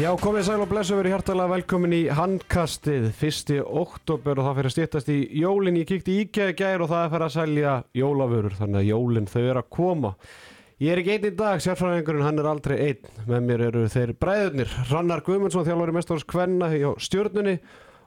Já, 0.00 0.08
komið 0.16 0.46
sæl 0.46 0.62
og 0.64 0.68
blessu 0.70 0.96
verið 0.96 1.12
hjartalega 1.12 1.50
velkomin 1.50 1.92
í 1.92 2.04
handkastið 2.16 3.10
fyrsti 3.18 3.58
oktober 3.60 4.38
og 4.40 4.46
það 4.46 4.54
fyrir 4.56 4.68
að 4.70 4.72
stýttast 4.72 5.08
í 5.12 5.16
jólin. 5.42 5.76
Ég 5.76 5.88
kíkti 5.90 6.14
í 6.14 6.22
IKEA 6.22 6.46
í 6.48 6.54
gær 6.56 6.84
og 6.86 6.88
það 6.88 7.02
er 7.02 7.10
fyrir 7.12 7.24
að 7.26 7.34
selja 7.34 7.74
jólafurur, 8.00 8.54
þannig 8.56 8.78
að 8.80 8.86
jólin 8.88 9.28
þau 9.28 9.42
eru 9.42 9.60
að 9.60 9.66
koma. 9.76 10.12
Ég 10.80 10.94
er 10.94 11.02
ekki 11.02 11.12
einn 11.12 11.26
í 11.28 11.32
dag, 11.36 11.60
sérfræðingurinn, 11.60 12.24
hann 12.24 12.40
er 12.40 12.48
aldrei 12.48 12.76
einn. 12.86 13.10
Með 13.26 13.44
mér 13.50 13.64
eru 13.66 13.82
þeir 13.92 14.14
bræðurnir, 14.24 14.72
Rannar 14.88 15.24
Guðmundsson, 15.26 15.66
þjálfur 15.68 15.92
í 15.92 15.96
mestarhans 15.98 16.26
Kvenna 16.32 16.70
hjá 16.72 16.88
stjórnunni 17.04 17.54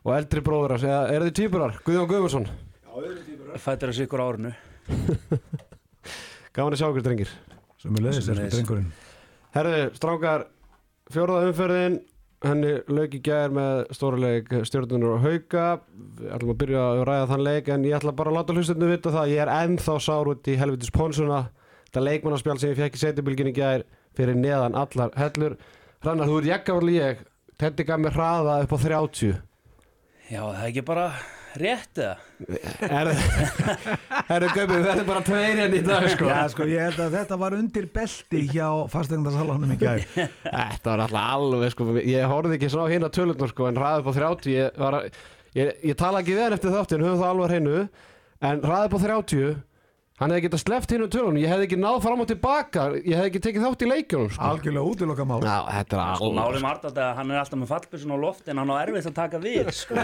og 0.02 0.16
eldri 0.16 0.44
bróður 0.50 0.74
hans, 0.74 0.88
eða 0.90 1.04
eru 1.14 1.30
þið 1.30 1.38
týpurar? 1.44 1.78
Guðjón 1.86 2.10
Guðmundsson. 2.10 2.50
Fættir 3.68 3.94
þessu 3.94 4.08
ykkur 4.08 4.26
árunu 4.26 4.56
Gaman 6.58 6.74
að 6.74 6.82
sjá 6.82 6.88
okkur, 6.90 7.06
drengir. 7.06 7.38
er 8.34 8.42
Herðu, 9.54 9.80
strákar, 9.94 10.48
fjóraða 11.12 11.50
umferðin, 11.50 11.98
henni 12.44 12.72
lauk 12.92 13.16
í 13.16 13.22
gær 13.24 13.54
með 13.56 13.82
stóruleik 13.96 14.52
stjórnunur 14.68 15.18
og 15.18 15.26
hauka. 15.26 15.66
Við 16.20 16.32
ætlum 16.36 16.54
að 16.54 16.60
byrja 16.64 16.86
að 16.88 17.04
ræða 17.10 17.28
þann 17.32 17.46
leik 17.48 17.70
en 17.74 17.86
ég 17.88 17.98
ætla 18.00 18.16
bara 18.16 18.34
að 18.34 18.40
láta 18.40 18.56
hlustinu 18.58 18.90
vita 18.92 19.14
það. 19.14 19.22
að 19.24 19.34
Ég 19.34 19.44
er 19.44 19.54
ennþá 19.58 20.00
sár 20.08 20.32
út 20.34 20.50
í 20.52 20.58
helvitis 20.60 20.94
ponsuna. 20.94 21.44
Þetta 21.88 22.06
leikmannarspjál 22.08 22.58
sem 22.60 22.74
ég 22.74 22.82
fekk 22.82 22.98
í 22.98 23.04
setjubilgin 23.04 23.52
í 23.52 23.56
gær 23.58 23.86
fyrir 24.18 24.40
neðan 24.40 24.76
allar 24.80 25.14
hellur. 25.20 25.56
Rannar, 26.04 26.28
þú 26.30 26.42
ert 26.42 26.52
jakkavarli 26.52 26.98
ég. 26.98 27.24
Tetti 27.62 27.86
gaf 27.88 28.02
mér 28.02 28.18
hraða 28.18 28.60
upp 28.66 28.76
á 28.76 28.78
30. 28.82 29.40
Já, 30.32 30.42
það 30.42 30.60
er 30.64 30.70
ekki 30.72 30.84
bara 30.88 31.08
rétt 31.62 32.00
eða? 32.02 32.16
Er 32.88 33.10
það? 33.10 34.46
Gömur, 34.58 34.82
þetta 34.86 34.96
er 35.04 35.08
bara 35.08 35.24
tveir 35.28 35.62
enn 35.66 35.76
í 35.78 35.82
dag 35.86 36.08
sko. 36.14 36.28
Já, 36.30 36.40
sko, 36.54 36.68
ég 36.72 36.86
held 36.88 37.02
að 37.06 37.18
þetta 37.20 37.38
var 37.44 37.56
undir 37.58 37.88
belti 37.94 38.42
hjá 38.52 38.68
fastegnasalánum 38.94 39.74
í 39.76 39.78
gær. 39.82 40.04
Þetta 40.14 40.90
var 40.94 41.04
alltaf 41.06 41.28
alveg 41.38 41.74
sko, 41.76 41.88
ég 42.02 42.26
horfði 42.32 42.58
ekki 42.60 42.72
svona 42.74 42.88
á 42.90 42.94
hérna 42.94 43.12
tölurnar 43.14 43.52
sko, 43.54 43.68
en 43.70 43.80
upp 44.04 44.10
á 44.10 44.14
30 44.20 44.54
ég, 44.56 44.80
var, 44.82 45.00
að- 45.00 45.22
ég, 45.60 45.74
ég 45.92 46.00
tala 46.00 46.24
ekki 46.24 46.36
við 46.38 46.46
hann 46.48 46.58
eftir 46.58 46.74
þáttin 46.76 47.06
höfum 47.06 47.22
það 47.22 47.32
alveg 47.34 47.46
á 47.46 47.52
hreinu 47.54 47.78
en 48.50 48.64
upp 48.90 48.98
á 48.98 49.00
30 49.06 49.54
hann 50.24 50.32
hefði 50.34 50.44
getað 50.48 50.62
sleppt 50.64 50.94
hinn 50.96 51.04
um 51.06 51.10
tölunum 51.14 51.40
ég 51.42 51.52
hefði 51.52 51.66
ekki 51.68 51.78
náð 51.84 51.98
fram 52.06 52.24
og 52.24 52.30
tilbaka 52.32 52.86
ég 52.98 53.14
hefði 53.20 53.30
ekki 53.30 53.42
tekið 53.48 53.66
þátt 53.68 53.84
í 53.84 53.90
leikjunum 53.92 54.30
sko. 54.34 54.48
algjörlega 54.50 54.94
útiloka 54.94 55.26
mál 55.28 55.40
Já, 55.44 55.58
þetta 55.78 55.98
er 55.98 56.04
alveg 56.06 56.38
Málið 56.40 56.64
Marta 56.66 56.90
þetta 56.90 57.06
að 57.10 57.18
hann 57.20 57.34
er 57.34 57.42
alltaf 57.44 57.60
með 57.64 57.72
fallbyrsun 57.74 58.16
á 58.16 58.18
loft 58.24 58.48
en 58.54 58.62
hann 58.64 58.72
á 58.74 58.76
erfitt 58.82 59.10
að 59.12 59.18
taka 59.20 59.42
við 59.44 59.72
sko. 59.76 60.00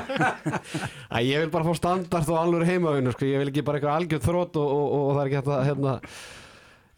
Æ, 1.16 1.18
Ég 1.30 1.44
vil 1.46 1.52
bara 1.54 1.68
fá 1.70 1.74
standart 1.80 2.30
og 2.34 2.40
alveg 2.42 2.68
heimavinu 2.70 3.16
sko. 3.16 3.30
ég 3.30 3.44
vil 3.44 3.52
ekki 3.54 3.64
bara 3.66 3.80
eitthvað 3.80 4.00
algjörð 4.02 4.28
þrótt 4.30 4.60
og, 4.60 4.74
og, 4.76 4.88
og, 4.90 5.06
og 5.10 5.14
það 5.16 5.22
er 5.24 5.30
ekki 5.32 5.42
að 5.56 5.68
hérna, 5.70 5.94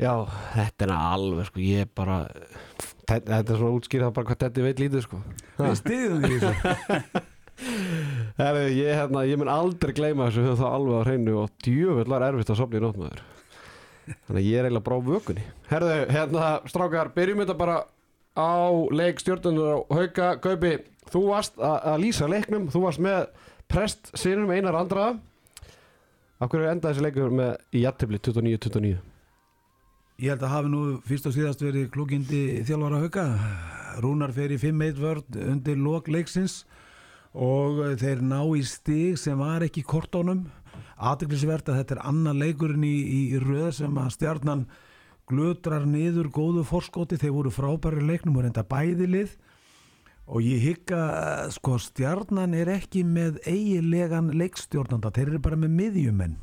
já, 0.02 0.14
þetta 0.56 0.88
er 0.88 0.94
alveg 0.98 1.52
sko, 1.52 1.64
ég 1.68 1.92
bara 2.02 2.18
þetta, 3.06 3.20
þetta 3.28 3.54
er 3.54 3.60
svona 3.62 3.76
útskýrða 3.78 4.14
bara 4.16 4.32
hvað 4.32 4.42
þetta 4.48 4.66
veit 4.66 4.82
lítið 4.82 5.06
sko. 5.06 5.22
Við 5.62 5.78
stiðum 5.84 6.26
því 6.26 6.40
þessu 6.46 7.22
Herri, 8.40 8.64
ég, 8.80 8.90
hérna, 8.98 9.26
ég 9.30 9.38
mun 9.38 9.52
aldrei 9.52 9.94
gleyma 9.94 10.30
þessu 10.30 10.48
höfum 10.48 10.60
það 10.64 10.76
alveg 10.78 10.98
á 10.98 11.08
hreinu 11.08 11.38
og 11.44 11.68
er 12.18 12.26
erfitt 12.28 12.54
að 12.54 12.60
sopna 12.62 12.80
í 12.80 12.84
nótmaður 12.84 13.24
þannig 14.26 14.40
að 14.40 14.48
ég 14.48 14.58
er 14.58 14.68
eiginlega 14.68 14.86
brá 14.88 14.96
vökunni. 15.06 15.44
Herðu, 15.70 15.98
hérna, 16.12 16.48
strákar, 16.68 17.12
byrjum 17.16 17.44
þetta 17.44 17.58
bara 17.60 17.78
á 18.34 18.54
leik 18.92 19.22
stjórnundur 19.22 19.76
og 19.76 19.94
hauka. 19.94 20.32
Gaupi, 20.42 20.74
þú 21.14 21.22
varst 21.30 21.60
að, 21.62 21.78
lýsa 22.02 22.30
leiknum, 22.32 22.68
þú 22.74 22.84
varst 22.88 23.04
með 23.04 23.22
prest 23.72 24.12
sinum 24.20 24.52
einar 24.52 24.76
andra 24.76 25.14
af 26.42 26.50
hverju 26.50 26.72
endaði 26.72 26.98
þessi 26.98 27.06
leikur 27.06 27.34
með 27.38 27.54
í 27.78 27.86
jættibli 27.86 28.20
29-29 28.20 28.98
Ég 30.22 30.34
held 30.34 30.44
að 30.46 30.54
hafi 30.54 30.70
nú 30.70 30.82
fyrst 31.08 31.28
og 31.30 31.34
síðast 31.34 31.64
verið 31.64 31.88
klúkindi 31.94 32.62
þjálfara 32.68 33.00
hauka. 33.02 33.24
Rúnar 34.04 34.34
fer 34.36 34.52
í 34.54 34.60
5-1 34.62 35.00
vörd 35.02 35.38
undir 35.42 35.80
lok 35.82 36.12
leiksins 36.14 36.60
og 37.32 37.84
þeir 38.02 38.24
ná 38.26 38.42
í 38.58 38.64
stig 38.68 39.20
sem 39.20 39.40
var 39.40 39.64
ekki 39.64 39.86
kortónum 39.88 40.48
aðeinsvert 41.02 41.70
að 41.72 41.80
þetta 41.82 41.96
er 41.96 42.04
annar 42.12 42.38
leikurinn 42.38 42.86
í, 42.86 42.96
í 43.34 43.40
röð 43.42 43.72
sem 43.80 43.98
að 43.98 44.12
stjarnan 44.18 44.66
glötrar 45.32 45.88
niður 45.88 46.30
góðu 46.34 46.66
forskoti. 46.68 47.18
Þeir 47.20 47.34
voru 47.38 47.54
frábæri 47.54 48.04
leiknum 48.06 48.38
og 48.38 48.46
reynda 48.46 48.66
bæðilið 48.68 49.34
og 50.32 50.46
ég 50.46 50.62
hygga 50.64 51.02
að, 51.02 51.56
sko 51.58 51.80
stjarnan 51.82 52.54
er 52.56 52.70
ekki 52.78 53.04
með 53.08 53.42
eigilegan 53.50 54.32
leikstjórnanda. 54.38 55.12
Þeir 55.16 55.34
eru 55.34 55.44
bara 55.48 55.60
með 55.60 55.76
miðjumenn. 55.80 56.38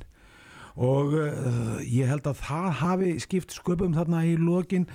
Og 0.79 1.15
uh, 1.19 1.79
ég 1.83 2.11
held 2.11 2.27
að 2.31 2.43
það 2.43 2.69
hafi 2.83 3.15
skipt 3.23 3.55
sköpum 3.55 3.97
þarna 3.97 4.23
í 4.29 4.37
lokin 4.39 4.87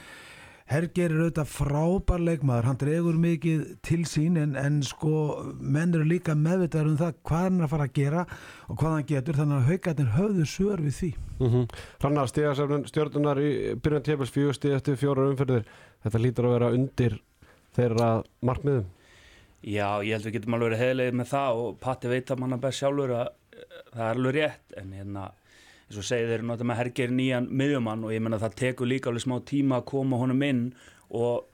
Herger 0.72 1.12
er 1.12 1.20
auðvitað 1.26 1.50
frábær 1.52 2.22
leikmaður, 2.24 2.68
hann 2.70 2.80
dregur 2.80 3.18
mikið 3.20 3.64
til 3.84 4.00
sín 4.08 4.40
en, 4.40 4.56
en 4.56 4.80
sko 4.86 5.12
menn 5.60 5.92
eru 5.98 6.08
líka 6.08 6.36
meðvitaður 6.40 6.94
um 6.94 6.98
það 7.02 7.18
hvað 7.28 7.44
hann 7.44 7.60
er 7.60 7.66
að 7.68 7.74
fara 7.74 7.88
að 7.90 7.98
gera 8.00 8.24
og 8.70 8.80
hvað 8.80 8.96
hann 8.96 9.10
getur 9.12 9.40
þannig 9.42 9.58
að 9.58 9.70
haugarnir 9.72 10.14
höfðu 10.16 10.48
svör 10.54 10.84
við 10.86 10.98
því. 11.00 11.12
mm 11.40 11.50
-hmm. 11.52 11.68
Rannar 12.06 12.32
stigasefnun 12.32 12.88
stjórnunar 12.88 13.44
í 13.44 13.52
byrjun 13.76 14.08
tjöfels 14.08 14.32
fjögur 14.32 14.56
stig 14.56 14.72
eftir 14.72 14.96
fjórar 14.96 15.32
umferðir 15.34 15.68
þetta 16.04 16.24
lítur 16.24 16.46
að 16.46 16.54
vera 16.56 16.72
undir 16.72 17.20
þeirra 17.76 18.24
markmiðum 18.42 18.86
Já, 19.64 20.04
ég 20.04 20.12
held 20.12 20.26
við 20.26 20.34
getum 20.34 20.54
alveg 20.54 20.70
verið 20.72 20.84
heilegið 20.84 21.14
með 21.14 21.28
það 21.28 21.60
og 21.62 21.78
Patti 21.80 22.10
veit 22.12 22.32
að 22.32 22.40
manna 22.40 22.58
best 22.58 22.82
sjálfur 22.82 23.14
að 23.16 23.28
eh, 23.28 23.80
það 23.94 24.04
er 24.08 24.18
alveg 24.18 24.36
rétt 24.36 24.78
en 24.78 24.92
hérna 24.92 25.32
eins 25.88 26.00
og 26.00 26.08
segið 26.08 26.34
þeir 26.34 26.44
náttúrulega 26.44 26.70
með 26.72 26.82
hergir 26.82 27.16
nýjan 27.16 27.50
miðjumann 27.50 28.06
og 28.06 28.14
ég 28.14 28.24
menna 28.24 28.42
það 28.42 28.60
tekur 28.64 28.90
líka 28.90 29.12
alveg 29.12 29.26
smá 29.26 29.40
tíma 29.46 29.82
að 29.82 29.90
koma 29.94 30.22
honum 30.22 30.46
inn 30.48 30.64
og 31.10 31.50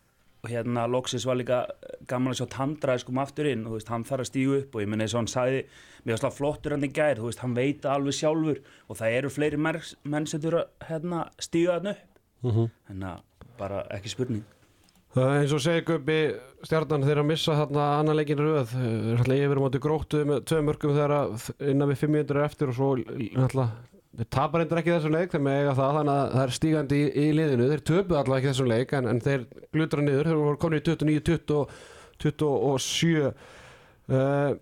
hérna 0.48 0.88
Loksis 0.88 1.26
var 1.28 1.36
líka 1.36 1.64
gaman 2.08 2.32
að 2.32 2.42
sjá 2.42 2.50
tandraði 2.54 3.04
sko 3.04 3.16
aftur 3.20 3.50
inn 3.50 3.66
og 3.68 3.82
hann 3.90 4.06
þarf 4.08 4.24
að 4.24 4.30
stígu 4.30 4.60
upp 4.62 4.76
og 4.76 4.84
ég 4.84 4.92
menna 4.92 5.06
eins 5.06 5.16
og 5.16 5.24
hann 5.24 5.32
sagði 5.32 5.64
var 6.06 6.22
slá 6.22 6.32
flottur 6.32 6.76
hann 6.76 6.86
í 6.88 6.92
gær, 6.94 7.20
veist, 7.20 7.42
hann 7.44 7.58
veit 7.58 7.82
það 7.84 7.96
alveg 7.98 8.16
sjálfur 8.16 8.62
og 8.88 9.00
það 9.00 9.18
eru 9.18 9.34
fleiri 9.34 9.60
menn 9.60 10.30
sem 10.30 10.42
þurfa 10.42 10.64
hérna 10.88 11.26
stíga 11.40 11.76
hann 11.80 11.92
upp. 11.92 12.08
Mm 12.40 12.52
-hmm. 12.52 12.70
þannig 12.88 13.10
að 13.10 13.20
bara 13.58 13.84
ekki 13.92 14.10
spurning. 14.10 14.46
Það 15.10 15.26
er 15.26 15.42
eins 15.42 15.54
og 15.54 15.62
segir 15.62 15.84
Gaupi 15.84 16.18
stjarnan 16.64 17.04
þeir 17.04 17.20
að 17.20 17.26
missa 17.26 17.54
þarna 17.58 17.86
annan 18.00 18.16
leikin 18.16 18.38
röð. 18.38 18.68
Þeir 18.70 19.14
er 19.14 19.18
alltaf 19.18 19.36
yfir 19.36 19.58
á 19.58 19.64
móti 19.64 19.80
gróttu 19.80 20.26
með 20.26 20.44
tvö 20.46 20.62
mörgum 20.62 20.94
þegar 20.94 21.12
að 21.12 21.50
innan 21.60 21.90
við 21.90 21.98
fimm 21.98 22.14
mínútur 22.14 22.38
er 22.38 22.46
eftir 22.46 22.70
og 22.70 22.76
svo 22.76 22.90
alltaf 22.96 23.70
þeir 24.18 24.30
tapar 24.34 24.64
endur 24.64 24.82
ekki 24.82 24.96
þessum 24.96 25.16
leik 25.16 25.36
það 25.36 25.80
þannig 25.80 26.16
að 26.16 26.34
það 26.34 26.44
er 26.46 26.56
stígandi 26.58 27.00
í, 27.00 27.12
í 27.14 27.28
liðinu. 27.38 27.70
Þeir 27.74 27.86
töpuð 27.92 28.20
alltaf 28.20 28.40
ekki 28.40 28.52
þessum 28.52 28.72
leik 28.72 28.96
en, 28.98 29.12
en 29.12 29.22
þeir 29.28 29.46
glutra 29.76 30.06
niður. 30.06 30.32
Þeir 30.32 30.42
voru 30.44 30.62
komin 30.64 30.82
í 30.82 30.86
29, 30.90 31.22
20 31.30 31.86
27 32.20 33.30
uh, 34.10 34.58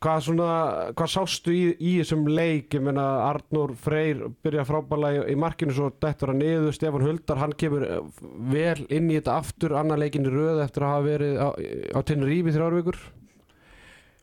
hvað 0.00 0.22
svona 0.24 0.50
hvað 0.96 1.12
sástu 1.12 1.52
í, 1.52 1.62
í 1.76 1.94
þessum 2.00 2.26
leik? 2.30 2.72
Ég 2.76 2.84
meina 2.84 3.06
Arnór 3.26 3.74
Freyr 3.78 4.22
byrja 4.44 4.64
frábælega 4.68 5.26
í, 5.26 5.34
í 5.34 5.38
markinu 5.40 5.76
svo 5.76 5.90
dettur 6.00 6.32
hann 6.32 6.40
niður. 6.40 6.76
Stefán 6.76 7.04
Huldar 7.04 7.40
hann 7.42 7.56
kemur 7.60 7.86
eh, 7.86 8.02
vel 8.52 8.86
inn 8.88 9.10
í 9.10 9.18
þetta 9.18 9.38
aftur. 9.42 9.76
Annar 9.80 10.00
leikin 10.00 10.28
í 10.28 10.32
röð 10.32 10.62
eftir 10.64 10.86
að 10.86 10.94
hafa 10.94 11.08
verið 11.08 11.40
á, 11.40 11.48
á 11.96 12.00
Tenerife 12.08 12.52
í 12.52 12.56
þrjár 12.56 12.78
vikur. 12.80 13.00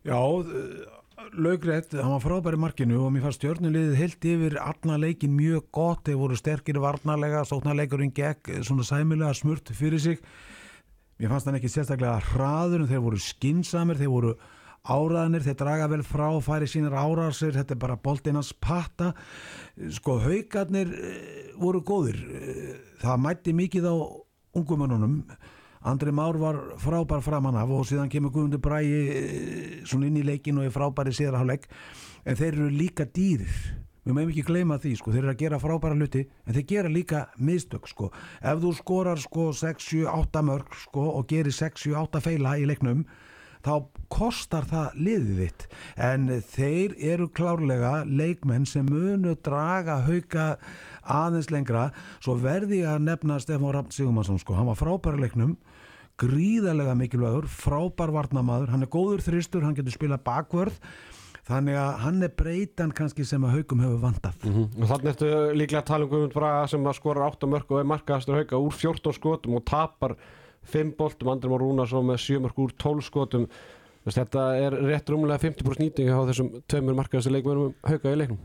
Já, 0.07 0.17
laugrætt, 1.33 1.93
hann 1.97 2.13
var 2.13 2.21
frábær 2.23 2.55
í 2.55 2.59
markinu 2.61 2.99
og 3.03 3.11
mér 3.13 3.25
fannst 3.25 3.41
stjórnulegið 3.41 3.95
heilt 3.99 4.27
yfir 4.29 4.57
allan 4.61 5.01
leikin 5.03 5.33
mjög 5.35 5.65
gott, 5.75 6.03
þeir 6.07 6.19
voru 6.21 6.37
sterkir 6.39 6.79
varnarlega, 6.83 7.41
sóknarleikurinn 7.47 8.13
gekk 8.15 8.51
eh, 8.53 8.61
svona 8.65 8.85
sæmilega 8.87 9.33
smurt 9.37 9.71
fyrir 9.75 10.01
sig. 10.03 10.21
Mér 11.17 11.33
fannst 11.33 11.49
hann 11.49 11.57
ekki 11.59 11.71
sérstaklega 11.73 12.21
hraður 12.31 12.85
en 12.85 12.91
þeir 12.91 13.03
voru 13.03 13.19
skinsamir, 13.21 13.99
þeir 13.99 14.13
voru 14.13 14.33
áraðanir, 14.87 15.43
þeir 15.43 15.59
draga 15.59 15.89
vel 15.91 16.03
frá 16.07 16.27
færi 16.45 16.69
sínar 16.71 16.95
árásir, 17.01 17.55
þetta 17.57 17.75
er 17.75 17.81
bara 17.81 17.99
boltinans 17.99 18.53
patta, 18.53 19.11
sko 19.97 20.19
haugarnir 20.23 20.93
eh, 20.95 21.51
voru 21.59 21.83
góðir. 21.83 22.23
Eh, 22.23 22.73
það 23.03 23.23
mætti 23.25 23.57
mikið 23.57 23.91
á 23.91 23.95
ungumannunum 24.57 25.21
Andri 25.87 26.11
Már 26.11 26.35
var 26.35 26.57
frábær 26.83 27.21
framan 27.23 27.55
af 27.55 27.69
og 27.71 27.85
síðan 27.87 28.09
kemur 28.11 28.33
Guðmundur 28.35 28.59
Bræi 28.59 28.87
eh, 28.91 29.83
svona 29.87 30.09
inn 30.09 30.17
í 30.19 30.25
leikin 30.27 30.57
og 30.59 30.67
er 30.67 30.73
frábæri 30.75 31.13
síðarháleik 31.15 31.69
en 32.27 32.35
þeir 32.35 32.57
eru 32.57 32.67
líka 32.73 33.05
dýrir. 33.07 33.53
Við 34.03 34.15
meðum 34.15 34.33
ekki 34.33 34.43
gleyma 34.49 34.77
því 34.83 34.91
sko, 34.99 35.13
þeir 35.15 35.23
eru 35.23 35.31
að 35.31 35.39
gera 35.45 35.61
frábæra 35.63 35.95
hluti 35.95 36.25
en 36.27 36.57
þeir 36.57 36.65
gera 36.67 36.91
líka 36.91 37.21
mistök 37.39 37.87
sko. 37.87 38.11
Ef 38.43 38.59
þú 38.63 38.73
skorar 38.75 39.23
sko 39.23 39.47
6-7-8 39.55 40.43
mörg 40.49 40.75
sko 40.83 41.07
og 41.13 41.31
gerir 41.31 41.55
6-7-8 41.55 42.23
feila 42.25 42.57
í 42.59 42.67
leiknum 42.67 43.05
þá 43.63 43.73
kostar 44.11 44.67
það 44.67 44.99
liðið 45.07 45.41
þitt. 45.43 45.65
En 46.09 46.27
þeir 46.51 46.99
eru 47.13 47.29
klárlega 47.31 47.93
leikmenn 48.07 48.67
sem 48.67 48.87
munu 48.87 49.37
draga 49.39 50.01
hauka 50.07 50.49
aðeins 51.03 51.51
lengra. 51.51 51.89
Svo 52.19 52.35
verði 52.43 52.83
að 52.87 53.07
nefna 53.07 53.39
Stefán 53.43 53.75
Rapp 53.75 53.95
Sigumansson 53.95 54.39
sko, 54.43 54.59
hann 54.59 54.67
var 54.67 54.79
frábæra 54.79 55.23
leiknum 55.23 55.55
gríðarlega 56.21 56.95
mikilvægur, 56.97 57.45
frábær 57.51 58.13
varnamaður, 58.15 58.73
hann 58.73 58.85
er 58.85 58.91
góður 58.91 59.23
þristur, 59.25 59.65
hann 59.65 59.77
getur 59.77 59.93
spila 59.93 60.17
bakvörð. 60.17 60.79
Þannig 61.47 61.77
að 61.79 61.91
hann 62.03 62.25
er 62.25 62.31
breytan 62.35 62.91
kannski 62.91 63.23
sem 63.23 63.43
að 63.47 63.53
haukum 63.55 63.79
hefur 63.79 64.01
vandað 64.01 64.41
mm 64.43 64.51
-hmm. 64.51 64.81
og 64.81 64.89
þannig 64.89 65.13
ertu 65.13 65.29
líklega 65.55 65.79
að 65.79 65.87
tala 65.87 66.03
um 66.03 66.09
Guðmund 66.11 66.33
Braga 66.33 66.65
sem 66.67 66.83
að 66.83 66.97
skora 66.97 67.27
8 67.29 67.47
mörg 67.47 67.71
og 67.71 67.79
er 67.79 67.87
markaðastur 67.87 68.35
hauka 68.35 68.59
úr 68.59 68.73
14 68.75 69.13
skotum 69.15 69.55
og 69.55 69.63
tapar 69.63 70.17
5 70.67 70.91
boltum, 70.97 71.29
Andri 71.29 71.49
Már 71.49 71.63
Rúnarsson 71.63 72.05
með 72.05 72.19
7 72.19 72.41
mörg 72.43 72.59
úr 72.59 72.73
12 72.75 73.01
skotum. 73.01 73.47
Þetta 74.07 74.43
er 74.59 74.71
rétt 74.71 75.09
rúmlega 75.09 75.39
50% 75.39 75.79
nýting 75.79 76.11
á 76.11 76.19
þessum 76.27 76.51
tveimur 76.67 76.95
markaðastu 76.95 77.31
leikmennum 77.31 77.73
hauka 77.83 78.11
í 78.11 78.19
leiknum. 78.19 78.39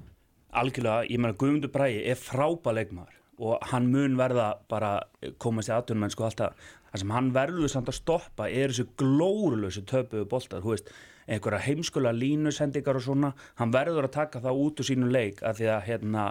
Algjörlega, 0.53 1.05
ég 1.11 1.19
meina 1.19 1.35
Guðmundur 1.39 1.71
Bræði 1.75 2.07
er 2.07 2.19
frábæð 2.19 2.79
leikmaður 2.79 3.19
og 3.43 3.59
hann 3.73 3.91
mun 3.91 4.17
verða 4.19 4.59
bara 4.71 5.01
komast 5.43 5.71
í 5.71 5.75
aðtunum 5.75 6.07
en 6.07 6.13
sko 6.15 6.27
alltaf 6.29 6.55
það 6.93 7.03
sem 7.03 7.15
hann 7.17 7.33
verður 7.35 7.73
samt 7.73 7.89
að 7.89 7.99
stoppa 7.99 8.51
er 8.51 8.73
þessu 8.73 8.87
glórulösu 9.01 9.83
töpuðu 9.89 10.29
boltar, 10.29 10.63
þú 10.63 10.75
veist 10.75 10.93
einhverja 11.31 11.63
heimskulega 11.67 12.17
línusendingar 12.17 12.99
og 12.99 13.05
svona. 13.07 13.33
Hann 13.61 13.73
verður 13.75 14.09
að 14.09 14.17
taka 14.17 14.43
það 14.43 14.61
út 14.65 14.83
úr 14.83 14.89
sínu 14.89 15.11
leik 15.13 15.43
af 15.47 15.59
því 15.59 15.71
að 15.71 15.87
hérna, 15.89 16.27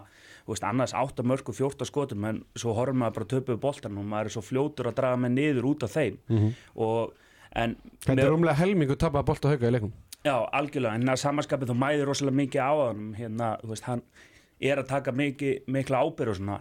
þú 0.46 0.54
veist, 0.54 0.68
annars 0.68 0.96
8 0.98 1.26
mörg 1.32 1.52
og 1.52 1.58
14 1.58 1.90
skotum, 1.90 2.28
en 2.28 2.44
svo 2.60 2.76
horfum 2.78 3.02
maður 3.02 3.20
bara 3.20 3.32
töpuðu 3.36 3.62
boltar 3.64 3.92
og 3.96 4.08
maður 4.14 4.32
er 4.32 4.36
svo 4.36 4.46
fljótur 4.46 4.92
að 4.92 4.98
draga 5.00 5.20
með 5.24 5.36
niður 5.38 5.70
út 5.72 5.86
af 5.88 5.96
þeim. 5.96 6.18
Mm 6.28 6.38
-hmm. 6.38 6.54
og 6.76 7.14
en 7.56 7.76
Þetta 8.06 8.22
er 8.22 8.32
rúmlega 8.32 8.60
helmingu 8.60 8.96
tapað 8.96 9.26
bolta 9.26 9.50
hauka 9.50 9.68
í 9.68 9.72
leiknum. 9.72 9.94
Já, 10.24 10.36
algjörlega, 10.54 10.96
en 10.96 11.10
að 11.10 11.22
samanskapið 11.24 11.72
þú 11.72 11.78
mæðir 11.82 12.06
rosalega 12.06 12.36
mikið 12.36 12.62
á 12.62 12.74
hann 12.88 13.14
hérna, 13.18 13.58
þú 13.62 13.68
veist, 13.68 13.84
hann 13.84 14.04
er 14.60 14.78
að 14.78 14.88
taka 14.88 15.12
mikið, 15.12 15.64
mikla 15.68 16.04
ábyrg 16.04 16.30
og 16.30 16.36
svona. 16.36 16.60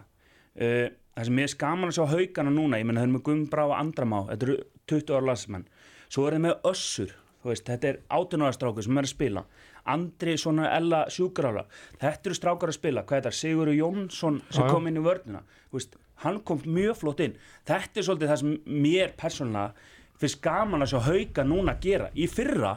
Uh, 0.51 0.89
það 1.15 1.27
sem 1.27 1.41
ég 1.41 1.47
er 1.49 1.53
skaman 1.55 1.91
að 1.91 1.97
sjá 1.97 2.05
haugana 2.11 2.53
núna 2.55 2.79
ég 2.79 2.87
menna 2.87 3.01
þau 3.01 3.07
eru 3.09 3.15
með 3.17 3.25
Gumbrá 3.27 3.65
og 3.67 3.75
Andramá 3.77 4.21
þetta 4.29 4.47
eru 4.47 4.57
20 4.91 5.17
ára 5.17 5.29
lasmenn 5.31 5.65
svo 6.11 6.27
er 6.27 6.35
það 6.37 6.45
með 6.45 6.69
Össur, 6.71 7.13
veist, 7.47 7.67
þetta 7.67 7.89
er 7.91 7.99
18 8.11 8.45
ára 8.45 8.55
strákur 8.55 8.85
sem 8.85 8.99
er 8.99 9.07
að 9.07 9.13
spila. 9.13 9.45
Andri 9.91 10.35
svona 10.37 10.67
Ella 10.75 11.05
Sjúkrála 11.09 11.63
þetta 12.01 12.29
eru 12.29 12.37
strákar 12.37 12.69
að 12.69 12.77
spila, 12.77 13.03
hvað 13.07 13.17
er 13.17 13.23
þetta, 13.25 13.37
Sigurður 13.39 13.79
Jónsson 13.79 14.37
sem 14.51 14.67
já. 14.67 14.69
kom 14.69 14.89
inn 14.91 14.99
í 14.99 15.05
vörnina. 15.05 15.41
Veist, 15.73 15.97
hann 16.21 16.37
kom 16.45 16.61
mjög 16.67 16.99
flott 16.99 17.23
inn. 17.25 17.33
Þetta 17.65 17.97
er 17.97 18.07
svolítið 18.07 18.31
það 18.33 18.41
sem 18.43 18.53
mér 18.83 19.15
persónulega 19.17 19.89
finnst 20.21 20.41
gaman 20.43 20.85
að 20.85 20.91
sjá 20.93 20.99
hauga 21.07 21.47
núna 21.47 21.77
gera. 21.81 22.11
Í 22.13 22.27
fyrra 22.29 22.75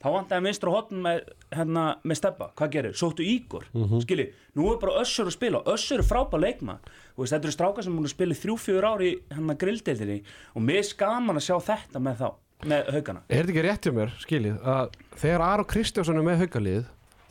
þá 0.00 0.08
vantaði 0.14 0.46
vinstra 0.46 0.72
hotn 0.72 1.02
með, 1.04 1.20
hérna, 1.52 1.84
með 2.06 2.20
steppa, 2.20 2.50
hvað 2.56 2.72
gerir? 2.78 2.96
Sóttu 2.96 3.26
Ígor. 3.26 3.66
Mm 3.74 4.00
skilji, 4.04 4.30
nú 4.56 4.70
er 4.72 4.80
bara 4.80 5.02
Össur 5.02 5.28
að 5.28 5.36
spila. 5.36 5.62
Össur 5.68 6.00
er 6.00 6.08
frábæð 6.08 6.46
leikma 6.46 6.78
veist, 7.22 7.32
þetta 7.34 7.48
eru 7.48 7.54
strákar 7.56 7.86
sem 7.86 7.94
múin 7.96 8.08
að 8.08 8.14
spila 8.14 8.38
þrjú-fjögur 8.40 8.88
ári 8.90 9.12
í 9.12 9.14
hérna 9.32 9.56
grilldeildinni 9.60 10.18
og 10.54 10.66
mér 10.66 10.82
er 10.82 10.88
skaman 10.90 11.40
að 11.40 11.46
sjá 11.48 11.56
þetta 11.70 12.02
með 12.02 12.20
þá, 12.20 12.28
með 12.66 12.92
haugana 12.96 13.24
Er 13.28 13.40
þetta 13.40 13.54
ekki 13.54 13.66
rétt 13.66 13.88
hjá 13.88 13.96
mér, 13.96 14.12
skiljið, 14.24 14.60
að 14.74 15.00
þegar 15.22 15.46
Aro 15.46 15.66
Kristjánsson 15.72 16.20
er 16.20 16.28
með 16.28 16.44
haukalið 16.44 16.84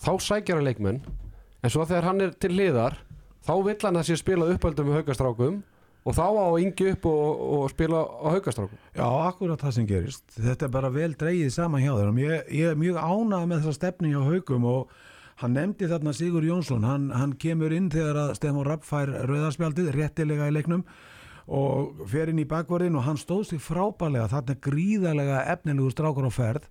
þá 0.05 0.11
sækjar 0.27 0.59
hann 0.59 0.69
leikmenn 0.69 0.99
en 1.65 1.73
svo 1.73 1.85
þegar 1.85 2.09
hann 2.11 2.25
er 2.25 2.35
til 2.37 2.53
liðar 2.55 2.99
þá 3.45 3.55
vill 3.65 3.79
hann 3.83 4.01
að 4.01 4.09
sé 4.09 4.19
spila 4.19 4.49
uppöldum 4.53 4.89
með 4.89 5.01
haugastrákum 5.01 5.63
og 6.05 6.13
þá 6.13 6.25
á 6.25 6.45
að 6.45 6.59
yngi 6.61 6.91
upp 6.93 7.07
og, 7.09 7.41
og 7.57 7.65
spila 7.73 8.03
á 8.05 8.27
haugastrákum 8.35 8.81
Já, 8.93 9.05
akkurat 9.25 9.61
það 9.61 9.75
sem 9.77 9.88
gerist. 9.89 10.25
Þetta 10.38 10.67
er 10.67 10.73
bara 10.73 10.91
vel 10.93 11.11
dreigið 11.17 11.51
saman 11.55 11.81
hjá 11.81 11.95
þeim. 11.97 12.19
Ég, 12.21 12.51
ég 12.53 12.71
er 12.71 12.77
mjög 12.79 12.99
ánað 13.01 13.47
með 13.49 13.63
þessa 13.63 13.79
stefni 13.79 14.13
hjá 14.13 14.21
haugum 14.21 14.67
og 14.69 14.93
hann 15.41 15.55
nefndi 15.57 15.89
þarna 15.91 16.13
Sigur 16.15 16.45
Jónsson. 16.45 16.85
Hann, 16.87 17.09
hann 17.11 17.35
kemur 17.41 17.73
inn 17.75 17.91
þegar 17.91 18.21
að 18.21 18.35
Stefán 18.39 18.67
Rapp 18.67 18.87
fær 18.87 19.11
rauðarspjaldið, 19.27 19.91
réttilega 19.95 20.49
í 20.49 20.55
leiknum 20.55 20.85
og 21.45 22.05
fer 22.09 22.31
inn 22.31 22.41
í 22.41 22.47
bakvarðin 22.49 22.97
og 22.97 23.05
hann 23.05 23.19
stóð 23.21 23.49
sig 23.51 23.63
frábælega. 23.63 24.29
Þarna 24.31 24.59
gríðarlega 24.67 25.41
efnilegur 25.53 25.93
strákur 25.93 26.29
á 26.29 26.33
ferð 26.33 26.69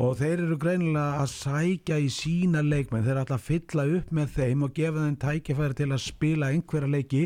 og 0.00 0.18
þeir 0.20 0.44
eru 0.44 0.58
greinilega 0.60 1.22
að 1.22 1.30
sækja 1.32 1.98
í 2.02 2.10
sína 2.14 2.62
leikmenn. 2.66 3.04
Þeir 3.06 3.14
er 3.14 3.22
alltaf 3.22 3.40
að 3.40 3.48
fylla 3.48 3.86
upp 3.98 4.12
með 4.14 4.36
þeim 4.36 4.66
og 4.66 4.76
gefa 4.76 5.06
þeim 5.06 5.16
tækifæri 5.24 5.78
til 5.80 5.90
að 5.90 6.04
spila 6.04 6.52
einhverja 6.54 6.92
leiki 6.94 7.24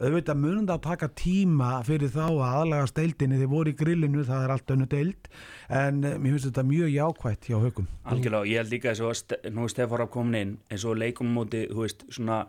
auðvitað 0.00 0.38
munum 0.40 0.64
það 0.68 0.76
að 0.78 0.84
taka 0.86 1.08
tíma 1.20 1.70
fyrir 1.84 2.12
þá 2.14 2.22
að 2.24 2.42
aðlaga 2.46 2.86
steildinni 2.90 3.40
þeir 3.40 3.50
voru 3.52 3.72
í 3.72 3.76
grillinu, 3.76 4.24
það 4.24 4.44
er 4.46 4.54
allt 4.54 4.72
önnu 4.74 4.86
deild 4.90 5.28
en 5.68 6.00
eh, 6.04 6.16
mér 6.16 6.36
finnst 6.36 6.48
þetta 6.48 6.64
mjög 6.70 6.94
jákvætt 6.94 7.48
hjá 7.50 7.56
haugum. 7.60 7.90
Algjörlega, 8.08 8.48
ég 8.48 8.62
held 8.62 8.74
líka 8.74 8.94
Ste- 9.20 9.40
nú 9.52 9.66
er 9.66 9.74
Stefán 9.74 10.00
Rapp 10.00 10.14
komin 10.14 10.40
inn 10.40 10.56
eins 10.70 10.86
og 10.88 10.96
leikum 11.00 11.30
móti, 11.36 11.66
þú 11.68 11.84
veist, 11.84 12.06
svona 12.08 12.42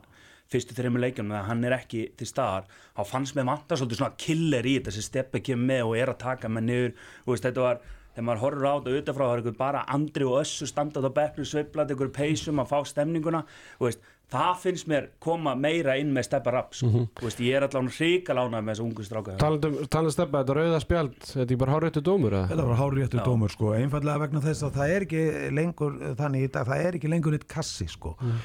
fyrstu 0.52 0.76
þreymur 0.76 1.00
leikjum, 1.06 1.30
þegar 1.32 1.48
hann 1.48 1.64
er 1.68 1.76
ekki 1.78 2.06
til 2.20 2.28
staðar 2.28 2.66
þá 2.98 3.02
fannst 3.08 3.38
mér 3.38 3.48
vanta 3.48 3.78
svolítið 3.80 4.02
svona 4.02 4.18
killer 4.20 4.68
í 4.68 4.78
þetta 4.80 4.96
sem 4.98 5.06
Steppi 5.06 5.44
kemur 5.48 5.68
með 5.70 5.84
og 5.88 5.98
er 6.02 6.12
að 6.12 6.22
taka 6.26 6.52
með 6.52 6.66
niður, 6.68 6.96
þú 7.24 7.36
veist, 7.36 7.46
þetta 7.48 7.68
var 7.68 7.80
þegar 8.14 8.28
maður 8.28 8.44
horfur 8.46 8.70
á 8.70 8.74
þetta 8.78 8.98
utanfrá, 9.02 9.26
það 9.26 9.34
er 9.34 9.44
einhver 9.44 9.60
bara 9.60 9.84
Andri 9.96 10.28
og 10.28 10.40
Össu 10.42 10.70
standað 10.70 11.08
á 11.08 11.12
bekknu, 11.20 11.46
sveiflat 11.48 11.94
einhver 11.94 12.12
peysum 12.16 12.64
að 12.64 12.74
fá 12.74 12.80
stemninguna, 12.92 13.46
þú 13.80 13.88
veist 13.90 14.10
það 14.32 14.52
finnst 14.62 14.88
mér 14.88 15.08
koma 15.24 15.54
meira 15.60 15.98
inn 16.00 16.12
með 16.16 16.28
Steppa 16.30 16.54
Rapp, 16.56 16.76
sko. 16.78 17.06
þú 17.18 17.28
veist, 17.28 17.42
ég 17.44 17.58
er 17.58 17.66
allavega 17.66 17.96
hrikalána 17.98 18.62
með 18.64 18.72
þessu 18.72 18.86
ungu 18.86 19.06
stráka 19.06 19.36
Talandum, 19.42 19.78
talandi 19.92 20.14
stefna, 20.16 20.44
þetta 20.44 20.56
rauða 20.58 20.82
spjald 20.84 21.18
þetta 21.28 21.56
er 21.56 21.60
bara 21.64 21.76
háréttu 21.76 22.04
dómur 22.08 22.36
eða? 22.38 22.52
Þetta 22.52 22.68
var 22.70 22.80
háréttur 22.80 23.22
Já. 23.22 23.26
dómur 23.28 23.52
sko, 23.52 23.74
einfallega 23.76 24.24
vegna 24.24 24.44
þess 24.46 24.68
að 24.68 24.78
það 24.80 24.94
er 24.96 25.08
ekki 25.08 25.24
lengur 25.58 25.98
þannig 26.22 26.46
í 26.48 26.52
dag, 26.56 26.70
það 26.72 26.86
er 26.86 27.00
ekki 27.00 27.12
lengur 27.12 27.38
eitt 27.38 27.48
kassi 27.52 27.90
sko, 27.92 28.14
mm. 28.22 28.38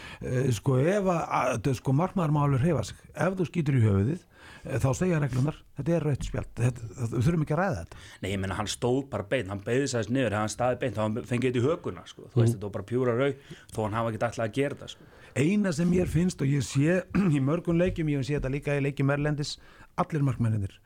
sko 0.58 0.80
ef 0.82 1.12
að, 1.14 1.22
að 1.42 1.70
sko 1.78 1.96
markmaðarmálur 2.02 2.66
hefa 2.66 2.86
sig 2.90 3.06
ef 3.14 3.38
þú 3.38 3.50
skýtur 3.52 3.78
í 3.78 3.84
höfuðið, 3.86 4.26
þá 4.66 4.88
segja 4.98 5.18
reglunar, 5.22 5.58
þetta 5.78 5.94
er 5.96 6.06
rautt 6.06 6.28
það, 6.30 6.80
við 6.98 7.26
þurfum 7.26 7.44
ekki 7.44 7.56
að 7.56 7.60
ræða 7.60 7.82
þetta. 7.82 8.00
Nei, 8.22 8.28
ég 8.30 8.40
meina 8.42 8.58
hann 8.58 8.70
stóð 8.70 9.02
bara 9.12 9.26
beint, 9.30 9.50
hann 9.52 9.62
beði 9.66 9.90
sæðis 9.92 10.10
niður, 10.12 10.38
hann 10.40 10.52
staði 10.52 10.80
beint, 10.82 10.96
þá 10.96 11.28
fengið 11.30 11.50
þetta 11.50 11.60
í 11.60 11.66
höguna, 11.66 12.06
sko, 12.10 12.30
þú 12.32 12.42
veist, 12.42 12.56
þetta 12.56 12.68
var 12.68 12.74
bara 12.78 12.88
pjúra 12.90 13.16
rau, 13.18 13.28
þó 13.74 13.78
hann 13.84 13.98
hafa 13.98 14.12
ekki 14.12 14.22
alltaf 14.22 14.46
að 14.46 14.56
gera 14.58 14.80
þetta, 14.80 14.90
sko. 14.94 15.12
eina 15.36 15.74
sem 15.76 15.92
mér 15.92 16.10
finnst 16.10 16.42
og 16.42 16.50
ég 16.50 16.66
sé 16.66 16.98
í 17.36 17.44
mörgum 17.44 17.78
leikjum, 17.80 18.10
ég 18.16 18.26
sé 18.26 18.38
þetta 18.38 18.52
líka 18.56 18.76
í 18.78 18.84
leikjum 18.88 19.14
Erlendis, 19.16 19.56
allir 20.00 20.26
markmenninir 20.26 20.80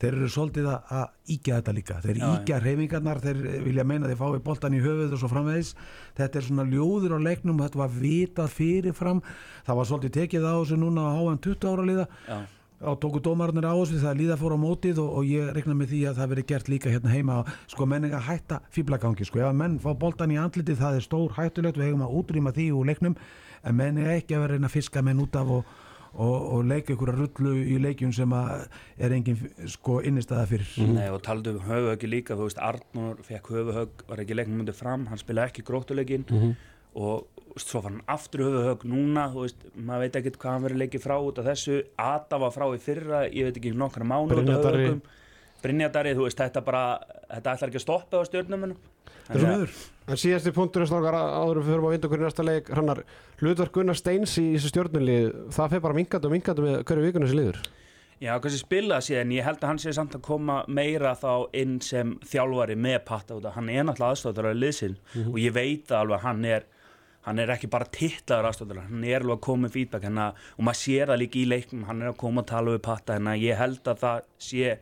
þeir 0.00 0.16
eru 0.16 0.28
svolítið 0.32 0.68
að 0.72 1.32
íkja 1.34 1.56
þetta 1.58 1.72
líka. 1.76 1.96
Þeir 2.00 2.20
Já, 2.20 2.28
íkja 2.30 2.60
reyfingarnar, 2.64 3.18
þeir 3.20 3.40
vilja 3.66 3.84
meina 3.84 4.08
þeir 4.08 4.20
fái 4.20 4.38
boltan 4.46 4.76
í 4.76 4.80
höfuð 4.80 5.12
og 5.12 5.20
svo 5.20 5.28
framvegis. 5.28 5.74
Þetta 6.16 6.40
er 6.40 6.46
svona 6.46 6.64
ljóður 6.70 7.16
á 7.16 7.26
leiknum 7.26 7.60
þetta 7.60 7.82
var 7.82 7.92
vitað 7.92 8.54
fyrirfram. 8.54 9.20
Það 9.66 9.80
var 9.80 9.90
svolítið 9.90 10.14
tekið 10.16 10.48
á 10.48 10.54
þessu 10.56 10.80
núna 10.80 11.04
á 11.04 11.10
háan 11.18 11.42
20 11.44 11.68
ára 11.68 11.84
liða. 11.90 12.06
Já, 12.24 12.38
á 12.80 12.90
tóku 12.96 13.20
dómarnir 13.20 13.68
á 13.68 13.76
þessu 13.76 14.00
það 14.00 14.20
líða 14.22 14.38
fór 14.40 14.54
á 14.56 14.58
mótið 14.60 15.02
og, 15.02 15.10
og 15.20 15.28
ég 15.28 15.50
rekna 15.52 15.76
með 15.76 15.92
því 15.92 16.00
að 16.08 16.20
það 16.20 16.30
veri 16.32 16.44
gert 16.48 16.70
líka 16.72 16.92
hérna 16.92 17.12
heima. 17.12 17.36
Sko 17.68 17.86
menning 17.88 18.16
að 18.16 18.26
hætta 18.30 18.60
fýblagangi 18.72 19.28
sko. 19.28 19.42
Ef 19.42 19.50
að 19.50 19.60
menn 19.60 19.76
fá 19.82 19.92
boltan 20.00 20.32
í 20.32 20.40
andlitið 20.40 20.80
það 20.80 20.96
er 20.96 21.06
stór 21.06 21.36
hættulegt 21.36 21.80
við 21.80 21.90
hefum 21.90 22.06
að 22.06 22.16
útrýma 22.22 22.54
því 22.56 22.66
úr 22.78 22.88
leiknum. 22.88 23.20
En 23.60 23.76
menn 23.76 24.00
er 24.00 24.16
ekki 24.16 24.36
að 24.36 24.46
vera 24.46 24.56
reyna 24.56 24.70
að 24.70 24.76
fiska 24.78 25.04
menn 25.04 25.20
út 25.20 25.36
af 25.36 25.52
og, 25.58 25.76
og, 26.14 26.34
og 26.56 26.64
leika 26.70 26.96
ykkur 26.96 27.12
að 27.12 27.20
rullu 27.20 27.54
í 27.60 27.76
leikjum 27.84 28.16
sem 28.16 28.32
að 28.32 28.64
er 28.96 29.16
engin 29.18 29.44
sko 29.68 30.00
innistæða 30.00 30.48
fyrir. 30.54 30.72
Nei, 30.88 31.06
og 31.12 31.20
taldu 31.26 31.58
um 31.58 31.62
höfuhöggi 31.68 32.08
líka, 32.08 32.38
þú 32.40 32.48
veist, 32.48 32.64
Arnur 32.64 33.20
fekk 33.28 33.52
höfuhögg, 33.58 34.08
var 34.08 34.24
ekki 34.24 34.40
leiknum 34.40 34.64
undir 34.64 34.78
fram, 34.78 35.04
hann 35.12 35.20
spilaði 35.20 35.52
ekki 35.52 35.68
gróttuleikin 35.68 36.24
og 36.32 36.48
þú 36.48 36.54
veist, 36.94 37.66
svo 37.66 37.80
var 37.80 37.90
hann 37.90 38.02
aftur 38.10 38.44
höfuhögg 38.46 38.84
núna, 38.88 39.28
veist, 39.34 39.64
maður 39.74 40.06
veit 40.06 40.20
ekkert 40.20 40.38
hvað 40.42 40.56
hann 40.56 40.66
verið 40.68 40.82
leikið 40.84 41.06
frá 41.06 41.16
út 41.18 41.40
af 41.42 41.50
þessu, 41.50 41.80
Ada 42.00 42.40
var 42.44 42.54
frá 42.54 42.66
í 42.70 42.82
fyrra, 42.82 43.24
ég 43.28 43.48
veit 43.48 43.58
ekki 43.60 43.74
nokkra 43.76 44.06
mánu 44.06 44.38
höfuhöggum, 44.40 45.02
Brynjadari, 45.60 46.14
þú 46.16 46.24
veist, 46.24 46.40
þetta 46.40 46.62
bara, 46.64 46.84
þetta 47.28 47.56
ætlar 47.56 47.72
ekki 47.72 47.82
að 47.82 47.86
stoppa 47.88 48.22
á 48.22 48.24
stjórnum 48.24 48.70
Það 49.30 49.42
er 49.44 49.46
miður. 49.46 49.74
En 50.10 50.18
síðasti 50.18 50.52
punktur 50.54 50.82
er 50.82 50.88
strákar 50.90 51.14
áður 51.14 51.60
við 51.60 51.68
fyrir 51.68 51.84
að 51.84 51.92
vinda 51.94 52.08
okkur 52.08 52.20
í 52.22 52.24
næsta 52.24 52.46
leik 52.46 52.70
Hrannar, 52.72 53.00
hlutverk 53.38 53.76
Gunnar 53.76 53.98
Steins 53.98 54.32
í 54.40 54.46
þessu 54.56 54.72
stjórnulið 54.72 55.28
það 55.54 55.74
fer 55.74 55.84
bara 55.84 55.96
minkandi 55.98 56.26
og 56.26 56.34
minkandi 56.34 56.64
með 56.64 56.80
hverju 56.88 57.04
vikunum 57.04 57.28
þessi 57.28 57.38
liður. 57.38 57.60
Já, 58.20 58.34
kannski 58.42 58.60
spila 58.60 58.98
sér 59.00 59.22
en 59.22 59.30
ég 59.32 59.46
held 59.46 59.62
að 59.62 59.70
hann 59.70 59.78
sé 59.80 59.94
samt 59.96 60.16
að 60.18 60.24
koma 60.26 60.58
meira 60.68 61.14
þá 61.16 61.46
inn 61.56 61.78
sem 61.84 62.16
þjálfari 62.26 62.76
með 62.76 62.98
patta 63.08 63.38
út 63.38 63.46
að 63.48 63.54
hann 63.56 63.70
er 63.72 63.86
náttúrulega 63.86 64.16
aðstofnari 64.16 64.50
að 64.50 64.60
liðsinn 64.64 64.98
og 65.22 65.38
ég 65.40 65.54
veit 65.56 65.88
að 65.88 66.02
alveg 66.02 66.26
hann 66.26 66.44
er 66.44 66.66
hann 67.26 67.42
er 67.42 67.52
ekki 67.52 67.68
bara 67.70 67.88
tittlaður 67.92 68.48
aðstofnari 68.50 68.86
hann 68.86 69.04
er 69.04 69.20
alveg 69.20 69.36
að 69.36 69.44
koma 69.44 69.66
með 69.66 69.76
feedback 69.76 70.06
hérna, 70.08 70.30
og 70.56 70.66
maður 70.66 70.80
sér 70.80 71.12
það 71.12 71.20
líka 71.22 71.40
í 71.40 71.46
leiknum, 71.50 71.84
hann 71.88 72.02
er 72.02 72.12
að 72.12 72.18
koma 72.22 72.44
að 72.44 72.50
tala 72.52 72.74
við 72.74 72.82
patta 72.86 73.16
hérna, 73.18 73.36
ég 73.36 73.60
held 73.60 73.92
að 73.92 74.02
það 74.04 74.26
sé 74.48 74.74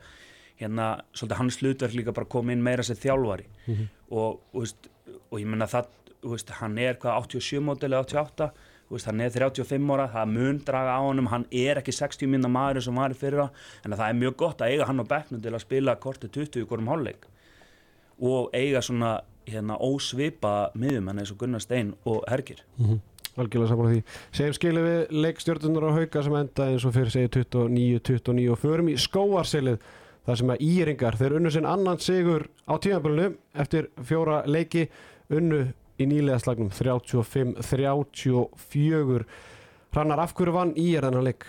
hérna, 0.59 0.89
svolítið 1.15 1.41
hans 1.43 1.61
hlutverk 1.63 1.99
líka 1.99 2.15
bara 2.15 2.31
koma 2.31 2.55
inn 2.55 2.65
meira 2.65 2.87
sem 2.87 2.99
þjálfari. 2.99 3.47
Og, 4.11 4.41
og, 4.53 4.63
veist, 4.63 4.89
og 5.31 5.39
ég 5.39 5.47
menna 5.51 5.69
það 5.71 5.91
veist, 6.23 6.51
hann 6.59 6.79
er 6.83 6.99
hvað 6.99 7.29
87 7.39 7.63
mótili 7.63 7.99
88 7.99 8.51
þú 8.89 8.97
veist, 8.97 9.09
hann 9.11 9.21
er 9.21 9.33
35 9.35 9.91
ára, 9.93 10.09
það 10.09 10.31
mun 10.33 10.61
draga 10.65 10.97
á 10.97 11.01
honum. 11.05 11.29
Hann 11.29 11.45
er 11.53 11.81
ekki 11.81 11.93
60 11.93 12.31
minna 12.33 12.49
maður 12.49 12.87
sem 12.87 12.97
var 12.97 13.13
í 13.13 13.19
fyrra. 13.19 13.51
En 13.85 13.93
það 13.93 14.07
er 14.07 14.21
mjög 14.23 14.37
gott 14.41 14.63
að 14.65 14.73
eiga 14.73 14.87
hann 14.89 15.03
á 15.05 15.11
bekknum 15.11 15.43
til 15.45 15.53
að 15.53 15.65
spila 15.65 15.97
korti 16.01 16.31
20 16.33 16.63
í 16.63 16.69
hverjum 16.71 16.89
hálfleik. 16.89 17.29
Og 18.25 18.49
eiga 18.57 18.81
svona 18.83 19.19
hérna 19.53 19.75
ósvipa 19.81 20.55
miðum 20.79 21.09
hann 21.11 21.21
eins 21.23 21.33
og 21.35 21.39
Gunnar 21.41 21.63
Stein 21.65 21.89
og 22.09 22.19
Hergir. 22.31 22.61
Algjörlega 23.39 23.71
saman 23.71 23.93
því. 23.93 24.01
Segjum 24.35 24.57
skilu 24.57 24.81
við 24.83 25.01
leikstjórnunar 25.25 25.89
á 25.89 25.91
hauka 25.99 26.19
sem 26.27 26.39
enda 26.41 26.63
eins 26.73 26.85
og 26.89 26.95
fyrir 26.97 27.13
segja 27.15 27.31
29-29 27.39 28.53
og 28.53 28.59
förum 28.63 28.89
í 28.91 28.93
skóarsilið 28.99 29.77
þar 30.27 30.37
sem 30.41 30.53
að 30.53 30.63
Íringar, 30.67 31.15
þeir 31.17 31.37
unnu 31.39 31.51
sinn 31.55 31.69
annan 31.69 31.99
sigur 32.03 32.43
á 32.69 32.75
tímabölinu 32.77 33.29
eftir 33.55 33.83
fjóra 34.05 34.37
leiki 34.47 34.83
unnu 35.31 35.61
í 35.99 36.07
nýlega 36.07 36.39
slagnum 36.43 36.71
35-34 36.75 39.25
Hrannar, 39.89 40.21
af 40.21 40.35
hverju 40.37 40.53
vann 40.53 40.77
Ír 40.77 41.01
þennan 41.07 41.25
leik? 41.25 41.45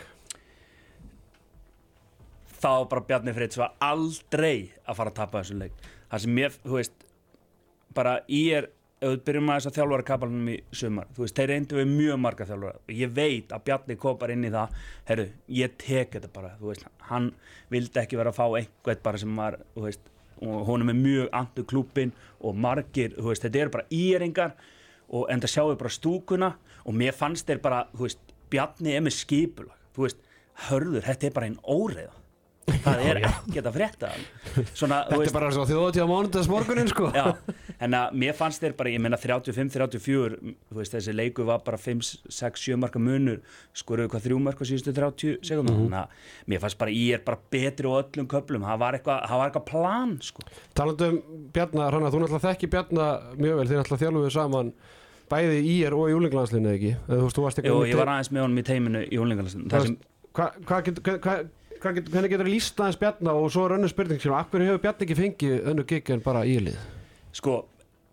þá 2.60 2.72
bara 2.92 3.06
Bjarni 3.08 3.34
Freyts 3.36 3.60
var 3.60 3.76
aldrei 3.84 4.72
að 4.84 5.00
fara 5.00 5.14
að 5.14 5.20
tapa 5.20 5.42
þessum 5.42 5.64
leik. 5.64 5.86
Það 6.10 6.26
sem 6.26 6.42
ég, 6.42 6.58
þú 6.66 6.76
veist 6.76 7.06
bara 7.96 8.20
ég 8.32 8.60
er, 8.60 8.68
við 9.00 9.22
byrjum 9.28 9.50
að 9.50 9.60
þess 9.60 9.70
að 9.70 9.78
þjálfara 9.78 10.06
kapalanum 10.10 10.52
í 10.52 10.56
sumar, 10.76 11.10
þú 11.16 11.24
veist, 11.24 11.36
þeir 11.38 11.52
reyndu 11.54 11.80
við 11.80 11.92
mjög 11.94 12.22
marga 12.26 12.48
þjálfara, 12.50 12.82
ég 13.00 13.14
veit 13.16 13.54
að 13.56 13.66
Bjarni 13.70 13.98
kopar 14.00 14.34
inn 14.34 14.48
í 14.48 14.52
það, 14.54 14.80
herru, 15.08 15.28
ég 15.60 15.76
tek 15.80 16.16
þetta 16.18 16.32
bara, 16.36 16.54
veist, 16.62 16.88
hann 17.10 17.30
vildi 17.72 18.02
ekki 18.02 18.20
vera 18.20 18.34
að 18.34 18.40
fá 18.42 18.46
einhvern 18.60 19.04
bara 19.08 19.22
sem 19.22 19.42
var 19.42 19.60
þú 19.76 19.86
veist, 19.88 20.12
og 20.40 20.68
honum 20.70 20.92
er 20.92 21.00
mjög 21.00 21.32
andu 21.36 21.66
klúpin 21.68 22.14
og 22.40 22.60
margir, 22.60 23.16
veist, 23.18 23.48
þetta 23.48 23.64
eru 23.64 23.76
bara 23.78 23.90
íringar 23.92 24.56
og 25.10 25.32
enda 25.32 25.50
sjáum 25.50 25.74
við 25.74 25.82
bara 25.82 25.96
stúkuna 25.96 26.54
og 26.86 26.96
mér 26.96 27.16
fannst 27.16 27.48
þeir 27.48 27.64
bara, 27.64 27.86
þú 27.96 28.08
veist, 28.08 28.36
Bjarni 28.50 28.96
er 28.98 29.04
með 29.06 29.14
skipulag, 29.14 29.76
þú 29.94 30.08
veist, 30.08 30.24
hörður, 30.68 31.04
þetta 31.06 31.28
er 31.28 31.36
bara 31.36 31.50
einn 31.50 31.60
óreiða 31.64 32.19
það 32.70 33.02
er 33.06 33.20
ekkert 33.24 33.68
að 33.70 33.76
frétta. 33.76 34.10
Svona, 34.78 35.00
Þetta 35.08 35.20
veist, 35.20 35.32
er 35.32 35.36
bara 35.36 35.52
svo 35.54 35.66
þjóðatíð 35.70 36.04
á 36.06 36.08
mánudags 36.10 36.50
morgunin 36.52 36.90
sko. 36.92 37.10
Já, 37.16 37.26
en 37.80 37.96
að 37.98 38.18
mér 38.22 38.36
fannst 38.38 38.64
þeir 38.64 38.76
bara, 38.80 38.92
ég 38.94 39.04
meina 39.04 39.20
35-34, 39.20 40.38
þú 40.70 40.80
veist 40.80 40.96
þessi 40.98 41.16
leiku 41.16 41.48
var 41.48 41.64
bara 41.66 41.80
5-6-7 41.82 42.78
marka 42.82 43.02
munur, 43.02 43.42
skoruðu 43.78 44.12
hvað 44.14 44.28
þrjú 44.28 44.42
marka 44.46 44.68
síðustu 44.70 44.94
30 44.98 45.42
sekundum, 45.50 45.82
þannig 45.86 46.00
að 46.04 46.54
mér 46.54 46.64
fannst 46.66 46.82
bara 46.82 46.96
ég 46.96 47.18
er 47.18 47.26
bara 47.26 47.42
betri 47.56 47.90
á 47.90 47.94
öllum 48.04 48.30
köplum, 48.30 48.68
það 48.68 48.84
var 48.84 49.00
eitthvað, 49.00 49.26
eitthvað 49.48 49.68
plan, 49.72 50.16
sko. 50.26 50.46
Talandi 50.78 51.10
um 51.10 51.20
Bjarnar, 51.56 51.98
Hanna, 51.98 52.14
þú 52.14 52.24
náttúrulega 52.24 52.46
þekki 52.50 52.72
Bjarnar 52.76 53.30
mjög 53.40 53.62
vel, 53.62 53.68
þið 53.70 53.80
náttúrulega 53.82 54.04
þjálfuðu 54.06 54.34
saman 54.36 54.74
bæði 55.30 55.60
í 55.62 55.76
er 55.86 55.94
og 55.94 56.10
í 56.10 56.18
úlinglandslinni 56.18 56.72
ekki? 56.74 56.92
Jú, 57.70 57.80
ég 57.86 58.00
var 58.00 58.10
aðeins 58.16 58.32
með 58.34 58.46
honum 58.46 58.62
í 58.62 58.66
teiminu 58.66 59.04
í 59.06 59.20
veist, 59.22 60.00
hvað 60.34 60.58
hva 60.66 60.80
hva, 61.22 61.36
hvernig 61.80 62.32
getur 62.34 62.50
líst 62.50 62.80
aðeins 62.80 63.00
Bjarnar 63.00 63.40
og 63.40 63.52
svo 63.54 63.66
er 63.68 63.78
önnur 63.78 63.92
spurning 63.92 64.22
sem 64.22 64.36
af 64.36 64.50
hverju 64.52 64.70
hefur 64.70 64.86
Bjarnar 64.86 65.08
ekki 65.08 65.20
fengið 65.20 65.68
önnu 65.72 65.86
gig 65.90 66.14
en 66.14 66.24
bara 66.26 66.46
ílið 66.48 66.80
sko, 67.36 67.62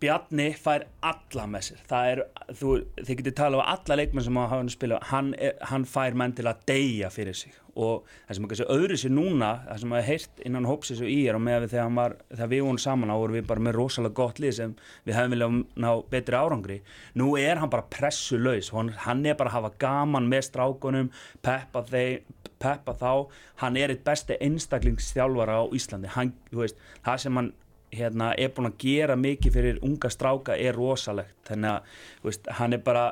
Bjarni 0.01 0.51
fær 0.61 0.85
alla 1.01 1.47
með 1.49 1.69
sér, 1.71 1.85
það 1.89 2.11
er, 2.11 2.23
þú, 2.59 2.73
þið 3.01 3.21
getur 3.21 3.37
talað 3.39 3.63
um 3.63 3.71
alla 3.73 3.97
leikmenn 3.97 4.27
sem 4.27 4.37
hafa 4.37 4.59
hann 4.59 4.69
spila, 4.69 4.99
hann, 5.11 5.31
er, 5.41 5.55
hann 5.71 5.87
fær 5.89 6.17
menn 6.19 6.35
til 6.37 6.45
að 6.49 6.61
deyja 6.69 7.09
fyrir 7.13 7.37
sig 7.37 7.55
og 7.77 8.07
það 8.27 8.37
sem 8.37 8.47
kannski 8.49 8.67
öðru 8.73 8.97
sér 8.97 9.13
núna, 9.13 9.49
það 9.67 9.81
sem 9.81 9.93
hafa 9.95 10.07
heyrt 10.07 10.41
innan 10.49 10.67
hópsins 10.69 11.03
og 11.03 11.11
í 11.11 11.17
er 11.29 11.37
og 11.37 11.43
með 11.45 11.65
við 11.65 11.75
þegar, 11.75 11.91
var, 11.99 12.15
þegar 12.31 12.51
við 12.53 12.63
vorum 12.65 12.81
saman 12.81 13.13
á 13.13 13.15
vorum 13.17 13.37
við 13.37 13.45
bara 13.51 13.65
með 13.67 13.77
rosalega 13.77 14.17
gott 14.17 14.41
lið 14.41 14.55
sem 14.57 14.73
við 15.05 15.17
hefum 15.17 15.35
viljað 15.35 15.59
ná 15.83 15.89
betri 16.13 16.39
árangri. 16.39 16.79
Nú 17.19 17.29
er 17.41 17.61
hann 17.61 17.73
bara 17.73 17.85
pressulaus 17.97 18.71
hann, 18.73 19.25
er 19.25 19.37
bara 19.37 19.53
að 19.53 19.57
hafa 19.59 19.71
gaman 19.81 20.31
með 20.31 20.47
strákunum 20.49 21.11
peppa, 21.45 21.85
þeir, 21.87 22.25
peppa 22.57 22.97
þá. 22.97 23.13
Hann 23.61 23.77
er 23.77 23.93
eitt 23.93 24.03
besti 24.07 24.39
einstaklingsþjálfara 24.41 25.61
á 25.61 25.63
Íslandi. 25.77 26.11
Hann, 26.17 26.33
veist, 26.51 26.81
það 27.05 27.23
sem 27.23 27.41
hann 27.41 27.53
hérna, 27.93 28.33
er 28.35 28.51
búin 28.55 28.71
að 28.71 28.81
gera 28.83 29.15
mikið 29.19 29.55
fyrir 29.59 29.79
unga 29.85 30.11
stráka 30.11 30.57
er 30.57 30.75
rosalegt. 30.77 31.37
Þannig 31.47 31.77
að 31.77 32.03
veist, 32.25 32.51
hann 32.59 32.75
er 32.75 32.83
bara 32.83 33.07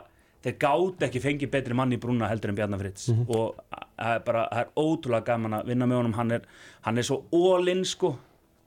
þeir 0.45 0.55
gátt 0.61 1.03
ekki 1.07 1.23
fengið 1.23 1.51
betri 1.55 1.77
mann 1.77 1.95
í 1.95 1.99
brúna 2.01 2.29
heldur 2.29 2.53
en 2.53 2.59
Bjarnar 2.59 2.81
Fritz. 2.81 3.09
Og 3.25 3.57
það 3.71 4.13
er 4.13 4.23
bara 4.27 4.45
það 4.51 4.61
er 4.61 4.71
ótrúlega 4.85 5.27
gaman 5.31 5.59
að 5.59 5.73
vinna 5.73 5.89
með 5.89 6.01
honum. 6.01 6.15
Hann 6.19 6.37
er, 6.37 6.47
hann 6.85 7.01
er 7.01 7.07
svo 7.07 7.21
all-in 7.33 7.85
sko. 7.87 8.15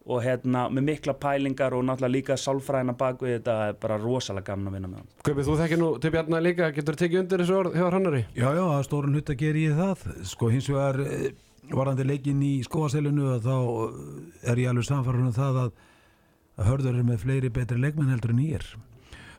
Og 0.09 0.23
hérna 0.25 0.63
með 0.73 0.87
mikla 0.87 1.13
pælingar 1.21 1.75
og 1.77 1.83
náttúrulega 1.85 2.15
líka 2.15 2.37
sálfræðina 2.41 2.95
bak 2.97 3.21
við 3.21 3.35
þetta 3.35 3.57
það 3.59 3.73
er 3.73 3.75
bara 3.83 3.99
rosalega 4.01 4.47
gaman 4.55 4.71
að 4.71 4.79
vinna 4.79 4.89
með 4.89 5.03
honum. 5.03 5.11
Kaupið, 5.29 5.43
þú 5.45 5.57
þekkir 5.59 5.81
nú 5.83 5.91
til 6.01 6.13
Bjarnar 6.15 6.47
líka, 6.47 6.71
getur 6.73 6.97
þú 6.97 7.03
tekið 7.03 7.21
undir 7.21 7.43
þessu 7.45 7.59
orð 7.59 7.77
hjá 7.77 7.85
Hannari? 7.93 8.23
Já, 8.33 8.47
já, 8.57 8.63
að 8.65 8.87
stórun 8.89 9.19
hlut 9.19 9.35
að 9.35 9.43
gera 9.43 9.63
ég 9.67 9.77
það. 9.83 10.07
Sko 10.31 10.49
hins 10.55 10.71
vegar 10.73 11.03
eh, 11.05 11.29
varandi 11.77 12.09
leikin 12.09 12.41
í 12.41 12.55
skóaselinu 12.65 13.37
þá 13.45 13.55
eh, 13.59 14.49
er 14.49 14.65
ég 14.65 14.73
alveg 14.73 14.89
samfarið 14.89 15.29
um 15.29 15.37
það 15.37 15.61
að, 15.67 15.85
að 16.57 16.73
hörður 16.73 17.03
er 17.03 17.09
með 17.13 17.25
fleiri 17.27 17.53
betri 17.61 17.83
leikmenn 17.85 18.15
heldur 18.15 18.33
en 18.33 18.45
ég 18.47 18.63
er 18.63 18.73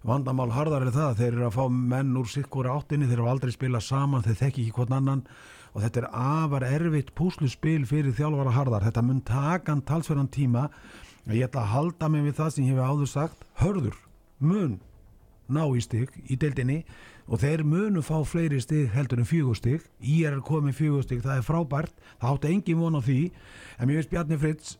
vandamál 0.07 0.49
harðar 0.55 0.87
er 0.87 0.93
það, 0.95 1.15
þeir 1.19 1.31
eru 1.33 1.45
að 1.49 1.55
fá 1.57 1.63
menn 1.93 2.17
úr 2.19 2.29
sikkur 2.31 2.69
áttinni, 2.71 3.07
þeir 3.09 3.19
eru 3.19 3.29
aldrei 3.31 3.53
spila 3.55 3.81
saman 3.83 4.25
þeir 4.25 4.39
þekki 4.43 4.65
ekki 4.65 4.75
hvort 4.77 4.93
annan. 4.95 5.23
Og 5.75 5.83
þetta 5.83 6.01
er 6.01 6.09
afar 6.17 6.65
erfitt 6.65 7.13
púsluspil 7.17 7.83
fyrir 7.89 8.15
þjálfara 8.17 8.55
harðar, 8.55 8.87
þetta 8.87 9.05
mun 9.05 9.21
takan 9.27 9.83
talsverðan 9.85 10.31
tíma, 10.33 10.69
ég 11.29 11.45
ætla 11.45 11.65
að 11.65 11.73
halda 11.75 12.09
mig 12.09 12.25
við 12.25 12.39
það 12.39 12.53
sem 12.55 12.65
ég 12.65 12.79
hef 12.79 12.89
áður 12.89 13.11
sagt, 13.11 13.43
hörður 13.61 13.99
mun 14.39 14.79
ná 15.49 15.63
í 15.75 15.81
stig 15.83 16.13
í 16.29 16.37
deildinni 16.39 16.83
og 17.29 17.41
þeir 17.43 17.63
munu 17.67 18.01
fá 18.05 18.17
fleiri 18.25 18.59
stig 18.63 18.89
heldur 18.93 19.21
en 19.21 19.29
fjögur 19.29 19.57
stig. 19.57 19.83
Í 20.01 20.23
er 20.25 20.39
komið 20.45 20.79
fjögur 20.79 21.05
stig, 21.05 21.21
það 21.21 21.37
er 21.37 21.45
frábært. 21.45 21.93
Það 22.17 22.31
áttu 22.33 22.49
engin 22.49 22.81
von 22.81 22.97
á 22.97 23.01
því. 23.05 23.19
En 23.77 23.89
mér 23.89 23.99
finnst 23.99 24.13
Bjarni 24.13 24.39
Fritz 24.41 24.77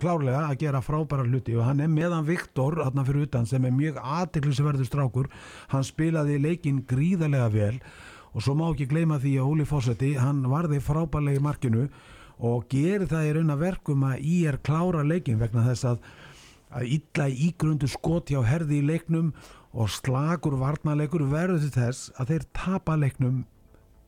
klárlega 0.00 0.44
að 0.48 0.60
gera 0.62 0.82
frábæra 0.84 1.26
hluti 1.28 1.56
og 1.56 1.66
hann 1.68 1.82
er 1.84 1.90
meðan 1.92 2.26
Viktor 2.28 2.78
þarna 2.80 3.04
fyrir 3.08 3.26
utan 3.28 3.48
sem 3.48 3.66
er 3.68 3.74
mjög 3.76 4.00
aðteklisverður 4.00 4.88
strákur. 4.88 5.28
Hann 5.72 5.86
spilaði 5.86 6.38
leikin 6.40 6.80
gríðarlega 6.88 7.50
vel 7.54 7.76
og 8.30 8.44
svo 8.44 8.54
má 8.56 8.66
ekki 8.70 8.88
gleyma 8.90 9.20
því 9.20 9.36
að 9.40 9.52
Óli 9.52 9.68
Fossetti 9.68 10.14
hann 10.16 10.42
varði 10.50 10.80
frábærlega 10.84 11.40
í 11.40 11.44
markinu 11.44 11.86
og 12.40 12.66
gerir 12.72 13.08
það 13.10 13.28
í 13.28 13.32
raun 13.36 13.54
að 13.54 13.64
verkum 13.66 14.04
að 14.08 14.24
í 14.24 14.36
er 14.48 14.60
klára 14.64 15.04
leikin 15.04 15.40
vegna 15.40 15.66
þess 15.66 15.88
að 15.92 16.04
að 16.70 16.92
illa 16.96 17.26
ígrundu 17.48 17.88
skot 17.90 18.30
hjá 18.30 18.40
herði 18.46 18.78
í 18.78 18.86
leiknum 18.86 19.32
og 19.70 19.90
slagur 19.90 20.54
varnarleikur 20.60 21.26
verður 21.30 21.66
þess 21.74 22.12
að 22.18 22.34
þeir 22.34 22.46
tapa 22.54 22.96
leiknum 22.98 23.42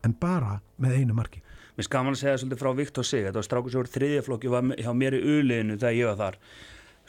en 0.03 0.15
bara 0.19 0.59
með 0.79 1.01
einu 1.01 1.17
marki 1.17 1.42
Mér 1.73 1.87
skaman 1.87 2.13
að 2.13 2.21
segja 2.21 2.39
svolítið 2.41 2.61
frá 2.61 2.71
Viktor 2.77 3.07
Sig 3.07 3.25
þetta 3.25 3.39
var 3.39 3.47
strákur 3.47 3.73
sem 3.73 3.81
voru 3.81 3.93
þriðjaflokki 3.95 4.51
hjá 4.83 4.91
mér 4.93 5.17
í 5.17 5.21
uliðinu 5.37 5.77
þegar 5.81 5.97
ég 5.97 6.11
var 6.11 6.19
þar 6.19 6.37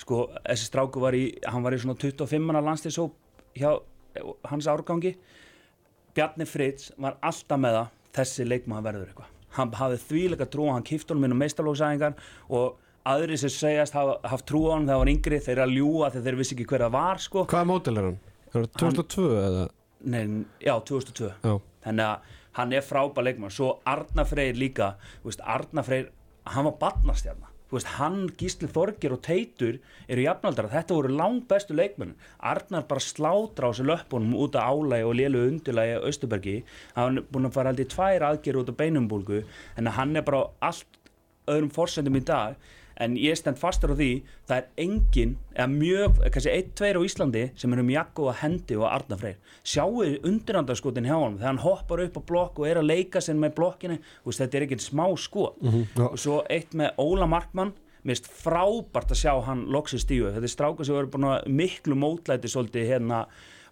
sko, 0.00 0.20
þessi 0.46 0.68
strákur 0.70 1.04
var 1.04 1.16
í 1.18 1.24
hann 1.44 1.66
var 1.66 1.76
í 1.76 1.80
svona 1.82 1.98
25 2.00 2.46
manna 2.48 2.64
landslýsóp 2.64 3.12
hjá 3.58 3.70
eh, 3.74 4.30
hans 4.48 4.70
árgangi 4.70 5.14
Bjarni 6.14 6.46
Fritz 6.48 6.92
var 6.96 7.18
alltaf 7.20 7.60
með 7.60 7.78
það 7.80 7.92
þessi 8.16 8.48
leikmaður 8.48 8.88
verður 8.88 9.12
eitthvað 9.12 9.30
hann 9.58 9.74
hafði 9.78 10.00
þvíleika 10.08 10.48
trú 10.50 10.70
hann 10.70 10.86
kýfti 10.86 11.14
honum 11.14 11.28
inn 11.28 11.36
á 11.36 11.42
meistarlóksæðingar 11.44 12.16
og 12.48 12.80
aðri 13.04 13.36
sem 13.38 13.52
segjast 13.52 13.94
hafa 13.94 14.16
haft 14.32 14.46
trú 14.48 14.64
á 14.72 14.74
hann 14.74 14.86
þegar 14.88 14.96
hann 14.96 15.04
var 15.04 15.12
yngri 15.12 15.40
þeir 15.44 15.54
eru 15.58 15.64
að 15.66 15.74
ljúa 15.76 16.10
þegar 16.14 16.26
þeir 16.28 16.38
vissi 16.40 16.56
ekki 16.56 16.66
hver 16.70 16.84
það 16.86 16.94
var 16.96 17.20
sko. 17.22 17.44
Hvaða 17.52 17.68
mótil 17.68 17.94
er 18.00 18.08
hann? 18.08 18.18
Er 18.48 18.64
það 18.64 18.78
2002 18.80 19.26
eða? 19.42 19.66
Nei, 20.14 20.22
já, 20.60 20.74
2002 20.88 21.30
Já. 21.44 21.52
þannig 21.86 22.08
að 22.08 22.32
hann 22.58 22.72
er 22.72 22.84
frábær 22.84 23.26
leikmann 23.26 23.52
svo 23.52 23.78
Arna 23.86 24.24
Freyr 24.28 24.56
líka. 24.58 24.94
Veist, 25.24 25.42
Arna 25.42 25.82
Freyr, 25.86 26.10
hann 26.46 26.68
var 26.68 26.78
barnastjarna. 26.80 27.50
Þú 27.68 27.78
veist, 27.78 27.92
hann, 27.96 28.18
Gísli 28.38 28.68
Þorgir 28.70 29.14
og 29.16 29.22
Teitur 29.24 29.78
eru 30.06 30.24
jafnaldra, 30.26 30.68
þetta 30.70 30.94
voru 30.94 31.14
langt 31.16 31.48
bestu 31.50 31.74
leikmenn, 31.74 32.12
Arnar 32.38 32.84
bara 32.90 33.02
slátra 33.02 33.66
á 33.66 33.72
þessu 33.72 33.86
löppunum 33.88 34.36
út 34.44 34.58
af 34.60 34.68
álægi 34.68 35.08
og 35.08 35.16
lélu 35.18 35.46
undirlægi 35.48 35.96
á 35.98 36.06
Östubergi, 36.06 36.56
hann 36.94 37.18
er 37.18 37.26
búin 37.32 37.48
að 37.48 37.56
fara 37.56 37.72
aldrei 37.72 37.88
tvær 37.90 38.26
aðgerð 38.28 38.62
út 38.62 38.70
af 38.74 38.78
beinumbólgu 38.78 39.40
en 39.80 39.90
hann 39.96 40.14
er 40.14 40.26
bara 40.28 40.44
allt 40.60 41.00
öðrum 41.50 41.72
forsendum 41.74 42.20
í 42.20 42.22
dag 42.24 42.54
en 43.00 43.16
ég 43.18 43.38
stend 43.38 43.58
fastur 43.58 43.94
á 43.94 43.96
því 43.98 44.10
það 44.48 44.56
er 44.56 44.66
engin, 44.84 45.36
eða 45.54 45.68
mjög, 45.72 46.18
kannski 46.34 46.52
ein, 46.52 46.72
tveir 46.78 46.98
á 46.98 47.02
Íslandi 47.06 47.44
sem 47.58 47.74
eru 47.74 47.84
Mjakko 47.86 48.28
að 48.30 48.40
hendi 48.42 48.78
og 48.78 48.86
Arna 48.90 49.18
Freyr. 49.20 49.38
Sjáu 49.66 50.04
undirandarskotin 50.26 51.08
hjá 51.08 51.16
hann 51.16 51.38
þegar 51.38 51.50
hann 51.50 51.62
hoppar 51.64 52.04
upp 52.04 52.18
á 52.18 52.22
blokk 52.30 52.60
og 52.62 52.68
er 52.68 52.82
að 52.82 52.90
leika 52.90 53.22
sér 53.24 53.38
með 53.40 53.56
blokkinu, 53.58 53.98
veist, 54.26 54.42
þetta 54.42 54.60
er 54.60 54.66
ekkert 54.68 54.84
smá 54.84 55.06
skot. 55.18 55.58
Já. 55.64 56.06
og 56.06 56.18
svo 56.20 56.42
eitt 56.50 56.74
með 56.76 57.00
Óla 57.02 57.26
Markmann 57.30 57.74
mér 58.04 58.18
finnst 58.18 58.28
frábært 58.28 59.14
að 59.14 59.20
sjá 59.22 59.32
hann 59.46 59.64
loksins 59.72 60.04
stíu, 60.04 60.28
þetta 60.28 60.44
er 60.44 60.52
stráka 60.52 60.84
sem 60.84 60.96
eru 60.98 61.24
að 61.30 61.48
miklu 61.48 61.96
mótlæti 61.96 62.50
svolítið 62.52 62.90
hérna 62.90 63.24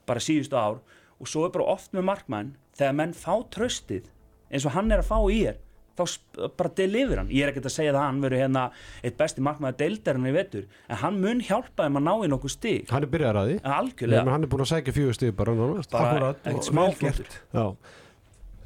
bara 0.09 0.23
síðustu 0.25 0.57
ár. 0.57 0.81
Og 1.21 1.29
svo 1.29 1.45
er 1.47 1.53
bara 1.55 1.69
oft 1.75 1.93
með 1.95 2.09
Markmann 2.09 2.55
þegar 2.79 2.97
menn 2.99 3.13
fá 3.15 3.35
tröstið 3.53 4.09
eins 4.53 4.67
og 4.67 4.75
hann 4.77 4.91
er 4.93 5.03
að 5.03 5.11
fá 5.11 5.19
í 5.31 5.43
er 5.53 5.61
þá 5.99 6.49
bara 6.59 6.73
delivir 6.79 7.21
hann, 7.23 7.31
ég 7.33 7.45
er 7.47 7.53
ekkert 7.53 7.69
að 7.71 7.75
segja 7.77 7.93
það 7.93 8.01
að 8.03 8.09
hann 8.09 8.21
verður 8.25 8.43
hérna 8.43 8.65
eitt 9.03 9.19
besti 9.21 9.45
markmaður 9.45 9.79
deildarinn 9.83 10.31
í 10.31 10.35
vetur 10.37 10.67
en 10.89 11.01
hann 11.05 11.21
mun 11.23 11.45
hjálpa 11.47 11.87
þeim 11.89 12.01
að 12.01 12.07
ná 12.09 12.13
í 12.15 12.33
nokkuð 12.33 12.55
stig. 12.57 12.91
Hann 12.93 13.07
er 13.07 13.13
byrjar 13.13 13.41
að 13.43 13.51
því. 13.53 13.57
Algjörlega, 13.79 14.25
Nei, 14.27 14.33
Hann 14.37 14.47
er 14.49 14.53
búin 14.55 14.65
að 14.67 14.73
sækja 14.73 14.97
fjögur 14.99 15.19
stíð 15.19 15.33
bara 15.39 15.57
nánast 15.59 15.93
bara 15.95 16.11
Akkúrat, 16.13 16.43
ekkert 16.45 16.61
og 16.63 16.69
smá 16.71 16.83
vel 16.83 16.93
gert. 16.99 17.23
flottur 17.23 17.41
Já. 17.53 17.67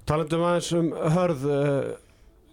Talandum 0.07 0.45
aðeins 0.47 0.73
um 0.79 0.91
hörð 1.17 1.47
uh, 1.51 1.95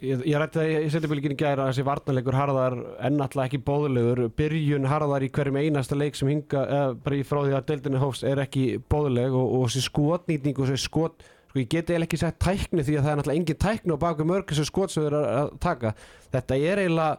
Ég, 0.03 0.19
ég 0.27 0.35
rætti 0.35 0.59
það 0.59 0.71
í 0.83 0.87
setjabílginni 0.91 1.35
gæra 1.39 1.63
að 1.63 1.69
þessi 1.71 1.83
varnarleikur 1.87 2.35
harðar 2.35 2.73
en 3.07 3.21
alltaf 3.23 3.45
ekki 3.45 3.59
bóðulegur 3.63 4.19
byrjun 4.35 4.87
harðar 4.91 5.23
í 5.23 5.29
hverjum 5.31 5.59
einasta 5.61 5.95
leik 5.95 6.17
sem 6.19 6.27
hinga 6.27 6.63
eða 6.65 6.89
bara 7.05 7.15
í 7.15 7.21
frá 7.23 7.39
því 7.45 7.53
að 7.55 7.69
deildinni 7.69 8.01
hófst 8.01 8.25
er 8.27 8.41
ekki 8.43 8.65
bóðuleg 8.91 9.31
og, 9.31 9.53
og 9.61 9.63
þessi 9.69 9.85
skotnýtning 9.85 10.59
og 10.59 10.67
þessi 10.73 10.89
skot 10.89 11.23
sko 11.53 11.61
ég 11.61 11.69
geti 11.69 11.93
eiginlega 11.93 12.07
ekki 12.07 12.17
sagt 12.17 12.39
tækni 12.41 12.81
því 12.81 12.95
að 12.97 13.03
það 13.03 13.11
er 13.11 13.17
náttúrulega 13.19 13.39
engin 13.39 13.57
tækni 13.61 13.93
á 13.93 13.97
baku 14.01 14.25
mörg 14.25 14.49
þessi 14.49 14.63
skot 14.65 14.89
sem 14.89 15.03
eru 15.05 15.19
að 15.21 15.51
taka. 15.61 15.91
Þetta 16.33 16.55
er 16.57 16.81
eiginlega 16.81 17.11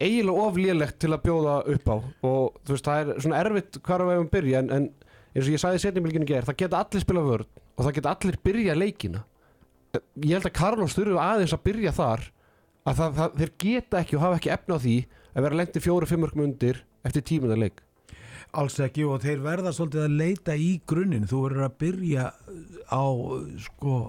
eiginlega 0.00 0.46
oflélegt 0.46 0.98
til 1.04 1.10
að 1.12 1.20
bjóða 1.26 1.56
upp 1.74 1.90
á 1.92 1.96
og 2.00 2.56
þú 2.64 2.72
veist 2.72 2.88
það 2.88 3.02
er 3.02 3.20
svona 3.20 3.42
erfitt 3.42 3.78
hvar 3.84 4.06
að 4.06 4.08
við 4.08 4.22
um 4.22 4.30
byrja 4.32 4.62
en, 4.62 4.72
en 4.72 4.88
eins 5.36 5.44
og 5.44 5.52
ég 5.52 5.60
sagði 5.60 5.82
í 5.82 5.84
setjabílginni 5.84 6.30
gæra 6.32 6.48
það 6.48 6.58
geta 6.64 6.80
allir 6.80 7.04
spila 7.04 7.26
vörð 7.28 7.52
og 7.60 7.84
það 7.84 7.94
geta 7.98 8.14
allir 8.16 8.40
byrja 8.48 8.78
leikina. 8.80 9.22
Ég 10.24 10.32
held 10.32 10.48
að 10.48 10.56
Carlos 10.56 10.96
þurfi 10.96 11.20
aðeins 11.20 11.52
að 11.52 11.64
byrja 11.68 11.92
þar 11.92 12.26
að 12.88 12.98
það, 13.02 13.16
það, 13.20 13.38
þeir 13.42 13.54
geta 13.66 14.00
ekki 14.00 14.16
og 14.16 14.24
hafa 14.24 14.40
ekki 14.40 14.54
efna 14.56 14.80
á 14.80 14.84
því 14.88 14.98
að 15.32 15.46
vera 15.46 15.60
lendi 15.60 15.84
fjóru-fimm 15.84 16.24
mörgum 16.24 16.46
undir 16.48 16.80
eftir 17.04 17.28
tímunar 17.28 17.60
leik 17.60 17.84
Alls 18.52 18.74
ekki 18.84 19.06
og 19.08 19.22
þeir 19.22 19.38
verða 19.40 19.70
svolítið 19.72 20.02
að 20.04 20.16
leita 20.18 20.54
í 20.60 20.72
grunninn. 20.88 21.28
Þú 21.28 21.38
verður 21.46 21.66
að 21.68 21.78
byrja 21.80 22.24
á 22.92 23.04
sko 23.64 24.00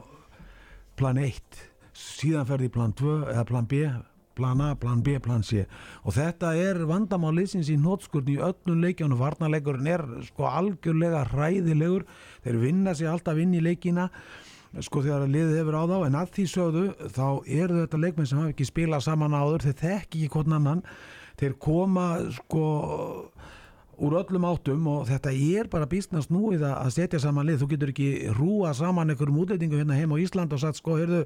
plan 1.00 1.20
1, 1.22 1.62
síðan 1.96 2.50
ferði 2.50 2.68
plan 2.74 2.92
2 3.00 3.14
eða 3.32 3.46
plan 3.48 3.70
B, 3.72 3.80
plan 4.36 4.64
A, 4.66 4.74
plan 4.76 5.00
B, 5.06 5.16
plan 5.24 5.46
C. 5.48 5.64
Og 6.04 6.18
þetta 6.18 6.52
er 6.60 6.82
vandamáliðsins 6.90 7.72
í 7.72 7.78
nótskurni 7.80 8.36
í 8.36 8.44
öllum 8.44 8.84
leikjánu 8.84 9.18
varnarleikurinn 9.22 9.90
er 9.94 10.04
sko 10.28 10.50
algjörlega 10.50 11.24
hræðilegur. 11.32 12.04
Þeir 12.44 12.60
vinna 12.66 12.98
sig 13.00 13.08
alltaf 13.08 13.40
inn 13.40 13.56
í 13.56 13.64
leikina 13.64 14.10
sko 14.82 15.04
þegar 15.06 15.28
að 15.28 15.36
liðið 15.38 15.60
hefur 15.62 15.80
á 15.80 15.84
þá. 15.88 15.98
En 16.10 16.20
að 16.20 16.32
því 16.36 16.50
sögðu 16.52 16.86
þá 17.16 17.28
eru 17.48 17.82
þetta 17.84 18.04
leikmenn 18.04 18.30
sem 18.30 18.44
hafa 18.44 18.56
ekki 18.58 18.72
spilað 18.74 19.06
saman 19.08 19.38
áður. 19.38 19.68
Þeir 19.70 19.82
þekki 19.86 20.26
ekki 20.26 20.32
hvern 20.36 20.58
annan. 20.60 20.88
Þeir 21.40 21.58
koma 21.62 22.08
sko 22.36 22.66
úr 24.02 24.16
öllum 24.22 24.46
áttum 24.50 24.88
og 24.90 25.04
þetta 25.10 25.34
er 25.34 25.70
bara 25.72 25.90
býstnast 25.90 26.32
núið 26.34 26.66
að 26.68 26.78
að 26.80 26.94
setja 26.96 27.20
saman 27.22 27.48
lið. 27.50 27.60
Þú 27.62 27.68
getur 27.74 27.92
ekki 27.94 28.08
rúa 28.38 28.74
saman 28.78 29.14
einhverjum 29.14 29.42
útlendingu 29.44 29.82
hérna 29.82 29.98
heim 29.98 30.16
á 30.16 30.18
Ísland 30.22 30.54
og 30.54 30.62
sagt 30.64 30.80
sko 30.80 30.98
heyrðu 30.98 31.24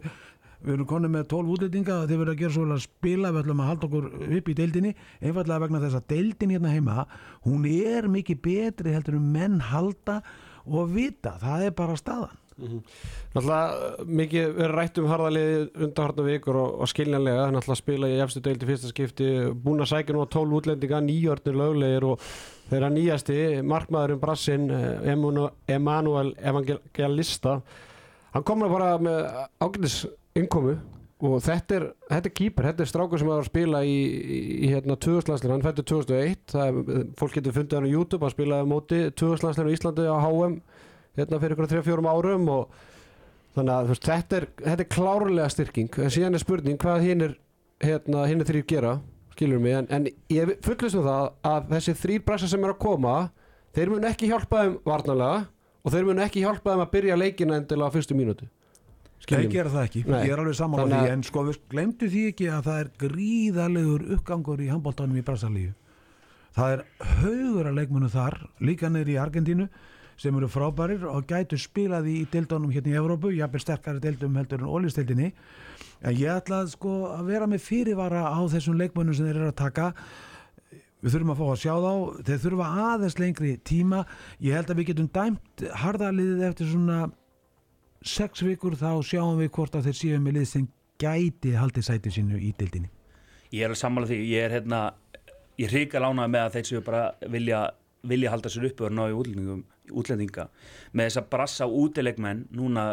við 0.58 0.74
erum 0.74 0.90
konið 0.90 1.14
með 1.14 1.28
12 1.34 1.54
útlendinga 1.54 2.00
þið 2.10 2.20
verður 2.22 2.34
að 2.34 2.42
gera 2.42 2.56
svo 2.56 2.66
vel 2.66 2.76
að 2.76 2.84
spila 2.88 3.32
við 3.32 3.44
ætlum 3.44 3.62
að 3.62 3.70
halda 3.72 3.88
okkur 3.88 4.10
upp 4.40 4.50
í 4.50 4.58
deildinni. 4.58 4.96
Einfallega 5.22 5.64
vegna 5.64 5.84
þess 5.86 6.00
að 6.00 6.10
deildin 6.16 6.56
hérna 6.56 6.74
heima 6.74 7.08
hún 7.46 7.70
er 7.70 8.10
mikið 8.12 8.44
betri 8.50 8.98
heldur 8.98 9.20
um 9.20 9.32
menn 9.38 9.62
halda 9.70 10.20
og 10.68 10.92
vita. 10.92 11.38
Það 11.40 11.70
er 11.70 11.78
bara 11.78 11.98
staðan. 12.00 12.44
Náttúrulega 12.58 14.06
mikið 14.18 14.54
verið 14.58 14.74
rætt 14.74 14.96
um 14.98 15.08
harðaliði 15.12 15.58
undarhartna 15.86 16.24
vikur 16.26 16.58
og, 16.58 16.76
og 16.82 16.90
skiljanlega. 16.90 17.46
Hann 17.46 17.60
ætla 17.60 17.76
að 17.76 17.82
spila 17.84 18.10
í 18.10 18.20
efstu 18.24 18.42
deildi 18.44 18.70
fyrsta 18.70 18.92
skipti 18.92 19.28
búin 19.54 19.84
að 19.86 19.92
sækja 19.94 20.16
nú 20.16 20.24
að 20.26 20.32
12 20.40 20.58
útlendinga 20.62 21.02
nýjörnir 21.06 21.60
löglegir 21.62 22.08
og 22.10 22.32
þeirra 22.72 22.92
nýjasti 22.94 23.40
markmaðurinn 23.68 24.22
Brassin 24.22 24.68
Emanuel 25.72 26.34
Evangelista 26.38 27.62
hann 28.34 28.46
kom 28.48 28.62
nú 28.62 28.70
bara 28.72 28.96
með 29.02 29.22
ágætis 29.64 30.02
innkomu 30.38 30.76
og 31.28 31.40
þetta 31.42 31.80
er, 31.80 31.86
þetta 32.12 32.30
er 32.30 32.36
kýper, 32.38 32.68
þetta 32.70 32.84
er 32.84 32.90
strákur 32.92 33.22
sem 33.22 33.30
var 33.30 33.42
að 33.42 33.48
spila 33.50 33.80
í, 33.82 33.96
í, 33.98 34.42
í 34.68 34.68
hérna 34.70 34.98
2000-landsleir, 35.02 35.56
hann 35.56 35.66
fættur 35.66 35.88
2001 35.96 36.44
það 36.54 36.68
er, 36.68 37.08
fólk 37.18 37.40
getur 37.40 37.56
fundið 37.56 37.80
hann 37.80 37.90
á 37.90 37.96
YouTube 37.96 38.28
hann 38.28 38.36
spilaði 38.36 38.70
móti 38.70 39.00
2000-landsleir 39.18 39.72
í 39.72 39.80
Íslandi 39.80 40.06
á 40.06 40.18
HM 40.22 40.60
hérna 41.18 41.42
fyrir 41.42 41.58
ykkur 41.58 41.72
3-4 41.72 42.14
árum 42.14 42.52
og 42.54 42.78
þannig 43.58 43.74
að 43.74 43.92
veist, 43.92 44.08
þetta 44.08 44.40
er, 44.40 44.48
þetta 44.62 44.84
er 44.84 44.90
klárlega 44.94 45.50
styrking. 45.54 46.00
En 46.04 46.14
síðan 46.14 46.38
er 46.38 46.44
spurning 46.44 46.82
hvað 46.82 47.06
hinn 47.06 47.26
er 47.26 47.38
hérna, 47.84 48.26
hinn 48.30 48.44
er 48.44 48.50
þrýr 48.50 48.68
gera 48.70 48.98
skilur 49.38 49.62
mig, 49.62 49.78
en, 49.78 49.88
en 49.94 50.10
ég 50.34 50.58
fullist 50.66 50.98
um 50.98 51.06
það 51.06 51.32
að 51.46 51.72
þessi 51.76 51.98
þrýr 52.02 52.26
brasa 52.26 52.50
sem 52.50 52.64
er 52.66 52.74
að 52.74 52.82
koma 52.82 53.16
þeir 53.78 53.94
mun 53.94 54.10
ekki 54.10 54.30
hjálpa 54.32 54.64
þeim 54.66 54.78
varnalega 54.88 55.42
og 55.86 55.94
þeir 55.94 56.08
mun 56.10 56.22
ekki 56.26 56.46
hjálpa 56.46 56.74
þeim 56.74 56.86
að 56.88 56.94
byrja 56.98 57.18
leikina 57.22 57.60
endilega 57.62 57.94
á 57.94 57.96
fyrstu 57.96 58.18
mínútu. 58.18 58.48
Þeir 59.28 59.50
gera 59.52 59.72
það 59.74 59.86
ekki, 59.88 60.02
Nei. 60.08 60.20
ég 60.28 60.34
er 60.34 60.40
alveg 60.42 60.56
saman 60.56 60.82
á 60.82 60.86
því 60.88 61.12
en 61.12 61.24
sko 61.26 61.42
við 61.48 61.58
glemdu 61.72 62.10
því 62.10 62.24
ekki 62.32 62.50
að 62.54 62.68
það 62.68 62.82
er 62.82 62.90
gríðalegur 63.02 64.06
uppgangur 64.16 64.62
í 64.62 64.70
handbóltanum 64.72 65.18
í 65.18 65.24
Brasalíu 65.26 65.74
það 66.58 66.74
er 66.74 66.84
haugur 67.22 67.70
að 67.70 67.78
leikmunum 67.78 68.12
þar 68.14 68.38
líka 68.66 68.90
neyri 68.90 69.16
í 69.16 69.22
Argentínu 69.22 69.68
sem 70.18 70.38
eru 70.38 70.50
frábærir 70.50 71.06
og 71.06 71.28
gætu 71.30 71.60
spilað 71.62 72.08
í 72.10 72.18
deildunum 72.32 72.72
hérna 72.74 72.94
í 72.94 72.98
Evrópu, 72.98 73.34
jafnvel 73.38 73.62
sterkari 73.62 74.02
deildum 74.02 74.38
heldur 74.40 74.64
en 74.64 74.72
ólistdeildinni 74.74 75.34
en 76.02 76.18
ég 76.18 76.32
ætla 76.32 76.64
sko 76.70 76.96
að 77.12 77.30
vera 77.32 77.50
með 77.50 77.64
fyrirvara 77.66 78.26
á 78.30 78.40
þessum 78.52 78.78
leikmunum 78.80 79.16
sem 79.18 79.30
þeir 79.30 79.40
eru 79.42 79.52
að 79.52 79.62
taka. 79.62 79.92
Við 81.02 81.14
þurfum 81.14 81.34
að 81.34 81.40
fá 81.40 81.46
að 81.48 81.62
sjá 81.62 81.74
þá. 81.84 81.94
Þeir 82.28 82.44
þurfa 82.44 82.68
aðeins 82.88 83.18
lengri 83.22 83.54
tíma. 83.70 84.04
Ég 84.42 84.58
held 84.58 84.72
að 84.74 84.80
við 84.80 84.90
getum 84.92 85.10
dæmt 85.14 85.66
harðaliðið 85.84 86.46
eftir 86.50 86.72
svona 86.72 87.00
sex 88.06 88.44
vikur 88.46 88.78
þá 88.78 88.92
sjáum 89.06 89.42
við 89.42 89.52
hvort 89.58 89.78
að 89.78 89.90
þeir 89.90 90.00
séu 90.02 90.22
með 90.22 90.40
lið 90.40 90.48
sem 90.52 90.68
gæti 91.02 91.54
haldið 91.58 91.86
sæti 91.86 92.14
sínu 92.14 92.40
í 92.42 92.54
deildinni. 92.58 92.90
Ég 93.54 93.68
er 93.68 93.74
að 93.74 93.82
sammála 93.82 94.10
því, 94.10 94.18
ég 94.28 94.48
er 94.48 94.56
hérna 94.58 94.82
ég 95.58 95.72
hrika 95.72 96.02
lánaði 96.02 96.34
með 96.34 96.46
að 96.46 96.56
þeir 96.58 96.70
séu 96.70 96.84
bara 96.86 97.04
vilja, 97.34 97.62
vilja 98.08 98.34
halda 98.34 98.52
sér 98.52 98.68
uppi 98.70 98.88
og 98.88 98.94
ná 98.94 99.06
í 99.08 99.16
útlendingum, 99.16 99.64
útlendinga. 99.92 100.48
Með 100.94 101.10
þess 101.10 101.22
að 101.22 101.30
brassa 101.34 101.68
útilegmenn 101.68 102.46
núna, 102.56 102.90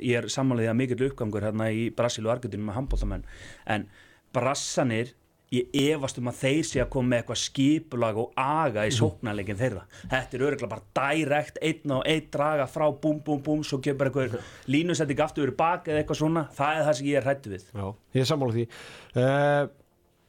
ég 0.00 0.20
er 0.20 0.28
að 0.28 0.76
mikill 0.78 1.08
uppgangur 1.08 1.48
hérna 1.48 1.70
í 1.70 1.88
Brasil 1.94 2.26
og 2.26 2.36
Argentinum 2.36 2.70
með 2.70 2.78
handbóltamenn 2.80 3.26
en 3.66 3.88
brassanir 4.34 5.14
ég 5.54 5.72
efast 5.72 6.18
um 6.20 6.28
að 6.28 6.40
þeir 6.42 6.66
sé 6.68 6.80
að 6.82 6.90
koma 6.92 7.12
með 7.12 7.22
eitthvað 7.22 7.40
skipulag 7.40 8.18
og 8.20 8.40
aga 8.40 8.84
í 8.84 8.92
sóknarleikin 8.92 9.58
þeirra. 9.58 9.84
Þetta 10.10 10.36
er 10.36 10.44
örgulega 10.44 10.72
bara 10.74 11.14
direkt 11.16 11.60
einn 11.64 11.94
og 11.96 12.02
einn 12.08 12.26
draga 12.32 12.66
frá 12.68 12.84
búm 12.92 13.22
búm 13.24 13.40
búm 13.44 13.62
svo 13.64 13.80
kemur 13.84 14.10
eitthvað 14.10 14.36
línusetting 14.72 15.22
aftur 15.24 15.54
bak 15.56 15.88
eða 15.88 16.02
eitthvað 16.02 16.20
svona, 16.20 16.44
það 16.56 16.80
er 16.80 16.88
það 16.88 16.98
sem 16.98 17.08
ég 17.08 17.20
er 17.20 17.28
hrættu 17.28 17.54
við. 17.54 17.70
Já, 17.72 17.86
ég 18.18 18.24
er 18.24 18.28
sammála 18.28 18.56
því. 18.58 18.66
Uh, 19.14 19.62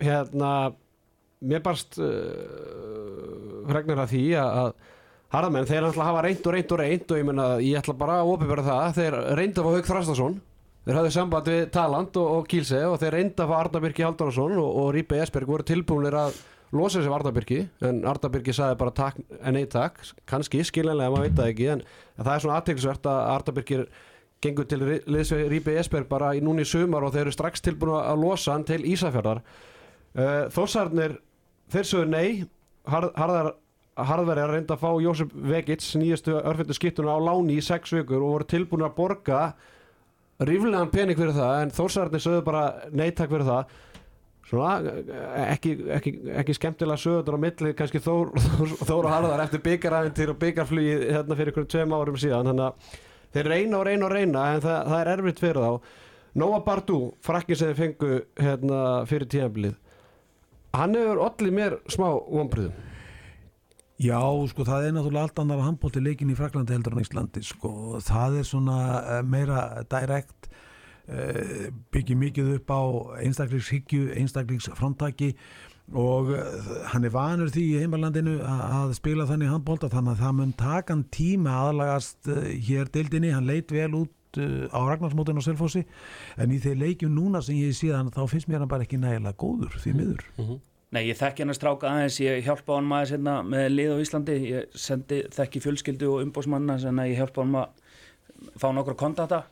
hérna 0.07 0.53
mér 1.51 1.65
barst 1.67 1.99
uh, 1.99 3.67
fregnar 3.67 4.05
að 4.05 4.15
því 4.15 4.23
að 4.39 4.71
harðamenn, 5.33 5.67
þeir 5.69 5.89
ætla 5.89 6.05
að 6.05 6.09
hafa 6.09 6.21
reynd 6.25 6.45
og 6.45 6.53
reynd 6.55 6.71
og 6.73 6.79
reynd 6.81 7.11
og 7.11 7.19
ég 7.19 7.25
menna, 7.27 7.47
ég 7.61 7.79
ætla 7.79 7.97
bara 7.97 8.21
að 8.23 8.31
opifera 8.33 8.65
það. 8.65 8.85
Þeir 8.97 9.17
reynda 9.37 9.61
að 9.61 9.67
fá 9.67 9.75
Hauk 9.75 9.89
Þrastason 9.89 10.39
þeir 10.85 10.97
hafði 10.97 11.11
samband 11.13 11.49
við 11.51 11.59
Taland 11.75 12.15
og, 12.17 12.29
og 12.37 12.47
Kílse 12.49 12.79
og 12.89 12.95
þeir 13.01 13.13
reynda 13.17 13.43
að 13.45 13.51
fá 13.51 13.57
Arna 13.59 13.81
Birki 13.83 14.05
Halldórsson 14.05 14.55
og, 14.57 14.69
og 14.81 14.87
Rípe 14.95 15.19
Esberg 15.21 15.51
voru 15.51 15.65
tilbúinir 15.67 16.15
að 16.17 16.39
losa 16.73 16.97
sig 16.97 17.09
af 17.09 17.17
Arna 17.19 17.33
Birki. 17.35 17.59
En 17.85 18.01
Arna 18.09 18.29
Birki 18.33 18.53
sagði 18.55 18.79
bara 18.79 18.95
takk, 18.97 19.19
nei 19.53 19.65
takk. 19.69 20.01
Kannski, 20.29 20.63
skiljanlega, 20.65 21.11
maður 21.13 21.27
veit 21.27 21.37
það 21.37 21.51
ekki 21.53 21.67
en, 21.75 21.83
það 22.17 22.33
er 22.33 22.41
svona 22.45 22.57
aðteglisvert 22.61 23.09
að 23.11 23.19
Arna 23.35 23.55
Birkir 23.59 23.85
gengur 24.39 24.65
til 24.71 24.81
Rípe 25.51 25.77
Esberg 25.77 26.07
bara 26.09 26.33
í 26.37 26.41
núni 26.41 26.65
sumar 26.65 27.03
og 27.05 27.13
þeir 27.13 27.25
eru 27.27 27.35
strax 27.35 27.61
tilbúin 27.65 27.97
að 27.99 28.21
losa 28.23 28.55
hann 28.55 28.65
til 28.65 28.81
Ísafjörðar 28.87 29.39
uh, 30.15 30.47
Þórsarnir 34.05 34.07
þeir 34.07 34.07
sögðu 34.07 34.07
nei 34.07 34.07
harð, 34.07 34.07
harðar 34.07 34.09
harðveri 34.09 34.41
að 34.43 34.53
reynda 34.53 34.75
að 34.75 34.81
fá 34.83 34.89
Jósef 35.03 35.33
Vegits 35.33 35.95
nýjastu 35.95 36.35
örfendu 36.39 36.73
skiptuna 36.73 37.15
á 37.15 37.19
láni 37.19 37.57
í 37.57 37.61
sex 37.61 37.93
vikur 37.93 38.23
og 38.23 38.33
voru 38.33 38.47
tilbúin 38.49 38.85
að 38.85 38.95
borga 38.95 39.39
ríflegan 40.39 40.91
pening 40.91 41.17
fyrir 41.17 41.35
það 41.35 41.61
en 41.63 41.73
Þórsarnir 41.75 42.23
sögðu 42.23 42.45
bara 42.45 42.63
nei 42.91 43.11
takk 43.11 43.29
fyrir 43.31 43.47
það. 43.47 43.75
Svona 44.49 44.93
eh, 44.93 45.51
ekki, 45.53 45.75
ekki, 45.93 46.13
ekki 46.41 46.55
skemmtilega 46.57 46.97
sögur 46.97 47.37
á 47.37 47.39
milli 47.39 47.73
kannski 47.77 47.99
Þór, 48.01 48.31
Þór, 48.45 48.73
Þór 48.85 49.05
og 49.05 49.11
Harðar 49.13 49.43
eftir 49.45 49.61
byggaræfintir 49.65 50.33
og 50.33 50.39
byggarflugi 50.41 50.95
hérna 51.11 51.37
fyrir 51.37 51.53
einhverjum 51.53 51.73
tveim 51.75 51.93
árum 51.93 52.17
síðan 52.17 52.49
þannig 52.49 52.65
að 52.69 52.97
þeir 53.35 53.51
reyna 53.53 53.77
og 53.77 53.85
reyna 53.85 54.07
og 54.07 54.15
reyna 54.15 54.47
en 54.55 54.63
það, 54.63 54.79
það 54.89 55.03
er 55.03 55.11
erfitt 55.13 55.43
fyrir 55.43 55.61
þá. 55.67 55.93
Nóa 56.39 56.63
Bardú, 56.65 56.99
frakki 57.25 57.57
sem 57.57 57.69
þeir 57.69 57.79
fengu 57.83 58.23
hérna, 58.39 58.81
fyrir 59.09 59.29
tíðanblið 59.29 59.77
hann 60.73 60.95
hefur 60.95 61.23
allir 61.25 61.53
mér 61.53 61.77
smá 61.89 62.07
vonbriðum 62.13 62.88
Já, 63.99 64.19
sko, 64.47 64.63
það 64.63 64.85
er 64.87 64.93
náttúrulega 64.95 65.27
allt 65.27 65.39
annar 65.41 65.65
handbólti 65.65 65.99
leikin 65.99 66.29
í 66.31 66.35
Fraklandi 66.37 66.71
heldur 66.71 66.93
en 66.95 67.03
Íslandi, 67.03 67.41
sko, 67.43 67.99
það 67.99 68.37
er 68.39 68.45
svona 68.47 68.77
eh, 68.99 69.17
meira 69.27 69.63
direkt 69.91 70.47
uh, 70.47 71.65
byggir 71.91 72.15
mikið 72.21 72.53
upp 72.53 72.71
á 72.71 72.81
einstaklingshyggju, 73.25 74.13
einstaklingsframtaki 74.21 75.33
og 75.99 76.31
uh, 76.31 76.69
hann 76.93 77.09
er 77.09 77.11
vanur 77.11 77.51
því 77.51 77.65
í 77.73 77.81
heimalandinu 77.81 78.37
að, 78.39 78.95
spila 79.01 79.27
þannig 79.27 79.51
handbólta 79.51 79.91
þannig 79.91 80.15
að 80.15 80.23
það 80.23 80.39
mun 80.39 80.55
taka 80.63 80.95
hann 80.95 81.03
tíma 81.11 81.59
aðlagast 81.65 82.31
hér 82.69 82.87
deildinni, 82.95 83.35
hann 83.35 83.51
leit 83.51 83.75
vel 83.75 83.91
út 84.05 84.15
á 84.39 84.79
Ragnarsmótinu 84.85 85.41
og 85.41 85.47
Selfossi 85.49 85.83
en 86.39 86.55
í 86.55 86.63
þeir 86.63 86.79
leikjum 86.85 87.15
núna 87.19 87.43
sem 87.43 87.59
ég 87.59 87.75
síðan 87.75 88.13
þá 88.15 88.23
finnst 88.31 88.47
mér 88.47 88.63
hann 88.63 88.71
bara 88.71 88.87
ekki 88.87 89.01
nægilega 89.01 89.35
góður 89.41 89.75
því 89.81 89.95
miður. 89.97 90.27
Nei, 90.89 91.03
ég 91.05 91.17
þekki 91.19 91.43
hann 91.43 91.53
að 91.53 91.57
stráka 91.59 91.89
aðeins, 91.91 92.15
ég 92.23 92.39
hjálpa 92.47 92.79
hann 92.79 92.87
maður 92.89 93.11
hérna, 93.13 93.33
með 93.45 93.67
lið 93.75 93.91
á 93.93 93.97
Íslandi, 94.01 94.37
ég 94.49 94.77
sendi, 94.87 95.19
þekki 95.35 95.61
fjölskyldu 95.61 96.07
og 96.09 96.23
umbósmanna 96.23 96.79
sem 96.81 97.01
að 97.01 97.11
ég 97.11 97.19
hjálpa 97.21 97.43
hann 97.43 97.51
maður 97.53 98.55
fá 98.57 98.67
nokkra 98.73 98.95
kontakta. 98.97 99.43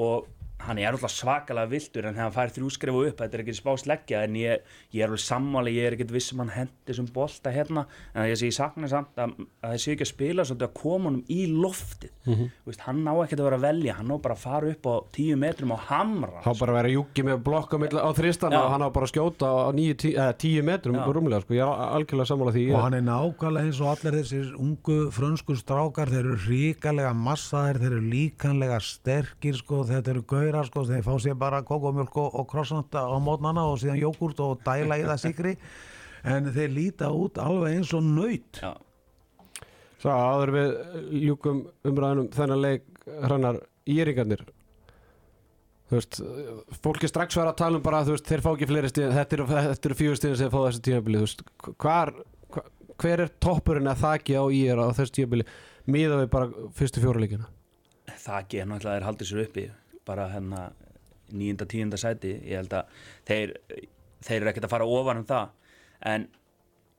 Og 0.00 0.30
hann 0.66 0.78
er 0.78 0.92
alltaf 0.92 1.12
svakalega 1.14 1.70
vildur 1.70 2.06
en 2.08 2.14
þegar 2.14 2.26
hann 2.26 2.34
fær 2.36 2.52
þrjú 2.54 2.70
skrifu 2.74 3.02
upp, 3.08 3.18
þetta 3.22 3.36
er 3.38 3.42
ekki 3.44 3.54
spá 3.56 3.70
sleggja 3.80 4.22
en 4.26 4.34
ég, 4.38 4.64
ég 4.92 5.02
er 5.02 5.08
alveg 5.08 5.22
sammáli, 5.24 5.74
ég 5.78 5.86
er 5.88 5.96
ekkert 5.96 6.12
viss 6.14 6.32
um 6.34 6.42
hann 6.44 6.52
hendi 6.54 6.96
sem 6.96 7.06
bolta 7.14 7.52
hérna 7.54 7.86
en 8.14 8.28
ég 8.28 8.36
sé 8.38 8.50
ég 8.50 8.56
sakna 8.56 8.88
samt 8.90 9.16
að, 9.20 9.34
að 9.62 9.72
það 9.74 9.80
sé 9.84 9.94
ekki 9.94 10.06
að 10.06 10.10
spila 10.12 10.44
svolítið 10.48 10.68
að 10.68 10.74
koma 10.80 11.10
honum 11.10 11.24
í 11.28 11.40
loftið. 11.50 12.12
Mm 12.26 12.48
Veist, 12.70 12.82
hann 12.86 13.00
ná 13.02 13.10
ekkert 13.24 13.40
að 13.40 13.46
vera 13.48 13.56
að 13.58 13.64
velja, 13.64 13.94
hann 13.98 14.08
ná 14.10 14.16
bara 14.22 14.34
að 14.36 14.42
fara 14.44 14.68
upp 14.70 14.86
á 14.86 14.94
tíu 15.16 15.36
metrum 15.40 15.72
á 15.74 15.78
hamra. 15.88 16.42
Þá 16.44 16.50
bara 16.60 16.82
að 16.84 16.92
júki 16.94 17.24
með 17.26 17.40
blokk 17.46 17.72
á, 17.74 17.78
milli- 17.82 18.02
á 18.04 18.10
þristan 18.14 18.52
Já. 18.54 18.60
og 18.60 18.70
hann 18.74 18.84
á 18.84 18.88
bara 18.94 19.06
að 19.08 19.12
skjóta 19.14 19.48
á 19.50 19.70
níu, 19.74 19.94
tí, 19.98 20.12
eh, 20.14 20.32
tíu 20.38 20.62
metrum 20.62 20.94
rúmlega 21.00 21.42
sko. 21.42 21.54
ég 21.56 21.64
er 21.64 21.96
algjörlega 21.96 22.28
sammála 22.30 22.52
því. 22.54 22.64
Og 22.74 22.82
hann 22.84 22.94
er 22.94 23.04
nákvæmlega 23.08 23.64
eins 23.66 23.80
og 23.80 23.88
allir 23.96 24.18
þessir 24.20 24.52
ungu 24.60 24.98
frönsku 25.10 25.56
strákar, 25.56 26.12
þeir 26.12 26.24
eru 26.26 26.36
sterkir 30.50 30.68
sko, 30.70 30.84
þeir 30.90 31.06
fá 31.06 31.14
sér 31.22 31.36
bara 31.38 31.62
kókomjölk 31.66 32.16
og, 32.20 32.34
og 32.42 32.46
krossanda 32.50 33.02
á 33.06 33.16
mótnana 33.22 33.64
og 33.70 33.78
síðan 33.82 34.00
jógurt 34.02 34.40
og 34.44 34.60
dæla 34.66 34.98
í 35.00 35.06
það 35.06 35.20
sigri 35.24 35.52
en 36.28 36.50
þeir 36.52 36.72
líta 36.74 37.10
út 37.14 37.38
alveg 37.40 37.78
eins 37.78 37.92
og 37.96 38.02
nöyt 38.06 38.60
Já, 38.62 38.72
Svo 40.00 40.14
áður 40.16 40.50
við 40.54 40.70
ljúkum 41.26 41.58
umræðunum 41.84 42.30
þennan 42.32 42.62
leik 42.64 42.86
hrannar 43.20 43.58
íringarnir. 43.90 44.40
Þú 45.90 45.98
veist, 45.98 46.20
fólki 46.80 47.08
strax 47.10 47.36
var 47.36 47.50
að 47.50 47.58
tala 47.60 47.76
um 47.80 47.82
bara 47.84 48.00
þú 48.06 48.14
veist, 48.14 48.28
þeir 48.30 48.42
fá 48.44 48.48
ekki 48.54 48.68
fleiri 48.70 48.90
stíð 48.92 49.10
þetta 49.16 49.36
eru, 49.36 49.46
fjögur 49.98 50.20
stíðin 50.20 50.38
sem 50.40 50.52
fá 50.54 50.58
þessi 50.68 50.82
tímabili 50.86 51.18
þú 51.20 51.26
veist, 51.26 51.42
hvar, 51.82 52.12
hva- 52.54 52.66
hver 53.02 53.24
er 53.26 53.32
toppurinn 53.42 53.90
að 53.90 54.00
þakki 54.06 54.38
á 54.40 54.44
ír 54.54 54.80
á 54.80 54.86
þessi 54.96 55.16
tímabili 55.18 55.46
miða 55.90 56.20
við 56.22 56.30
bara 56.32 56.68
fyrstu 56.78 57.02
fjóruleikina 57.02 57.48
það 58.20 58.38
ekki 58.44 58.60
er 58.62 58.68
náttúrulega 58.70 58.96
þeir 59.00 59.08
haldið 59.10 59.30
sér 59.32 59.42
uppi 59.44 59.64
bara 60.08 60.28
hérna 60.32 60.66
nýjunda, 61.30 61.68
tíunda 61.70 62.00
sæti. 62.00 62.34
Ég 62.48 62.62
held 62.62 62.74
að 62.74 63.00
þeir, 63.28 63.54
þeir 64.26 64.40
eru 64.40 64.52
ekkert 64.52 64.68
að 64.68 64.74
fara 64.74 64.90
ofan 64.98 65.22
um 65.22 65.28
það. 65.28 65.54
En 66.10 66.26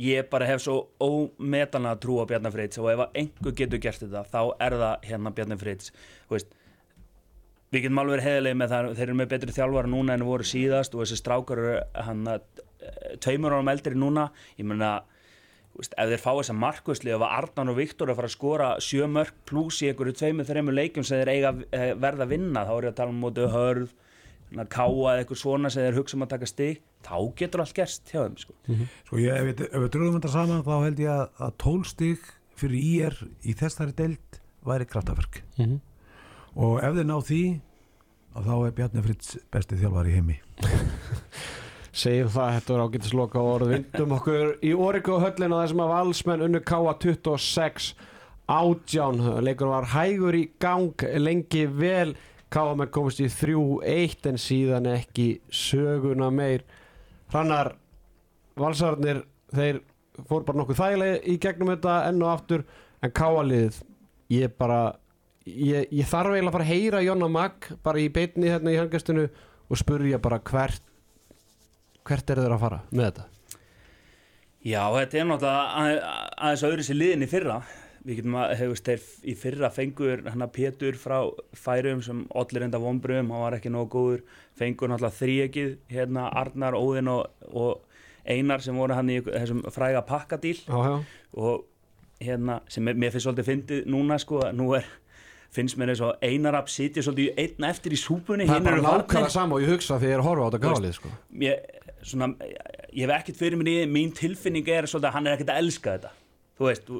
ég 0.02 0.30
bara 0.32 0.48
hef 0.50 0.64
svo 0.64 0.78
ómetanlega 1.02 2.00
trú 2.02 2.22
á 2.22 2.30
Bjarnar 2.30 2.54
Freits 2.54 2.80
og 2.82 2.90
ef 2.94 3.06
að 3.06 3.22
einhver 3.22 3.58
getur 3.58 3.82
gert 3.84 4.02
þetta 4.02 4.26
þá 4.32 4.42
er 4.66 4.78
það 4.82 5.08
hérna 5.10 5.34
Bjarnar 5.38 5.62
Freits 5.62 5.94
við 7.72 7.86
getum 7.86 8.02
alveg 8.02 8.18
verið 8.18 8.28
heðilega 8.28 8.60
með 8.60 8.74
það 8.74 8.90
þeir 8.98 9.06
eru 9.06 9.18
með 9.20 9.30
betri 9.32 9.54
þjálfara 9.56 9.92
núna 9.92 10.16
en 10.18 10.26
voru 10.28 10.48
síðast 10.48 10.96
og 10.96 11.04
þessi 11.04 11.20
strákar 11.22 11.62
eru 11.62 11.76
hann 12.08 12.26
að 12.28 12.64
tveimur 13.24 13.56
árum 13.56 13.72
eldri 13.72 13.96
núna. 13.96 14.28
Ég 14.58 14.68
meina 14.68 14.92
þú 15.00 15.21
veist, 15.78 15.94
ef 15.98 16.10
þeir 16.12 16.22
fá 16.24 16.32
þessa 16.36 16.56
markvösli 16.58 17.12
ef 17.16 17.22
að 17.24 17.36
Arnan 17.38 17.72
og 17.72 17.78
Viktor 17.80 18.08
er 18.10 18.14
að 18.14 18.20
fara 18.22 18.30
að 18.32 18.36
skora 18.36 18.70
sjö 18.84 19.08
mörg 19.08 19.34
pluss 19.50 19.82
í 19.82 19.90
einhverju 19.92 20.14
tveimur, 20.20 20.46
þreimur 20.50 20.76
leikjum 20.78 21.06
sem 21.08 21.22
þeir 21.22 21.32
eiga 21.36 21.52
eh, 21.72 21.94
verða 21.96 22.26
að 22.28 22.34
vinna 22.36 22.66
þá 22.68 22.72
er 22.78 22.88
ég 22.88 22.92
að 22.94 22.98
tala 23.02 23.14
um 23.16 23.22
mótu 23.24 23.48
hörð 23.54 23.94
hérna, 24.52 24.66
káa 24.68 24.90
eða 24.92 25.16
eitthvað 25.24 25.42
svona 25.42 25.72
sem 25.72 25.86
þeir 25.88 26.00
hugsa 26.02 26.18
um 26.20 26.26
að 26.28 26.34
taka 26.36 26.50
stig 26.52 26.82
þá 27.08 27.16
getur 27.40 27.64
allt 27.64 27.74
gerst 27.78 28.12
hjá 28.12 28.20
þeim 28.28 28.36
sko. 28.38 28.54
Sko 29.08 29.18
ég, 29.24 29.32
ef 29.34 29.48
við, 29.48 29.64
ef 29.72 29.80
við 29.86 29.90
drögum 29.96 30.18
þetta 30.20 30.34
saman 30.36 30.66
þá 30.68 30.74
held 30.86 31.00
ég 31.02 31.14
að, 31.16 31.24
að 31.48 31.56
tólstig 31.64 32.28
fyrir 32.62 32.84
IR 32.92 33.16
í 33.48 33.56
þessari 33.58 33.96
deild 33.98 34.42
væri 34.68 34.86
kraftaverk 34.92 35.40
Mhm. 35.58 35.80
og 36.62 36.78
ef 36.84 36.94
þeir 37.00 37.08
ná 37.10 37.16
því 37.26 37.42
þá 38.36 38.52
er 38.68 38.76
Bjarni 38.78 39.02
Fritz 39.08 39.32
besti 39.52 39.80
þjálfar 39.80 40.08
í 40.12 40.14
heimi 40.20 40.36
segjum 41.92 42.32
það, 42.32 42.56
þetta 42.58 42.74
var 42.74 42.84
ágætis 42.86 43.14
loka 43.18 43.44
orð 43.44 43.74
vindum 43.74 44.16
okkur 44.16 44.52
í 44.64 44.72
Origo 44.76 45.20
höllin 45.20 45.56
og 45.56 45.64
þessum 45.66 45.84
að 45.84 45.94
valsmenn 45.94 46.46
unnu 46.46 46.62
K.A. 46.64 46.94
26 47.04 47.92
átján, 48.52 49.22
leikur 49.44 49.72
var 49.72 49.90
hægur 49.94 50.38
í 50.38 50.46
gang 50.62 51.06
lengi 51.20 51.66
vel 51.68 52.16
K.A. 52.52 52.74
menn 52.80 52.92
komist 52.92 53.22
í 53.24 53.28
3-1 53.32 54.32
en 54.32 54.40
síðan 54.42 54.90
ekki 54.92 55.28
söguna 55.52 56.32
meir 56.36 56.66
hrannar 57.32 57.74
valsarnir, 58.60 59.24
þeir 59.56 59.80
fór 60.28 60.44
bara 60.48 60.60
nokkuð 60.60 60.80
þægilega 60.82 61.22
í 61.32 61.38
gegnum 61.44 61.72
þetta 61.74 61.98
enn 62.10 62.24
og 62.24 62.34
aftur, 62.34 62.66
en 63.04 63.16
K.A. 63.16 63.46
liðið 63.48 63.82
ég 64.32 64.56
bara 64.60 64.82
ég, 65.48 65.88
ég 65.92 66.08
þarf 66.08 66.36
eiginlega 66.36 66.56
bara 66.56 66.68
að 66.68 66.72
heyra 66.72 67.04
Jonna 67.04 67.28
Mag 67.32 67.68
bara 67.84 68.00
í 68.00 68.08
beitni 68.14 68.52
hérna 68.52 68.74
í 68.74 68.80
hangastinu 68.80 69.28
og 69.72 69.80
spurja 69.80 70.20
bara 70.22 70.40
hvert 70.44 70.84
hvert 72.12 72.34
er 72.36 72.42
þeir 72.44 72.56
að 72.58 72.64
fara 72.68 72.82
með 72.92 73.08
þetta? 73.10 73.28
Já, 74.62 74.82
þetta 74.94 75.18
er 75.22 75.26
náttúrulega 75.26 75.62
að- 75.82 76.02
aðeins 76.38 76.64
öðru 76.68 76.84
sér 76.86 77.00
liðin 77.00 77.26
í 77.26 77.30
fyrra 77.32 77.56
við 78.06 78.16
getum 78.18 78.36
að, 78.42 78.52
hefur 78.58 78.80
þeir 78.82 79.02
í 79.30 79.34
fyrra 79.38 79.70
fengur 79.74 80.22
hann 80.30 80.42
að 80.46 80.52
Pétur 80.58 80.96
frá 80.98 81.18
færum 81.54 82.00
sem 82.06 82.24
allir 82.34 82.64
enda 82.66 82.80
vonbröðum, 82.82 83.30
hann 83.34 83.44
var 83.46 83.58
ekki 83.58 83.70
nógu 83.74 83.90
góður 83.94 84.22
fengur 84.58 84.90
náttúrulega 84.90 85.20
þríegið 85.22 85.76
hérna 85.94 86.28
Arnar, 86.34 86.74
Óðinn 86.78 87.10
og, 87.14 87.28
og 87.54 87.82
Einar 88.26 88.62
sem 88.62 88.78
voru 88.78 88.94
hann 88.98 89.10
í 89.10 89.20
þessum 89.26 89.62
fræga 89.74 90.02
pakkadíl 90.06 90.58
Já, 90.66 90.78
já. 90.78 91.04
og 91.38 91.66
hérna 92.22 92.60
sem 92.70 92.86
mér 92.86 93.12
finnst 93.14 93.26
svolítið 93.28 93.50
fyndið 93.52 93.86
núna 93.90 94.18
sko, 94.22 94.42
að 94.46 94.58
nú 94.62 94.76
er 94.78 94.86
finnst 95.52 95.78
mér 95.78 95.90
eins 95.94 96.02
og 96.06 96.18
Einar 96.24 96.54
Rapp 96.54 96.70
sitja 96.70 97.02
svolítið 97.06 97.38
einn 97.38 97.66
eftir 97.70 97.92
í 97.94 98.00
súpunni 98.00 98.46
Það 98.48 98.56
er 98.62 98.66
bara 98.70 98.82
nákvæmlega 98.82 99.14
farnir. 99.14 99.30
sama 99.34 99.56
og 99.58 99.62
ég 99.66 99.74
hugsa 99.74 99.98
þegar 100.00 100.10
ég 100.10 100.18
er 100.18 100.22
að 100.22 100.30
horfa 100.30 100.46
á 100.46 100.50
þetta 100.50 100.66
gáðlið 100.68 100.94
sko. 100.96 101.10
ég, 101.42 101.66
svona, 102.04 102.32
ég 102.94 103.06
hef 103.06 103.14
ekkert 103.18 103.40
fyrir 103.40 103.60
mér 103.60 103.72
í 103.72 103.78
mín 103.90 104.12
tilfinning 104.16 104.68
er 104.70 104.88
svolítið 104.90 105.10
að 105.10 105.16
hann 105.18 105.30
er 105.30 105.38
ekkert 105.38 105.54
að 105.54 105.62
elska 105.64 105.96
þetta. 105.96 106.12
Þú 106.58 106.68
veist, 106.68 106.92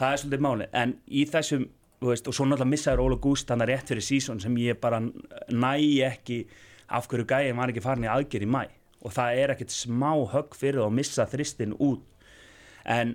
það 0.00 0.14
er 0.14 0.22
svolítið 0.22 0.44
máli 0.46 0.68
en 0.82 0.96
í 1.06 1.24
þessum, 1.30 1.64
þú 2.00 2.12
veist, 2.12 2.28
og 2.28 2.36
svo 2.36 2.48
náttúrulega 2.48 2.72
missaður 2.72 3.04
Óla 3.06 3.20
Gúst 3.22 3.52
hann 3.52 3.64
er 3.64 3.72
rétt 3.74 3.92
fyrir 3.92 4.06
sísón 4.06 4.42
sem 4.42 4.58
ég 4.60 4.80
bara 4.80 5.00
næ 5.00 5.72
ekki 6.08 6.42
af 6.90 7.08
hverju 7.10 7.28
gæði 7.30 7.56
var 7.56 7.72
ekki 7.72 7.84
farin 7.84 8.06
í 8.06 8.10
aðgerð 8.10 8.46
í 8.46 8.50
mæ 8.50 8.62
og 9.00 9.14
það 9.16 9.40
er 9.40 9.54
ekkert 9.54 9.72
smá 9.72 10.12
högg 10.32 10.56
fyrir 10.58 10.84
að 10.84 10.96
missa 10.98 11.24
þristin 11.28 11.76
út. 11.78 12.02
En 12.84 13.14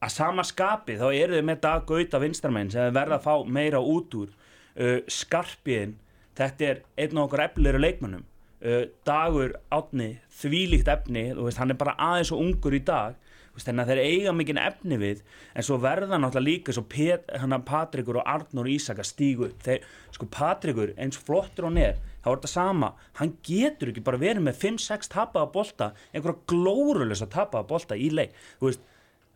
að 0.00 0.14
sama 0.14 0.44
skapi 0.46 0.96
þá 1.00 1.08
eru 1.12 1.38
þau 1.38 1.46
með 1.48 1.62
dag 1.64 1.88
gauta 1.88 2.20
vinstarmenn 2.22 2.70
sem 2.72 2.94
verða 2.94 3.18
að 3.18 3.26
fá 3.26 3.50
meira 3.58 3.80
út 3.82 4.14
úr 4.16 4.30
uh, 4.30 5.00
skarpiðin 5.10 5.96
þetta 6.38 6.68
er 6.68 6.82
einn 6.96 7.18
af 7.18 7.26
okkur 7.26 7.44
efnilegur 7.44 7.84
leikmönnum 7.84 8.24
uh, 8.64 8.84
dagur 9.06 9.56
átni 9.72 10.12
þvílíkt 10.40 10.90
efni, 10.92 11.30
þú 11.36 11.48
veist, 11.48 11.60
hann 11.60 11.74
er 11.74 11.80
bara 11.80 11.96
aðeins 12.00 12.32
og 12.34 12.44
ungur 12.44 12.76
í 12.76 12.82
dag. 12.84 13.18
Veist, 13.50 13.66
þannig 13.66 13.82
að 13.82 13.90
þeir 13.90 14.02
eiga 14.06 14.34
mikinn 14.36 14.60
efni 14.62 14.96
við 15.00 15.24
en 15.58 15.66
svo 15.66 15.80
verða 15.82 16.20
náttúrulega 16.20 16.46
líka 16.46 16.74
svo 16.76 16.84
Pet, 16.86 17.26
hana, 17.42 17.58
Patrikur 17.66 18.20
og 18.20 18.28
Arnur 18.30 18.68
Ísak 18.70 19.00
að 19.02 19.08
stígu 19.10 19.48
upp. 19.48 19.64
Þeir, 19.66 19.88
sko 20.14 20.28
Patrikur 20.30 20.94
eins 20.96 21.18
flottur 21.18 21.66
hann 21.66 21.80
er 21.82 21.98
þá 22.20 22.28
er 22.30 22.36
þetta 22.36 22.52
sama, 22.52 22.92
hann 23.18 23.34
getur 23.46 23.90
ekki 23.90 24.04
bara 24.04 24.20
verið 24.20 24.44
með 24.46 24.58
5-6 24.62 25.10
tapaða 25.12 25.50
bolta 25.54 25.90
einhverja 26.12 26.46
glórulösa 26.52 27.28
tapaða 27.32 27.68
bolta 27.72 27.98
í 27.98 28.10
leik. 28.12 28.36
Þú 28.60 28.70
veist, 28.70 28.88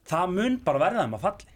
það 0.08 0.34
mun 0.36 0.58
bara 0.66 0.82
verða 0.86 1.04
þeim 1.06 1.18
að 1.18 1.26
falli 1.26 1.50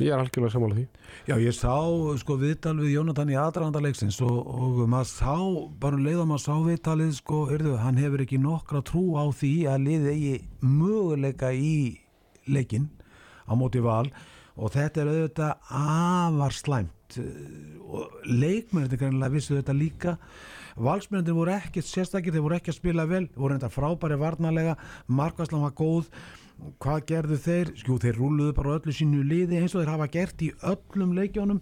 Ég 0.00 0.08
er 0.08 0.18
algjörlega 0.18 0.54
sammála 0.54 0.76
því. 0.78 0.84
Já, 1.28 1.34
ég 1.36 1.54
sá 1.54 1.74
sko 2.22 2.36
viðtal 2.40 2.78
við 2.80 2.94
Jónatan 2.94 3.30
í 3.30 3.36
aðranda 3.38 3.82
leiksins 3.84 4.16
og, 4.24 4.38
og 4.40 4.78
maður 4.90 5.10
sá, 5.10 5.34
bara 5.82 5.98
um 5.98 6.06
leið 6.06 6.22
og 6.22 6.30
maður 6.30 6.44
sá 6.46 6.54
viðtalið 6.64 7.12
sko, 7.18 7.42
heyrðu, 7.50 7.74
hann 7.82 8.00
hefur 8.00 8.24
ekki 8.24 8.40
nokkra 8.40 8.80
trú 8.88 9.04
á 9.20 9.24
því 9.28 9.52
að 9.70 9.84
liðið 9.86 10.08
eigi 10.14 10.32
möguleika 10.64 11.52
í 11.52 11.74
leikin 12.48 12.88
á 13.44 13.52
móti 13.58 13.84
val 13.84 14.08
og 14.56 14.72
þetta 14.72 15.04
er 15.04 15.12
auðvitað 15.12 15.70
afar 15.82 16.56
slæmt. 16.56 17.20
Og 17.92 18.24
leikmennir 18.24 18.96
greinlega 18.96 19.36
vissu 19.36 19.58
þetta 19.58 19.76
líka 19.76 20.16
valsmennir 20.76 21.36
voru 21.36 21.54
ekkert 21.56 21.88
sérstakir, 21.88 22.32
þeir 22.32 22.46
voru 22.46 22.58
ekki 22.58 22.72
að 22.72 22.78
spila 22.78 23.08
vel 23.10 23.26
voru 23.36 23.56
enda 23.56 23.70
frábæri 23.72 24.18
varnarlega 24.20 24.76
markværslan 25.08 25.66
var 25.66 25.76
góð 25.76 26.08
hvað 26.82 27.04
gerðu 27.08 27.38
þeir? 27.42 27.70
Skjú, 27.78 27.98
þeir 28.02 28.18
rúluðu 28.20 28.54
bara 28.56 28.76
öllu 28.78 28.94
sínu 28.94 29.22
liði 29.26 29.58
eins 29.58 29.74
og 29.74 29.82
þeir 29.82 29.92
hafa 29.96 30.08
gert 30.12 30.42
í 30.46 30.52
öllum 30.72 31.14
leikjónum 31.16 31.60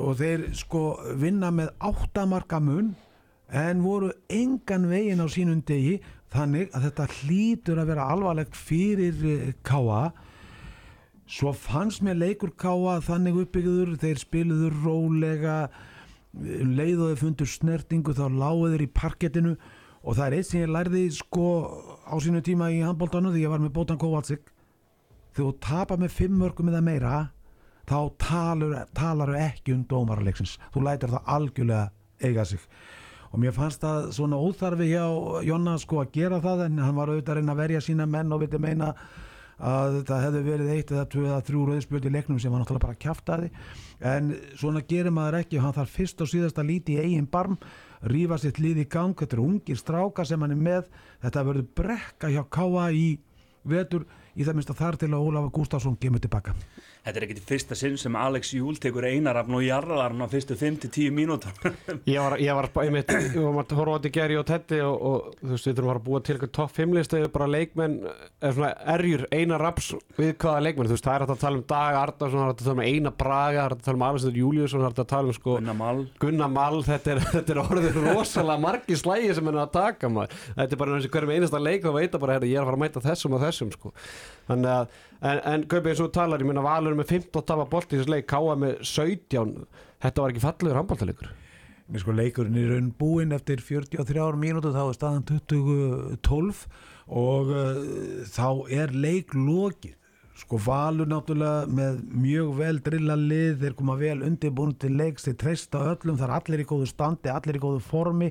og 0.00 0.16
þeir 0.18 0.48
sko 0.58 0.84
vinna 1.20 1.52
með 1.54 1.72
áttamarka 1.78 2.60
mun 2.60 2.94
en 3.46 3.82
voru 3.84 4.10
engan 4.32 4.88
veginn 4.90 5.22
á 5.22 5.26
sínum 5.30 5.62
degi 5.62 6.00
þannig 6.34 6.72
að 6.74 6.88
þetta 6.88 7.08
hlýtur 7.20 7.80
að 7.80 7.92
vera 7.92 8.08
alvarlegt 8.12 8.56
fyrir 8.58 9.20
eh, 9.30 9.52
K.A. 9.62 10.10
Svo 11.26 11.52
fannst 11.54 12.02
mér 12.06 12.18
leikur 12.18 12.52
K.A. 12.58 12.98
þannig 13.06 13.44
uppbyggður, 13.44 13.94
þeir 14.02 14.18
spiluður 14.22 14.80
rólega 14.84 15.56
leið 16.44 17.00
og 17.00 17.10
þeir 17.10 17.20
fundur 17.22 17.50
snertingu 17.50 18.14
þá 18.16 18.26
lágu 18.32 18.70
þeir 18.72 18.84
í 18.84 18.92
parkettinu 18.92 19.54
og 20.06 20.18
það 20.18 20.26
er 20.26 20.36
eitt 20.36 20.50
sem 20.50 20.62
ég 20.62 20.72
lærði 20.72 21.06
sko 21.16 21.46
á 22.06 22.14
sínu 22.22 22.42
tíma 22.44 22.70
í 22.74 22.82
handbóltanu 22.84 23.32
því 23.34 23.46
ég 23.46 23.52
var 23.52 23.62
með 23.62 23.74
Bótan 23.76 24.00
þegar 25.36 25.50
þú 25.52 25.58
tapar 25.60 26.00
með 26.00 26.14
fimm 26.16 26.38
mörgum 26.40 26.70
eða 26.70 26.84
meira 26.84 27.16
þá 27.86 27.98
talar, 28.18 28.86
talar 28.96 29.34
ekki 29.36 29.74
um 29.74 29.84
dómarleiksins 29.88 30.56
þú 30.74 30.86
lætur 30.86 31.12
það 31.12 31.32
algjörlega 31.36 31.90
eiga 32.24 32.44
sig. 32.48 32.62
Og 33.34 33.42
mér 33.42 33.52
fannst 33.52 33.82
það 33.82 34.10
svona 34.16 34.38
óþarfi 34.40 34.88
hjá 34.88 35.04
Jonna 35.44 35.76
sko 35.82 36.00
að 36.00 36.12
gera 36.14 36.40
það 36.40 36.66
en 36.66 36.78
hann 36.80 36.96
var 36.96 37.12
auðvitað 37.12 37.34
að 37.34 37.40
reyna 37.40 37.54
að 37.56 37.62
verja 37.62 37.82
sína 37.84 38.06
menn 38.08 38.32
og 38.32 38.42
vildi 38.42 38.60
meina 38.62 38.92
að 39.56 40.02
það 40.08 40.24
hefði 40.26 40.42
verið 40.44 40.72
eitt 40.74 40.92
eða 40.92 41.06
tvö 41.12 41.24
eða 41.26 41.44
þrjú 41.46 41.62
rauðspjöld 41.70 42.08
í 42.08 42.12
leiknum 42.12 42.40
sem 42.42 42.52
var 42.52 42.62
náttúrulega 42.62 42.86
bara 42.86 43.00
kjaftaði. 43.00 43.50
En 44.04 44.34
svona 44.58 44.82
gerir 44.84 45.14
maður 45.14 45.40
ekki 45.40 45.62
hann 45.62 45.76
þarf 45.76 45.94
fyrst 45.96 46.20
og 46.20 46.30
síðast 46.32 46.60
að 46.60 46.70
líti 46.72 46.96
í 46.96 47.04
eigin 47.04 47.30
barm 47.30 47.56
rífa 48.04 48.38
sitt 48.40 48.60
lið 48.60 48.82
í 48.84 48.88
gang. 48.92 49.16
Þetta 49.16 49.38
eru 49.38 49.48
ungir 49.48 49.80
stráka 49.80 50.26
sem 50.28 50.42
hann 50.44 50.52
er 50.52 50.60
með. 50.60 50.92
Þetta 51.24 51.46
verður 51.48 51.70
brekka 51.80 52.32
hjá 52.34 52.42
Káa 52.52 52.90
í 52.92 53.06
vetur. 53.64 54.04
Í 54.36 54.44
það 54.44 54.58
minnst 54.58 54.74
að 54.74 54.82
þar 54.82 55.00
til 55.00 55.12
að 55.14 55.24
Ólafur 55.24 55.54
Gustafsson 55.56 55.96
kemur 55.96 56.20
tilbaka 56.20 56.52
Þetta 57.06 57.20
er 57.20 57.24
ekkert 57.26 57.38
í 57.38 57.44
fyrsta 57.46 57.76
sinn 57.78 57.96
sem 58.00 58.16
Alex 58.18 58.48
Júl 58.56 58.76
tekur 58.82 59.04
einarafn 59.06 59.54
og 59.54 59.62
jarðarafn 59.62 60.24
á 60.24 60.28
fyrstu 60.30 60.56
5-10 60.58 61.12
mínútur. 61.14 61.54
Ég 62.10 62.18
var, 62.18 62.34
ég 62.42 62.54
var 62.54 62.66
bara, 62.74 62.86
einmitt, 62.86 63.10
ég 63.10 63.36
var 63.38 63.62
að 63.62 63.76
horfa 63.78 63.94
á 63.94 63.98
þetta 64.00 64.10
Geri 64.16 64.36
og 64.40 64.46
Teddy 64.48 64.80
og, 64.82 64.96
og 64.96 65.16
þú 65.38 65.52
veist, 65.52 65.66
við 65.68 65.76
þurfum 65.78 65.92
að 65.92 66.00
búa 66.06 66.20
til 66.26 66.34
eitthvað 66.34 66.52
topp 66.58 66.72
5 66.76 66.96
listu 66.96 67.20
bara 67.36 67.48
leikmenn, 67.50 67.94
eða 68.40 68.52
svona 68.56 68.70
erjur 68.96 69.22
eina 69.30 69.58
raps 69.62 69.92
við 70.16 70.32
hvaða 70.42 70.64
leikmenn, 70.66 70.88
þú 70.90 70.94
veist, 70.96 71.06
það 71.06 71.16
er 71.16 71.22
að 71.26 71.42
tala 71.44 71.56
um 71.60 71.64
Dag 71.70 71.94
Arnarsson, 72.00 72.40
það 72.40 72.46
er 72.46 72.50
að 72.54 72.60
tala 72.62 72.74
um 72.76 72.84
Eina 72.86 73.10
Braga 73.22 73.60
það 73.60 73.66
er 73.66 73.72
að 73.76 73.84
tala 73.86 73.96
um 73.96 74.06
Alessandur 74.06 74.40
Júliusson, 74.42 74.82
það 74.82 74.90
er 74.90 74.92
að 75.04 75.12
tala 75.14 75.28
um 75.30 75.36
sko 75.36 75.52
Gunnar 76.22 76.50
Mall. 76.52 76.80
Þetta 76.86 77.08
er, 77.14 77.18
þetta 77.36 77.50
er 77.54 77.62
orðið 77.62 77.94
rosalega 78.06 78.58
margi 78.66 78.94
slægi 78.98 79.30
sem 79.36 79.46
henni 79.50 79.62
að 79.62 79.74
taka 79.76 80.06
maður. 80.12 80.30
Þetta 80.56 80.72
er 80.74 80.80
bara 80.82 80.96
en, 85.20 85.40
en 85.40 85.66
Gaupi 85.70 85.92
eins 85.92 86.02
og 86.04 86.12
talar, 86.14 86.42
ég 86.42 86.48
meina 86.48 86.64
Valur 86.64 86.96
með 86.98 87.16
15 87.16 87.46
tafa 87.48 87.66
bolt 87.70 87.92
í 87.92 88.00
þessu 88.00 88.12
leik, 88.12 88.28
Káa 88.30 88.56
með 88.60 88.78
17, 88.84 89.66
þetta 90.04 90.24
var 90.24 90.34
ekki 90.34 90.44
fallegur 90.44 90.80
handbóltalegur. 90.80 91.34
Mér 91.86 92.02
sko 92.02 92.14
leikurinn 92.18 92.58
er 92.58 92.72
raun 92.72 92.88
búinn 92.98 93.34
eftir 93.36 93.60
43 93.62 94.40
mínútu 94.42 94.72
þá 94.74 94.82
er 94.88 94.96
staðan 94.96 95.26
2012 95.28 96.64
og 97.14 97.52
uh, 97.54 97.76
þá 98.26 98.48
er 98.74 98.94
leik 98.94 99.36
lokið. 99.38 99.94
Sko 100.36 100.58
Valur 100.60 101.08
náttúrulega 101.08 101.70
með 101.72 102.00
mjög 102.12 102.48
vel 102.58 102.80
drilla 102.84 103.14
lið, 103.16 103.54
þeir 103.62 103.76
koma 103.78 103.94
vel 103.96 104.18
undirbúin 104.26 104.74
til 104.76 104.92
leiks, 104.98 105.24
þeir 105.24 105.38
treysta 105.40 105.84
öllum 105.94 106.18
það 106.18 106.26
er 106.26 106.34
allir 106.36 106.64
í 106.64 106.66
góðu 106.68 106.88
standi, 106.90 107.30
allir 107.32 107.56
í 107.56 107.62
góðu 107.62 107.80
formi 107.86 108.28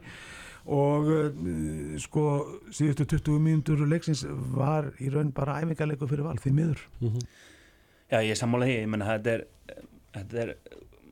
og 0.65 1.09
uh, 1.13 1.97
sko 2.01 2.25
síðustu 2.73 3.05
20 3.17 3.41
mínútur 3.43 3.83
leiksins 3.89 4.25
var 4.55 4.91
í 4.97 5.11
raun 5.13 5.33
bara 5.35 5.59
æfingarleiku 5.61 6.09
fyrir 6.09 6.25
val 6.25 6.39
því 6.41 6.53
miður. 6.57 6.85
Já, 8.09 8.19
ég 8.21 8.37
sammála 8.37 8.69
því, 8.69 8.77
ég 8.81 8.89
menna 8.89 9.17
þetta 9.17 9.81
þetta 10.15 10.41
er, 10.43 10.53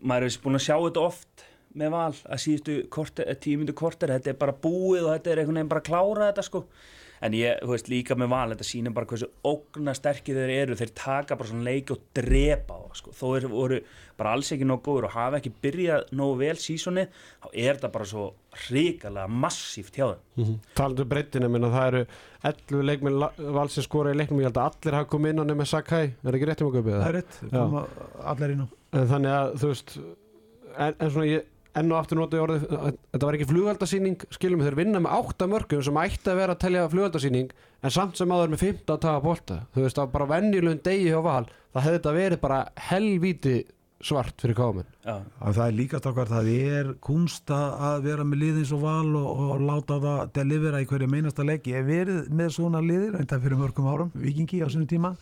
maður 0.03 0.27
er 0.27 0.39
búin 0.43 0.59
að 0.59 0.65
sjá 0.67 0.75
þetta 0.77 1.03
oft 1.03 1.45
með 1.73 1.93
val 1.93 2.09
að 2.13 2.41
síðustu 2.43 2.75
tímundu 3.41 3.73
korter, 3.77 4.13
þetta 4.13 4.33
er 4.33 4.41
bara 4.41 4.53
búið 4.53 5.07
og 5.07 5.15
þetta 5.15 5.31
er 5.31 5.41
einhvern 5.41 5.59
veginn 5.59 5.71
bara 5.71 5.81
að 5.83 5.89
klára 5.89 6.27
þetta 6.29 6.45
sko 6.45 6.63
en 7.23 7.35
ég, 7.37 7.59
þú 7.63 7.71
veist, 7.71 7.89
líka 7.91 8.17
með 8.19 8.31
val 8.33 8.51
þetta 8.51 8.65
sýnir 8.67 8.93
bara 8.95 9.07
hversu 9.09 9.29
ógna 9.47 9.93
sterkir 9.95 10.37
þeir 10.37 10.53
eru. 10.57 10.77
Þeir 10.79 10.93
taka 10.97 11.37
bara 11.39 11.49
svona 11.49 11.67
leiki 11.69 11.95
og 11.95 12.01
drepa 12.17 12.77
á 12.77 12.83
sko, 12.99 13.13
þó 13.15 13.25
er, 13.37 13.47
voru 13.51 13.79
bara 14.19 14.33
alls 14.35 14.51
ekki 14.53 14.67
nóg 14.67 14.83
góður 14.85 15.07
og 15.09 15.15
hafa 15.15 15.39
ekki 15.39 15.53
byrjað 15.63 16.11
nógu 16.19 16.39
vel 16.43 16.55
sísoni, 16.61 17.05
þá 17.41 17.47
er 17.53 17.77
þetta 17.77 17.91
bara 17.93 18.09
svo 18.09 18.25
hrikalega 18.65 19.39
massíft 19.45 19.95
hjá 19.97 20.05
þeim. 20.09 20.23
Mm 20.35 20.43
-hmm. 20.43 20.73
Talandu 20.77 21.05
breytinu, 21.09 21.49
minna 21.49 21.71
það 21.73 21.87
eru 21.87 22.03
11 22.43 22.83
leikmenn 22.89 23.19
valsins 23.55 23.87
skora 23.87 24.11
í 24.11 24.17
leiknum. 24.19 24.41
Ég 24.43 24.51
held 24.51 24.57
að 24.57 24.69
allir 24.71 24.99
hafa 24.99 25.09
komið 25.09 25.29
inn 25.33 25.41
á 25.41 25.45
nefnir 25.47 25.71
Sakai. 25.71 26.13
Er 26.23 26.35
ekki 26.35 26.49
rétt 26.49 26.61
um 26.61 26.67
að 26.67 26.77
göpa 26.77 26.99
Það 26.99 27.07
er 27.07 27.15
rétt, 27.21 27.39
allir 28.33 28.51
inn 28.51 28.65
á. 28.65 28.67
En 28.93 29.07
þannig 29.07 29.31
að 29.31 29.55
þú 29.57 29.67
veist 29.71 29.97
en, 30.77 30.95
en 30.99 31.11
svona 31.11 31.25
ég 31.29 31.49
enn 31.79 31.91
og 31.91 31.99
aftur 31.99 32.19
nota 32.19 32.37
ég 32.37 32.45
orðið 32.45 32.65
að 32.77 32.97
þetta 32.97 33.27
var 33.27 33.37
ekki 33.37 33.49
flugaldarsýning 33.49 34.25
skilum 34.35 34.63
þeir 34.65 34.77
vinna 34.77 35.01
með 35.03 35.15
8 35.33 35.47
mörgum 35.49 35.83
sem 35.85 36.01
ætti 36.03 36.31
að 36.31 36.41
vera 36.41 36.55
að 36.55 36.63
telja 36.63 36.89
flugaldarsýning 36.91 37.53
en 37.83 37.93
samt 37.93 38.19
sem 38.19 38.33
áður 38.33 38.53
með 38.53 38.65
15 38.65 38.93
að 38.93 39.03
taga 39.05 39.23
bolta. 39.23 39.61
Þú 39.73 39.85
veist 39.85 39.97
það 39.97 40.05
var 40.05 40.13
bara 40.17 40.31
venjulegum 40.35 40.83
degi 40.85 41.07
hjá 41.09 41.21
val 41.25 41.45
það 41.73 41.87
hefði 41.87 41.97
þetta 41.97 42.17
verið 42.19 42.43
bara 42.43 42.59
helvíti 42.89 43.55
svart 44.03 44.43
fyrir 44.43 44.57
kámen 44.57 44.87
Já, 45.05 45.15
að 45.39 45.57
það 45.57 45.63
er 45.65 45.77
líka 45.77 45.99
stokkar, 46.01 46.27
það 46.31 46.49
er 46.53 46.89
kunst 47.03 47.53
að 47.55 47.77
að 47.87 48.05
vera 48.09 48.25
með 48.27 48.41
liðins 48.41 48.73
og 48.75 48.83
val 48.83 49.15
og, 49.19 49.29
og 49.45 49.63
láta 49.63 49.99
það 50.03 50.21
delivera 50.35 50.81
í 50.83 50.87
hverju 50.89 51.09
meinasta 51.11 51.45
leik. 51.47 51.69
Ég 51.71 51.79
hef 51.79 51.87
verið 51.87 52.29
með 52.35 52.53
svona 52.57 52.83
liðir 52.83 53.17
en 53.19 53.29
það 53.31 53.47
fyrir 53.47 53.61
mörgum 53.61 53.89
árum, 53.89 54.13
Vikingi 54.19 54.61
á 54.63 54.67
sinni 54.67 54.89
tíma 54.91 55.13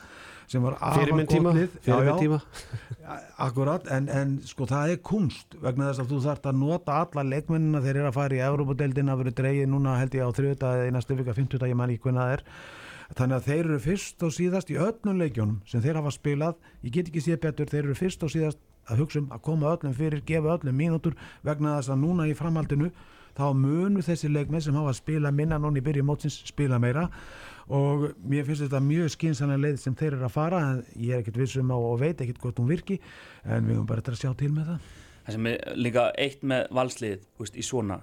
sem 0.52 0.66
var 0.66 0.76
fyrir 0.82 1.16
minn 1.16 1.28
afar 1.28 1.36
tíma, 1.38 1.52
gott 1.52 1.60
lið 1.62 1.78
fyrir 1.78 1.92
Já, 1.92 2.00
minn 2.00 2.10
já, 2.10 2.16
tíma. 2.20 3.18
akkurat, 3.46 3.88
en, 3.96 4.10
en 4.22 4.36
sko 4.48 4.68
það 4.70 4.94
er 4.96 5.02
kunst 5.12 5.56
vegna 5.64 5.90
þess 5.90 6.04
að 6.04 6.12
þú 6.12 6.20
þarft 6.26 6.52
að 6.52 6.60
nota 6.62 7.00
alla 7.06 7.26
leikmennina 7.32 7.82
þeir 7.86 8.02
eru 8.02 8.10
að 8.12 8.18
fara 8.20 8.38
í 8.38 8.44
Európa-deildina 8.50 9.16
að 9.16 9.24
vera 9.24 9.36
dreigið 9.42 9.72
núna 9.72 9.98
held 10.02 10.18
ég 10.20 10.28
á 10.28 10.36
þriðuta 10.38 10.74
eða 10.78 10.90
í 10.90 10.96
næstu 10.98 11.18
vika, 11.20 11.36
fimmtuta, 11.38 11.70
ég 11.72 11.80
man 11.80 11.94
ekki 11.94 12.06
hvernig 12.10 12.24
það 12.26 12.36
er. 12.38 12.46
Þannig 13.12 13.36
að 13.38 13.48
þeir 13.50 13.66
eru 13.66 13.80
fyrst 13.84 14.24
og 14.24 14.36
síðast 14.36 14.70
í 14.72 14.78
öllum 14.80 15.18
leikjónum 15.20 15.58
sem 15.68 15.82
þeir 15.84 15.98
hafa 16.00 16.14
spilað. 16.16 16.60
Ég 16.86 16.94
get 16.96 17.10
ekki 17.12 17.24
séð 17.26 17.42
betur, 17.44 17.68
þeir 17.68 17.82
eru 17.90 17.96
fyrst 18.00 18.22
og 18.24 18.32
síðast 18.32 18.62
að 18.88 19.02
hugsa 19.04 19.20
um 19.20 19.34
að 19.36 19.42
koma 19.48 19.74
öllum 19.76 19.96
fyrir, 19.98 20.22
gefa 20.28 20.56
öllum 20.56 20.78
mínútur 20.80 21.18
vegna 21.44 21.76
þess 21.80 21.92
að 21.92 22.00
núna 22.06 22.28
í 22.30 22.36
framhaldinu 22.38 22.92
þá 23.38 23.46
munu 23.58 24.04
þessi 24.06 24.32
leikmenn 24.32 24.64
sem 24.66 24.78
hafa 24.78 24.94
spilað 24.98 25.38
minna 25.38 25.60
núna 25.62 25.82
í 25.82 25.86
byrju 25.86 26.06
mótsins 26.08 26.42
spila 26.50 26.80
meira. 26.82 27.08
Og 27.72 28.10
mér 28.28 28.48
finnst 28.48 28.66
þetta 28.66 28.82
mjög 28.84 29.14
skynsanlega 29.14 29.64
leið 29.66 29.78
sem 29.80 29.96
þeir 29.96 30.18
eru 30.18 30.28
að 30.28 30.36
fara. 30.36 30.62
Ég 31.00 31.16
er 31.16 31.22
ekkert 31.22 31.40
vissum 31.40 31.72
á 31.72 31.78
og 31.78 32.00
veit 32.02 32.24
ekkert 32.24 32.42
hvort 32.44 32.60
hún 32.60 32.72
virki 32.72 33.00
en 33.46 33.68
við 33.68 33.78
höfum 33.78 33.90
bara 33.92 34.04
eftir 34.04 34.18
að 34.18 34.24
sjá 34.24 34.34
til 34.40 34.52
með 34.56 34.74
það. 34.74 34.90
Það 35.22 35.38
sem 35.38 35.52
er 35.52 35.78
líka 35.78 36.08
eitt 36.20 36.42
með 36.52 36.72
valslið 36.80 37.28
veist, 37.40 37.56
í 37.56 37.64
svona 37.66 38.02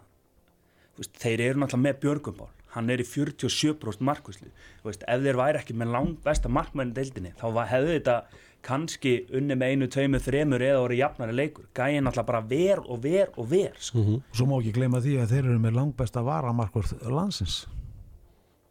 veist, 0.98 1.18
þeir 1.18 1.44
eru 1.48 1.62
náttúrulega 1.62 1.84
með 1.88 2.00
Björgumbál 2.04 2.52
hann 2.74 2.92
er 2.92 3.02
í 3.02 3.06
47% 3.06 4.04
markvíslu 4.04 4.50
veist, 4.84 5.04
ef 5.08 5.24
þeir 5.24 5.40
væri 5.40 5.60
ekki 5.62 5.76
með 5.78 5.94
langt 5.96 6.20
besta 6.24 6.50
markmæni 6.52 6.94
deildinni 6.96 7.34
þá 7.40 7.46
hefðu 7.72 7.94
þetta 7.96 8.16
kannski 8.66 9.14
unni 9.34 9.56
með 9.58 9.74
einu, 9.74 9.88
tveimu, 9.92 10.20
þremur 10.22 10.64
eða 10.64 10.80
orðið 10.82 11.02
jafnari 11.02 11.36
leikur. 11.36 11.68
Gæði 11.76 12.00
náttúrulega 12.02 12.30
bara 12.30 12.42
ver 12.50 12.82
og 12.84 13.02
ver 13.04 13.30
og 13.36 13.50
ver 13.50 13.76
sko. 13.80 14.04
og 14.18 14.36
svo 14.36 14.48
má 14.48 14.56
ekki 14.58 14.74
gleyma 14.76 15.02
því 15.04 15.14
að 15.22 15.34
þeir 15.34 15.44
eru 15.44 15.60
með 15.62 15.78
langbesta 15.78 16.24
varamarkur 16.26 16.90
landsins. 17.06 17.62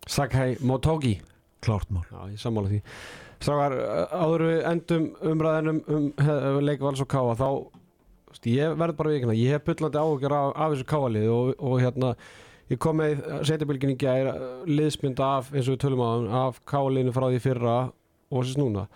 Sakai 0.07 0.57
Motogi. 0.61 1.17
Klárt 1.63 1.89
mál. 1.91 2.05
Já, 2.11 2.19
ég 2.31 2.39
sammála 2.39 2.69
því. 2.71 2.81
Strákar, 3.37 3.75
áður 4.11 4.43
við 4.47 4.59
endum 4.65 5.07
umræðinum 5.31 5.79
um 5.93 6.05
uh, 6.17 6.57
leik 6.63 6.81
Vals 6.81 7.01
og 7.03 7.09
Káa 7.11 7.35
þá, 7.37 7.49
ég 8.49 8.77
verð 8.79 8.97
bara 8.97 9.13
vikina 9.13 9.35
ég 9.37 9.53
hef 9.53 9.65
byllandi 9.67 9.99
áhugjur 10.01 10.33
af, 10.33 10.53
af 10.55 10.73
þessu 10.73 10.87
Káalið 10.89 11.27
og, 11.33 11.51
og 11.61 11.75
hérna, 11.83 12.13
ég 12.71 12.81
kom 12.81 12.97
með 12.97 13.21
setjabilgin 13.45 13.93
í 13.93 13.97
gær, 14.01 14.31
uh, 14.31 14.63
liðsmynd 14.65 15.21
af 15.21 15.51
eins 15.53 15.67
og 15.67 15.75
við 15.75 15.83
tölum 15.85 16.01
á, 16.01 16.11
af 16.47 16.57
Káaliðinu 16.69 17.13
frá 17.13 17.27
því 17.27 17.43
fyrra 17.45 17.77
og 17.85 18.41
þess 18.41 18.57
núna 18.57 18.87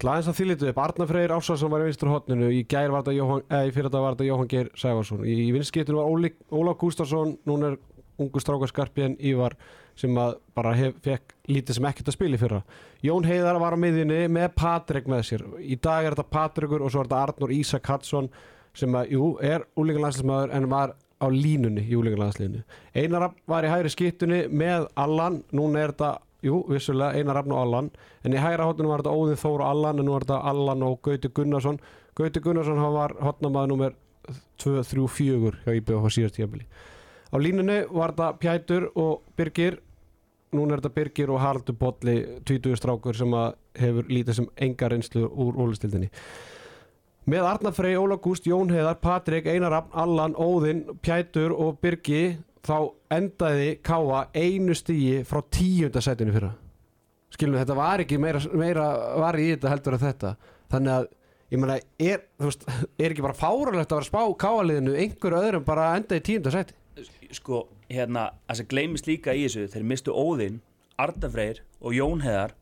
Það 0.00 0.10
aðeins 0.12 0.30
að 0.32 0.38
þýlitu 0.40 0.68
upp, 0.70 0.78
Arnar 0.82 1.08
Freyr 1.10 1.34
Ásarsson 1.36 1.70
var 1.70 1.82
í 1.84 1.88
vinstur 1.90 2.10
hotninu, 2.10 2.48
í 2.50 2.62
gær 2.66 2.90
var 2.90 3.04
þetta 3.04 3.16
Jóhann, 3.18 3.42
eða 3.48 3.68
í 3.68 3.74
fyrir 3.74 3.88
þetta 3.88 4.00
var 4.02 4.16
þetta 4.16 4.28
Jóhann 4.28 4.50
Geir 4.50 4.70
Sæfarsson 4.78 5.26
í, 5.28 5.36
vinstskiptinu 5.54 6.00
var 6.00 6.32
Óla 6.62 6.74
Gústarsson 6.80 7.36
núna 7.46 7.72
er 7.72 7.76
ungu 8.22 8.42
strákarskarpi 8.42 9.04
en 9.06 9.18
Ívar 9.20 9.54
sem 9.98 10.16
bara 10.56 10.72
hef, 10.76 10.96
fekk 11.04 11.36
lítið 11.52 11.78
sem 11.78 11.86
ekkert 11.90 12.08
að 12.08 12.16
spila 12.16 12.38
í 12.38 12.40
fyrra. 12.40 12.62
Jón 13.04 13.28
Heiðar 13.28 13.60
var 13.60 13.76
á 13.76 13.82
miðjunni 13.82 14.24
með 14.32 14.48
Patrik 14.56 15.08
með 15.10 15.24
sér. 15.28 15.44
Í 15.60 15.76
dag 15.82 16.06
er 16.06 16.16
þetta 16.16 16.32
Patrikur 16.32 16.84
og 16.84 16.92
svo 16.92 17.02
er 17.02 17.10
þetta 17.10 17.22
Arnur 17.26 17.54
Ísak 17.54 17.92
Hadsson 17.92 18.30
sem 18.78 18.96
að, 18.96 19.12
jú, 19.12 19.30
er 19.44 19.66
úlingarlandslismæður 19.76 20.54
en 20.56 20.68
var 20.72 20.94
á 21.22 21.26
línunni 21.30 21.84
í 21.86 21.96
úlingarlandsliðinu 21.98 22.62
Einar 22.98 23.28
var 23.48 23.66
í 23.66 23.70
hægri 23.70 23.92
skiptunni 23.92 24.40
með 24.50 24.88
Allan, 24.98 25.42
núna 25.54 25.84
er 25.84 25.92
þetta 25.94 26.12
jú, 26.42 26.62
vissulega, 26.68 27.18
Einar 27.18 27.40
Rapp 27.40 27.50
og 27.52 27.60
Allan. 27.62 27.90
En 28.24 28.34
í 28.34 28.40
hægra 28.42 28.68
hóttunum 28.68 28.92
var 28.92 29.02
þetta 29.04 29.16
Óðin 29.16 29.42
Þór 29.42 29.60
og 29.60 29.68
Allan 29.68 30.02
en 30.02 30.08
nú 30.08 30.16
er 30.16 30.26
þetta 30.26 30.40
Allan 30.52 30.86
og 30.86 30.98
Gauti 31.06 31.30
Gunnarsson. 31.34 31.78
Gauti 32.18 32.42
Gunnarsson 32.44 32.82
var 32.94 33.14
hotnamaður 33.22 33.72
nummer 33.72 33.94
2, 34.62 34.82
3, 34.86 35.06
4 35.18 35.62
hjá 35.64 35.78
IBF 35.78 36.06
á 36.06 36.10
síðast 36.14 36.36
tíðabili 36.38 36.66
á 37.32 37.36
línunni 37.40 37.80
var 37.90 38.12
þetta 38.12 38.38
Pjætur 38.38 38.88
og 38.94 39.22
Birgir. 39.36 39.80
Núna 40.52 40.76
er 40.76 40.82
þetta 40.82 40.94
Birgir 40.94 41.32
og 41.32 41.40
Haraldur 41.40 41.76
Bolli 41.80 42.16
20 42.44 42.76
strákur 42.76 43.16
sem 43.16 43.36
hefur 43.80 44.08
lítið 44.12 44.36
sem 44.36 44.48
enga 44.66 44.90
reynslu 44.92 45.24
úr 45.24 45.56
ólistildinni 45.56 46.10
með 47.22 47.46
Arnar 47.46 47.72
Frey, 47.72 47.94
Óla 47.94 48.16
Gúst, 48.18 48.48
Jón 48.50 48.72
Heiðar 48.74 48.96
Patrik, 48.98 49.46
Einar 49.46 49.70
Rafn, 49.70 49.92
Allan, 49.94 50.32
Óðinn 50.34 50.82
Pjætur 51.06 51.54
og 51.54 51.78
Birgi 51.80 52.34
þá 52.66 52.76
endaði 53.16 53.70
Káa 53.84 54.26
einu 54.38 54.74
stíi 54.78 55.22
frá 55.28 55.40
tíundasætinu 55.52 56.34
fyrra. 56.36 56.52
Skilum 57.32 57.56
við, 57.56 57.62
þetta 57.64 57.76
var 57.78 58.02
ekki 58.04 58.18
meira, 58.20 58.40
meira 58.52 58.86
var 59.22 59.38
í 59.40 59.48
þetta 59.54 59.72
heldur 59.72 59.96
en 59.96 60.02
þetta. 60.04 60.32
Þannig 60.72 60.92
að, 60.98 61.06
ég 61.54 61.62
meina, 61.62 61.78
er, 61.98 62.24
veist, 62.44 62.66
er 63.00 63.10
ekki 63.14 63.24
bara 63.24 63.36
fáralegt 63.38 63.92
að 63.92 63.98
vera 63.98 64.04
að 64.04 64.10
spá 64.10 64.22
Káaliðinu 64.44 64.96
einhver 65.00 65.38
öðrum 65.40 65.64
bara 65.68 65.90
að 65.90 66.00
enda 66.02 66.18
í 66.20 66.24
tíundasæti 66.28 66.78
sko, 67.32 67.62
hérna, 67.88 68.26
það 68.50 68.58
sem 68.58 68.66
gleymist 68.68 69.06
líka 69.08 69.32
í 69.32 69.46
þessu 69.46 69.62
þeir 69.72 69.84
mistu 69.88 70.12
Óðinn, 70.12 70.58
Ardafreyr 71.00 71.62
og 71.80 71.94
Jón 71.96 72.20
Heðar 72.20 72.52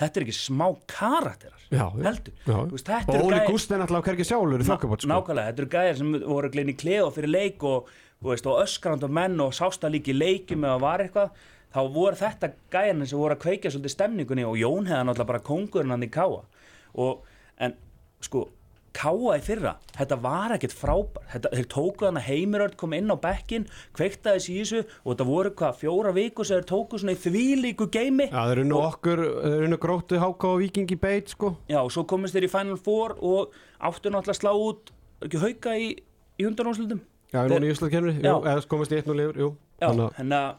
þetta 0.00 0.20
er 0.20 0.24
ekki 0.24 0.36
smá 0.36 0.64
karakterar 0.88 1.66
Já, 1.68 1.84
heldur. 1.92 2.32
Já. 2.48 2.56
Veist, 2.72 2.88
þetta 2.88 3.12
og 3.18 3.26
Óli 3.26 3.36
gæjar- 3.36 3.50
Gúst 3.52 3.72
er 3.76 3.82
náttúrulega 3.82 4.08
hvergi 4.08 4.26
sjálfur 4.30 4.64
í 4.64 4.68
þokkabot 4.70 5.04
sko. 5.04 5.10
nákvæmlega, 5.12 5.50
þetta 5.52 5.62
eru 5.64 5.70
gæjar 5.76 5.98
sem 6.00 6.12
voru 6.24 6.48
að 6.48 6.56
gleyna 6.56 6.72
í 6.72 6.78
klefa 6.80 7.12
fyrir 7.18 7.32
leik 7.34 7.66
og, 7.68 7.92
veist, 8.24 8.46
og 8.48 8.62
öskrand 8.62 9.04
og 9.04 9.12
menn 9.12 9.40
og 9.44 9.54
sásta 9.56 9.90
líka 9.92 10.12
í 10.12 10.16
leikjum 10.16 10.64
eða 10.64 10.82
var 10.82 11.04
eitthvað 11.04 11.46
þá 11.76 11.80
voru 11.92 12.16
þetta 12.16 12.52
gæjarnir 12.72 13.10
sem 13.10 13.20
voru 13.20 13.36
að 13.36 13.42
kveikja 13.44 13.72
svolítið 13.72 13.96
stemningunni 13.96 14.46
og 14.48 14.60
Jón 14.60 14.86
hefði 14.88 15.08
náttúrulega 15.08 15.32
bara 15.32 15.46
kongurinn 15.50 15.92
hann 15.92 16.06
í 16.06 16.12
káa 16.12 16.44
og, 16.96 17.26
en 17.60 17.74
sko 18.24 18.46
káa 18.96 19.34
í 19.36 19.42
fyrra 19.44 19.74
þetta 19.92 20.16
var 20.22 20.54
ekkert 20.54 20.72
frábær 20.72 21.26
þetta, 21.28 21.50
þeir 21.52 21.66
tóku 21.72 22.06
þannig 22.06 22.22
að 22.22 22.28
Heimiröld 22.30 22.76
kom 22.80 22.94
inn 22.96 23.12
á 23.12 23.16
bekkin 23.20 23.66
kveiktaði 23.96 24.44
þessu 24.46 24.80
og 24.86 25.10
þetta 25.10 25.26
voru 25.28 25.52
hvað 25.58 25.80
fjóra 25.82 26.12
viku 26.16 26.46
sem 26.46 26.60
þeir 26.60 26.68
tóku 26.70 27.00
svona 27.02 27.16
í 27.16 27.20
þvílíku 27.20 27.90
geimi 27.92 28.30
Já, 28.30 28.40
þeir 28.48 28.62
unnu 28.64 28.78
okkur, 28.80 29.24
þeir 29.42 29.66
unnu 29.66 29.80
gróttu 29.82 30.22
háká 30.22 30.48
og 30.48 30.62
vikingi 30.62 30.96
beit, 31.02 31.34
sko. 31.34 31.52
Já, 31.68 31.82
og 31.82 31.92
svo 31.92 32.06
komist 32.08 32.36
þeir 32.36 32.48
í 32.48 32.52
Final 32.54 32.80
Four 32.80 33.18
og 33.20 33.52
áttu 33.76 34.12
náttúrulega 34.12 34.40
slá 34.40 34.54
út 34.56 34.94
ekki 35.26 35.44
hauka 35.44 35.76
í, 35.76 35.92
í 36.40 36.48
hundarnámslutum 36.48 37.04
Já, 37.32 37.40
Þeir- 37.42 37.50
núna 37.56 37.66
í 37.66 37.72
Íslandkennri, 37.74 38.14
eða 38.22 38.66
komast 38.70 38.92
í 38.94 39.00
einn 39.00 39.10
og 39.10 39.16
lifur, 39.18 39.36
jú. 39.42 39.48
Já, 39.82 39.88
Þannig 39.90 40.38
að- 40.38 40.54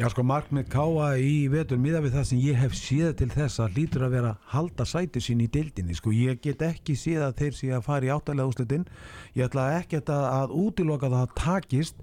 Já 0.00 0.08
sko 0.08 0.22
markmið 0.24 0.70
káa 0.72 1.18
í 1.20 1.50
vetur 1.52 1.76
miða 1.76 2.00
við 2.00 2.14
það 2.16 2.24
sem 2.24 2.38
ég 2.40 2.54
hef 2.56 2.72
séð 2.72 3.10
til 3.18 3.26
þess 3.28 3.58
að 3.60 3.74
hlýtur 3.76 4.04
að 4.06 4.10
vera 4.14 4.30
halda 4.54 4.84
sæti 4.88 5.20
sín 5.20 5.42
í 5.44 5.48
deildinni 5.52 5.92
sko. 5.94 6.08
Ég 6.16 6.40
get 6.40 6.62
ekki 6.64 6.94
séð 6.96 7.26
að 7.26 7.34
þeir 7.42 7.52
sé 7.58 7.68
að 7.76 7.82
fara 7.84 8.06
í 8.06 8.08
áttalega 8.08 8.48
úslitin 8.48 8.86
ég 9.36 9.44
ætla 9.50 9.66
ekki 9.82 10.00
að, 10.00 10.24
að 10.32 10.54
útiloka 10.56 11.10
það 11.12 11.26
að 11.26 11.34
takist 11.36 11.94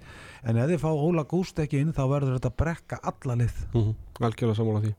en 0.43 0.57
ef 0.61 0.69
þið 0.69 0.83
fá 0.85 0.91
Óla 0.93 1.23
Gúst 1.25 1.57
ekki 1.65 1.81
inn 1.81 1.93
þá 1.97 2.03
verður 2.13 2.37
þetta 2.37 2.53
brekka 2.61 2.99
alla 3.01 3.35
lið. 3.41 3.57
Mhm, 3.73 3.95
algjörlega 4.21 4.55
sammála 4.61 4.83
því 4.85 4.93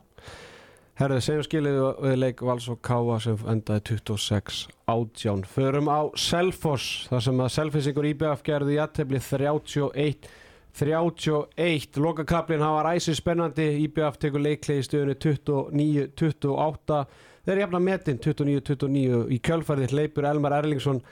Herðu, 0.95 1.19
segjum 1.27 1.45
skilið 1.49 1.81
við 2.05 2.17
leik 2.21 2.43
Vals 2.47 2.69
og 2.71 2.79
Káa 2.87 3.19
sem 3.23 3.41
endaði 3.51 3.83
26 3.97 4.61
átján. 4.87 5.43
Förum 5.51 5.91
á 5.91 6.07
Selfoss 6.15 7.09
þar 7.11 7.25
sem 7.27 7.43
að 7.43 7.53
Selfissingur 7.57 8.09
IBF 8.13 8.45
gerði 8.47 8.79
jættefli 8.79 9.19
31 9.19 10.29
31 10.75 12.01
Lokakablin 12.03 12.63
hafa 12.63 12.87
ræsið 12.89 13.19
spennandi. 13.19 13.69
IBF 13.89 14.19
tekur 14.23 14.43
leiklegi 14.43 14.83
í 14.83 14.87
stöðunni 14.87 15.19
29-28 15.19 17.05
Þeir 17.45 17.61
jafna 17.61 17.79
metin 17.83 18.19
29-29 18.25 19.25
í 19.35 19.39
kjölfærið 19.45 19.93
hleypur 19.93 20.25
Elmar 20.25 20.55
Erlingsson 20.57 21.03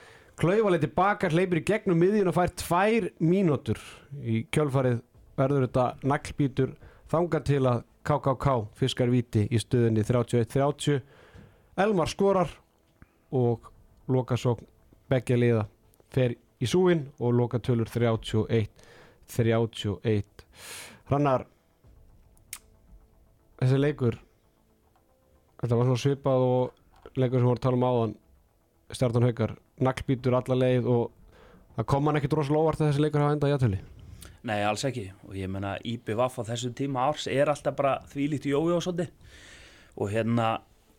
klaufaleg 0.40 0.81
tilbaka, 0.87 1.29
hleypur 1.29 1.61
í 1.61 1.64
gegnum 1.68 1.99
miðjun 2.01 2.31
og 2.31 2.37
fær 2.38 2.55
tvær 2.57 3.09
mínútur. 3.21 3.81
Í 4.25 4.47
kjölfarið 4.55 5.03
verður 5.37 5.66
þetta 5.66 5.85
naglbítur 6.09 6.73
þangað 7.12 7.45
til 7.51 7.61
að 7.68 7.83
KKK 8.03 8.55
fiskar 8.79 9.11
viti 9.12 9.45
í 9.51 9.61
stöðunni 9.62 10.03
31-30 10.07 11.01
Elmar 11.83 12.11
skorar 12.11 12.51
og 13.33 13.71
lokasókn 14.12 14.67
beggja 15.11 15.38
liða 15.38 15.67
fer 16.12 16.35
í 16.62 16.69
súin 16.69 17.07
og 17.19 17.35
lokatölur 17.38 17.91
31 17.91 18.69
31 19.33 20.45
Hrannar 21.11 21.47
þessi 23.62 23.79
leikur 23.81 24.19
þetta 25.62 25.79
var 25.79 25.88
svona 25.88 26.03
svipað 26.03 26.47
og 26.49 27.17
leikur 27.19 27.41
sem 27.41 27.49
voru 27.49 27.61
að 27.61 27.65
tala 27.67 27.81
um 27.81 27.88
áðan 27.88 28.19
Stjartan 28.93 29.25
Haukar, 29.25 29.55
naglbítur 29.81 30.35
alla 30.37 30.59
leið 30.59 30.88
og 30.91 31.12
það 31.79 31.87
kom 31.95 32.09
hann 32.09 32.19
ekkit 32.21 32.35
rosalega 32.37 32.67
óvart 32.67 32.83
að 32.83 32.91
þessi 32.91 33.05
leikur 33.07 33.25
hafa 33.25 33.37
endað 33.38 33.55
jættöli 33.55 33.79
Nei, 34.48 34.59
alls 34.66 34.83
ekki. 34.88 35.07
Og 35.28 35.37
ég 35.38 35.50
menna 35.50 35.76
IBVF 35.87 36.40
á 36.40 36.42
þessum 36.50 36.74
tíma 36.78 37.07
árs 37.11 37.28
er 37.31 37.50
alltaf 37.52 37.76
bara 37.78 37.98
þvílíkt 38.11 38.48
jójó 38.50 38.81
svolítið. 38.83 39.12
Og 40.02 40.11
hérna, 40.11 40.57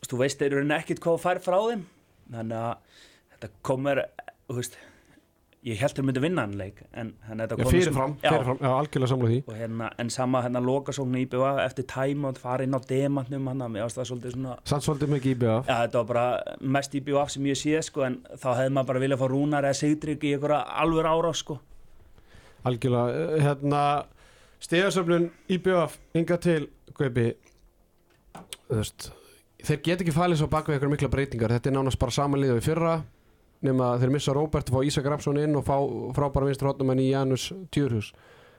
þú 0.08 0.22
veist, 0.22 0.40
þeir 0.40 0.60
eru 0.60 0.70
nekkit 0.70 1.04
hvað 1.04 1.20
að 1.20 1.26
fær 1.26 1.44
frá 1.44 1.60
þeim. 1.68 1.86
Þannig 2.32 2.58
að 2.62 2.98
þetta 3.34 3.52
komur 3.68 4.04
þú 4.48 4.58
veist, 4.60 4.78
ég 5.64 5.80
held 5.80 5.96
þeir 5.96 6.06
myndi 6.08 6.22
vinna 6.24 6.44
hann 6.44 6.56
leik 6.60 6.82
en 7.00 7.12
þetta 7.24 7.58
komur 7.58 7.72
fyrirfram, 7.72 8.16
já, 8.20 8.30
fyrirfram, 8.30 8.58
já, 8.60 8.70
algjörlega 8.78 9.12
samlega 9.12 9.32
því. 9.32 9.40
Og 9.48 9.60
hérna, 9.60 9.90
en 10.04 10.10
sama 10.14 10.42
hérna 10.44 10.62
lokasóknu 10.64 11.22
IBVF 11.24 11.62
eftir 11.64 11.88
tæma 11.94 12.32
og 12.32 12.42
fara 12.44 12.68
inn 12.68 12.76
á 12.76 12.80
demantnum 12.90 13.48
hann 13.52 13.64
að 13.64 13.76
mér 13.76 13.86
ást 13.88 14.00
það 14.00 14.10
svolítið 14.12 14.36
svona 14.36 14.58
Samt 14.70 14.88
svolítið 14.88 15.14
mikið 15.16 15.36
IBF 15.38 15.70
Já, 15.72 15.76
þetta 15.86 16.02
var 16.02 16.10
bara 16.12 16.26
mest 16.78 16.98
IBVF 17.00 17.36
sem 17.36 17.48
ég 17.52 17.60
sé 17.60 17.84
sko 17.88 18.08
en 18.08 18.20
þá 18.34 18.50
hefði 18.60 18.74
maður 18.76 18.90
bara 18.92 19.04
viljað 19.06 19.24
fá 19.24 19.28
rúnar 19.32 19.70
eða 19.70 19.80
sigdrygg 19.80 20.28
í 20.28 20.34
einhverja 20.36 20.60
alveg 20.84 21.12
ára 21.14 21.34
sko 21.40 21.60
Algjörlega, 22.64 23.24
eh, 23.38 23.42
hérna 23.44 23.82
Stegasöflun 24.64 25.32
IBF 25.52 25.98
Inga 26.16 26.38
til, 26.38 26.70
veist 28.70 29.12
Þeir 29.64 29.80
get 29.84 30.02
ekki 30.04 30.12
falið 30.12 30.42
svo 30.42 30.50
bak 30.52 30.68
við 30.68 30.76
eitthvað 30.76 30.92
mikla 30.92 31.08
breytingar. 31.08 31.52
Þetta 31.56 31.70
er 31.70 31.76
nánast 31.78 32.00
bara 32.00 32.12
samanliðið 32.12 32.58
við 32.58 32.66
fyrra 32.66 32.96
nema 33.64 33.94
þeir 34.02 34.12
missa 34.12 34.34
Róbert 34.36 34.72
fá 34.74 34.82
Ísak 34.84 35.08
Rapsson 35.08 35.40
inn 35.40 35.56
og 35.56 35.64
fá 35.68 35.78
frábæra 36.18 36.50
vinstur 36.50 36.68
hóttum 36.68 36.92
en 36.92 37.00
í 37.00 37.12
Janus 37.14 37.50
Tjurhus 37.72 38.12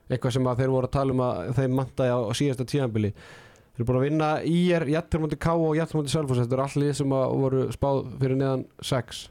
eitthvað 0.09 0.37
sem 0.37 0.49
þeir 0.49 0.73
voru 0.73 0.88
að 0.88 0.95
tala 0.97 1.12
um 1.12 1.23
að 1.25 1.51
þeim 1.59 1.77
mantaði 1.77 2.14
á, 2.17 2.19
síðasta 2.37 2.69
tíðanbili 2.69 3.12
Þeir 3.75 3.83
eru 3.83 3.87
búin 3.88 3.99
að 3.99 4.05
vinna 4.07 4.31
IR, 4.47 4.85
Jættur 4.95 5.23
mútið 5.25 5.40
K 5.45 5.55
og 5.59 5.77
Jættur 5.77 6.01
mútið 6.01 6.14
Selfos 6.14 6.40
Þetta 6.40 6.57
er 6.57 6.64
allir 6.64 6.97
sem 6.97 7.14
voru 7.45 7.64
spáð 7.75 8.03
fyrir 8.21 8.40
neðan 8.40 8.67
6 8.81 9.23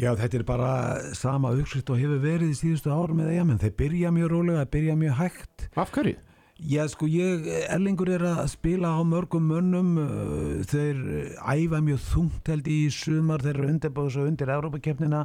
Já 0.00 0.14
þetta 0.16 0.38
er 0.38 0.44
bara 0.48 0.72
sama 1.12 1.50
uppskrift 1.52 1.90
og 1.92 1.98
hefur 2.00 2.22
verið 2.22 2.54
í 2.54 2.56
síðustu 2.56 2.88
árum 2.88 3.20
eða 3.20 3.34
já 3.36 3.44
menn 3.44 3.60
þeir 3.60 3.76
byrja 3.76 4.12
mjög 4.16 4.30
rólega, 4.32 4.66
byrja 4.72 4.94
mjög 4.96 5.16
hægt. 5.18 5.64
Af 5.76 5.92
hverju? 5.92 6.16
Já 6.60 6.86
sko 6.92 7.06
ég, 7.08 7.44
Erlingur 7.72 8.08
er 8.12 8.24
að 8.30 8.40
spila 8.52 8.94
á 8.96 9.00
mörgum 9.04 9.44
mönnum. 9.48 9.90
Uh, 10.00 10.64
þeir 10.68 11.02
uh, 11.04 11.52
æfa 11.52 11.82
mjög 11.84 12.00
þungt 12.06 12.48
held 12.52 12.72
í 12.72 12.78
sumar, 12.92 13.44
þeir 13.44 13.58
eru 13.58 13.68
undirbúðs 13.74 14.16
og 14.20 14.30
undir 14.30 14.54
Európa-keppnina, 14.56 15.22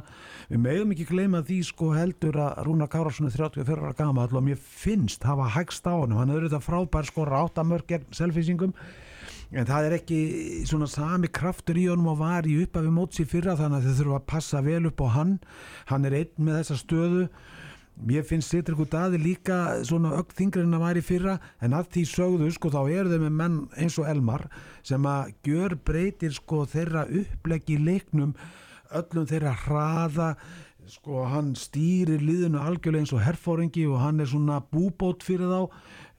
við 0.52 0.62
meðum 0.66 0.92
ekki 0.92 1.08
gleyma 1.08 1.42
því 1.48 1.58
sko 1.70 1.90
heldur 1.96 2.40
að 2.44 2.62
Rúna 2.68 2.88
Kárásson 2.92 3.30
er 3.30 3.36
34 3.36 3.80
ára 3.80 3.96
gama 3.96 4.28
og 4.28 4.44
mér 4.44 4.60
finnst 4.60 5.24
hafa 5.28 5.48
hægst 5.56 5.88
á 5.88 5.96
honum, 5.96 6.20
hann 6.20 6.32
er 6.32 6.40
auðvitað 6.44 6.68
frábær 6.68 7.08
sko 7.08 7.28
ráttamörg 7.28 7.88
gegn 7.88 8.16
selfisingum 8.16 8.76
en 9.52 9.68
það 9.68 9.88
er 9.88 9.96
ekki 10.00 10.20
svona 10.66 10.88
sami 10.90 11.30
kraftur 11.30 11.78
í 11.78 11.86
honum 11.90 12.10
og 12.14 12.18
var 12.22 12.48
í 12.48 12.56
uppafi 12.64 12.90
móts 12.92 13.20
í 13.22 13.26
fyrra 13.28 13.54
þannig 13.58 13.84
að 13.84 13.86
þau 13.86 14.00
þurfa 14.00 14.18
að 14.18 14.26
passa 14.32 14.62
vel 14.66 14.82
upp 14.90 15.04
á 15.06 15.08
hann. 15.14 15.36
Hann 15.92 16.08
er 16.08 16.18
einn 16.22 16.48
með 16.48 16.60
þessa 16.60 16.80
stöðu. 16.82 17.28
Mér 17.96 18.26
finnst 18.28 18.52
Sittrikur 18.52 18.90
Daði 18.92 19.22
líka 19.22 19.58
svona 19.88 20.10
ögn 20.18 20.34
þingri 20.36 20.66
en 20.66 20.76
að 20.76 20.82
væri 20.84 21.02
fyrra 21.06 21.38
en 21.64 21.76
að 21.78 21.94
því 21.94 22.02
sögðu 22.10 22.50
sko 22.52 22.68
þá 22.74 22.80
eru 22.82 23.12
þau 23.14 23.22
með 23.22 23.38
menn 23.38 23.56
eins 23.80 23.96
og 24.02 24.10
Elmar 24.10 24.44
sem 24.84 25.08
að 25.08 25.30
gjör 25.48 25.78
breytir 25.88 26.34
sko 26.36 26.66
þeirra 26.68 27.06
uppleggi 27.08 27.78
í 27.78 27.86
leiknum 27.86 28.34
öllum 29.00 29.24
þeirra 29.30 29.54
hraða 29.64 30.28
sko 30.90 31.24
hann 31.30 31.54
stýrir 31.58 32.20
liðinu 32.22 32.60
algjörlega 32.62 33.06
eins 33.06 33.14
og 33.16 33.24
herfóringi 33.24 33.86
og 33.88 34.02
hann 34.04 34.20
er 34.22 34.28
svona 34.30 34.60
búbót 34.60 35.24
fyrir 35.26 35.48
þá 35.50 35.60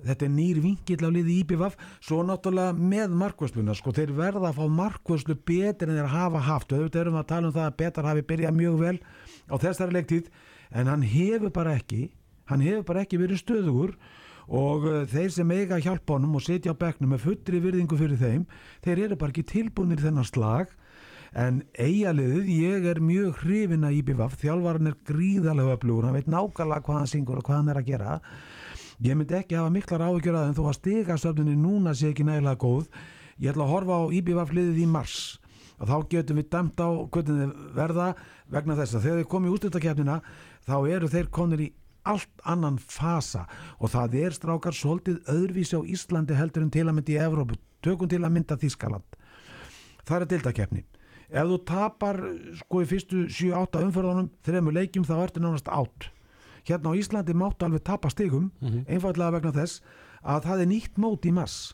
þetta 0.06 0.28
er 0.28 0.34
nýr 0.34 0.60
vingill 0.62 1.08
á 1.08 1.10
liði 1.10 1.40
IBVF 1.42 1.78
svo 2.06 2.22
náttúrulega 2.28 2.76
með 2.78 3.16
markvösluna 3.18 3.74
sko. 3.78 3.96
Þeir 3.96 4.14
verða 4.18 4.52
að 4.52 4.60
fá 4.60 4.68
markvöslu 4.82 5.38
betur 5.48 5.90
en 5.90 5.98
þeir 5.98 6.14
hafa 6.14 6.44
haft. 6.46 6.72
Og 6.72 6.84
auðvitað 6.84 7.02
erum 7.02 7.18
við 7.18 7.24
að 7.24 7.32
tala 7.32 7.50
um 7.50 7.58
það 7.58 7.72
að 7.72 7.80
betar 7.82 8.10
hafi 8.12 8.28
byrjað 8.30 8.60
mjög 8.60 8.80
vel 8.84 8.96
á 9.50 9.56
þessari 9.64 9.98
leiktíð 9.98 10.32
en 10.78 10.92
hann 10.92 11.04
hefur 11.08 11.54
bara 11.56 11.76
ekki 11.80 12.08
hann 12.48 12.64
hefur 12.64 12.86
bara 12.88 13.04
ekki 13.04 13.20
verið 13.20 13.42
stöðugur 13.42 13.96
og 14.48 14.88
uh, 14.88 15.00
þeir 15.12 15.32
sem 15.36 15.50
eiga 15.52 15.78
að 15.78 15.88
hjálpa 15.90 16.16
honum 16.16 16.38
og 16.40 16.44
setja 16.46 16.72
á 16.72 16.80
bekknum 16.80 17.14
með 17.14 17.26
fullri 17.26 17.64
virðingu 17.64 18.00
fyrir 18.00 18.22
þeim 18.22 18.46
þeir 18.86 19.08
eru 19.08 19.18
bara 19.20 19.34
ekki 19.34 19.48
tilbúinir 19.48 20.04
þennan 20.04 20.28
slag. 20.28 20.72
En 21.38 21.60
eigaliðið, 21.76 22.48
ég 22.50 22.86
er 22.88 23.02
mjög 23.04 23.42
hrifin 23.44 23.84
að 23.86 23.98
IBVF, 23.98 24.38
þjálfarinn 24.40 24.90
er 24.90 24.96
gríðarlega 25.06 25.74
öflugur, 25.76 26.08
hann 26.08 26.16
veit 26.16 26.30
nákvæmlega 26.32 26.86
hvað 26.86 26.98
hann 27.02 27.10
syngur 27.12 27.42
og 27.42 27.46
hvað 27.46 27.60
hann 27.60 27.72
er 27.74 27.80
að 27.82 27.90
gera 27.90 28.14
ég 29.06 29.18
myndi 29.18 29.38
ekki 29.38 29.58
hafa 29.58 29.74
miklar 29.74 30.06
áhyggjur 30.08 30.38
að 30.38 30.48
en 30.50 30.58
þó 30.58 30.64
að 30.68 30.78
stigastöfninni 30.80 31.58
núna 31.60 31.94
sé 31.98 32.12
ekki 32.12 32.26
nægilega 32.28 32.62
góð 32.62 32.88
ég 33.38 33.52
ætla 33.52 33.68
að 33.68 33.74
horfa 33.74 34.00
á 34.02 34.04
IBVF 34.18 34.54
liðið 34.58 34.80
í 34.82 34.88
mars. 34.90 35.18
Og 35.78 35.92
þá 35.92 35.98
getum 36.10 36.40
við 36.42 36.48
dæmt 36.56 36.82
á 36.82 36.90
hvernig 37.14 37.42
þið 37.42 37.52
verða 37.78 38.08
vegna 38.50 38.78
þess 38.80 38.98
að 38.98 39.04
þegar 39.06 39.20
þið 39.22 39.30
komið 39.34 39.52
í 39.52 39.58
útlutakefnina 39.58 40.16
þá 40.66 40.78
eru 40.96 41.12
þeir 41.14 41.30
konir 41.30 41.62
í 41.68 41.70
allt 42.08 42.44
annan 42.48 42.80
fasa. 42.82 43.46
Og 43.78 43.94
það 43.94 44.18
er 44.24 44.34
strákar 44.34 44.74
svolítið 44.74 45.22
öðruvísi 45.30 45.78
á 45.78 45.82
Íslandi 45.86 46.40
heldur 46.40 46.66
en 46.66 46.74
til 46.74 46.88
að 46.88 46.98
mynda 46.98 47.14
í 47.14 47.22
Evrópu. 47.22 47.60
Tökum 47.86 48.10
til 48.10 48.24
að 48.24 48.34
mynda 48.34 48.58
Þískaland 48.58 49.18
það 50.08 50.24
er 50.24 50.32
dildakefni 50.34 50.84
ef 51.28 51.50
þú 51.50 51.58
tapar 51.68 52.22
sko 52.62 52.84
í 52.84 52.88
fyrstu 52.88 53.26
7-8 53.28 53.84
umförðunum 53.88 54.30
þreymur 54.48 54.78
leikjum 54.78 55.08
þá 55.08 55.16
ertu 55.26 55.44
nánast 55.44 55.68
átt 55.68 56.08
hérna 56.68 56.94
á 56.94 57.00
Íslandi 57.00 57.36
máttu 57.38 57.68
alveg 57.68 57.84
tapa 57.88 58.12
stigum 58.14 58.52
einfallega 58.88 59.38
vegna 59.38 59.56
þess 59.56 59.82
að 60.24 60.48
það 60.48 60.64
er 60.64 60.72
nýtt 60.74 60.98
mót 61.02 61.28
í 61.28 61.34
mass 61.36 61.74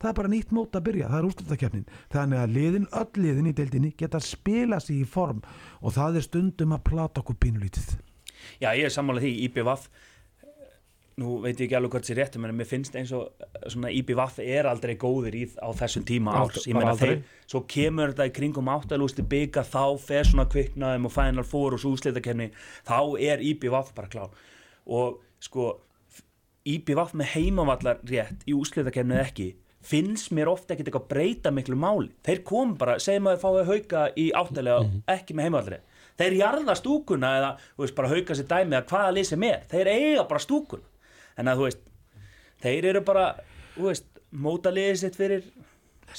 það 0.00 0.10
er 0.10 0.16
bara 0.18 0.32
nýtt 0.32 0.50
mót 0.52 0.76
að 0.76 0.84
byrja, 0.88 1.08
það 1.10 1.18
er 1.18 1.28
úrslutakefnin 1.30 1.86
þannig 2.12 2.40
að 2.40 2.56
liðin, 2.56 2.88
öll 3.00 3.22
liðin 3.22 3.50
í 3.50 3.54
deildinni 3.56 3.92
geta 3.96 4.20
spila 4.20 4.80
sig 4.82 5.00
í 5.02 5.08
form 5.08 5.40
og 5.80 5.96
það 5.96 6.20
er 6.20 6.26
stundum 6.26 6.74
að 6.76 6.84
plata 6.90 7.22
okkur 7.22 7.38
pínulítið. 7.40 7.96
Já, 8.60 8.70
ég 8.76 8.86
er 8.86 8.92
sammálað 8.92 9.26
því 9.26 9.32
IBVF 9.46 9.88
nú 11.20 11.38
veit 11.40 11.56
ég 11.56 11.64
ekki 11.64 11.76
alveg 11.78 11.94
hvort 11.94 12.08
sér 12.08 12.18
réttum 12.20 12.44
en 12.44 12.52
mér 12.56 12.68
finnst 12.68 12.96
eins 12.98 13.12
og 13.16 13.30
svona 13.72 13.88
IBVF 13.96 14.40
er 14.44 14.66
aldrei 14.68 14.98
góðir 15.00 15.36
í, 15.38 15.44
á 15.64 15.72
þessum 15.78 16.04
tíma 16.04 16.34
árs. 16.42 16.66
Ég 16.68 16.76
meina 16.76 16.92
þeir, 16.98 17.22
svo 17.48 17.62
kemur 17.72 18.12
þetta 18.12 18.26
í 18.28 18.34
kringum 18.36 18.68
áttalústi 18.68 19.24
bygga 19.24 19.64
þá 19.64 19.96
fer 20.02 20.28
svona 20.28 20.44
kviknaðum 20.52 21.08
og 21.08 21.14
Final 21.14 21.46
Four 21.48 21.76
og 21.76 21.80
svo 21.80 21.94
úsleitakefni 21.96 22.50
þá 22.84 22.98
er 23.30 23.44
IBVF 23.48 23.94
bara 23.96 24.10
klá 24.12 24.26
og 24.26 25.22
sko 25.40 25.70
IBVF 26.68 27.14
með 27.16 27.32
heimavallar 27.32 28.02
rétt 28.10 28.44
í 28.44 28.56
úsleitakefni 28.56 29.16
eða 29.16 29.30
ekki 29.30 29.46
finnst 29.86 30.34
mér 30.36 30.50
ofta 30.52 30.74
ekkert 30.74 30.90
eitthvað 30.90 31.08
breyta 31.14 31.52
miklu 31.54 31.78
máli. 31.80 32.10
Þeir 32.26 32.42
kom 32.44 32.74
bara, 32.76 32.98
segjum 33.00 33.30
að 33.30 33.36
þeir 33.36 33.44
fáið 33.44 33.70
hauka 33.70 34.04
í 34.18 34.26
áttalega, 34.36 34.90
ekki 35.14 35.36
með 35.38 35.48
heimaldri 35.48 35.80
þeir 36.16 36.36
jarða 36.40 36.76
stúkuna 36.76 37.32
eða 37.38 37.48
veist, 37.78 37.94
bara 37.96 38.10
hauka 38.10 38.36
sér 38.36 38.48
dæmi 38.50 38.76
að 38.78 38.86
hvaða 38.90 39.16
lið 39.16 39.26
sem 39.30 39.46
er. 39.48 39.64
Þeir 39.70 39.90
eiga 39.92 40.26
bara 40.28 40.42
stúkuna 40.42 40.95
en 41.36 41.52
að 41.52 41.60
þú 41.60 41.68
veist, 41.68 41.86
þeir 42.64 42.90
eru 42.92 43.04
bara 43.06 43.26
þú 43.76 43.88
veist, 43.90 44.10
móta 44.32 44.72
liðið 44.74 45.00
sitt 45.02 45.16
fyrir 45.18 45.46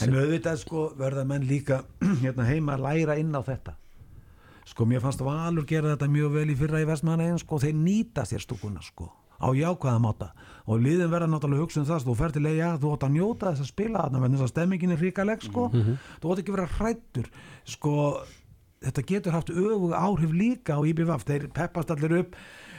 En 0.04 0.14
auðvitað 0.14 0.58
sko 0.62 0.82
verða 1.00 1.24
menn 1.28 1.46
líka 1.48 1.82
hérna 2.24 2.46
heima 2.48 2.76
að 2.76 2.84
læra 2.86 3.16
inn 3.22 3.32
á 3.34 3.42
þetta. 3.46 3.78
Sko 4.68 4.86
mér 4.86 5.00
fannst 5.02 5.24
Valur 5.24 5.66
gera 5.66 5.94
þetta 5.94 6.10
mjög 6.12 6.34
vel 6.36 6.50
í 6.52 6.58
fyrra 6.60 6.82
í 6.84 6.88
vestmannaegin 6.90 7.40
sko 7.40 7.60
þeir 7.64 7.78
nýta 7.80 8.26
sér 8.28 8.44
stúkuna 8.44 8.84
sko 8.84 9.08
á 9.38 9.48
jákvæða 9.54 10.02
máta. 10.02 10.28
Og 10.68 10.82
liðin 10.82 11.12
verða 11.12 11.30
náttúrulega 11.32 11.64
hugsa 11.64 11.80
um 11.82 11.88
það 11.88 12.08
þú 12.08 12.16
fer 12.20 12.34
til 12.36 12.46
eiga, 12.50 12.72
þú 12.82 12.92
ótt 12.96 13.06
að 13.06 13.16
njóta 13.16 13.52
þess 13.54 13.64
að 13.64 13.72
spila 13.72 14.04
þarna 14.04 14.22
vegna 14.24 14.38
þess 14.38 14.48
að 14.48 14.54
stemmingin 14.54 14.96
er 14.96 15.04
ríkaleg 15.06 15.46
sko. 15.46 15.66
Þú 16.22 16.32
ótt 16.34 16.42
ekki 16.44 16.56
vera 16.58 16.70
hrættur 16.78 17.30
sko. 17.70 17.94
Þetta 18.84 19.04
getur 19.10 19.34
haft 19.38 19.54
öfug 19.54 19.94
áhrif 19.98 20.34
líka 20.38 20.78
á 20.78 20.82
IBVF, 20.86 21.24
þeir 21.26 21.48
peppast 21.54 21.94
allir 21.94 22.18
upp 22.20 22.36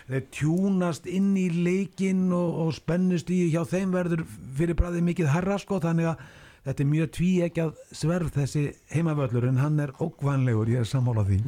þeir 0.09 0.27
tjúnast 0.35 1.09
inn 1.11 1.33
í 1.37 1.49
leikin 1.53 2.29
og, 2.33 2.61
og 2.65 2.75
spennust 2.77 3.31
í 3.33 3.47
hjá 3.53 3.63
þeim 3.69 3.95
verður 3.95 4.25
fyrir 4.57 4.79
bræðið 4.79 5.09
mikið 5.11 5.33
herra 5.35 5.59
sko 5.61 5.81
þannig 5.85 6.13
að 6.13 6.29
þetta 6.69 6.85
er 6.85 6.91
mjög 6.91 7.11
tví 7.17 7.31
ekki 7.47 7.65
að 7.65 7.83
sverð 7.97 8.35
þessi 8.37 8.65
heimavöllur 8.93 9.49
en 9.49 9.61
hann 9.63 9.81
er 9.85 9.95
ókvanlegur, 9.97 10.69
ég 10.73 10.83
er 10.83 10.89
sammála 10.89 11.25
því. 11.29 11.39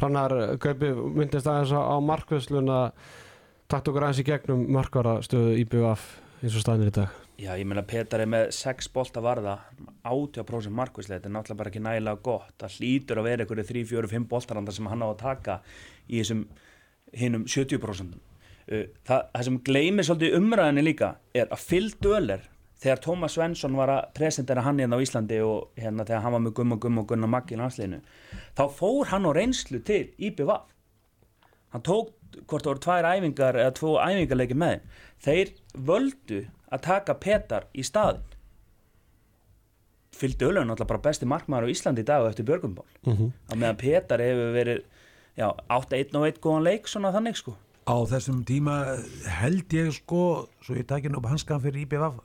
Hrannar 0.00 0.36
Gaupi 0.60 0.92
myndist 1.16 1.48
aðeins 1.48 1.72
á 1.76 1.96
markvösluna 2.04 2.80
takt 3.70 3.88
okkur 3.88 4.08
aðeins 4.08 4.22
í 4.24 4.28
gegnum 4.28 4.66
markvarastöðu 4.76 5.56
IBF 5.62 6.06
eins 6.40 6.56
og 6.56 6.64
staðinir 6.64 6.92
í 6.92 6.96
dag. 7.02 7.18
Já, 7.40 7.54
ég 7.56 7.64
meina 7.64 7.80
Petar 7.88 8.20
er 8.20 8.28
með 8.28 8.50
6 8.52 8.90
bolta 8.92 9.22
varða 9.24 9.54
80% 10.04 10.74
markvíslega, 10.76 11.22
þetta 11.22 11.30
er 11.30 11.34
náttúrulega 11.38 11.60
bara 11.62 11.70
ekki 11.70 11.80
nægilega 11.86 12.20
gott, 12.26 12.52
það 12.60 12.74
hlýtur 12.76 13.20
að 13.20 13.28
vera 13.30 13.46
einhverju 13.46 13.64
3, 13.70 13.84
4, 13.94 14.10
5 14.12 14.26
boltarandar 14.28 14.76
sem 14.76 14.90
hann 14.90 15.04
á 15.04 15.08
að 15.08 15.22
taka 15.22 15.56
í 16.04 16.18
þessum 16.18 16.42
hinnum 17.16 17.46
70% 17.46 18.18
Uh, 18.70 18.84
það, 19.02 19.22
það 19.34 19.46
sem 19.46 19.54
gleymir 19.66 20.06
svolítið 20.06 20.34
umræðinni 20.36 20.82
líka 20.84 21.06
er 21.34 21.48
að 21.50 21.62
Phil 21.66 21.88
Döler 22.04 22.44
þegar 22.80 23.00
Tómas 23.04 23.34
Svensson 23.34 23.74
var 23.74 23.90
að 23.90 24.12
presentera 24.14 24.62
hann 24.62 24.78
hérna 24.78 25.00
á 25.00 25.02
Íslandi 25.02 25.40
og 25.42 25.72
hérna 25.80 26.06
þegar 26.06 26.22
hann 26.24 26.34
var 26.36 26.42
með 26.44 26.54
Gumma 26.60 26.78
Gumma 26.80 27.02
og 27.02 27.08
Gunnar 27.10 27.32
Maggi 27.32 27.56
í 27.56 27.58
landsliðinu 27.60 27.98
þá 28.54 28.62
fór 28.76 29.10
hann 29.10 29.26
á 29.26 29.30
reynslu 29.36 29.80
til 29.88 30.04
IBVF 30.22 30.70
hann 31.74 31.84
tók 31.86 32.14
hvort 32.46 32.62
það 32.62 32.70
voru 32.70 32.84
tvær 32.86 33.08
æfingar 33.10 33.58
eða 33.58 33.74
tvo 33.80 33.96
æfingarleiki 33.98 34.58
með 34.62 34.86
þeir 35.26 35.52
völdu 35.90 36.40
að 36.70 36.84
taka 36.86 37.18
Petar 37.26 37.66
í 37.74 37.84
staðin 37.86 38.38
fylgdi 40.14 40.46
Ölun 40.46 40.70
náttúrulega 40.70 40.92
bara 40.94 41.06
besti 41.08 41.28
markmaður 41.28 41.68
á 41.68 41.72
Íslandi 41.74 42.04
í 42.04 42.08
dag 42.08 42.22
og 42.22 42.30
eftir 42.30 42.46
Björgumbál 42.46 42.86
mm 43.02 43.12
-hmm. 43.16 43.30
á 43.50 43.52
meðan 43.56 43.82
Petar 43.82 44.22
hefur 44.22 44.54
verið 44.54 44.84
já, 45.40 45.48
8-1 45.72 46.16
og 46.20 46.28
1 46.28 46.40
góðan 46.44 46.66
leik 46.68 46.90
svona 46.90 47.12
þannig 47.16 47.40
sko. 47.40 47.56
Á 47.88 47.96
þessum 48.06 48.42
tíma 48.46 48.76
held 49.40 49.72
ég 49.74 49.88
sko 49.96 50.24
svo 50.60 50.76
ég 50.76 50.86
takin 50.86 51.16
upp 51.18 51.30
hanskan 51.30 51.62
fyrir 51.64 51.86
IBVF 51.86 52.20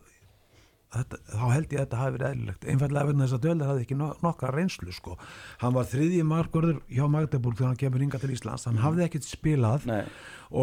þetta, 0.96 1.20
þá 1.32 1.46
held 1.52 1.74
ég 1.74 1.80
að 1.80 1.86
þetta 1.86 2.00
hafi 2.02 2.16
verið 2.16 2.28
eðlilegt. 2.30 2.68
Einfallega 2.72 3.10
vegna 3.10 3.26
þess 3.26 3.38
að 3.38 3.44
Döller 3.46 3.72
hafði 3.72 3.86
ekki 3.86 3.98
no 4.00 4.10
nokkra 4.24 4.52
reynslu 4.54 4.96
sko, 4.96 5.18
hann 5.64 5.76
var 5.76 5.90
þriðji 5.92 6.22
markvörður 6.30 6.80
hjá 6.92 7.06
Magdeburg 7.12 7.60
þegar 7.60 7.72
hann 7.72 7.82
kemur 7.82 8.06
ynga 8.06 8.22
til 8.22 8.32
Íslands. 8.36 8.68
Hann 8.70 8.82
hafði 8.84 9.06
ekkert 9.08 9.28
spilað 9.28 9.88
Nei. 9.90 10.04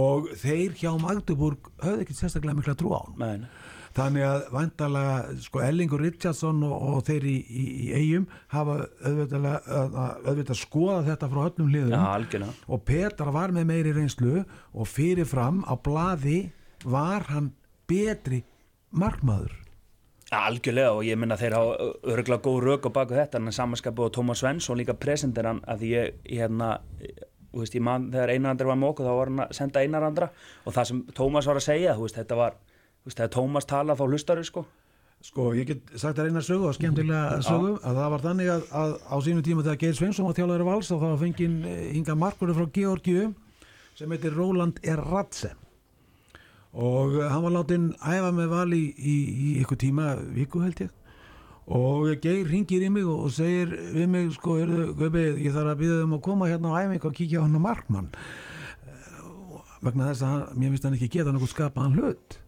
og 0.01 0.31
þeir 0.41 0.77
hjá 0.81 0.91
Magdeburg 1.03 1.73
höfðu 1.83 2.07
ekkert 2.07 2.23
sérstaklega 2.23 2.59
mikla 2.61 2.77
trú 2.79 2.95
á 2.97 3.01
hann 3.03 3.21
nei. 3.23 3.49
Þannig 3.97 4.27
að 4.27 4.45
vandalega 4.53 5.15
sko 5.45 5.63
Ellingur 5.65 6.03
Richardson 6.03 6.63
og, 6.67 6.75
og 6.75 7.01
þeir 7.07 7.27
í, 7.29 7.37
í, 7.47 7.65
í 7.87 7.89
eigum 7.97 8.27
hafa 8.53 8.79
auðvitað, 9.05 10.55
skoða 10.59 11.01
þetta 11.11 11.31
frá 11.33 11.43
öllum 11.47 11.73
Já, 11.73 11.75
liðum 11.77 11.97
algjörlega. 12.01 12.55
Og 12.69 12.85
Petar 12.89 13.33
var 13.35 13.55
með 13.55 13.69
meiri 13.73 13.97
reynslu 13.97 14.45
og 14.45 14.89
fyrirfram 14.91 15.63
á 15.69 15.75
blaði 15.77 16.39
var 16.85 17.29
hann 17.31 17.53
betri 17.91 18.43
markmaður. 18.91 19.59
Algjörlega 20.33 20.95
og 20.97 21.05
ég 21.05 21.19
minna 21.21 21.37
þeir 21.37 21.59
hafa 21.59 21.91
örgulega 22.15 22.45
góð 22.47 22.63
rauk 22.65 22.89
á 22.89 22.91
baku 22.97 23.19
þetta 23.19 23.41
en 23.43 23.53
samanskapu 23.53 24.07
og 24.07 24.15
Tómas 24.17 24.41
Svensson 24.41 24.81
líka 24.81 24.97
presentir 24.97 25.49
hann 25.49 25.61
að 25.69 25.85
ég, 25.91 26.17
ég 26.25 26.41
hérna 26.41 26.79
þú 27.53 27.61
veist, 27.61 27.77
ég 27.77 27.85
man 27.85 28.09
þegar 28.13 28.33
Einarandri 28.33 28.69
var 28.69 28.79
með 28.81 28.95
okkur 28.95 29.09
þá 29.09 29.15
var 29.19 29.31
hann 29.31 29.43
að 29.45 29.57
senda 29.59 29.83
Einarandra 29.85 30.29
og 30.65 30.77
það 30.77 30.89
sem 30.89 31.03
Tómas 31.17 31.49
var 31.49 31.61
að 31.61 31.67
segja, 31.67 31.97
þú 31.99 32.07
veist, 32.07 32.21
þetta 32.23 32.39
var 32.41 32.57
veist, 33.07 33.19
þegar 33.19 33.35
Tómas 33.37 33.69
talað 33.69 34.03
þá 34.03 34.07
hlustaru 34.09 34.47
sko. 34.47 34.65
Sko, 35.23 35.53
ég 35.55 35.69
get 35.69 35.91
sagt 35.95 36.19
þér 36.19 36.33
eina 36.33 36.43
sögu 36.43 36.67
og 36.67 36.75
skemmtilega 36.75 37.39
sögu 37.47 37.77
að 37.79 37.99
það 38.01 38.09
var 38.11 38.23
þannig 38.25 38.49
að, 38.51 38.63
að 38.75 38.95
á 39.07 39.17
sínu 39.23 39.45
tíma 39.47 39.63
þegar 39.63 39.79
Geir 39.85 39.95
Sveinsson 39.95 40.27
var 40.27 40.35
þjálfur 40.35 40.65
vals 40.67 40.91
og 40.91 40.99
það 40.99 41.13
var 41.13 41.21
fenginn 41.21 41.59
hinga 41.95 42.17
markvöru 42.19 42.57
frá 42.57 42.65
Georgiu 42.75 43.29
sem 43.95 44.11
heitir 44.11 44.35
Roland 44.35 44.81
Eradze 44.83 45.53
og 46.73 47.15
uh, 47.21 47.29
hann 47.29 47.45
var 47.45 47.55
látin 47.55 47.89
æfa 48.01 48.33
með 48.35 48.51
val 48.51 48.75
í, 48.75 48.83
í, 48.97 49.17
ykkur 49.61 49.79
tíma 49.79 50.15
viku 50.33 50.65
held 50.65 50.87
ég. 50.87 50.93
Og 51.73 52.09
Geir 52.25 52.49
ringir 52.49 52.83
í 52.83 52.91
mig 52.91 53.07
og, 53.07 53.29
segir 53.31 53.71
við 53.95 54.09
mig 54.11 54.31
sko, 54.35 54.57
Gaupi, 54.99 55.27
ég 55.45 55.55
þarf 55.55 55.75
að 55.77 55.83
býða 55.85 55.99
um 56.07 56.17
að 56.17 56.25
koma 56.27 56.49
hérna 56.51 56.73
á 56.75 56.81
æfing 56.83 57.05
og 57.07 57.15
kíkja 57.15 57.43
á 57.43 57.45
hann 57.45 57.61
á 57.61 57.63
markmann. 57.63 58.09
Uh, 58.89 59.61
vegna 59.85 60.09
þess 60.11 60.25
að 60.25 60.33
hann, 60.33 60.49
mér 60.57 60.73
finnst 60.73 60.89
hann 60.89 60.97
ekki 60.99 61.13
geta 61.19 61.35
nokkuð 61.37 61.53
skapaðan 61.53 62.01
hlut 62.01 62.41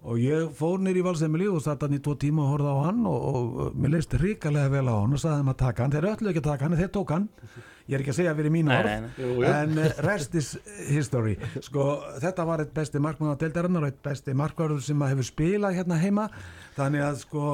og 0.00 0.20
ég 0.20 0.52
fór 0.56 0.80
nýr 0.80 0.96
í 0.96 1.04
valsemili 1.04 1.48
og 1.50 1.60
satt 1.64 1.82
hann 1.84 1.96
í 1.96 2.00
tvo 2.00 2.14
tíma 2.20 2.46
og 2.46 2.54
horfði 2.54 2.70
á 2.72 2.78
hann 2.86 3.02
og, 3.08 3.24
og, 3.30 3.74
mér 3.76 3.92
leist 3.98 4.14
ríkalega 4.16 4.70
vel 4.72 4.86
á 4.88 4.96
hann 4.96 5.16
og 5.16 5.20
saði 5.20 5.42
hann 5.42 5.52
að 5.52 5.58
taka 5.60 5.84
hann, 5.84 5.92
þeir 5.92 6.08
öllu 6.14 6.30
ekki 6.30 6.40
að 6.40 6.48
taka 6.48 6.68
hann 6.68 6.78
þeir 6.78 6.92
tók 6.94 7.12
hann, 7.12 7.26
ég 7.84 7.96
er 7.98 8.04
ekki 8.04 8.14
að 8.14 8.18
segja 8.20 8.32
fyrir 8.38 8.54
mín 8.54 8.70
Nei, 8.70 8.78
orð 8.78 8.88
nei, 8.88 9.02
nei. 9.04 9.10
Jú. 9.20 9.44
en 9.50 9.82
eh, 9.82 10.00
rest 10.06 10.38
is 10.40 10.48
history. 10.88 11.34
Sko 11.66 11.86
þetta 12.22 12.46
var 12.48 12.64
eitt 12.64 12.72
besti 12.76 13.02
markmann 13.02 13.36
á 13.36 13.40
deildarinnar 13.42 13.84
og 13.84 13.92
eitt 13.92 14.00
besti 14.06 14.36
markvarður 14.40 14.80
sem 14.86 15.04
að 15.04 15.12
hefur 15.12 15.28
spilað 15.28 15.76
hérna 15.80 16.00
heima. 16.00 16.28
Þannig 16.78 17.04
að 17.04 17.20
sko 17.26 17.44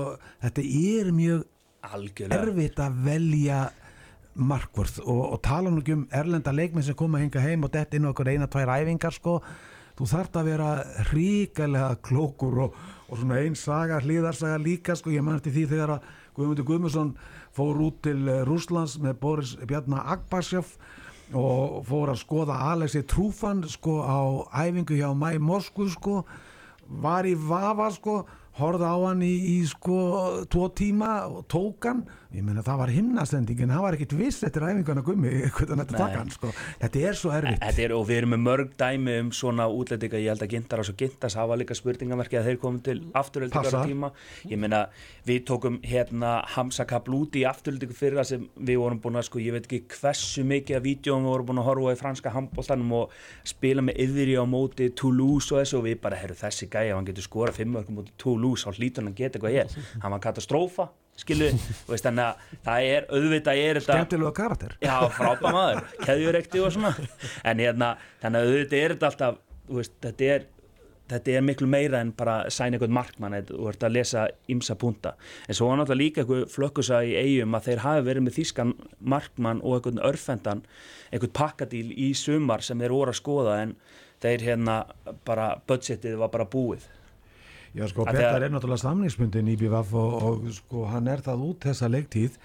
þetta 0.44 0.66
er 0.86 1.12
mjög 1.16 1.44
Algjörlega. 1.86 2.42
erfitt 2.42 2.82
að 2.82 3.02
velja 3.06 3.60
markvörð 4.36 5.00
og, 5.06 5.22
og 5.32 5.38
tala 5.42 5.72
nú 5.72 5.80
ekki 5.80 5.94
um 5.96 6.04
erlenda 6.14 6.52
leikmenn 6.52 6.84
sem 6.84 6.96
koma 6.98 7.22
hinga 7.22 7.40
heim 7.40 7.64
og 7.64 7.72
dett 7.72 7.94
inn 7.96 8.06
okkur 8.10 8.28
eina, 8.34 8.48
tvær 8.52 8.74
æfingar 8.76 9.14
sko 9.16 9.40
þú 9.96 10.10
þarft 10.10 10.36
að 10.36 10.50
vera 10.50 10.70
ríkalega 11.10 11.96
klókur 12.04 12.60
og, 12.66 12.76
og 13.08 13.20
svona 13.20 13.40
einn 13.40 13.56
saga 13.56 14.02
hlýðarsaga 14.04 14.60
líka 14.60 14.96
sko, 14.98 15.12
ég 15.14 15.24
man 15.24 15.38
eftir 15.38 15.54
því 15.56 15.66
þegar 15.72 15.96
að 15.96 16.14
Guðmundur 16.36 16.68
Guðmundsson 16.68 17.14
fór 17.56 17.78
út 17.80 18.02
til 18.04 18.18
eh, 18.28 18.42
Rússlands 18.44 18.98
með 19.00 19.20
Boris 19.22 19.54
Bjarnar 19.64 20.04
Agbasjov 20.12 20.74
og 21.34 21.80
fór 21.88 22.12
að 22.12 22.20
skoða 22.20 22.58
Alexi 22.70 23.02
Trúfan 23.08 23.64
sko 23.70 24.02
á 24.04 24.20
æfingu 24.66 24.98
hjá 24.98 25.08
Mæ 25.16 25.40
Moskvu 25.42 25.88
sko. 25.90 26.20
Var 26.86 27.26
í 27.26 27.34
vafa 27.34 27.88
sko. 27.96 28.20
Horfði 28.56 28.88
á 28.88 28.96
hann 29.02 29.24
í, 29.24 29.32
í 29.56 29.56
sko 29.68 29.96
tvo 30.52 30.68
tíma 30.72 31.26
og 31.26 31.48
tók 31.50 31.88
hann 31.88 32.04
ég 32.36 32.44
meina 32.44 32.62
það 32.64 32.80
var 32.82 32.92
himnastendingin 32.92 33.70
hann 33.74 33.82
var 33.84 33.96
ekkit 33.96 34.14
viss 34.18 34.44
eftir 34.46 34.64
æfinguna 34.66 35.02
gummi 35.06 35.30
hvernig 35.56 35.82
þetta 35.82 35.96
taka 35.96 36.20
hann 36.20 36.32
sko. 36.34 36.50
Þetta 36.82 36.98
er 37.08 37.14
svo 37.18 37.32
erfitt. 37.32 37.62
Þetta 37.62 37.82
er, 37.86 37.94
og 37.96 38.04
við 38.08 38.16
erum 38.20 38.32
með 38.34 38.42
mörg 38.44 38.74
dæmi 38.80 39.14
um 39.22 39.30
svona 39.36 39.64
útlendinga, 39.72 40.20
ég 40.20 40.30
held 40.32 40.44
að 40.44 40.52
Gintaras 40.52 40.90
og 40.92 40.98
Gintas 41.00 41.36
hafa 41.38 41.58
líka 41.58 41.76
spurningamerki 41.76 42.38
að 42.40 42.50
þeir 42.50 42.58
komum 42.62 42.80
til 42.84 42.98
afturöldingar 43.16 43.68
Passar. 43.70 43.84
á 43.84 43.88
tíma. 43.88 44.08
Ég 44.50 44.60
meina, 44.60 44.80
við 45.26 45.40
tókum 45.48 45.76
hérna 45.86 46.32
Hamza 46.56 46.84
Kablúti 46.88 47.38
í 47.42 47.46
afturöldingu 47.48 47.96
fyrir 47.96 48.20
það 48.20 48.28
sem 48.32 48.42
við 48.68 48.76
vorum 48.82 49.00
búin 49.04 49.20
að, 49.20 49.26
sko, 49.30 49.42
ég 49.42 49.52
veit 49.56 49.66
ekki 49.66 49.82
hversu 49.96 50.44
mikið 50.46 50.74
af 50.80 50.84
vídjóum 50.86 51.24
við 51.24 51.32
vorum 51.32 51.48
búin 51.50 51.62
að 51.62 51.68
horfa 51.70 51.96
í 51.96 52.00
franska 52.02 52.34
handbóltanum 52.34 52.90
og 53.00 53.16
spila 53.46 53.84
með 53.86 53.94
yðri 54.06 54.36
á 54.36 54.44
móti 54.48 54.90
Toulouse 54.96 55.54
og 55.54 55.62
þessu 55.62 55.80
og 55.80 55.86
við 55.88 55.96
bara, 56.04 56.20
herru, 56.20 56.36
þessi 56.36 56.68
gæja, 56.70 56.96
hann 56.96 57.08
getur 57.08 57.24
skorað 57.24 57.56
eitthvað 61.16 61.22
skilu 61.24 61.48
veist, 61.88 62.04
þannig 62.04 62.24
að 62.24 62.58
það 62.66 62.88
er, 62.90 63.06
auðvitað 63.10 63.62
er 63.62 63.80
þetta 63.80 63.96
skemmtilega 63.96 64.34
karakter. 64.36 64.76
Já, 64.80 64.96
frábæð 65.16 65.56
maður, 65.56 65.80
keðjurekti 66.06 66.60
og 66.60 66.74
svona. 66.74 66.92
En 67.44 67.62
hérna, 67.62 67.94
þannig 68.22 68.42
að 68.42 68.52
auðvitað 68.52 68.82
er 68.82 68.94
þetta 68.94 69.10
alltaf, 69.10 69.40
veist, 69.68 69.96
þetta 70.04 70.30
er 70.34 70.46
þetta 71.06 71.36
er 71.38 71.44
miklu 71.46 71.68
meira 71.70 72.00
en 72.02 72.08
bara 72.18 72.40
að 72.42 72.48
sæna 72.56 72.74
einhvern 72.74 72.94
markmann 72.96 73.36
þú 73.46 73.68
ert 73.70 73.84
að 73.86 73.92
lesa 73.94 74.24
ymsa 74.50 74.74
punta. 74.74 75.12
En 75.46 75.54
svo 75.54 75.68
var 75.70 75.78
náttúrulega 75.78 76.02
líka 76.02 76.24
einhver 76.24 76.48
flökkusa 76.50 76.98
í 77.06 77.12
eigum 77.14 77.54
að 77.54 77.68
þeir 77.68 77.82
hafi 77.84 78.06
verið 78.08 78.24
með 78.26 78.36
þýskan 78.40 78.72
markmann 79.14 79.62
og 79.62 79.76
einhvern 79.76 80.02
örfendan 80.02 80.64
einhvern 81.12 81.36
pakkadíl 81.38 81.92
í 81.94 82.10
sumar 82.18 82.66
sem 82.66 82.82
þeir 82.82 82.96
voru 82.96 83.14
að 83.14 83.20
skoða 83.20 83.60
en 83.62 83.76
þeir 84.24 84.48
hérna 84.48 84.80
bara 85.28 85.52
budgetið 85.68 86.18
var 86.18 86.34
bara 86.34 86.48
búið 86.50 86.90
Já 87.76 87.84
sko, 87.90 88.06
Petar 88.08 88.40
er 88.40 88.52
náttúrulega 88.54 88.80
samningsbundin 88.80 89.50
í 89.52 89.56
BVF 89.60 89.90
og, 90.00 90.14
og 90.24 90.46
sko 90.56 90.86
hann 90.88 91.10
er 91.12 91.20
það 91.24 91.42
út 91.44 91.66
þessa 91.68 91.90
leiktíð 91.92 92.38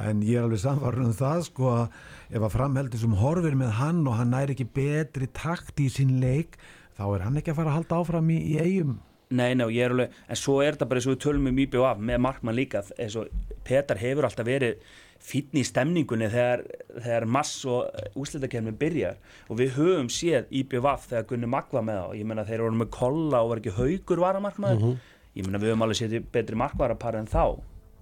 en 0.00 0.22
ég 0.24 0.38
er 0.40 0.46
alveg 0.46 0.62
samfarið 0.62 1.10
um 1.10 1.16
það 1.18 1.42
sko 1.50 1.72
að 1.74 1.98
ef 2.32 2.46
að 2.46 2.54
framheldur 2.54 3.02
sem 3.02 3.16
horfir 3.20 3.56
með 3.60 3.74
hann 3.82 4.00
og 4.08 4.16
hann 4.16 4.32
næri 4.32 4.56
ekki 4.56 4.68
betri 4.72 5.28
takt 5.36 5.82
í 5.84 5.90
sín 5.92 6.14
leik 6.22 6.56
þá 6.96 7.04
er 7.10 7.26
hann 7.26 7.36
ekki 7.40 7.52
að 7.52 7.60
fara 7.60 7.74
að 7.74 7.78
halda 7.82 8.00
áfram 8.00 8.32
í, 8.32 8.38
í 8.54 8.56
eigum 8.62 9.00
Nei, 9.32 9.54
nei, 9.56 9.64
ég 9.72 9.86
er 9.86 9.94
alveg, 9.94 10.16
en 10.28 10.36
svo 10.36 10.58
er 10.60 10.74
þetta 10.74 10.88
bara 10.90 11.00
eins 11.00 11.06
og 11.08 11.14
við 11.14 11.22
tölum 11.24 11.46
um 11.48 11.60
IBF 11.62 12.00
með 12.04 12.18
markmann 12.20 12.56
líka, 12.56 12.82
eins 13.00 13.14
og 13.16 13.30
Petar 13.64 14.00
hefur 14.00 14.28
alltaf 14.28 14.44
verið 14.44 14.80
fínn 15.22 15.58
í 15.60 15.64
stemningunni 15.66 16.28
þegar, 16.32 16.64
þegar 16.96 17.26
mass 17.30 17.64
og 17.70 18.14
úslitakefni 18.18 18.72
byrjar. 18.78 19.18
Og 19.48 19.60
við 19.60 19.76
höfum 19.78 20.08
séð 20.12 20.50
IBF 20.62 21.08
þegar 21.10 21.28
Gunni 21.30 21.50
Magg 21.50 21.72
var 21.74 21.84
með 21.86 22.00
þá, 22.00 22.06
ég 22.18 22.28
meina 22.28 22.46
þeir 22.48 22.64
voru 22.66 22.80
með 22.80 22.90
kolla 22.96 23.42
og 23.42 23.52
var 23.52 23.62
ekki 23.62 23.76
haugur 23.78 24.24
varamarkmaður, 24.24 24.96
ég 25.38 25.46
meina 25.46 25.60
við 25.62 25.72
höfum 25.72 25.86
alveg 25.86 26.00
séð 26.00 26.16
betri 26.34 26.58
markvarapar 26.58 27.20
en 27.20 27.30
þá. 27.30 27.44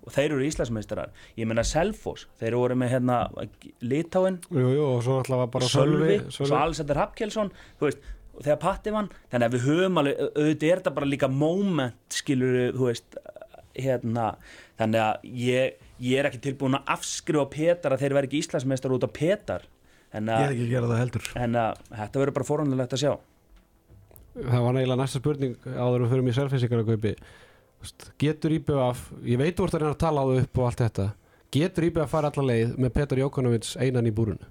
Og 0.00 0.14
þeir 0.14 0.32
eru 0.32 0.46
Íslandsmeistarar, 0.48 1.10
ég 1.36 1.44
meina 1.50 1.60
Selfoss, 1.68 2.24
þeir 2.40 2.56
voru 2.56 2.76
með 2.80 2.94
hérna 2.94 3.18
Litáin, 3.84 4.38
og 4.48 5.02
svo 5.04 5.18
alltaf 5.20 5.50
bara 5.52 5.68
Sölvi, 5.68 6.14
Sölvi, 6.24 6.32
svo 6.38 6.56
Alexander 6.56 7.02
Hapkjelsson 7.02 7.52
þú 7.76 7.84
veist, 7.84 8.08
og 8.32 8.46
þegar 8.46 8.58
Patti 8.62 8.94
vann. 8.94 9.10
Þannig 9.28 9.50
að 9.50 9.58
við 9.58 9.66
höfum 9.68 10.00
alveg, 10.00 10.22
auðvitað 10.30 10.70
er 10.70 10.80
þetta 10.80 10.94
bara 10.96 11.10
líka 11.10 11.28
moment, 11.28 12.00
skilur 12.16 12.56
þú 12.78 12.86
veist 12.88 13.20
hérna, 13.76 14.30
þannig 14.80 15.04
að 15.04 15.28
ég, 15.44 15.76
ég 16.00 16.18
er 16.20 16.28
ekki 16.30 16.40
tilbúin 16.48 16.78
að 16.78 16.92
afskrifa 16.96 17.46
Petar 17.52 17.94
að 17.96 18.04
þeir 18.04 18.14
verði 18.18 18.30
ekki 18.30 18.40
Íslandsmeistar 18.44 18.94
út 18.96 19.04
á 19.04 19.10
Petar. 19.12 19.66
En 20.16 20.26
Ég 20.26 20.34
er 20.34 20.48
að, 20.48 20.54
ekki 20.56 20.64
að 20.66 20.72
gera 20.74 20.88
það 20.90 21.00
heldur. 21.04 21.26
en 21.38 21.58
að 21.60 21.82
þetta 22.00 22.22
verður 22.24 22.36
bara 22.40 22.48
forhundilegt 22.48 22.96
að 22.96 23.02
sjá. 23.04 23.12
Það 24.40 24.64
var 24.66 24.74
neila 24.78 24.96
næsta 24.98 25.20
spurning 25.20 25.56
áður 25.70 26.04
við 26.04 26.12
förum 26.14 26.30
í 26.30 26.34
selfinsíkara 26.36 26.86
kaupi 26.86 27.12
Getur 28.20 28.52
IBF, 28.52 29.06
ég 29.24 29.38
veit 29.40 29.60
úr 29.62 29.70
það 29.72 29.80
reyna 29.84 29.94
að 29.94 30.00
tala 30.02 30.20
á 30.22 30.28
þau 30.28 30.40
upp 30.42 30.58
og 30.60 30.66
allt 30.68 30.82
þetta. 30.84 31.06
Getur 31.54 31.86
IBF 31.88 32.02
að 32.04 32.10
fara 32.12 32.30
allar 32.30 32.46
leið 32.50 32.74
með 32.84 32.92
Petar 32.98 33.20
Jókonovits 33.22 33.70
einan 33.80 34.06
í 34.10 34.12
búrunu? 34.14 34.50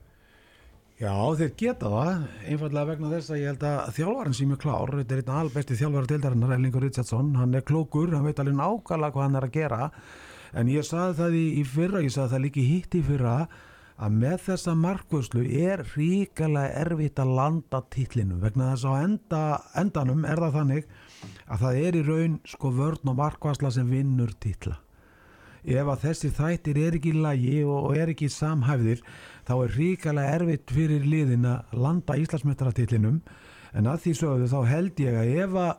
Já, 0.99 1.13
þeir 1.39 1.51
geta 1.61 1.91
það, 1.93 2.23
einfallega 2.49 2.89
vegna 2.89 3.11
þess 3.13 3.31
að 3.31 3.37
ég 3.39 3.51
held 3.53 3.61
að 3.69 3.91
þjálfarinn 3.99 4.35
sé 4.35 4.47
mjög 4.49 4.61
klár, 4.65 4.89
þetta 4.97 5.15
er 5.15 5.21
einn 5.21 5.37
albesti 5.43 5.77
þjálfari 5.79 6.09
deildarinnar, 6.11 6.55
Ellingur 6.57 6.83
Richardson, 6.83 7.29
hann 7.39 7.55
er 7.55 7.63
klókur, 7.69 8.11
hann 8.17 8.25
veit 8.27 8.41
alveg 8.43 8.57
nákvæmlega 8.57 9.13
hvað 9.15 9.23
hann 9.29 9.37
er 9.39 9.47
að 9.47 9.53
gera, 9.55 9.79
en 10.53 10.69
ég 10.71 10.85
saði 10.87 11.17
það 11.19 11.39
í, 11.39 11.45
í 11.61 11.63
fyrra, 11.67 12.03
ég 12.05 12.13
saði 12.13 12.33
það 12.33 12.45
líki 12.45 12.65
hitt 12.67 12.97
í 12.97 13.03
fyrra, 13.05 13.35
að 13.99 14.15
með 14.15 14.37
þessa 14.45 14.75
markvörslu 14.79 15.41
er 15.59 15.83
ríkilega 15.93 16.83
erfitt 16.85 17.19
að 17.19 17.33
landa 17.35 17.81
titlinum, 17.91 18.39
vegna 18.43 18.71
þess 18.71 18.87
að 18.87 19.01
enda, 19.03 19.41
endanum 19.81 20.23
er 20.23 20.39
það 20.45 20.55
þannig 20.59 20.93
að 21.49 21.65
það 21.65 21.81
er 21.81 21.97
í 21.99 22.03
raun 22.07 22.37
sko 22.47 22.71
vörn 22.77 23.11
og 23.11 23.17
markvarsla 23.19 23.73
sem 23.75 23.91
vinnur 23.91 24.31
titla. 24.39 24.77
Ef 25.67 25.89
að 25.91 26.05
þessi 26.05 26.31
þættir 26.37 26.79
er 26.79 26.95
ekki 26.95 27.11
í 27.11 27.19
lagi 27.19 27.57
og 27.67 27.91
er 27.99 28.13
ekki 28.13 28.29
samhæfðir 28.31 29.03
þá 29.47 29.53
er 29.57 29.75
ríkalega 29.75 30.37
erfitt 30.37 30.71
fyrir 30.71 31.03
liðin 31.03 31.47
að 31.49 31.75
landa 31.83 32.15
Íslandsmeistaratillinum 32.21 33.19
en 33.75 33.89
að 33.91 34.05
því 34.05 34.13
sögðu 34.21 34.47
þá 34.53 34.59
held 34.69 35.01
ég 35.03 35.17
að 35.19 35.33
ef 35.43 35.57
að 35.59 35.73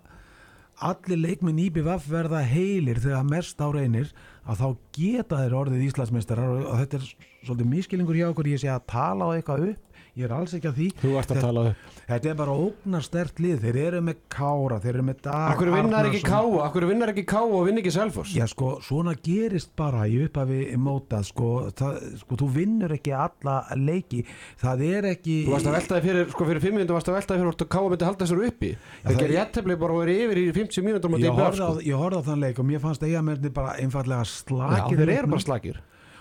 allir 0.90 1.20
leikminn 1.20 1.60
IBVF 1.66 2.06
verða 2.08 2.42
heilir 2.44 3.00
þegar 3.00 3.26
mest 3.28 3.60
á 3.60 3.68
reynir 3.72 4.12
að 4.48 4.62
þá 4.62 4.68
geta 4.96 5.40
þeir 5.42 5.56
orðið 5.60 5.86
Íslandsmeistarar 5.88 6.54
og 6.62 6.78
þetta 6.80 7.00
er 7.00 7.08
svolítið 7.44 7.70
miskilingur 7.74 8.18
hjá 8.18 8.28
okkur 8.30 8.50
ég 8.50 8.62
sé 8.62 8.70
að 8.72 8.86
tala 8.90 9.28
á 9.28 9.34
eitthvað 9.36 9.66
upp 9.72 9.89
ég 10.18 10.24
er 10.26 10.32
alls 10.34 10.54
ekki 10.56 10.68
að 10.70 10.76
því. 10.80 10.86
Þú 11.00 11.10
varst 11.14 11.30
að 11.30 11.36
Þetta- 11.36 11.46
tala 11.46 11.64
upp. 11.70 11.76
Þetta 12.10 12.30
er 12.30 12.34
bara 12.34 12.54
ógnarstert 12.58 13.38
lið. 13.38 13.58
Þeir 13.62 13.76
eru 13.86 14.00
með 14.02 14.16
Kára, 14.34 14.78
þeir 14.82 14.94
eru 14.94 15.02
með 15.06 15.20
Dag 15.22 15.52
Akkur 15.54 15.70
vinnar 15.70 16.04
ekki. 16.08 16.22
Káa, 16.26 16.64
akkur 16.66 16.86
vinnar 16.88 17.12
ekki 17.12 17.24
Káa 17.30 17.46
og 17.46 17.66
vinn 17.66 17.78
ekki 17.78 17.92
Selfoss? 17.94 18.34
Já 18.34 18.46
sko, 18.50 18.80
svona 18.82 19.14
gerist 19.22 19.70
bara 19.76 20.06
í 20.10 20.18
upphafi 20.26 20.76
móta, 20.76 21.22
sko, 21.22 21.70
það, 21.70 22.18
sko, 22.24 22.36
þú 22.40 22.48
vinnur 22.56 22.90
ekki 22.96 23.12
alla 23.14 23.64
leiki, 23.76 24.24
það 24.60 24.84
er 24.90 25.04
ekki... 25.14 25.36
Þú 25.46 25.54
varst 25.54 25.66
að 25.70 25.76
veltaði 25.78 26.02
fyrir, 26.08 26.30
sko 26.34 26.44
fyrir 26.50 26.60
5 26.66 26.74
mínútur 26.74 26.98
varst 26.98 27.08
að 27.08 27.18
veltaði 27.20 27.38
fyrir 27.38 27.50
hvort 27.52 27.62
að 27.62 27.70
Káa 27.76 27.88
myndi 27.90 28.04
halda 28.10 28.24
þessar 28.26 28.44
uppi. 28.50 28.72
Það- 29.04 29.20
gerir 29.20 29.36
jættefli 29.38 29.78
bara 29.78 29.92
og 29.94 30.02
eru 30.02 30.12
yfir 30.26 30.38
í 30.42 30.52
50 30.58 30.82
mínútur 30.82 31.10
Ég 31.20 31.30
horfði, 31.30 31.62
á, 31.62 31.70
sko. 31.78 32.18
á 32.18 32.20
þann 32.26 32.40
leik 32.40 32.58
og 32.58 32.66
mér 32.66 32.80
fannst 32.82 33.02
eigamennir 33.06 33.50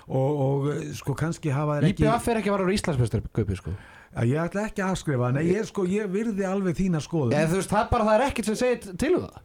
og, 0.10 0.42
og 0.46 0.70
sko 0.98 1.16
kannski 1.18 1.54
hafa 1.54 1.80
þeir 1.80 1.90
ekki 1.92 2.06
IBF 2.08 2.30
er 2.32 2.42
ekki 2.42 2.52
að 2.52 2.58
vara 2.58 2.68
á 2.70 2.76
Íslandsmeistar 2.76 3.26
kaupi 3.40 3.60
sko. 3.60 3.76
Já, 4.10 4.24
ég 4.26 4.40
ætla 4.42 4.66
ekki 4.66 4.82
að 4.82 4.96
afskrifa, 4.96 5.30
en 5.30 5.44
ég, 5.46 5.68
sko, 5.70 5.86
ég 5.86 6.10
virði 6.10 6.48
alveg 6.50 6.80
þína 6.80 7.02
skoðum, 7.06 7.36
Eða 7.38 7.52
þú 7.52 7.60
veist, 7.60 7.70
það 7.70 7.84
er 7.84 7.92
bara, 7.92 8.08
það 8.08 8.16
er 8.16 8.26
ekkert 8.26 8.50
sem 8.50 8.58
segir 8.58 8.98
til 8.98 9.12
um 9.20 9.28
það 9.28 9.44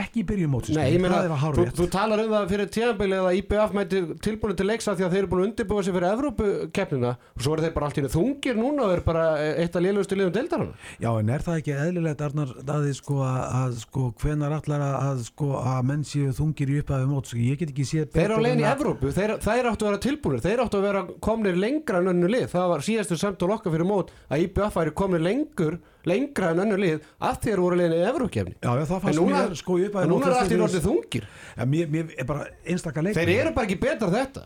ekki 0.00 0.22
í 0.22 0.26
byrjun 0.28 0.50
mótsins 0.52 0.76
Nei, 0.78 0.92
ég 0.94 1.00
meina, 1.02 1.18
að 1.26 1.56
þú, 1.58 1.64
þú 1.80 1.86
talar 1.92 2.22
um 2.24 2.32
það 2.34 2.46
fyrir 2.52 2.70
tíðanbili 2.76 3.18
að 3.20 3.38
IBF 3.40 3.74
mæti 3.76 4.02
tilbúinu 4.26 4.56
til 4.60 4.66
leiksa 4.70 4.94
því 4.98 5.06
að 5.06 5.14
þeir 5.16 5.20
eru 5.24 5.30
búin 5.32 5.42
að 5.42 5.48
undirbúa 5.50 5.84
sig 5.86 5.96
fyrir 5.96 6.08
Evrópukeppnina 6.10 7.12
og 7.36 7.44
svo 7.44 7.54
eru 7.56 7.64
þeir 7.66 7.74
bara 7.76 7.88
allt 7.90 7.98
í 7.98 8.04
einu 8.04 8.12
þungir 8.14 8.58
núna 8.60 8.86
og 8.86 8.94
eru 8.96 9.04
bara 9.06 9.24
eitt 9.60 9.76
af 9.78 9.84
lélugustu 9.84 10.18
liðum 10.18 10.34
deildarana 10.36 10.74
Já, 11.02 11.10
en 11.20 11.32
er 11.34 11.44
það 11.46 11.60
ekki 11.62 11.74
eðlilegt, 11.86 12.24
Arnar, 12.28 12.54
að, 12.76 12.88
sko, 13.00 13.18
að, 13.26 13.40
að 13.60 13.78
sko, 13.84 14.06
hvenar 14.22 14.56
allar 14.60 14.84
að, 14.86 14.96
að, 15.10 15.22
sko, 15.30 15.50
að 15.60 15.80
menn 15.90 16.04
séu 16.06 16.34
þungir 16.36 16.74
í 16.74 16.80
upphafi 16.84 17.10
móts, 17.10 17.34
ég 17.38 17.60
get 17.60 17.72
ekki 17.74 17.86
séð 17.88 18.08
Þeir 18.14 18.24
eru 18.26 18.36
betur 18.36 18.46
leiðin 18.46 18.64
í 18.64 18.66
að- 18.68 18.76
Evrópu, 18.80 19.12
þeir, 19.16 19.34
þeir 19.44 19.70
áttu 19.70 19.86
að 19.86 19.90
vera 19.90 20.02
tilbúinir 20.06 20.44
þeir 20.44 20.62
áttu 20.64 20.78
að 20.80 20.86
vera 20.88 21.02
komnir 21.24 21.56
lengra 21.60 22.00
en 22.00 22.10
önnu 22.14 22.28
lið. 22.30 22.46
Það 22.52 22.68
var 22.72 22.84
síðastu 22.86 23.18
samt 23.20 23.42
og 23.44 23.50
lokka 23.52 23.72
fyrir 23.72 23.88
mót 23.88 24.12
að 24.30 24.44
IBF 24.46 24.76
væri 24.80 24.94
komnir 24.96 25.24
lengur 25.24 25.78
lengra 26.08 26.52
en 26.54 26.62
önnu 26.64 26.78
lið 26.80 27.04
að 27.28 27.38
þeir 27.44 27.62
voru 27.64 27.78
leiðin 27.80 27.96
í 27.96 28.00
það 28.00 29.08
En 29.10 29.18
núna, 29.18 29.42
sko, 29.58 29.76
er 29.80 30.10
mótsins 30.10 30.40
allt 30.40 30.54
í 30.54 30.60
orðið 30.64 30.86
þungir. 30.86 31.28
Ja, 31.56 31.66
mér, 31.68 31.92
mér 31.92 32.14
er 32.16 32.28
bara 32.28 32.48
einstakar 32.64 33.06
leik 33.06 33.18
Þeir 33.18 33.32
eru 33.36 33.54
bara 33.56 33.68
ekki 33.68 33.80
betra 33.82 34.10
þetta. 34.14 34.44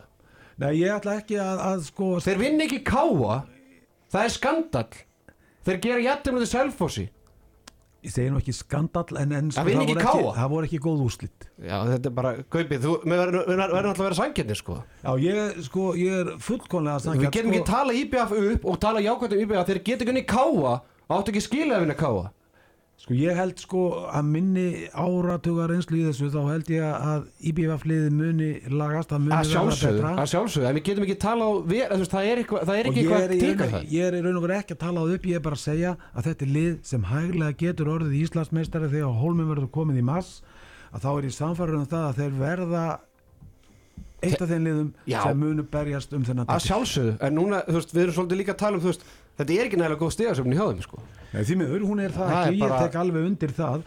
Nei, 0.61 0.71
ég 0.79 0.93
ætla 0.95 1.17
ekki 1.19 1.39
að, 1.41 1.65
að 1.69 1.83
sko 1.89 2.13
Þeir 2.23 2.41
vinn 2.41 2.63
ekki 2.65 2.81
káa 2.87 3.41
Það 4.13 4.21
er 4.21 4.33
skandall. 4.35 5.03
Þeir 5.65 5.79
gera 5.83 6.03
jættum 6.05 6.37
til 6.39 6.47
Selfossi. 6.47 7.05
Ég 8.05 8.13
segi 8.13 8.29
nú 8.29 8.37
ekki 8.37 8.53
skandall 8.53 9.17
en, 9.17 9.31
en 9.33 9.47
sko, 9.49 9.63
Það 9.65 9.79
ekki, 9.81 9.95
KA. 9.97 10.33
það 10.37 10.49
voru 10.51 10.67
ekki 10.67 10.79
góð 10.83 10.99
úslit 11.07 11.45
Já, 11.57 11.77
þetta 11.89 12.09
er 12.11 12.13
bara, 12.13 12.33
Gaupi, 12.53 12.77
þú 12.83 12.91
við 13.01 13.15
verðum 13.17 13.63
alltaf 13.65 13.95
að 13.95 14.03
vera 14.03 14.17
sangjarnir 14.19 14.59
sko. 14.59 14.75
Já, 15.01 15.09
ég, 15.23 15.55
sko, 15.65 15.85
ég 15.97 16.19
er 16.19 16.29
fullkonlega 16.45 16.99
að 16.99 17.23
Við 17.23 17.23
getum 17.25 17.49
sko, 17.49 17.55
ekki 17.55 17.69
tala 17.71 17.95
IBF 17.97 18.35
upp 18.41 18.67
og 18.69 18.77
tala 18.83 19.01
jákvæmt 19.01 19.33
um 19.37 19.41
IBF 19.45 19.71
Þeir 19.71 19.81
geta 19.89 20.05
ekki 20.05 20.25
káa 20.29 20.75
Áttu 21.11 21.31
ekki 21.33 21.43
skilja 21.45 21.77
að 21.77 21.85
vinna 21.85 21.97
káa 21.99 22.25
sko, 22.95 23.13
ég 23.19 23.35
held 23.37 23.59
sko 23.59 23.81
að 24.07 24.27
minni 24.31 24.65
áratugar 24.95 25.73
einslu 25.75 25.97
í 25.99 26.05
þessu 26.07 26.29
þá 26.31 26.37
held 26.47 26.69
ég 26.71 26.85
að 26.95 27.25
IBF 27.51 27.83
liði 27.85 28.13
muni 28.15 28.47
lagast, 28.71 29.11
það 29.11 29.25
muni 29.25 29.35
Að 29.35 29.49
sjálfsögðu, 29.51 29.99
betra. 29.99 30.13
að 30.23 30.29
sjálfsögðu 30.31 30.69
En 30.69 30.77
við 30.79 30.85
getum 30.87 31.05
ekki 31.05 31.17
tala 31.25 31.45
á 31.45 31.51
við, 31.59 31.83
veist, 31.91 32.13
Það 32.15 32.29
er 32.31 32.41
eitthvað, 32.41 32.63
það 32.69 32.79
er 32.79 32.89
ekki 32.89 33.03
eitthvað 33.03 33.25
að 33.25 33.33
raun, 33.35 33.73
það 33.75 33.91
ég 33.97 34.07
er 34.07 34.15
í 34.17 34.21
raun 34.25 34.39
og 34.39 34.45
veru 34.47 34.55
ekki 34.57 34.77
að 34.77 34.81
tala 34.85 35.03
á 35.03 35.05
upp 35.17 35.27
ég 35.29 35.35
er 35.35 35.43
bara 35.49 35.59
að 35.59 35.65
segja 35.65 35.91
að 36.15 36.29
þetta 36.29 36.47
er 36.47 36.53
lið 36.55 36.77
sem 36.93 37.09
hæglega 37.11 37.57
getur 37.65 37.91
orðið 37.97 38.15
Íslandsmeistari 38.23 38.89
þegar 38.95 39.19
Hólminn 39.21 39.51
verður 39.51 39.69
komið 39.75 39.99
í 40.01 40.05
mass 40.07 40.31
að 40.95 41.03
þá 41.03 41.09
er 41.19 41.27
ég 41.29 41.35
samfærður 41.35 41.81
um 41.83 41.89
það 41.91 42.07
að 42.07 42.23
þeir 42.23 42.39
verða 42.39 42.85
eitt 44.25 44.41
af 44.41 44.49
þeim 44.49 44.63
liðum 44.65 44.89
Já. 45.05 45.19
sem 45.27 45.37
munu 45.43 45.63
berjast 45.69 46.13
um 46.15 46.23
þennan 46.25 46.47
Að 46.47 46.57
titil. 46.63 46.71
sjálfsögðu, 46.71 47.13
en 47.27 47.35
núna, 47.37 47.59
þú 47.67 47.75
veist, 47.77 47.91
við 47.93 48.03
erum 48.05 48.15
svolítið 48.17 48.39
líka 48.41 48.55
að 48.55 48.61
tala 48.63 48.79
um, 48.79 48.83
þú 48.85 48.89
veist 48.93 49.03
Þetta 49.35 49.51
er 49.59 49.65
ekki 49.67 49.77
nægilega 49.81 49.99
góð 49.99 50.11
stigasöfni 50.15 50.55
hjá 50.55 50.65
þeim, 50.69 50.81
sko. 50.85 50.99
Nei, 51.35 51.41
því 51.43 51.55
miður, 51.59 51.81
hún 51.89 51.99
er 51.99 52.13
það, 52.15 52.29
Það 52.31 52.41
er 52.45 52.51
ekki, 52.53 52.59
bara- 52.61 52.75
ég 52.75 52.83
tek 52.85 52.93
alveg 53.01 53.25
undir 53.27 53.51
það. 53.57 53.81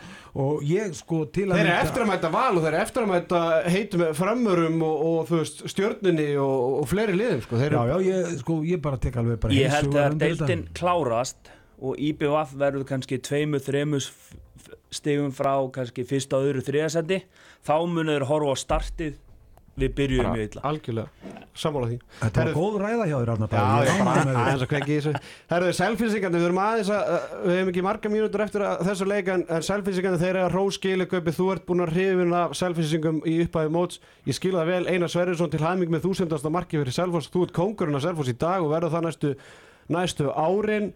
Og 0.44 0.64
ég 0.68 0.94
sko 0.98 1.20
til 1.32 1.46
að 1.48 1.54
Þeir 1.56 1.62
eru 1.62 1.68
mynda- 1.70 1.84
eftir 1.86 2.02
að 2.04 2.10
mæta 2.10 2.30
val 2.34 2.50
og 2.58 2.62
þeir 2.62 2.68
eru 2.74 2.82
eftir 2.82 3.02
að 3.06 3.08
mæta 3.14 3.40
heitum 3.72 4.02
framurum 4.18 4.82
og, 4.84 4.96
og 5.08 5.28
þú 5.30 5.38
veist, 5.40 5.62
stjörnunni 5.72 6.26
og, 6.36 6.82
og 6.82 6.88
fleiri 6.90 7.16
liðum, 7.16 7.40
sko. 7.46 7.56
Þeir 7.62 7.72
Já, 7.78 7.80
já, 7.88 7.96
ég, 8.10 8.34
sko, 8.42 8.58
ég 8.68 8.82
bara 8.84 8.98
tek 9.00 9.16
alveg 9.16 9.40
bara 9.40 9.54
Ég 9.56 9.72
held 9.72 9.94
að 9.96 10.18
þetta. 10.20 10.58
klárast 10.76 11.50
og 11.80 11.96
IBF 11.96 12.52
verður 12.58 12.84
kannski 12.84 13.18
tveimu, 13.22 13.56
þremu 13.64 14.02
stigum 14.92 15.32
frá 15.32 15.54
kannski 15.72 16.04
fyrsta, 16.08 16.36
öðru, 16.44 16.60
þriðasendi 16.64 17.22
þá 17.64 17.74
munur 17.88 18.18
þeir 18.18 18.26
horfa 18.28 18.52
á 18.52 18.56
startið 18.60 19.16
við 19.78 19.92
byrjuðum 19.98 20.34
mjög 20.34 20.44
illa. 20.48 20.62
algjörlega, 20.68 21.32
sammála 21.58 21.88
því. 21.90 21.98
Þetta 22.20 22.44
var 22.44 22.50
góð 22.58 22.76
ræða 22.82 23.06
hjá 23.08 23.14
þér, 23.18 23.30
Arnar 23.34 23.48
Já, 23.48 23.58
Bragi, 23.58 23.88
ég 23.88 23.98
ég 23.98 24.04
bara 24.04 24.22
ánægður 24.22 24.28
með 24.28 24.38
þig. 24.38 24.42
aðeins 24.44 24.64
að 24.64 24.70
kveiki 24.72 24.88
í 24.88 24.98
þessu. 24.98 25.12
Herðu, 25.52 25.72
selfinsingandi, 25.78 26.38
við 26.38 26.48
erum 26.48 26.60
aðeins 26.62 26.90
að 26.94 27.12
við 27.44 27.58
hefum 27.58 27.72
ekki 27.72 27.84
marga 27.88 28.12
mínútur 28.12 28.44
eftir 28.44 28.64
að 28.68 28.82
þessu 28.88 29.08
leik 29.08 29.30
en, 29.34 29.44
selfinsingandi, 29.68 30.22
þeir 30.22 30.30
eru 30.30 30.44
að 30.44 30.56
róskilu 30.56 31.08
kaupi, 31.12 31.36
þú 31.38 31.50
ert 31.54 31.66
búin 31.68 31.84
að 31.84 31.92
hrifin 31.96 32.34
af 32.38 32.56
selfinsingum 32.58 33.20
í 33.24 33.36
upphæði 33.44 33.74
móts, 33.74 34.00
ég 34.28 34.38
skil 34.38 34.54
það 34.56 34.72
vel 34.72 34.88
Einar 34.88 35.12
Sverrisson 35.12 35.52
til 35.52 35.62
hæming 35.64 35.92
með 35.92 36.08
þúsundasta 36.08 36.52
marki 36.52 36.80
fyrir 36.80 36.94
Selfoss, 36.94 37.30
þú 37.32 37.46
ert 37.46 37.54
kóngurinn 37.56 37.98
af 37.98 38.04
Selfoss 38.06 38.32
í 38.32 38.36
dag 38.38 38.64
og 38.64 38.72
verður 38.74 38.94
það 38.96 39.06
næstu, 39.08 39.34
næstu 39.88 40.32
árin. 40.34 40.90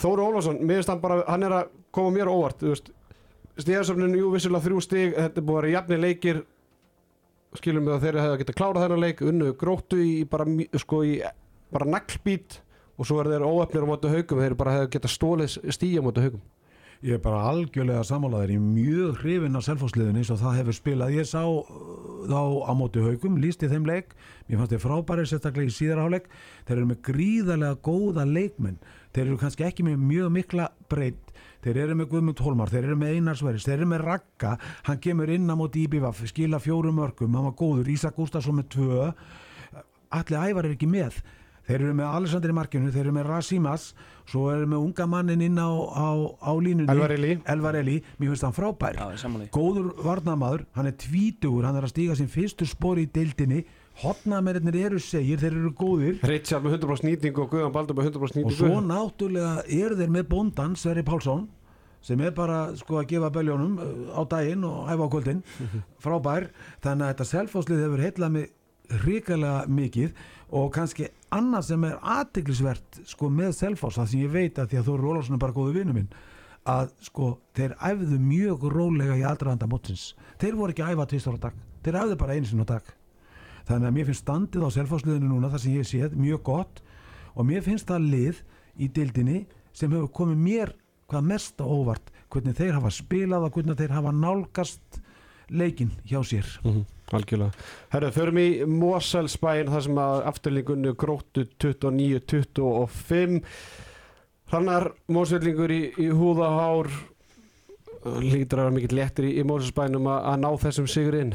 Þóru 0.00 0.28
finnst 0.40 0.88
hann 0.88 1.00
bara 1.02 1.24
hann 1.26 1.42
er 1.42 1.52
að 1.52 1.70
koma 1.92 2.14
mér 2.14 2.30
óvart, 2.30 2.62
stíðasöfnin, 3.60 4.16
jú, 4.18 4.30
vissulega 4.34 4.64
þrjú 4.64 4.82
stíg 4.84 5.14
þetta 5.16 5.40
er 5.40 5.46
búið 5.46 5.58
að 5.58 5.60
vera 5.60 5.74
jafni 5.74 5.98
leikir 6.00 6.42
skilum 7.58 7.86
við 7.88 7.96
að 7.96 8.04
þeir 8.06 8.20
hefða 8.22 8.40
getað 8.42 8.58
klárað 8.60 8.84
þennan 8.84 9.04
leik 9.04 9.22
unnu 9.26 9.52
gróttu 9.58 9.98
í 9.98 10.12
bara 10.30 10.46
sko 10.78 11.02
bara 11.70 11.90
naglbít 11.90 12.60
og 13.00 13.08
svo 13.08 13.18
er 13.22 13.32
þeir 13.32 13.46
óöfnir 13.46 13.86
á 13.86 13.90
mótu 13.90 14.12
haugum 14.12 14.42
þeir 14.44 14.56
bara 14.58 14.76
hefða 14.78 14.92
getað 14.94 15.14
stólið 15.16 15.58
stíja 15.74 16.02
á 16.02 16.06
mótu 16.06 16.24
haugum 16.24 16.42
Ég 17.00 17.16
er 17.16 17.20
bara 17.24 17.46
algjörlega 17.48 18.02
sammálaður, 18.04 18.50
ég 18.52 18.58
er 18.60 18.64
mjög 18.74 19.20
hrifinn 19.22 19.56
af 19.56 19.62
selfhásliðinni 19.64 20.20
eins 20.20 20.30
og 20.34 20.36
það 20.42 20.56
hefur 20.58 20.76
spilað. 20.76 21.14
Ég 21.16 21.28
sá 21.30 21.40
uh, 21.48 21.62
þá 22.28 22.42
á 22.68 22.72
móti 22.76 23.00
haugum, 23.00 23.38
líst 23.40 23.64
í 23.64 23.70
þeim 23.72 23.86
leik, 23.88 24.12
mér 24.44 24.60
fannst 24.60 24.74
þið 24.74 24.82
frábæri 24.82 25.24
sérstaklega 25.30 25.72
í 25.72 25.76
síðarháleik. 25.78 26.28
Þeir 26.68 26.74
eru 26.76 26.90
með 26.90 27.00
gríðarlega 27.08 27.78
góða 27.88 28.26
leikmenn, 28.28 28.76
þeir 29.16 29.22
eru 29.24 29.38
kannski 29.40 29.64
ekki 29.70 29.86
með 29.88 30.04
mjög 30.10 30.34
mikla 30.34 30.68
breytt, 30.92 31.29
þeir 31.64 31.82
eru 31.84 31.98
með 31.98 32.10
Guðmund 32.14 32.44
Holmar, 32.44 32.72
þeir 32.72 32.88
eru 32.88 33.00
með 33.00 33.18
Einarsveris, 33.18 33.66
þeir 33.66 33.76
eru 33.78 33.90
með 33.92 34.04
Ragga, 34.06 34.54
hann 34.88 35.02
kemur 35.04 35.32
inn 35.34 35.50
á 35.50 35.54
móti 35.58 35.84
IBVF, 35.86 36.24
skila 36.30 36.60
fjórum 36.62 36.96
mörgum, 37.00 37.36
hann 37.36 37.50
var 37.50 37.58
góður, 37.58 37.90
Ísak 37.92 38.16
Gustafsson 38.16 38.60
með 38.60 38.70
tvö, 38.76 39.10
allir 40.20 40.50
ævar 40.50 40.68
er 40.68 40.74
ekki 40.78 40.88
með. 40.90 41.20
Þeir 41.70 41.84
eru 41.84 41.94
með 41.94 42.14
Alessandri 42.18 42.54
Markinu, 42.56 42.88
þeir 42.90 43.04
eru 43.04 43.12
með 43.14 43.28
Rasimas, 43.28 43.82
svo 44.26 44.48
eru 44.50 44.66
með 44.66 44.86
unga 44.88 45.04
mannin 45.06 45.44
inn 45.44 45.60
á, 45.60 45.70
á, 45.70 46.08
á 46.42 46.52
línunni. 46.58 46.88
Elvar 46.90 47.12
Eli. 47.14 47.36
Elvar 47.52 47.78
Eli, 47.78 48.00
mér 48.18 48.32
finnst 48.32 48.46
hann 48.48 48.56
frábær. 48.56 48.98
Já. 48.98 49.28
Góður 49.54 49.92
varnamaður, 50.02 50.64
hann 50.74 50.90
er 50.90 50.96
tvítugur, 50.98 51.68
hann 51.68 51.78
er 51.78 51.86
að 51.86 51.92
stíga 51.92 52.16
sin 52.18 52.32
fyrstu 52.32 52.66
spori 52.66 53.06
í 53.06 53.12
deildinni. 53.14 53.62
Hotnamerinnir 54.00 54.76
eru 54.86 54.98
segir, 55.02 55.40
þeir 55.40 55.56
eru 55.58 55.70
góðir. 55.76 56.20
Richard 56.28 56.64
með 56.64 56.78
100% 56.78 57.04
nýtingu 57.08 57.42
og 57.44 57.50
Guðan 57.52 57.72
Baldur 57.74 57.98
með 57.98 58.10
100% 58.14 58.22
Og 58.22 58.36
nýtingu. 58.38 58.56
Svo 58.56 58.78
náttúrulega 58.84 59.64
eru 59.76 59.98
þeir 59.98 60.12
með 60.14 60.28
bóndan, 60.30 60.76
Sverri 60.80 61.04
Pálsson, 61.04 61.48
sem 62.04 62.20
er 62.24 62.32
bara 62.36 62.60
sko 62.80 62.96
að 63.00 63.10
gefa 63.10 63.28
beljónum 63.34 63.74
uh, 63.76 64.14
á 64.16 64.24
daginn 64.30 64.64
og 64.64 64.88
hæfa 64.88 65.08
á 65.08 65.12
kvöldin, 65.12 65.42
frábær. 66.04 66.48
Þannig 66.80 67.06
að 67.06 67.12
þetta 67.12 67.28
selfháslið 67.34 67.82
hefur 67.84 68.04
heitlað 68.06 68.34
mig 68.38 68.48
hrikalega 69.04 69.58
mikið 69.70 70.22
og 70.56 70.70
kannski 70.74 71.10
annað 71.30 71.66
sem 71.68 71.84
er 71.86 71.98
aðteglisvert 72.16 73.02
sko 73.06 73.28
með 73.30 73.52
selfhás, 73.58 73.98
það 74.00 74.08
sem 74.14 74.24
ég 74.24 74.32
veit 74.32 74.58
að 74.58 74.72
því 74.72 74.80
að 74.80 74.88
Þóri 74.88 75.10
Ólafsson 75.12 75.36
er 75.36 75.42
bara 75.44 75.54
góðu 75.54 75.76
vinnu 75.76 75.94
minn 75.94 76.08
að 76.70 76.90
sko 77.04 77.28
þeir 77.56 77.76
æfðu 77.78 78.18
mjög 78.20 78.64
rólega 78.72 79.14
í 79.20 79.22
aðdraðanda 79.28 79.68
mótsins. 79.70 80.10
Þeir 80.40 80.58
voru 80.58 80.74
ekki 80.74 80.84
að 80.84 80.96
æfa 80.96 81.06
tvistar 81.12 81.38
á 81.38 81.44
dag. 81.46 81.60
Þeir 81.84 82.00
æfðu 82.02 82.18
bara 82.20 82.40
sinni 82.40 82.66
á 82.66 82.72
dag 82.72 82.90
þannig 83.70 83.88
að 83.90 83.96
mér 83.96 84.08
finnst 84.10 84.24
standið 84.26 84.66
á 84.66 84.70
selfhásliðinu 84.76 85.30
núna 85.30 85.50
það 85.52 85.64
sem 85.64 85.76
ég 85.78 85.88
séð 85.88 86.16
mjög 86.18 86.42
gott. 86.50 86.80
Og 87.38 87.46
mér 87.46 87.64
finnst 87.64 87.88
það 87.90 88.08
lið 88.14 88.40
í 88.80 88.88
dildinni 88.94 89.44
sem 89.76 89.92
hefur 89.94 90.10
komið 90.20 90.40
mér 90.44 90.72
hvað 91.10 91.28
mest 91.30 91.62
óvart 91.62 92.10
hvernig 92.30 92.58
þeir 92.58 92.76
hafa 92.78 92.90
spilað 92.94 93.46
og 93.48 93.54
hvernig 93.56 93.78
þeir 93.78 93.94
hafa 93.96 94.12
nálgast 94.14 95.00
leikin 95.50 95.90
hjá 96.06 96.20
sér. 96.22 96.46
Mhm, 96.62 96.84
Algjörlega. 97.10 97.52
Herru, 97.90 98.10
förum 98.14 98.38
í 98.38 98.48
Moselsbæin 98.66 99.70
þar 99.70 99.82
sem 99.82 99.98
að 99.98 100.26
afturlingunni 100.30 100.92
gróttu 100.94 101.46
29-25 101.58 103.40
Hrannar 104.50 104.92
Mosvellingur 105.10 105.70
í, 105.70 105.82
í 105.98 106.08
húðahár. 106.10 106.90
Lítur 108.22 108.58
að 108.58 108.64
vera 108.64 108.74
mikill 108.74 108.96
léttir 108.98 109.24
í, 109.28 109.38
í 109.38 109.46
Moselsbænum 109.46 110.06
að, 110.10 110.20
að 110.32 110.38
ná 110.44 110.50
þessum 110.62 110.86
sigur 110.90 111.18
inn 111.18 111.34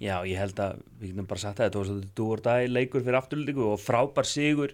Já, 0.00 0.16
ég 0.24 0.38
held 0.40 0.60
að 0.64 0.80
við 0.96 1.12
getum 1.12 1.28
bara 1.28 1.42
sagt 1.42 1.58
það, 1.58 1.66
þetta 1.66 1.80
var 1.80 1.88
svolítið 1.90 2.16
dúr 2.16 2.42
dag 2.46 2.66
leikur 2.72 3.02
fyrir 3.04 3.20
afturlíku 3.20 3.66
og 3.68 3.80
frábær 3.82 4.28
sigur 4.28 4.72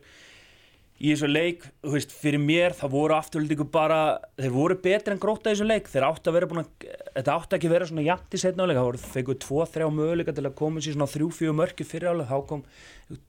í 0.96 1.10
þessu 1.10 1.28
leik, 1.28 1.64
þú 1.84 1.92
veist, 1.92 2.12
fyrir 2.14 2.40
mér 2.40 2.76
það 2.76 2.92
voru 2.94 3.16
afturlíku 3.16 3.66
bara, 3.68 3.98
þeir 4.38 4.52
voru 4.54 4.76
betri 4.80 5.12
en 5.12 5.20
gróta 5.20 5.50
í 5.50 5.56
þessu 5.56 5.66
leik, 5.66 5.90
þeir 5.92 6.06
átti 6.06 6.30
að 6.30 6.36
vera 6.38 6.48
búin 6.48 6.62
að 6.62 6.86
þetta 7.16 7.34
átti 7.34 7.58
ekki 7.58 7.68
að 7.68 7.74
vera 7.74 7.88
svona 7.90 8.04
jætt 8.06 8.36
í 8.36 8.40
setna 8.40 8.64
áleik 8.64 8.78
það 8.78 8.86
voru 8.86 9.00
fenguð 9.02 9.40
tvo, 9.42 9.58
þrjá 9.74 9.88
möguleika 9.96 10.34
til 10.36 10.44
að 10.46 10.54
koma 10.62 10.84
sér 10.84 10.96
svona 10.96 11.10
þrjú, 11.10 11.28
fjögur 11.40 11.58
mörki 11.58 11.88
fyrir 11.88 12.12
áleik 12.12 12.30
þá 12.30 12.38
kom, 12.52 12.62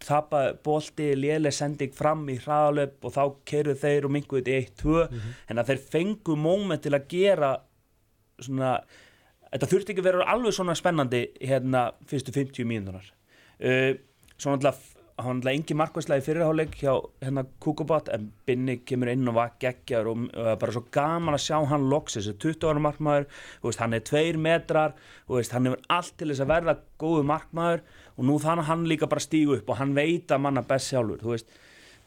tapa 0.06 0.44
bolti 0.68 1.10
léleg 1.18 1.58
sending 1.58 1.98
fram 1.98 2.24
í 2.32 2.38
hraðalöp 2.46 3.10
og 3.10 3.16
þá 3.18 3.24
keruð 3.52 3.82
þeir 3.84 4.08
og 4.08 4.16
minguð 4.16 4.46
þetta 4.46 4.56
í 4.56 4.70
1-2 4.70 5.26
en 5.50 5.64
að 5.64 5.74
þeir 5.74 5.84
fengu 5.98 6.38
móment 6.40 6.86
til 6.86 6.96
að 6.96 7.10
gera 7.12 7.52
svona 8.38 8.78
þetta 9.52 9.72
þurfti 9.72 9.94
ekki 9.94 10.04
að 10.04 10.12
vera 10.12 10.30
alveg 10.34 10.56
svona 10.58 10.76
spennandi 10.78 11.24
hérna 11.40 11.90
fyrstu 12.10 12.36
50 12.36 12.68
mínúnar 12.70 13.08
uh, 13.08 13.94
svo 14.38 14.54
náttúrulega 14.54 14.98
hann 15.18 15.40
náttúrulega 15.40 15.58
engi 15.58 15.76
markværslega 15.78 16.22
í 16.22 16.26
fyrirháleik 16.26 16.76
hjá 16.78 16.92
hérna 17.24 17.44
Kukubat 17.64 18.12
en 18.14 18.28
Binni 18.46 18.78
kemur 18.86 19.10
inn 19.10 19.30
og 19.30 19.38
var 19.40 19.56
geggjar 19.62 20.10
og 20.12 20.28
uh, 20.28 20.52
bara 20.62 20.76
svo 20.76 20.84
gaman 20.94 21.34
að 21.34 21.46
sjá 21.48 21.58
hann 21.72 21.88
loksis, 21.90 22.28
þessi 22.28 22.54
20 22.60 22.68
ára 22.70 22.84
markmaður 22.86 23.26
veist, 23.64 23.82
hann 23.82 23.98
er 23.98 24.04
tveir 24.06 24.38
metrar 24.38 24.94
veist, 25.30 25.56
hann 25.56 25.72
hefur 25.72 25.82
allt 25.96 26.14
til 26.20 26.30
þess 26.30 26.44
að 26.46 26.52
verða 26.54 26.78
góðu 27.02 27.24
markmaður 27.32 27.82
og 28.14 28.30
nú 28.30 28.38
þannig 28.44 28.70
hann 28.70 28.86
líka 28.92 29.10
bara 29.10 29.26
stígu 29.26 29.58
upp 29.58 29.72
og 29.74 29.82
hann 29.82 29.96
veit 29.98 30.30
að 30.30 30.44
manna 30.46 30.66
best 30.70 30.94
sjálfur 30.94 31.42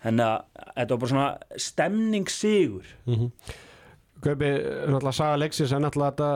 þannig 0.05 0.25
að 0.27 0.39
þetta 0.77 0.95
var 0.95 1.03
bara 1.03 1.13
svona 1.15 1.59
stemningssigur 1.67 2.95
Gaupi, 4.21 4.49
náttúrulega 4.91 5.17
saga 5.17 5.41
leiksins 5.41 5.73
en 5.73 5.85
náttúrulega 5.87 6.13
þetta, 6.13 6.31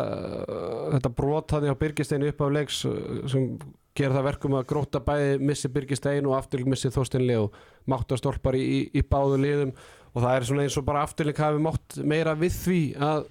uh, 0.57 0.85
þetta 0.95 1.11
brot 1.19 1.55
hann 1.57 1.67
á 1.69 1.81
Byrgisteinu 1.83 2.31
upp 2.33 2.41
á 2.41 2.49
leiks 2.55 2.79
uh, 2.89 2.97
sem 3.31 3.51
gera 3.95 4.17
það 4.17 4.29
verkum 4.31 4.57
að 4.59 4.67
gróta 4.73 5.03
bæði 5.05 5.37
missi 5.45 5.71
Byrgistein 5.71 6.27
og 6.27 6.39
afturlík 6.39 6.71
missi 6.73 6.91
Þorsteinli 6.95 7.37
og 7.39 7.55
máttastólpar 7.91 8.57
í, 8.59 8.65
í, 8.65 8.81
í 8.99 9.05
báðu 9.07 9.39
liðum. 9.45 9.75
Og 10.15 10.23
það 10.23 10.37
er 10.37 10.49
svona 10.49 10.65
eins 10.65 10.79
og 10.79 10.87
bara 10.87 11.05
afturlík 11.07 11.43
hafi 11.43 11.63
mátt 11.63 11.99
meira 12.07 12.35
við 12.39 12.59
því 12.65 12.81
að 13.03 13.29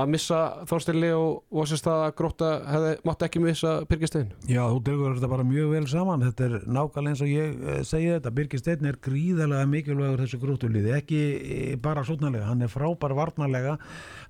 að 0.00 0.12
missa 0.16 0.40
Þorsteinli 0.70 1.12
og 1.16 1.74
að 1.90 2.06
gróta 2.18 2.50
hefði 2.66 2.92
mátt 3.06 3.24
ekki 3.26 3.42
missa 3.42 3.76
Byrgistein 3.88 4.30
Já, 4.50 4.62
þú 4.66 4.80
tegur 4.86 5.16
þetta 5.16 5.30
bara 5.30 5.46
mjög 5.46 5.72
vel 5.74 5.86
saman. 5.90 6.24
Þetta 6.26 6.46
er 6.46 6.54
nákvæmlega 6.66 7.14
eins 7.14 7.24
og 7.24 7.30
ég 7.30 7.56
eh, 7.60 7.80
segi 7.86 8.12
þetta. 8.14 8.34
Birgir 8.34 8.62
Steinn 8.62 8.88
er 8.90 9.00
gríðarlega 9.04 9.70
mikilvægur 9.70 10.22
þessu 10.24 10.40
grótuliði, 10.42 10.94
ekki 10.96 11.20
eh, 11.38 11.74
bara 11.82 12.04
sótnarlega, 12.06 12.48
hann 12.48 12.64
er 12.64 12.72
frábær 12.72 13.16
varnarlega. 13.18 13.76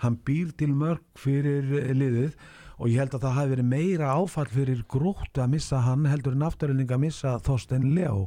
Hann 0.04 0.18
býr 0.26 0.54
til 0.58 0.72
mörg 0.76 1.04
fyrir 1.20 1.70
eh, 1.80 1.92
liðið. 1.96 2.34
Og 2.80 2.88
ég 2.88 3.02
held 3.02 3.12
að 3.12 3.24
það 3.26 3.34
hafi 3.36 3.50
verið 3.52 3.66
meira 3.68 4.12
áfall 4.16 4.46
fyrir 4.48 4.78
grótt 4.88 5.36
að 5.36 5.50
missa 5.52 5.82
hann 5.84 6.06
heldur 6.08 6.32
en 6.32 6.46
afturlending 6.46 6.94
að 6.96 7.02
missa 7.02 7.34
Þorstein 7.44 7.90
Leo. 7.92 8.22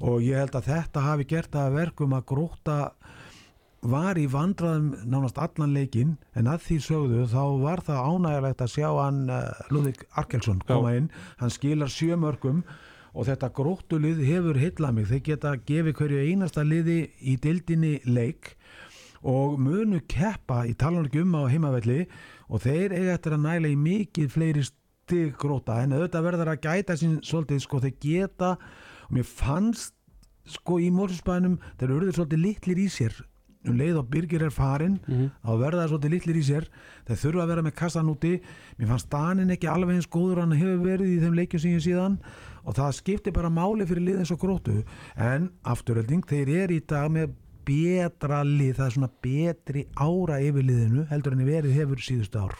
Og 0.00 0.22
ég 0.24 0.40
held 0.40 0.56
að 0.56 0.70
þetta 0.70 1.02
hafi 1.04 1.26
gert 1.28 1.58
að 1.60 1.76
verkum 1.76 2.14
að 2.16 2.24
gróta 2.32 2.78
var 3.82 4.18
í 4.20 4.28
vandraðum 4.30 4.92
nánast 5.10 5.38
allan 5.42 5.74
leikinn 5.74 6.14
en 6.38 6.48
að 6.50 6.62
því 6.68 6.76
sögðu 6.84 7.24
þá 7.32 7.42
var 7.62 7.82
það 7.82 8.04
ánægilegt 8.06 8.62
að 8.62 8.72
sjá 8.76 8.88
hann 8.94 9.20
uh, 9.26 9.62
Lúðvík 9.74 10.04
Arkelsson 10.22 10.62
koma 10.68 10.94
inn. 10.98 11.08
Hann 11.40 11.50
skilar 11.50 11.90
sjö 11.90 12.16
mörgum 12.20 12.62
og 13.12 13.26
þetta 13.26 13.50
gróttulið 13.56 14.22
hefur 14.28 14.60
hillað 14.60 14.94
mig. 14.96 15.08
Þeir 15.10 15.24
geta 15.26 15.54
gefið 15.66 15.96
hverju 15.98 16.26
einasta 16.28 16.62
liði 16.62 17.00
í 17.18 17.34
dildinni 17.42 17.96
leik 18.06 18.54
og 19.26 19.58
munu 19.62 19.98
keppa 20.10 20.62
í 20.66 20.76
talanum 20.78 21.34
á 21.38 21.50
heimavelli 21.50 22.06
og 22.48 22.62
þeir 22.62 22.94
eiga 22.94 23.16
eftir 23.16 23.36
að 23.36 23.44
næla 23.48 23.72
í 23.72 23.78
mikið 23.78 24.30
fleiri 24.30 24.64
stig 24.68 25.34
gróta. 25.38 25.80
En 25.82 25.96
auðvitað 25.96 26.28
verður 26.28 26.52
að 26.54 26.62
gæta 26.68 26.98
sín 26.98 27.18
svolítið 27.26 27.66
sko 27.66 27.82
þeir 27.82 27.98
geta 28.06 28.54
og 28.54 29.18
mér 29.18 29.26
fannst 29.26 29.98
sko 30.46 30.78
í 30.82 30.88
Mórsbænum 30.94 31.58
þeir 31.78 31.96
eru 31.98 32.14
svolítið 32.14 32.44
litlir 32.46 32.86
í 32.86 32.88
sér 32.90 33.18
um 33.68 33.76
leið 33.78 33.98
og 34.00 34.08
Birgir 34.10 34.42
er 34.42 34.50
farin 34.50 34.98
þá 35.42 35.50
verða 35.58 35.82
það 35.82 35.90
svolítið 35.92 36.14
litlir 36.14 36.38
í 36.38 36.44
sér. 36.46 36.68
Þeir 37.06 37.20
þurfa 37.22 37.42
að 37.42 37.52
vera 37.52 37.62
með 37.62 37.74
kassan 37.78 38.10
úti. 38.10 38.32
Mér 38.78 38.88
fannst 38.92 39.10
Danin 39.10 39.50
ekki 39.54 39.70
alveg 39.70 39.96
eins 39.96 40.10
góður 40.10 40.42
hann 40.42 40.56
hefur 40.56 40.82
verið 40.86 41.12
í 41.12 41.20
þeim 41.22 41.38
leikjum 41.38 41.62
sem 41.62 41.76
ég 41.76 41.84
síðan 41.86 42.18
og 42.62 42.76
það 42.78 42.96
skiptir 42.98 43.34
bara 43.34 43.50
máli 43.50 43.86
fyrir 43.86 44.06
lið 44.06 44.18
eins 44.22 44.30
og 44.34 44.38
grótu 44.42 44.82
en 45.18 45.50
afturölding, 45.66 46.22
þeir 46.26 46.48
eru 46.62 46.76
í 46.78 46.84
dag 46.86 47.10
með 47.10 47.34
betra 47.66 48.42
lið, 48.46 48.74
það 48.78 48.86
er 48.86 48.94
svona 48.96 49.10
betri 49.24 49.84
ára 49.96 50.38
yfir 50.42 50.66
liðinu 50.68 51.06
heldur 51.10 51.36
en 51.36 51.44
verið 51.46 51.76
hefur 51.78 52.02
síðustu 52.02 52.42
ár. 52.42 52.56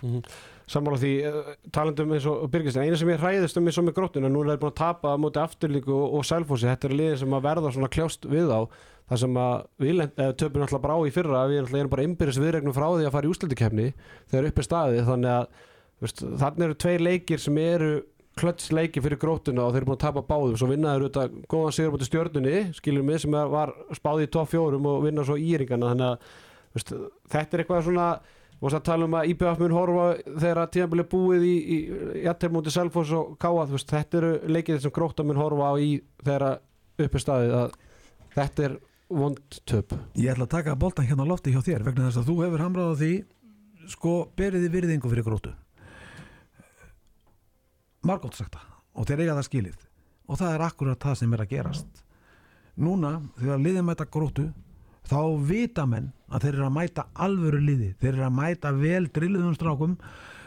Sammála 0.73 1.01
því, 1.03 1.13
uh, 1.29 1.51
talandum 1.75 2.15
eins 2.17 2.29
og 2.31 2.47
Byrgistein 2.53 2.89
eina 2.89 3.01
sem 3.01 3.11
ég 3.13 3.21
hræðist 3.21 3.59
um 3.59 3.67
eins 3.69 3.81
og 3.83 3.89
með 3.89 3.99
gróttuna 3.99 4.31
nú 4.33 4.45
er 4.47 4.61
búin 4.63 4.73
að 4.73 4.79
tapa 4.81 5.13
á 5.13 5.21
móti 5.21 5.43
afturlíku 5.43 5.93
og, 5.93 6.19
og 6.21 6.27
sælfósi 6.29 6.71
þetta 6.71 6.89
er 6.89 6.97
liðin 7.01 7.23
sem 7.25 7.37
að 7.37 7.47
verða 7.49 7.75
svona 7.75 7.93
kljást 7.93 8.31
við 8.31 8.55
á 8.55 8.61
það 9.11 9.21
sem 9.25 9.37
að 9.43 9.67
við 9.83 10.01
eh, 10.05 10.31
töpum 10.41 10.65
alltaf 10.65 10.83
brá 10.83 10.95
í 11.05 11.13
fyrra 11.13 11.43
við 11.51 11.75
erum 11.75 11.93
bara 11.93 12.07
innbyrðis 12.07 12.41
viðregnum 12.41 12.77
frá 12.77 12.87
því 12.95 13.09
að 13.09 13.15
fara 13.17 13.29
í 13.29 13.33
úslutikefni 13.33 13.89
þegar 14.31 14.49
upp 14.49 14.61
er 14.63 14.69
staðið 14.69 15.11
þannig 15.11 15.35
að 15.35 15.47
veist, 16.03 16.23
þannig 16.43 16.67
eru 16.67 16.79
tveir 16.85 17.05
leikir 17.09 17.43
sem 17.43 17.59
eru 17.63 17.91
klötsleiki 18.39 19.03
fyrir 19.05 19.21
grótuna 19.21 19.67
og 19.67 19.75
þeir 19.75 19.83
eru 19.83 19.91
búin 19.91 19.99
að 19.99 20.05
tapa 20.07 20.23
báðum. 20.27 20.59
Svo 20.59 20.69
vinnaður 20.71 21.07
auðvitað 21.07 21.35
góðan 21.53 21.75
sigur 21.77 21.95
mútið 21.95 22.09
stjörnunni 22.09 22.61
skiljum 22.79 23.11
við 23.13 23.25
sem 23.25 23.37
var 23.53 23.75
spáðið 23.97 24.29
í 24.29 24.31
topp 24.37 24.53
fjórum 24.53 24.89
og 24.89 25.03
vinna 25.07 25.25
svo 25.29 25.37
íringana 25.41 25.91
þannig 25.93 26.07
að 26.09 26.31
veist, 26.77 26.95
þetta 27.35 27.57
er 27.57 27.65
eitthvað 27.65 27.85
svona 27.89 28.07
og 28.63 28.71
það 28.71 28.85
tala 28.87 29.09
um 29.09 29.17
að 29.19 29.33
IBF 29.33 29.61
mun 29.61 29.75
horfa 29.77 30.07
þegar 30.29 30.71
tíðanbili 30.77 31.07
búið 31.13 31.45
í, 31.49 31.57
í 31.59 31.79
jættir 32.23 32.55
mútið 32.55 32.77
Selfoss 32.77 33.13
og 33.19 33.35
Káa 33.43 33.67
veist, 33.73 33.91
þetta 33.91 34.21
eru 34.21 34.33
leikið 34.57 34.81
sem 34.85 34.95
gróta 34.95 35.27
mun 35.27 35.41
horfa 35.41 35.73
á 35.73 35.75
í 35.83 35.91
þegar 36.23 36.47
upp 37.03 37.19
er 37.19 37.25
staðið 37.27 37.59
að 37.59 37.77
þetta 38.37 38.67
er 38.69 38.79
vond 39.13 39.59
töp. 39.69 39.93
Ég 40.17 40.33
ætla 40.33 40.47
að 40.47 40.55
taka 40.55 40.79
boltan 40.79 41.05
hérna 41.05 41.27
á 41.29 41.33
lofti 41.35 41.53
hjá 41.53 41.61
þér 41.61 41.85
vegna 41.91 42.09
þess 42.09 42.23
að 42.23 42.31
þú 42.31 42.37
hefur 42.47 42.65
hamrað 42.65 42.95
á 42.95 43.01
því 43.03 43.13
sko 43.93 44.15
beriði 44.39 44.71
virðingu 44.73 45.11
fyrir 45.11 45.27
grótu 45.27 45.53
margótt 48.07 48.39
sagt 48.39 48.57
það 48.57 48.69
og 48.93 49.09
þeir 49.09 49.23
eiga 49.25 49.37
það 49.39 49.49
skilið. 49.49 49.79
Og 50.29 50.39
það 50.41 50.57
er 50.57 50.65
akkurat 50.67 51.07
það 51.07 51.17
sem 51.21 51.33
er 51.35 51.45
að 51.45 51.53
gerast. 51.53 52.03
Núna 52.83 53.15
þegar 53.39 53.63
liðum 53.63 53.91
þetta 53.93 54.11
grótu 54.13 54.45
þá 55.09 55.23
vita 55.49 55.87
menn 55.89 56.13
að 56.33 56.45
þeir 56.45 56.55
eru 56.55 56.67
að 56.69 56.77
mæta 56.77 57.07
alvöru 57.27 57.61
liði, 57.61 57.89
þeir 58.01 58.13
eru 58.15 58.29
að 58.29 58.37
mæta 58.39 58.71
vel 58.77 59.09
drilluðum 59.13 59.57
strákum, 59.57 59.97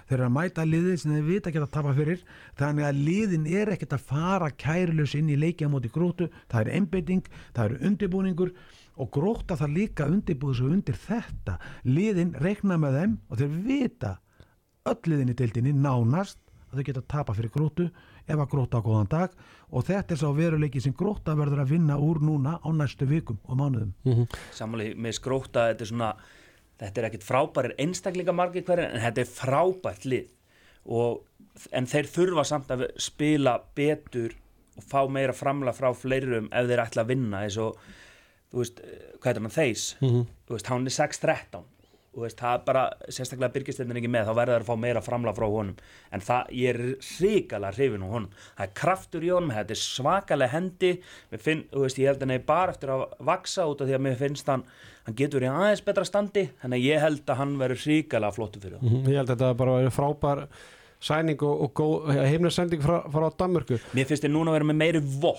þeir 0.08 0.18
eru 0.18 0.28
að 0.28 0.36
mæta 0.38 0.66
liði 0.66 0.96
sem 1.02 1.14
þeir 1.14 1.28
vita 1.28 1.52
ekki 1.52 1.62
að 1.62 1.74
tapa 1.76 1.94
fyrir. 1.98 2.24
Þannig 2.58 2.88
að 2.88 3.04
liðin 3.10 3.46
er 3.52 3.74
ekkert 3.76 3.98
að 3.98 4.08
fara 4.14 4.50
kærljus 4.64 5.16
inn 5.20 5.30
í 5.34 5.38
leikja 5.38 5.70
móti 5.70 5.92
grótu 5.94 6.30
það 6.48 6.62
er 6.64 6.74
einbeiting, 6.80 7.30
það 7.54 7.70
eru 7.70 7.80
undirbúningur 7.92 8.56
og 8.96 9.12
gróta 9.12 9.58
það 9.60 9.76
líka 9.76 10.08
undirbúið 10.08 10.60
svo 10.62 10.72
undir 10.72 10.98
þetta, 10.98 11.60
liðin 11.84 12.34
reikna 12.42 12.80
með 12.80 13.00
þeim 13.02 13.18
og 13.28 13.42
þeir 13.42 13.58
vita 13.66 14.14
öll 14.86 15.02
liðin 15.12 15.34
í 15.34 15.38
deildinni 15.38 15.74
nánast 15.76 16.40
að 16.76 16.82
þau 16.82 16.88
geta 16.92 17.04
tapa 17.16 17.36
fyrir 17.38 17.54
grótu 17.54 17.88
ef 18.26 18.36
að 18.36 18.50
gróta 18.52 18.82
á 18.84 18.86
góðan 18.86 19.12
dag. 19.12 19.36
Og 19.72 19.86
þetta 19.88 20.16
er 20.16 20.22
sá 20.22 20.28
veruleiki 20.36 20.84
sem 20.84 20.94
gróta 20.96 21.36
verður 21.40 21.64
að 21.64 21.74
vinna 21.76 21.98
úr 21.98 22.22
núna 22.24 22.58
á 22.60 22.70
næstu 22.76 23.08
vikum 23.10 23.40
og 23.48 23.60
mánuðum. 23.60 24.26
Samanlega 24.56 25.00
með 25.00 25.18
skróta 25.20 25.70
þetta 25.72 25.86
er 25.88 25.92
svona 25.94 26.14
þetta 26.82 27.02
er 27.02 27.10
ekkit 27.10 27.26
frábærir 27.26 27.76
einstakleika 27.80 28.36
margir 28.36 28.66
hverja 28.68 28.90
en 28.92 29.04
þetta 29.08 29.24
er 29.24 29.32
frábært 29.32 30.08
lið. 30.12 30.32
Og, 30.86 31.22
en 31.74 31.88
þeir 31.90 32.10
þurfa 32.12 32.44
samt 32.46 32.74
að 32.76 32.90
spila 33.02 33.58
betur 33.78 34.36
og 34.76 34.84
fá 34.84 35.00
meira 35.10 35.34
framla 35.34 35.74
frá 35.74 35.90
fleirum 35.96 36.50
ef 36.52 36.68
þeir 36.68 36.84
ætla 36.84 37.06
að 37.06 37.14
vinna 37.14 37.46
eins 37.46 37.58
og 37.62 37.80
þú 38.52 38.62
veist, 38.62 38.82
hvað 39.24 39.32
er 39.32 39.42
það 39.46 39.56
þeis 39.56 39.86
þú 40.02 40.56
veist, 40.56 40.70
hann 40.72 40.90
er 40.90 40.96
6-13 40.96 41.64
og 42.16 42.24
veist, 42.24 42.40
það 42.40 42.58
er 42.58 42.64
bara, 42.68 42.84
sérstaklega 43.12 43.54
byrgistendin 43.58 44.00
ekki 44.00 44.12
með 44.12 44.30
þá 44.30 44.34
verður 44.40 44.56
það 44.56 44.64
að 44.64 44.70
fá 44.72 44.82
meira 44.86 45.04
framla 45.06 45.34
frá 45.36 45.46
honum. 45.52 45.76
En 46.16 46.24
það, 46.24 46.52
ég 46.56 46.72
er 46.72 46.82
ríkala 47.22 47.72
hrifin 47.76 48.06
á 48.06 48.10
honum. 48.10 48.30
Það 48.56 48.66
er 48.68 48.74
kraftur 48.82 49.28
í 49.28 49.32
honum, 49.36 49.54
þetta 49.56 49.76
er 49.76 49.82
svakalega 49.84 50.54
hendi. 50.56 50.92
Finn, 51.36 51.66
veist, 51.76 52.00
ég 52.00 52.12
held 52.12 52.22
að 52.24 52.28
hann 52.30 52.36
er 52.38 52.46
bara 52.48 52.76
eftir 52.76 52.94
að 52.96 53.06
vaksa 53.32 53.68
út 53.68 53.84
af 53.84 53.90
því 53.92 53.98
að 54.00 54.06
mér 54.08 54.20
finnst 54.24 54.52
hann 54.52 54.66
hann 55.06 55.18
getur 55.20 55.44
í 55.46 55.50
aðeins 55.50 55.84
betra 55.86 56.06
standi 56.08 56.48
þannig 56.64 56.80
að 56.80 56.86
ég 56.88 57.04
held 57.04 57.28
að 57.30 57.38
hann 57.38 57.52
verður 57.60 57.84
ríkala 57.92 58.32
flottu 58.34 58.62
fyrir 58.64 58.80
það. 58.80 58.88
Mhm, 58.90 59.12
Ég 59.12 59.20
held 59.20 59.30
að 59.30 59.36
þetta 59.36 59.58
bara 59.60 59.76
verið 59.78 59.94
frábær 59.94 60.42
sæning 61.06 61.44
og, 61.46 61.80
og 61.86 62.08
heimnarsending 62.10 62.82
frá, 62.82 62.96
frá 63.14 63.28
Danmörku. 63.38 63.78
Mér 63.94 64.10
finnst 64.10 64.26
þið 64.26 64.34
núna 64.34 64.54
að 64.54 64.58
vera 64.60 64.70
með 64.72 64.80
meiri 64.82 65.04
þú 65.06 65.36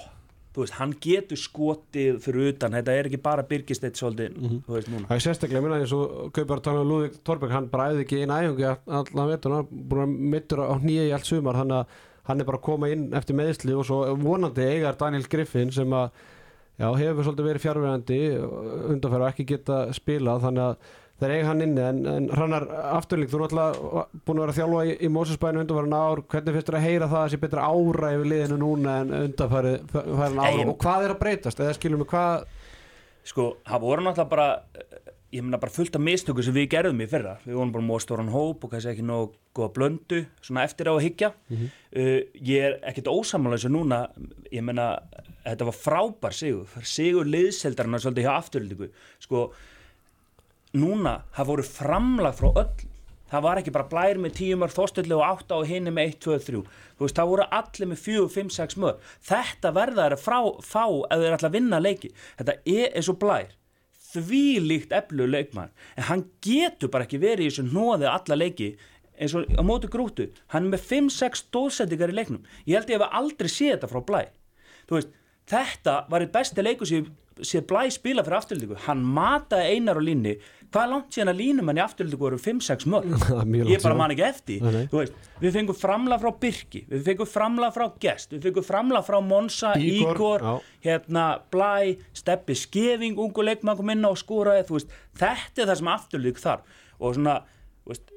veist, 0.65 0.77
hann 0.79 0.95
getur 1.03 1.41
skotið 1.41 2.19
fyrir 2.25 2.53
utan, 2.53 2.77
þetta 2.79 2.97
er 2.97 3.09
ekki 3.11 3.21
bara 3.23 3.45
byrgisteitt 3.47 4.01
svolítið, 4.01 4.37
þú 4.67 4.77
veist 4.77 4.91
núna. 4.93 5.09
Það 5.11 5.17
er 5.19 5.25
sérstaklega, 5.27 5.65
minna 5.65 5.81
eins 5.83 5.95
og 5.97 6.33
Kaupar 6.37 6.63
tala 6.65 6.83
um 6.85 6.91
Lúðvík 6.91 7.19
Torberg, 7.27 7.55
hann 7.57 7.71
bara 7.73 7.91
æði 7.93 8.07
ekki 8.07 8.23
inn 8.25 8.35
æfingi 8.35 8.69
allan 8.71 9.21
hann 9.21 9.35
er 9.37 9.69
búin 9.71 10.05
að 10.07 10.15
mittur 10.37 10.65
á 10.65 10.75
nýja 10.83 11.09
í 11.09 11.13
allt 11.17 11.29
sumar, 11.29 11.61
að 11.61 11.85
hann 12.27 12.41
er 12.43 12.49
bara 12.49 12.59
að 12.61 12.67
koma 12.67 12.91
inn 12.91 13.11
eftir 13.15 13.39
meðsli 13.39 13.77
og 13.77 13.87
svo 13.87 14.01
vonandi 14.19 14.65
eigar 14.67 14.99
Daniel 14.99 15.27
Griffin 15.31 15.73
sem 15.75 15.93
að 15.95 16.11
já, 16.77 16.89
hefur 16.99 17.27
svolítið 17.27 17.49
verið 17.51 17.65
fjárverandi 17.65 18.21
undanfæra 18.93 19.29
og 19.29 19.33
ekki 19.33 19.47
geta 19.53 19.83
spilað 19.97 20.47
þannig 20.47 20.65
að 20.67 20.95
þeir 21.21 21.35
eiga 21.35 21.49
hann 21.49 21.65
inni 21.65 21.83
en, 21.83 22.03
en 22.13 22.29
hrannar 22.33 22.67
afturlík, 22.97 23.31
þú 23.33 23.39
er 23.39 23.45
alltaf 23.47 23.79
búin 24.27 24.41
að 24.41 24.45
vera 24.45 24.55
að 24.55 24.61
þjálfa 24.61 24.85
í, 24.85 24.95
í 25.01 25.13
Mósusbæðinu 25.17 25.65
undanfæran 25.65 25.97
ár. 25.97 26.23
Hvernig 26.33 26.57
finnst 26.59 26.71
þér 26.71 26.79
að 26.81 26.87
heyra 26.87 27.11
það 27.13 27.25
að 27.25 27.33
sé 27.33 27.41
betra 27.47 27.67
ára 27.71 28.13
yfir 28.17 28.31
liðinu 28.33 28.61
núna 28.61 29.01
en 29.03 29.17
undanfæran 29.23 30.41
ára 30.45 30.69
og 30.69 30.79
hvað 30.85 31.07
er 31.07 31.17
að 31.17 31.21
breytast, 31.25 31.65
eða 31.65 31.77
skilum 31.79 32.05
við 32.05 32.13
hvað 32.13 32.47
sko, 33.27 33.51
það 33.67 33.85
voru 33.87 34.07
náttúrulega 34.07 34.33
bara 34.37 34.49
ég 35.35 35.43
meina 35.43 35.59
bara 35.61 35.73
fullt 35.73 35.97
af 35.99 36.03
mistöku 36.05 36.45
sem 36.45 36.55
við 36.55 36.69
gerðum 36.77 37.01
í 37.03 37.09
fyrra. 37.11 37.37
Við 37.45 37.59
vorum 37.59 37.73
bara 37.75 37.87
móð 37.87 38.03
stóran 38.05 38.33
hóp 38.33 38.65
og 38.65 38.73
kannski 38.73 38.93
ekki 38.93 39.07
nóg 39.07 39.35
góða 39.57 39.73
blöndu, 39.75 40.21
svona 40.45 40.65
eftir 40.69 40.89
á 40.89 40.95
að 40.95 41.03
higgja 41.07 41.33
uh, 41.33 42.21
ég 42.47 42.67
er 42.69 42.77
ekkit 42.87 43.11
ósamála 43.11 43.59
þessu 43.59 43.73
núna, 43.73 44.03
ég 44.53 44.65
meina 44.65 44.93
þetta 45.47 45.69
var 45.69 45.79
frábær 45.79 46.37
sigur. 46.37 46.71
Sigur 46.87 47.29
liðseldarna 47.29 48.01
svolítið 48.03 48.29
hjá 48.29 48.35
afturlíku 48.37 48.91
sko, 49.23 49.49
núna 50.77 51.17
það 51.37 51.51
voru 51.51 51.65
framlag 51.67 52.37
frá 52.39 52.49
öll. 52.53 52.87
Það 53.27 53.43
var 53.43 53.59
ekki 53.59 53.73
bara 53.75 53.91
blær 53.91 54.21
með 54.23 54.37
tíumar 54.39 54.71
þóstillu 54.71 55.17
og 55.19 55.25
átta 55.27 55.57
og 55.59 55.67
hinni 55.67 55.91
með 55.91 56.13
1, 56.13 56.19
2, 56.23 56.37
3 56.47 56.61
þú 56.63 57.03
veist, 57.03 57.17
það 57.19 57.31
voru 57.33 57.47
allir 57.59 57.89
með 57.91 58.03
4, 58.05 58.27
5, 58.37 58.53
6 58.55 58.77
mör 58.83 59.01
þetta 59.31 59.73
verða 59.75 60.05
þeirra 60.05 60.19
frá, 60.23 60.39
fá 60.63 60.85
ef 60.87 61.23
þeir 61.25 61.37
ætla 61.37 61.51
að 61.51 61.57
vinna 61.59 61.81
leiki. 61.83 62.13
Þetta 62.39 62.57
er 62.77 62.95
eins 62.95 63.11
og 63.11 63.19
blær. 63.25 63.51
Því 64.07 64.45
líkt 64.63 64.95
eflu 64.95 65.27
leikmann 65.27 65.75
en 65.99 66.07
hann 66.09 66.23
getur 66.45 66.93
bara 66.93 67.09
ekki 67.09 67.19
verið 67.21 67.49
í 67.49 67.51
þessu 67.51 67.67
nóði 67.67 68.07
alla 68.13 68.39
leiki 68.39 68.71
eins 69.19 69.35
og 69.35 69.51
á 69.59 69.63
móti 69.67 69.91
grútu 69.91 70.29
hann 70.55 70.69
er 70.69 70.77
með 70.77 70.87
5-6 70.93 71.47
stóðsendingar 71.49 72.15
í 72.15 72.19
leiknum. 72.21 72.47
Ég 72.65 72.79
held 72.79 72.95
ég 72.95 73.03
hef 73.03 73.11
aldrei 73.11 73.51
séð 73.51 73.75
þetta 73.75 73.91
frá 73.91 74.05
blæ 74.07 74.23
þú 74.87 75.01
veist, 75.01 75.15
þetta 75.51 76.01
var 76.11 76.25
eitt 76.25 76.35
besti 76.35 76.65
leiku 76.65 76.89
sem 76.89 77.07
séð 77.45 77.67
blæ 77.69 77.83
spila 77.93 78.23
fyrir 78.25 78.39
afturlíku 78.39 78.79
hann 78.87 79.03
mataði 79.05 79.77
einar 79.77 79.99
á 80.01 80.03
línni 80.03 80.37
hvað 80.73 80.83
er 80.83 80.91
langt 80.93 81.13
síðan 81.15 81.31
að 81.33 81.41
línum 81.41 81.69
hann 81.71 81.79
í 81.79 81.83
afturlíku 81.85 82.25
voru 82.25 82.39
5-6 82.41 82.87
mörg 82.93 83.13
ég 83.73 83.83
bara 83.85 83.99
man 83.99 84.15
ekki 84.15 84.25
eftir. 84.27 84.65
Veist, 84.93 85.19
við 85.43 85.59
fengum 85.59 85.77
framla 85.77 86.19
frá 86.23 86.31
Birki 86.41 86.83
við 86.91 87.05
fengum 87.11 87.31
framla 87.31 87.71
frá 87.75 87.87
Gest 88.03 88.33
við 88.33 88.49
fengum 88.49 88.67
framla 88.67 89.03
frá 89.07 89.19
Monsa, 89.25 89.75
Ígor, 89.77 90.45
hérna 90.85 91.27
Blæ, 91.53 91.97
Steppi 92.17 92.57
Skeving 92.57 93.21
ungu 93.21 93.45
leikmann 93.45 93.79
kom 93.79 93.93
inn 93.93 94.09
á 94.09 94.13
veist, 94.17 94.93
þetta 95.17 95.63
er 95.63 95.71
það 95.71 95.81
sem 95.83 95.93
afturlík 95.93 96.41
þar 96.41 96.65
og 96.97 97.17
svona 97.19 97.39
veist, 97.87 98.13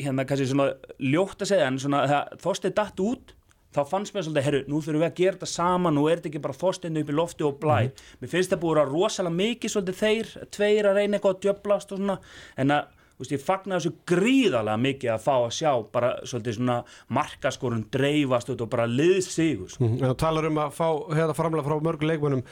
hérna 0.00 0.24
kannski 0.28 0.48
svona 0.50 0.72
ljótt 0.98 1.44
að 1.44 1.52
segja 1.52 1.68
en 1.68 1.80
svona 1.82 2.04
það 2.08 2.38
þóstið 2.44 2.78
datt 2.80 3.04
út 3.04 3.34
þá 3.74 3.80
fannst 3.90 4.14
mér 4.14 4.26
svolítið, 4.26 4.46
herru, 4.48 4.60
nú 4.70 4.80
þurfum 4.80 5.02
við 5.02 5.08
að 5.08 5.20
gera 5.20 5.36
þetta 5.38 5.50
saman 5.50 5.96
nú 5.98 6.04
er 6.08 6.20
þetta 6.20 6.30
ekki 6.30 6.42
bara 6.44 6.58
þóstinu 6.60 7.04
upp 7.04 7.12
í 7.12 7.16
lofti 7.20 7.46
og 7.46 7.56
blæ. 7.62 7.78
Mér 8.20 8.32
finnst 8.32 8.52
það 8.54 8.62
búið 8.64 8.82
að 8.82 8.92
rosalega 8.94 9.38
mikið 9.40 9.74
svolítið 9.74 10.02
þeir, 10.02 10.34
tveir 10.54 10.90
að 10.90 11.00
reyna 11.00 11.18
eitthvað 11.18 11.34
að 11.34 11.40
djöblast 11.46 11.94
og 11.94 12.02
svona, 12.02 12.18
en 12.62 12.74
að 12.74 12.92
þú 13.14 13.22
veist, 13.22 13.32
ég 13.34 13.42
fagnar 13.44 13.80
þessu 13.80 13.94
gríðarlega 14.10 14.82
mikið 14.84 15.14
að 15.14 15.24
fá 15.24 15.34
að 15.36 15.50
sjá 15.54 15.72
bara 15.94 16.12
svolítið 16.26 16.56
svona 16.58 16.78
markaskorun 17.14 17.88
dreifast 17.94 18.50
og 18.54 18.68
bara 18.70 18.86
liðsigur. 18.90 19.70
Sko. 19.70 19.90
En 19.90 20.08
þú 20.08 20.14
talar 20.18 20.48
um 20.50 20.62
að 20.64 20.78
fá 20.78 20.88
hérna 21.14 21.36
framlega 21.38 21.66
frá 21.68 21.84
mörgu 21.84 22.10
meina 22.10 22.42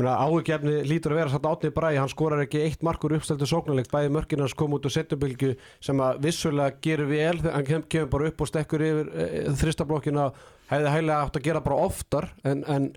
áhugjefni 0.00 0.82
lítur 0.88 1.12
að 1.12 1.18
vera 1.20 1.32
satt 1.32 1.46
átni 1.46 1.70
bræði, 1.74 1.98
hann 2.00 2.08
skorar 2.12 2.40
ekki 2.40 2.62
eitt 2.64 2.84
markur 2.86 3.12
uppstæltu 3.12 3.48
sóknarleikt, 3.48 3.92
bæði 3.92 4.12
mörkin 4.14 4.40
hans 4.40 4.54
kom 4.56 4.72
út 4.72 4.86
úr 4.88 4.94
setjubylgu 4.94 5.52
sem 5.84 6.00
að 6.00 6.22
vissulega 6.24 6.78
gerir 6.84 7.10
vel, 7.10 7.34
hann 7.44 7.66
kem, 7.68 7.84
kemur 7.92 8.12
bara 8.14 8.30
upp 8.30 8.40
og 8.40 8.48
stekkur 8.48 8.84
yfir 8.86 9.10
e, 9.12 9.26
þristablokkina, 9.60 10.30
hefði 10.72 10.94
hægilega 10.94 11.26
átt 11.26 11.36
að 11.36 11.44
gera 11.48 11.64
bara 11.66 11.82
oftar 11.84 12.30
en, 12.48 12.64
en, 12.72 12.88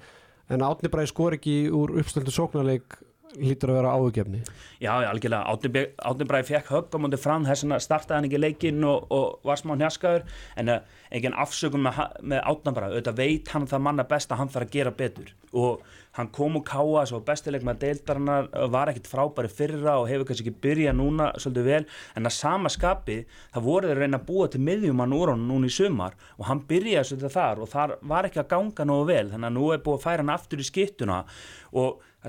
en 0.48 0.64
átni 0.70 0.92
bræði 0.94 1.12
skor 1.12 1.36
ekki 1.36 1.58
úr 1.76 1.98
uppstæltu 2.00 2.32
sóknarleik 2.32 2.96
lítur 3.40 3.72
að 3.74 3.80
vera 3.80 3.94
áhugjefni. 3.96 4.42
Já, 4.80 4.92
já, 5.02 5.10
algjörlega, 5.10 5.44
Átni 6.06 6.28
Bræði 6.30 6.48
fekk 6.50 6.72
högg 6.74 6.96
á 6.96 6.98
mútið 7.02 7.22
fram, 7.24 7.46
þess 7.48 7.64
vegna 7.66 7.80
startaði 7.84 8.18
hann 8.18 8.28
ekki 8.30 8.42
leikinn 8.42 8.88
og, 8.88 8.98
og 9.14 9.26
var 9.48 9.60
smá 9.60 9.74
hnjaskaður. 9.76 10.24
En 10.60 10.72
uh, 10.72 10.80
engin 11.16 11.38
afsökun 11.46 11.84
með, 11.86 11.94
með 12.22 12.40
Átni 12.52 12.76
Bræði, 12.76 12.94
auðvitað 12.96 13.22
veit 13.22 13.54
hann 13.56 13.68
það 13.72 13.86
manna 13.88 14.08
best 14.10 14.32
að 14.32 14.42
hann 14.42 14.52
þarf 14.54 14.68
að 14.68 14.76
gera 14.76 14.96
betur. 15.04 15.30
Og 15.56 15.72
hann 16.16 16.30
kom 16.36 16.56
og 16.60 16.64
káa 16.68 17.04
svo 17.08 17.20
bestileik 17.28 17.64
með 17.68 17.82
deildarinnar 17.84 18.46
var 18.72 18.88
ekkit 18.92 19.10
frábæri 19.12 19.50
fyrra 19.52 19.94
og 20.00 20.08
hefur 20.08 20.28
kannski 20.30 20.48
ekki 20.48 20.64
byrjað 20.64 20.96
núna 21.00 21.26
svolítið 21.36 21.66
vel. 21.68 21.84
En 22.16 22.28
að 22.28 22.38
sama 22.38 22.70
skapi 22.72 23.18
það 23.54 23.66
voru 23.68 23.88
þeir 23.90 23.98
að 23.98 24.04
reyna 24.06 24.20
að 24.22 24.28
búa 24.30 24.48
til 24.52 24.64
miðjumann 24.64 25.16
úr 25.16 25.30
hann 25.34 25.48
núna 25.50 25.68
í 25.68 25.76
sumar 25.76 26.14
og 26.40 26.48
hann 26.48 26.64
byrjaði 26.70 27.08
svolítið 27.12 27.36
þar 27.36 27.58
og 27.64 27.68
þar 27.72 27.90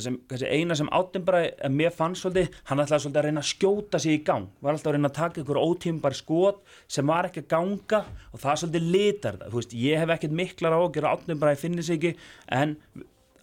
sem, 0.05 0.19
eina 0.45 0.77
sem 0.79 0.91
Áttinbræði 0.95 1.51
að 1.67 1.75
mér 1.79 1.95
fann 1.95 2.17
svolítið, 2.19 2.55
hann 2.69 2.83
ætlaði 2.83 3.05
svolítið 3.05 3.21
að 3.21 3.27
reyna 3.29 3.43
að 3.43 3.51
skjóta 3.51 4.01
sig 4.03 4.19
í 4.19 4.23
gang, 4.27 4.51
var 4.61 4.75
alltaf 4.75 4.91
að 4.91 4.97
reyna 4.97 5.11
að 5.11 5.19
taka 5.19 5.43
ykkur 5.43 5.61
ótímbar 5.63 6.17
skot 6.17 6.63
sem 6.97 7.09
var 7.09 7.31
ekki 7.31 7.45
að 7.45 7.51
ganga 7.55 8.03
og 8.33 8.43
það 8.43 8.61
svolítið 8.63 8.89
litar 8.97 9.41
það, 9.41 9.57
veist, 9.57 9.75
ég 9.87 10.03
hef 10.03 10.15
ekkert 10.17 10.39
miklar 10.43 10.77
ágjör 10.77 11.09
að 11.09 11.19
Áttinbræði 11.19 11.63
finnir 11.63 11.87
sig 11.87 11.99
ekki, 12.01 12.29
en 12.53 12.77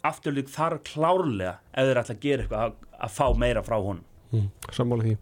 afturlík 0.04 0.50
þar 0.52 0.80
klárlega 0.88 1.58
ef 1.72 1.90
þeir 1.90 2.02
ætla 2.04 2.18
að 2.18 2.24
gera 2.28 2.46
eitthvað 2.46 2.66
að, 2.68 2.80
að 3.08 3.14
fá 3.18 3.28
meira 3.40 3.64
frá 3.66 3.78
honum. 3.78 4.08
Mm, 4.34 4.50
sammála 4.74 5.06
því. 5.08 5.16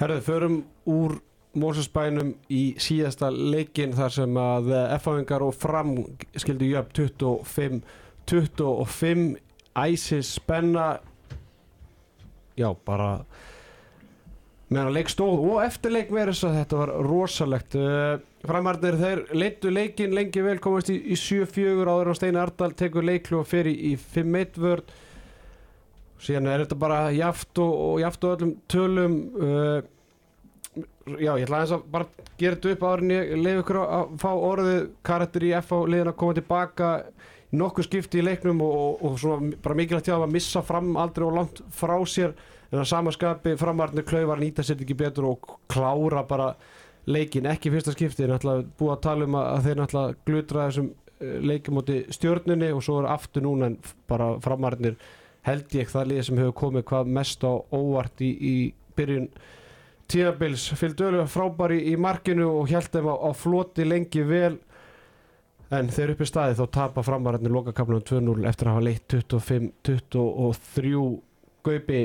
Herðu, 0.00 0.22
förum 0.24 0.62
úr 0.88 1.18
Mósusbænum 1.60 2.36
í 2.54 2.76
síðasta 2.78 3.26
leikin 3.34 3.96
þar 3.98 4.12
sem 4.14 4.36
að 4.38 4.68
F-áingar 5.00 5.42
og 5.42 5.56
fram 5.58 5.96
skildu 6.38 6.68
jöfn 6.68 6.92
25 6.94 7.80
25 8.30 9.49
æsis 9.86 10.34
spenna 10.38 10.88
já, 12.58 12.68
bara 12.86 13.10
meðan 14.70 14.90
að 14.92 14.96
leik 15.00 15.10
stóð 15.10 15.44
og 15.50 15.60
eftir 15.64 15.94
leik 15.94 16.10
verið 16.14 16.36
þess 16.36 16.46
að 16.46 16.58
þetta 16.60 16.80
var 16.80 16.92
rosalegt. 17.06 17.76
Uh, 17.76 18.18
framarnir 18.46 18.98
þeir 19.00 19.22
leittu 19.36 19.72
leikin 19.72 20.14
lengi 20.16 20.42
vel 20.44 20.58
komast 20.62 20.92
í, 20.92 20.96
í 21.10 21.18
7-4 21.18 21.86
áður 21.90 22.12
á 22.12 22.18
Steini 22.18 22.40
Ardal 22.40 22.72
tekur 22.78 23.06
leiklu 23.06 23.40
og 23.42 23.48
fer 23.50 23.68
í, 23.68 23.74
í 23.90 23.94
5-1 23.98 24.60
vörð 24.62 24.92
síðan 26.20 26.50
er 26.52 26.64
þetta 26.64 26.78
bara 26.80 27.00
jaft 27.16 27.58
og, 27.62 27.72
og 27.86 27.96
jaft 28.02 28.26
og 28.26 28.36
öllum 28.36 28.52
tölum. 28.70 29.16
Uh, 29.40 29.80
já, 31.16 31.32
ég 31.34 31.44
ætla 31.44 31.62
aðeins 31.62 31.74
að 31.74 31.86
bara 31.90 32.28
gera 32.38 32.56
þetta 32.56 32.74
upp 32.74 32.86
árin 32.90 33.14
ég 33.14 33.34
leif 33.40 33.62
ykkur 33.64 33.80
að 33.82 34.14
fá 34.22 34.30
orðið. 34.34 34.82
Karakter 35.06 35.48
í 35.48 35.54
FH 35.58 35.82
liðin 35.90 36.12
að 36.12 36.18
koma 36.22 36.38
tilbaka 36.38 36.90
nokkuð 37.56 37.86
skipti 37.88 38.20
í 38.20 38.24
leiknum 38.24 38.60
og, 38.62 39.02
og, 39.02 39.24
og 39.26 39.46
bara 39.62 39.76
mikilvægt 39.78 40.10
hjá 40.10 40.16
að 40.18 40.32
missa 40.34 40.62
fram 40.62 40.92
aldrei 41.00 41.26
og 41.26 41.36
langt 41.38 41.62
frá 41.74 41.96
sér. 42.06 42.34
En 42.70 42.82
að 42.84 42.90
samaskapi 42.92 43.56
framarnir 43.58 44.06
klauvar 44.06 44.38
nýta 44.38 44.62
sér 44.62 44.84
ekki 44.84 44.94
betur 44.98 45.26
og 45.32 45.56
klára 45.70 46.22
bara 46.28 46.52
leikin, 47.10 47.48
ekki 47.50 47.72
fyrsta 47.72 47.94
skipti 47.94 48.26
en 48.26 48.36
ætla 48.36 48.60
búið 48.78 48.92
að 48.94 49.04
tala 49.06 49.26
um 49.26 49.38
að, 49.40 49.62
þeir 49.66 49.82
ætla 49.86 50.02
glutra 50.28 50.66
þessum 50.68 50.90
eh, 51.18 51.38
leikum 51.50 51.78
móti 51.78 52.02
stjörnunni 52.12 52.70
og 52.74 52.84
svo 52.86 53.00
er 53.00 53.08
aftur 53.14 53.46
núna 53.46 53.70
en 53.70 53.78
bara 54.10 54.32
framarnir 54.44 54.98
held 55.48 55.74
ég 55.74 55.90
það 55.90 56.10
lið 56.10 56.26
sem 56.28 56.40
hefur 56.40 56.58
komið 56.64 56.86
hvað 56.90 57.14
mest 57.16 57.46
á 57.46 57.52
óvart 57.56 58.22
í, 58.22 58.30
í 58.30 58.54
byrjun 58.98 59.30
tíðabils 60.10 60.66
fylgdu 60.76 61.08
ölu 61.08 61.26
frábæri 61.30 61.80
í 61.92 61.96
markinu 62.00 62.48
og 62.60 62.70
held 62.70 62.90
þeim 62.92 63.08
á, 63.08 63.16
á 63.16 63.30
floti 63.36 63.86
lengi 63.86 64.24
vel 64.26 64.58
en 65.70 65.90
þeir 65.94 66.14
upp 66.14 66.22
í 66.24 66.28
staði 66.28 66.58
þá 66.58 66.64
tapa 66.76 67.04
framararnir 67.06 67.52
lokakaflunum 67.54 68.06
2-0 68.06 68.48
eftir 68.50 68.66
að 68.68 68.74
hafa 68.76 68.86
leitt 68.86 69.06
25-23 69.14 70.92
Gaupi. 71.60 72.00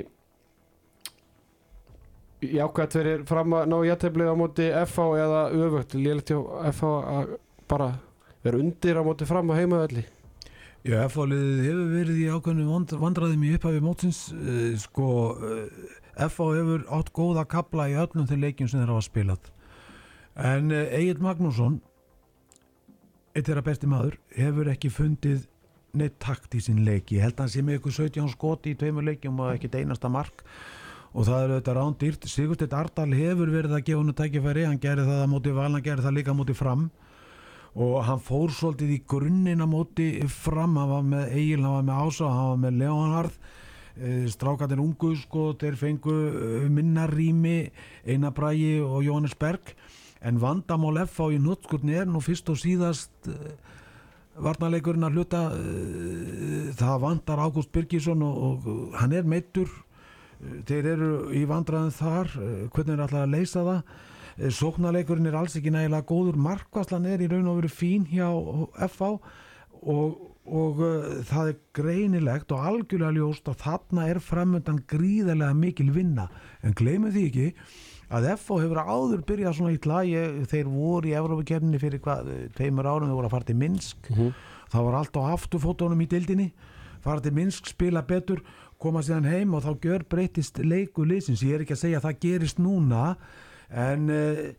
Jákvæmt 2.45 2.93
fyrir 2.97 3.23
fram 3.25 3.55
að 3.57 3.69
ná 3.71 3.77
jætteflið 3.87 4.29
á 4.29 4.35
móti 4.37 4.65
FH 4.83 4.99
eða 5.23 5.41
öfugt. 5.55 5.95
Lélitt 5.97 6.29
hjá 6.29 6.39
FH 6.73 6.83
að 7.15 7.25
bara 7.71 7.89
vera 8.45 8.59
undir 8.61 8.99
á 8.99 9.03
móti 9.07 9.25
fram 9.25 9.49
að 9.49 9.59
heimaðalli 9.63 10.03
Já, 10.85 10.99
FH-liðið 11.07 11.63
hefur 11.65 11.85
verið 11.89 12.17
í 12.21 12.25
ákveðinu 12.29 12.65
vand, 12.69 12.91
vandræðum 13.01 13.45
í 13.47 13.55
upphafi 13.55 13.79
mótsins 13.81 14.19
uh, 14.35 14.75
sko, 14.77 15.07
FH 16.27 16.49
hefur 16.59 16.83
átt 16.93 17.09
góða 17.15 17.41
kapla 17.49 17.87
í 17.89 17.95
öllum 17.97 18.27
þeir 18.29 18.43
leikjum 18.43 18.69
sem 18.69 18.83
þeir 18.83 18.91
hafa 18.93 19.05
spilað. 19.07 19.47
En 20.37 20.69
uh, 20.69 20.83
Egil 20.93 21.23
Magnússon 21.25 21.79
eitt 23.35 23.49
þeirra 23.49 23.65
besti 23.65 23.89
maður 23.91 24.15
hefur 24.37 24.71
ekki 24.71 24.89
fundið 24.93 25.43
neitt 25.95 26.17
takt 26.23 26.55
í 26.55 26.61
sín 26.63 26.83
leiki, 26.87 27.19
held 27.19 27.35
að 27.37 27.45
hann 27.45 27.51
sé 27.53 27.63
með 27.63 27.79
ykkur 27.79 27.95
17 27.97 28.31
skoti 28.33 28.73
í 28.73 28.77
tveimur 28.79 29.05
leikjum 29.07 29.39
og 29.43 29.53
ekkit 29.55 29.77
einasta 29.79 30.11
mark. 30.11 30.43
Og 31.15 31.23
það 31.23 31.41
er 31.41 31.51
auðvitað 31.53 31.77
rándýrt. 31.77 32.25
Sigursteinn 32.27 32.75
Ardal 32.75 33.11
hefur 33.15 33.51
verið 33.53 33.77
að 33.77 33.83
gefa 33.87 34.01
hennu 34.01 34.15
tækifæri. 34.19 34.65
Hann 34.67 34.81
gerði 34.83 35.05
það 35.07 35.21
á 35.23 35.31
móti 35.31 35.53
val, 35.55 35.69
hann 35.71 35.85
gerði 35.85 36.03
það 36.03 36.17
líka 36.17 36.35
á 36.35 36.39
móti 36.39 36.55
fram. 36.59 36.89
Og 37.75 37.93
hann 38.07 38.23
fór 38.23 38.51
svolítið 38.55 38.91
í 38.97 38.97
grunninn 39.07 39.63
á 39.63 39.67
móti 39.67 40.09
fram, 40.31 40.75
hann 40.79 40.91
var 40.91 41.05
með 41.07 41.37
Egil, 41.39 41.61
hann 41.63 41.77
var 41.77 41.87
með 41.87 42.01
Ása, 42.03 42.33
hann 42.35 42.49
var 42.51 42.59
með 42.65 42.81
Leonhard. 42.83 43.39
Strákatir 44.35 44.83
ungu 44.83 45.13
sko, 45.15 45.53
þeir 45.55 45.79
fengu 45.79 46.15
minna 46.67 47.07
rými 47.07 47.69
Einar 48.03 48.35
Brægi 48.35 48.81
og 48.83 49.05
Jóhannes 49.07 49.37
Berg 49.39 49.71
en 50.25 50.41
vandamál 50.41 51.03
F 51.05 51.21
á 51.21 51.25
í 51.29 51.39
nottskurni 51.41 51.95
er 52.01 52.09
nú 52.09 52.21
fyrst 52.23 52.49
og 52.49 52.57
síðast 52.57 53.29
varnarleikurinn 54.41 55.05
að 55.07 55.19
hluta 55.19 55.41
það 56.75 57.01
vandar 57.03 57.41
Ágúst 57.45 57.71
Birgisson 57.75 58.23
og, 58.25 58.65
og 58.65 58.97
hann 58.99 59.13
er 59.15 59.27
meittur 59.27 59.69
þeir 60.67 60.91
eru 60.95 61.09
í 61.35 61.45
vandraðin 61.47 61.95
þar. 61.95 62.33
Hvernig 62.73 62.93
er 62.95 63.05
alltaf 63.05 63.23
að 63.23 63.33
leysa 63.33 63.65
það? 63.65 63.95
Sóknarleikurinn 64.51 65.29
er 65.29 65.37
alls 65.39 65.55
ekki 65.55 65.71
nægilega 65.71 66.07
góður. 66.09 66.39
Markvaslan 66.43 67.07
er 67.07 67.23
í 67.23 67.29
raun 67.31 67.47
og 67.51 67.61
veru 67.61 67.71
fín 67.71 68.07
hjá 68.09 68.27
FH 68.89 69.13
og, 69.85 70.17
og 70.45 70.81
það 71.29 71.51
er 71.53 71.59
greinilegt 71.77 72.51
og 72.51 72.67
algjörlega 72.71 73.15
ljóst 73.15 73.47
að 73.51 73.61
þarna 73.63 74.07
er 74.11 74.21
framöndan 74.23 74.83
gríðarlega 74.91 75.55
mikil 75.55 75.91
vinna. 75.95 76.27
En 76.65 76.75
gleymið 76.75 77.15
því 77.15 77.27
ekki 77.29 77.47
að 78.09 78.27
FH 78.35 78.59
hefur 78.61 78.81
áður 78.81 79.23
byrjað 79.25 79.57
svona 79.57 79.73
í 79.73 79.79
lagi 79.89 80.21
þeir 80.51 80.69
voru 80.69 81.09
í 81.09 81.15
Evrópakefninni 81.17 81.81
fyrir 81.81 82.01
hvað, 82.03 82.29
tveimur 82.57 82.85
árum 82.85 83.09
þeir 83.09 83.17
voru 83.17 83.29
að 83.29 83.35
fara 83.35 83.49
til 83.49 83.57
Minsk 83.57 84.09
mm 84.09 84.15
-hmm. 84.15 84.33
það 84.71 84.85
var 84.85 84.95
allt 84.99 85.17
á 85.17 85.21
afturfótónum 85.33 86.01
í 86.01 86.07
dildinni 86.07 86.51
fara 87.01 87.21
til 87.21 87.33
Minsk, 87.33 87.65
spila 87.65 88.01
betur 88.01 88.43
koma 88.77 89.01
síðan 89.01 89.29
heim 89.29 89.53
og 89.53 89.63
þá 89.63 89.79
gjör 89.81 90.03
breytist 90.09 90.57
leiku 90.57 91.05
liðsins, 91.05 91.43
ég 91.43 91.55
er 91.55 91.61
ekki 91.61 91.73
að 91.73 91.83
segja 91.83 91.97
að 91.97 92.07
það 92.07 92.19
gerist 92.19 92.59
núna 92.59 93.15
en 93.69 94.09
uh, 94.09 94.53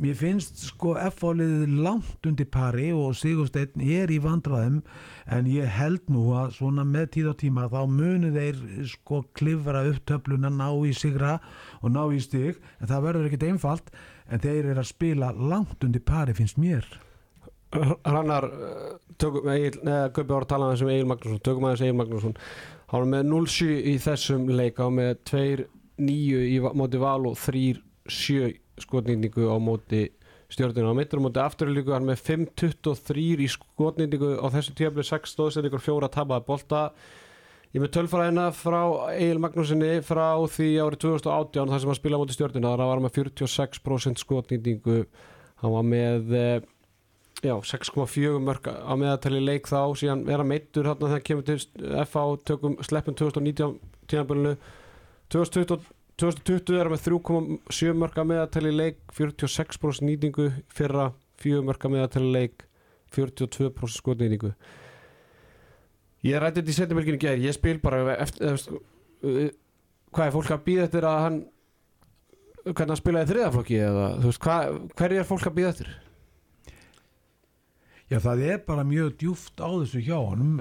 mér 0.00 0.16
finnst 0.18 0.60
sko 0.68 0.94
F-fáliðið 0.98 1.74
langt 1.84 2.26
undir 2.28 2.48
pari 2.50 2.88
og 2.94 3.14
Sigursteinn 3.18 3.82
er 3.84 4.10
í 4.12 4.18
vandraðum 4.22 4.80
en 5.32 5.48
ég 5.50 5.70
held 5.76 6.10
nú 6.12 6.26
að 6.38 6.56
svona 6.58 6.84
með 6.88 7.10
tíð 7.16 7.30
og 7.32 7.38
tíma 7.42 7.68
þá 7.72 7.80
munu 7.90 8.32
þeir 8.34 8.60
sko 8.90 9.22
klifra 9.36 9.84
upp 9.90 10.02
töfluna, 10.08 10.50
ná 10.50 10.68
í 10.84 10.92
sigra 10.96 11.38
og 11.80 11.94
ná 11.94 12.02
í 12.10 12.20
stig 12.22 12.60
en 12.80 12.90
það 12.90 13.06
verður 13.08 13.30
ekkit 13.30 13.48
einfalt 13.50 13.94
en 14.28 14.42
þeir 14.42 14.70
eru 14.72 14.82
að 14.82 14.90
spila 14.90 15.32
langt 15.36 15.84
undir 15.84 16.04
pari 16.04 16.34
finnst 16.36 16.60
mér. 16.60 16.86
Rannar 17.74 18.48
tökum, 19.18 19.48
Egil, 19.50 19.80
neða 19.86 20.10
Gaupi 20.14 20.30
var 20.30 20.46
að 20.46 20.50
tala 20.52 20.68
um 20.68 20.74
þessum 20.74 20.92
Egil 20.94 21.08
Magnússon, 21.10 21.40
tökum 21.46 21.68
aðeins 21.68 21.86
Egil 21.86 21.98
Magnússon. 22.00 22.36
Hann 22.90 23.04
var 23.04 23.10
með 23.14 23.30
0-7 23.32 23.70
í 23.90 23.94
þessum 24.02 24.44
leik 24.54 24.78
á 24.78 24.86
með 24.94 25.16
2-9 25.30 26.44
í 26.54 26.60
móti 26.78 27.00
val 27.02 27.24
og 27.30 27.38
3-7 27.42 28.52
skotnýtingu 28.82 29.48
á 29.50 29.56
móti 29.62 30.08
stjórnuna 30.52 30.92
á 30.92 30.98
mittur 30.98 31.20
á 31.20 31.24
móti 31.24 31.42
afturlíku 31.42 31.94
hann 31.94 32.06
með 32.08 32.22
5-23 32.26 33.44
í 33.44 33.50
skotnýtingu. 33.50 34.34
Á 34.38 34.46
þessu 34.54 34.74
tíafli 34.78 35.04
6 35.06 35.34
stóðsendingur 35.34 35.82
4 35.82 36.10
tapaði 36.14 36.46
bolta. 36.48 36.82
Ég 37.74 37.82
með 37.82 37.94
tölfræðina 37.96 38.50
frá 38.54 38.80
Egil 39.16 39.40
Magnúsinni 39.42 39.96
frá 40.06 40.38
því 40.46 40.68
árið 40.84 41.00
2018 41.08 41.72
þar 41.72 41.82
sem 41.82 41.90
hann 41.90 41.98
spilaði 41.98 42.20
á 42.20 42.22
móti 42.22 42.36
stjórnuna 42.36 42.74
þar 42.74 42.84
var 42.84 43.00
hann 43.00 43.06
með 43.08 43.16
46% 43.18 44.22
skotnýtingu. 44.22 45.00
Hann 45.62 45.74
var 45.74 45.88
með 45.88 46.30
já, 47.42 47.54
6,4 47.58 48.38
mörg 48.42 48.68
á 48.70 48.92
meðatali 48.94 49.42
leik 49.42 49.66
þá. 49.66 49.90
Síðan 49.98 50.24
vera 50.28 50.46
meittur 50.46 50.86
hérna 50.88 51.10
þegar 51.10 51.26
kemur 51.26 51.48
til 51.48 51.58
FA 52.06 52.24
tökum 52.46 52.78
sleppum 52.84 53.18
2019 53.18 53.78
tímabölinu 54.10 54.54
2020, 55.32 55.80
2020 56.20 56.78
er 56.78 56.90
með 56.92 57.06
3,7 57.08 57.94
mörg 57.98 58.18
á 58.20 58.24
meðatali 58.26 58.70
leik 58.70 59.00
46% 59.16 60.06
nýtingu 60.06 60.50
fyrra 60.70 61.08
4 61.42 61.64
mörg 61.66 61.82
á 61.82 61.88
meðatali 61.90 62.30
leik 62.30 62.66
42% 63.14 63.98
skotnýtingu. 63.98 64.52
Ég 66.24 66.40
rætti 66.40 66.62
þetta 66.62 66.72
í 66.72 66.76
setjumölkinu 66.78 67.20
gerð 67.20 67.48
ég 67.48 67.56
spil 67.56 67.80
bara 67.82 68.14
eftir, 68.14 68.54
eftir, 68.54 69.50
hvað 70.14 70.30
er 70.30 70.36
fólk 70.36 70.54
að 70.54 70.64
býða 70.68 70.86
eftir 70.88 71.08
að 71.08 71.20
hann 71.26 71.42
hvernig 72.64 72.94
hann 72.94 73.00
spilaði 73.00 73.30
þriðaflokki 73.32 73.80
eða 73.84 74.06
þú 74.22 74.30
veist, 74.30 74.42
hvað, 74.46 74.78
hverju 74.96 75.20
er 75.20 75.28
fólk 75.28 75.48
að 75.50 75.56
býða 75.58 75.72
eftir 75.74 75.90
Já, 78.12 78.18
það 78.20 78.42
er 78.44 78.58
bara 78.66 78.84
mjög 78.84 79.14
djúft 79.20 79.60
á 79.64 79.68
þessu 79.72 80.02
hjá 80.04 80.18
honum. 80.18 80.58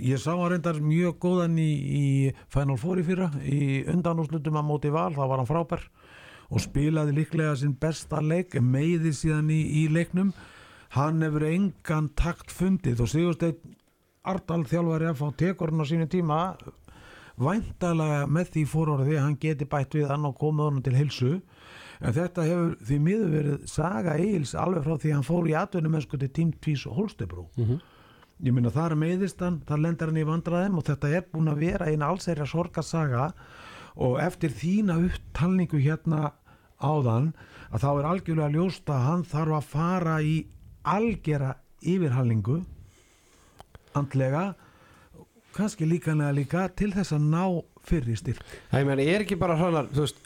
Ég 0.00 0.20
sá 0.20 0.32
hann 0.32 0.48
reyndar 0.54 0.78
mjög 0.80 1.18
góðan 1.20 1.58
í, 1.60 1.70
í 2.00 2.04
Final 2.48 2.78
Four 2.80 3.02
í 3.02 3.04
fyrra, 3.04 3.28
í 3.44 3.82
undanúslutum 3.92 4.56
að 4.56 4.68
móti 4.70 4.92
val, 4.94 5.10
þá 5.12 5.20
var 5.26 5.42
hann 5.42 5.50
frábær 5.50 5.84
og 6.50 6.64
spilaði 6.64 7.14
líklega 7.18 7.52
sinn 7.60 7.76
besta 7.78 8.22
leik, 8.24 8.56
meiði 8.64 9.12
síðan 9.14 9.52
í, 9.52 9.60
í 9.82 9.84
leiknum. 9.92 10.32
Hann 10.96 11.20
hefur 11.22 11.44
engan 11.46 12.08
takt 12.18 12.50
fundið 12.50 13.04
og 13.04 13.12
Sigursteinn 13.12 13.76
Ardal 14.26 14.64
þjálfari 14.68 15.06
að 15.08 15.20
fá 15.20 15.28
tekorinn 15.40 15.80
á 15.80 15.86
sínu 15.88 16.08
tíma 16.10 16.40
væntalega 17.40 18.26
með 18.28 18.50
því 18.56 18.64
fórorði 18.68 19.14
að 19.16 19.24
hann 19.24 19.38
geti 19.40 19.68
bætt 19.68 19.96
við 19.96 20.10
hann 20.12 20.26
og 20.28 20.36
komið 20.40 20.66
honum 20.66 20.82
til 20.84 20.96
hilsu 20.98 21.30
en 22.00 22.16
þetta 22.16 22.44
hefur 22.48 22.74
því 22.88 22.98
miður 23.04 23.32
verið 23.34 23.64
saga 23.68 24.16
Eils 24.16 24.54
alveg 24.58 24.86
frá 24.86 24.96
því 24.96 25.10
að 25.10 25.16
hann 25.18 25.28
fór 25.28 25.48
í 25.50 25.56
atvinnum 25.60 25.96
mennsku 25.96 26.20
til 26.20 26.30
tím 26.32 26.52
Tvís 26.56 26.86
og 26.88 26.96
Holstebrú 26.96 27.46
mm 27.56 27.64
-hmm. 27.64 27.80
ég 28.46 28.52
minna 28.52 28.70
þar 28.70 28.96
meðist 28.96 29.40
hann 29.40 29.60
þar 29.66 29.82
lendar 29.84 30.08
hann 30.08 30.22
í 30.22 30.30
vandraðum 30.30 30.78
og 30.78 30.84
þetta 30.84 31.08
er 31.08 31.24
búin 31.32 31.52
að 31.52 31.60
vera 31.60 31.86
eina 31.86 32.06
allsæri 32.06 32.40
að 32.40 32.52
sorga 32.52 32.82
saga 32.82 33.32
og 33.96 34.20
eftir 34.20 34.50
þína 34.50 34.96
upptalningu 35.06 35.78
hérna 35.78 36.32
áðan 36.80 37.32
að 37.70 37.82
þá 37.84 37.90
er 37.98 38.08
algjörlega 38.10 38.54
ljóst 38.54 38.90
að 38.90 39.04
hann 39.06 39.24
þarf 39.24 39.52
að 39.58 39.64
fara 39.64 40.22
í 40.22 40.46
algjera 40.82 41.54
yfirhalningu 41.82 42.64
andlega 43.94 44.54
kannski 45.56 45.88
líkanlega 45.88 46.32
líka 46.34 46.68
til 46.76 46.92
þess 46.94 47.14
að 47.16 47.26
ná 47.32 47.44
fyrir 47.86 48.18
styrk 48.18 48.42
Það 48.70 48.92
er 49.04 49.24
ekki 49.24 49.38
bara 49.40 49.56
hrannar 49.58 49.88
veist, 49.94 50.19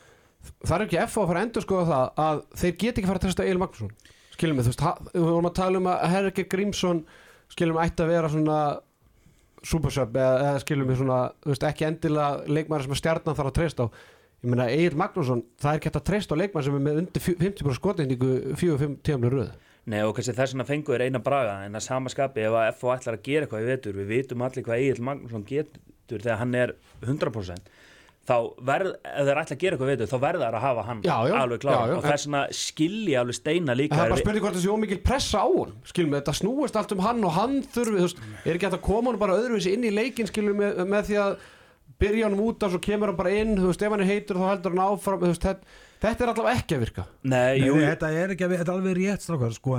það 0.64 0.76
er 0.76 0.86
ekki 0.86 1.00
F 1.02 1.18
að 1.20 1.28
fara 1.30 1.40
að 1.40 1.46
endur 1.48 1.64
skoða 1.64 1.84
það 1.90 2.24
að 2.24 2.42
þeir 2.60 2.74
get 2.80 2.98
ekki 2.98 3.10
fara 3.10 3.20
að 3.20 3.26
treysta 3.26 3.46
Egil 3.46 3.60
Magnússon. 3.62 3.92
Skilum 4.34 4.58
við, 4.58 4.66
þú 4.66 4.72
veist, 4.72 5.12
við 5.14 5.26
vorum 5.28 5.48
að 5.50 5.56
tala 5.60 5.80
um 5.80 5.90
að 5.92 6.04
Herger 6.14 6.48
Grímsson 6.50 7.04
skilum 7.54 7.78
við 7.78 7.84
ætti 7.84 8.04
að 8.04 8.10
vera 8.10 8.30
svona 8.32 8.58
supersub 9.64 10.16
eða, 10.18 10.40
eða 10.48 10.62
skilum 10.64 10.90
við 10.90 10.98
svona, 11.00 11.20
þú 11.44 11.52
veist, 11.52 11.68
ekki 11.68 11.86
endilega 11.88 12.56
leikmæri 12.58 12.86
sem 12.86 12.96
að 12.96 13.00
stjarnan 13.00 13.38
þarf 13.38 13.52
að 13.52 13.58
treysta 13.60 13.86
á. 13.86 13.88
Ég 14.44 14.50
meina 14.52 14.66
Egil 14.68 14.98
Magnússon, 15.00 15.44
það 15.62 15.70
er 15.70 15.78
hægt 15.80 16.00
að 16.00 16.08
treysta 16.10 16.36
á 16.36 16.40
leikmæri 16.42 16.66
sem 16.66 16.74
er 16.76 16.82
með 16.84 16.98
undir 17.04 17.24
50% 17.24 17.78
skotendingu 17.78 18.32
4-5 18.60 18.98
tíamlega 19.06 19.32
röð. 19.38 19.54
Nei 19.88 20.00
og 20.00 20.14
kannski 20.16 20.32
þess 20.36 20.56
að 20.56 20.68
fengu 20.68 20.94
er 20.96 21.06
eina 21.06 21.20
braga 21.20 21.58
en 21.66 21.76
að 21.76 21.84
sama 21.84 22.12
skapi 22.12 22.44
ef 22.44 22.54
að 22.56 22.70
FO 22.80 22.92
ætlar 22.94 23.18
að 23.18 23.24
gera 23.26 23.46
eitthvað 23.46 23.96
við 24.00 24.06
vitum 24.08 24.44
allir 24.44 24.64
hvað 24.64 24.80
Egil 24.80 25.04
Magnússon 25.04 25.44
getur 25.48 26.24
þegar 26.24 26.40
hann 26.40 26.54
er 26.56 26.72
100% 27.04 27.72
þá 28.24 28.36
verð, 28.64 28.92
ef 29.04 29.26
þeir 29.28 29.38
ætla 29.42 29.54
að 29.56 29.60
gera 29.60 29.76
eitthvað 29.76 29.90
við 29.90 29.98
þetta 30.00 30.10
þá 30.14 30.20
verða 30.24 30.46
þær 30.48 30.56
að 30.58 30.62
hafa 30.64 30.84
hann 30.88 31.00
Já, 31.04 31.16
já, 31.28 31.34
alveg 31.42 31.64
já, 31.66 31.74
og 31.98 32.04
þess 32.08 32.24
vegna 32.28 32.42
skilji 32.56 33.16
alveg 33.20 33.36
steina 33.36 33.74
líka. 33.76 33.92
En 33.94 33.98
það 33.98 34.04
er 34.04 34.10
bara 34.10 34.16
við- 34.16 34.24
spurning 34.24 34.44
hvort 34.46 34.56
þessi 34.58 34.72
ómikil 34.74 35.00
pressa 35.04 35.42
á 35.44 35.48
hún 35.50 35.74
skilum 35.90 36.14
við, 36.14 36.20
þetta 36.22 36.36
snúist 36.40 36.78
allt 36.80 36.94
um 36.96 37.02
hann 37.04 37.24
og 37.28 37.34
hann 37.36 37.58
þurfi, 37.74 37.98
þú 38.00 38.06
veist, 38.08 38.22
er 38.44 38.54
ekki 38.56 38.68
hægt 38.70 38.78
að 38.78 38.86
koma 38.88 39.10
hann 39.12 39.20
bara 39.20 39.36
öðruvísi 39.36 39.74
inn 39.76 39.84
í 39.84 39.92
leikin 39.92 40.30
skilum 40.30 40.56
með, 40.62 40.80
með 40.88 41.10
því 41.10 41.18
að 41.24 41.36
byrja 42.00 42.28
hann 42.30 42.40
út 42.42 42.64
og 42.66 42.72
svo 42.74 42.80
kemur 42.82 43.12
hann 43.12 43.16
bara 43.20 43.34
inn 43.38 43.52
þú 43.60 43.68
veist, 43.70 43.82
ef 43.84 43.92
hann 43.94 44.00
er 44.02 44.08
heitur 44.10 44.40
þá 44.40 44.46
heldur 44.54 44.72
hann 44.74 44.84
áfram 44.88 45.20
veist, 45.22 45.44
þetta, 45.44 45.76
þetta 46.02 46.24
er 46.24 46.32
allavega 46.32 46.58
ekki 46.64 46.74
að 46.78 46.82
virka. 46.86 47.04
Nei, 47.22 47.60
nei, 47.60 47.84
þetta 47.92 48.10
er 48.24 48.32
ekki 48.34 48.44
að, 48.48 48.56
þetta 48.58 48.72
er 48.72 48.78
alveg 48.80 48.96
rétt 48.98 49.22
strákar 49.28 49.52
sko, 49.54 49.76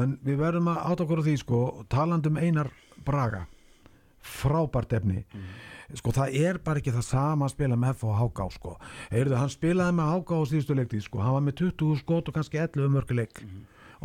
sko, 5.94 6.10
um 6.10 6.18
það 6.18 6.36
er 6.42 6.58
bara 6.66 6.82
ekki 6.82 6.94
það 6.96 7.06
sama 7.12 7.46
að 7.46 7.54
spila 7.56 7.76
með 7.78 7.94
F 7.96 8.04
og 8.10 8.18
HK 8.24 8.50
sko, 8.58 8.74
heyrðu 9.14 9.38
hann 9.40 9.54
spilaði 9.54 9.96
með 10.00 10.12
HK 10.16 10.32
á 10.36 10.42
síðustu 10.52 10.78
leiktið 10.80 11.06
sko, 11.06 11.22
hann 11.22 11.38
var 11.38 11.46
með 11.46 11.58
20 11.62 12.02
skot 12.02 12.30
og 12.32 12.38
kannski 12.40 12.62
11 12.64 12.90
mörguleik 12.96 13.42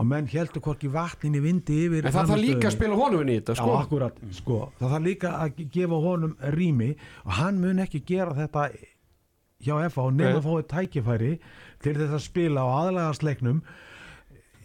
og 0.00 0.06
menn 0.06 0.28
heldur 0.30 0.62
hvorki 0.64 0.88
vatnin 0.92 1.34
í 1.36 1.40
vindi 1.44 1.80
yfir 1.86 2.06
en 2.06 2.14
það 2.14 2.30
þarf 2.30 2.40
líka 2.44 2.68
að 2.70 2.76
spila 2.76 2.96
honum 3.00 3.20
inn 3.24 3.32
í 3.34 3.38
þetta 3.40 3.56
Já, 3.56 3.60
sko. 3.60 3.74
akkurat, 3.80 4.20
sko, 4.38 4.58
það 4.78 4.92
þarf 4.94 5.04
líka 5.08 5.32
að 5.42 5.56
ge- 5.58 5.66
gefa 5.74 5.98
honum 6.04 6.36
rými. 6.54 6.90
Og 7.26 7.32
hann 7.40 7.58
mun 7.60 7.82
ekki 7.84 8.00
gera 8.06 8.32
þetta 8.38 8.68
hjá 9.60 9.74
FH 9.90 10.06
nema 10.14 10.30
Nei. 10.30 10.38
að 10.38 10.46
fáið 10.46 10.68
tækifæri 10.72 11.32
til 11.82 11.94
þess 11.98 12.16
að 12.16 12.24
spila 12.24 12.64
á 12.64 12.68
aðlægarsleiknum 12.86 13.60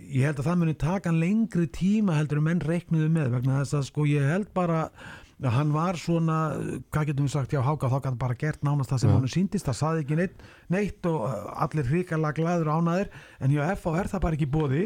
ég 0.06 0.24
held 0.30 0.40
að 0.40 0.48
það 0.48 0.60
muni 0.62 0.74
taka 0.86 1.12
lengri 1.16 1.68
tíma 1.74 2.16
heldur 2.20 2.40
en 2.40 2.48
menn 2.48 2.64
reiknuðu 2.64 3.10
með 3.12 3.32
vegna 3.36 3.60
þess 3.64 3.80
að 3.80 3.86
sko 3.90 4.06
ég 4.08 4.30
held 4.30 4.54
bara 4.56 4.86
hann 5.44 5.74
var 5.76 5.98
svona, 6.00 6.38
hvað 6.94 7.10
getum 7.10 7.28
við 7.28 7.34
sagt 7.34 7.52
hjá 7.52 7.60
Háka 7.66 7.90
þá 7.92 7.98
gæti 8.06 8.20
bara 8.22 8.38
gert 8.40 8.64
nánast 8.64 8.94
það 8.94 9.02
sem 9.02 9.10
Já. 9.10 9.16
hann 9.18 9.34
síndist 9.34 9.68
það 9.68 9.78
saði 9.82 10.06
ekki 10.06 10.18
neitt, 10.20 10.46
neitt 10.72 11.10
og 11.12 11.26
uh, 11.28 11.50
allir 11.66 11.90
hrikalega 11.90 12.38
glæður 12.40 12.72
ánaðir 12.72 13.10
en 13.44 13.52
hjá 13.52 13.66
FH 13.74 14.00
er 14.00 14.12
það 14.14 14.24
bara 14.24 14.40
ekki 14.40 14.50
bóði 14.54 14.84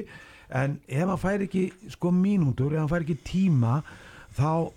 en 0.49 0.79
ef 0.89 1.05
hann 1.05 1.21
fær 1.21 1.45
ekki 1.45 1.63
sko 1.93 2.11
mínútur 2.15 2.73
ef 2.73 2.81
hann 2.81 2.89
fær 2.89 3.05
ekki 3.05 3.19
tíma 3.29 3.75
þá 4.39 4.71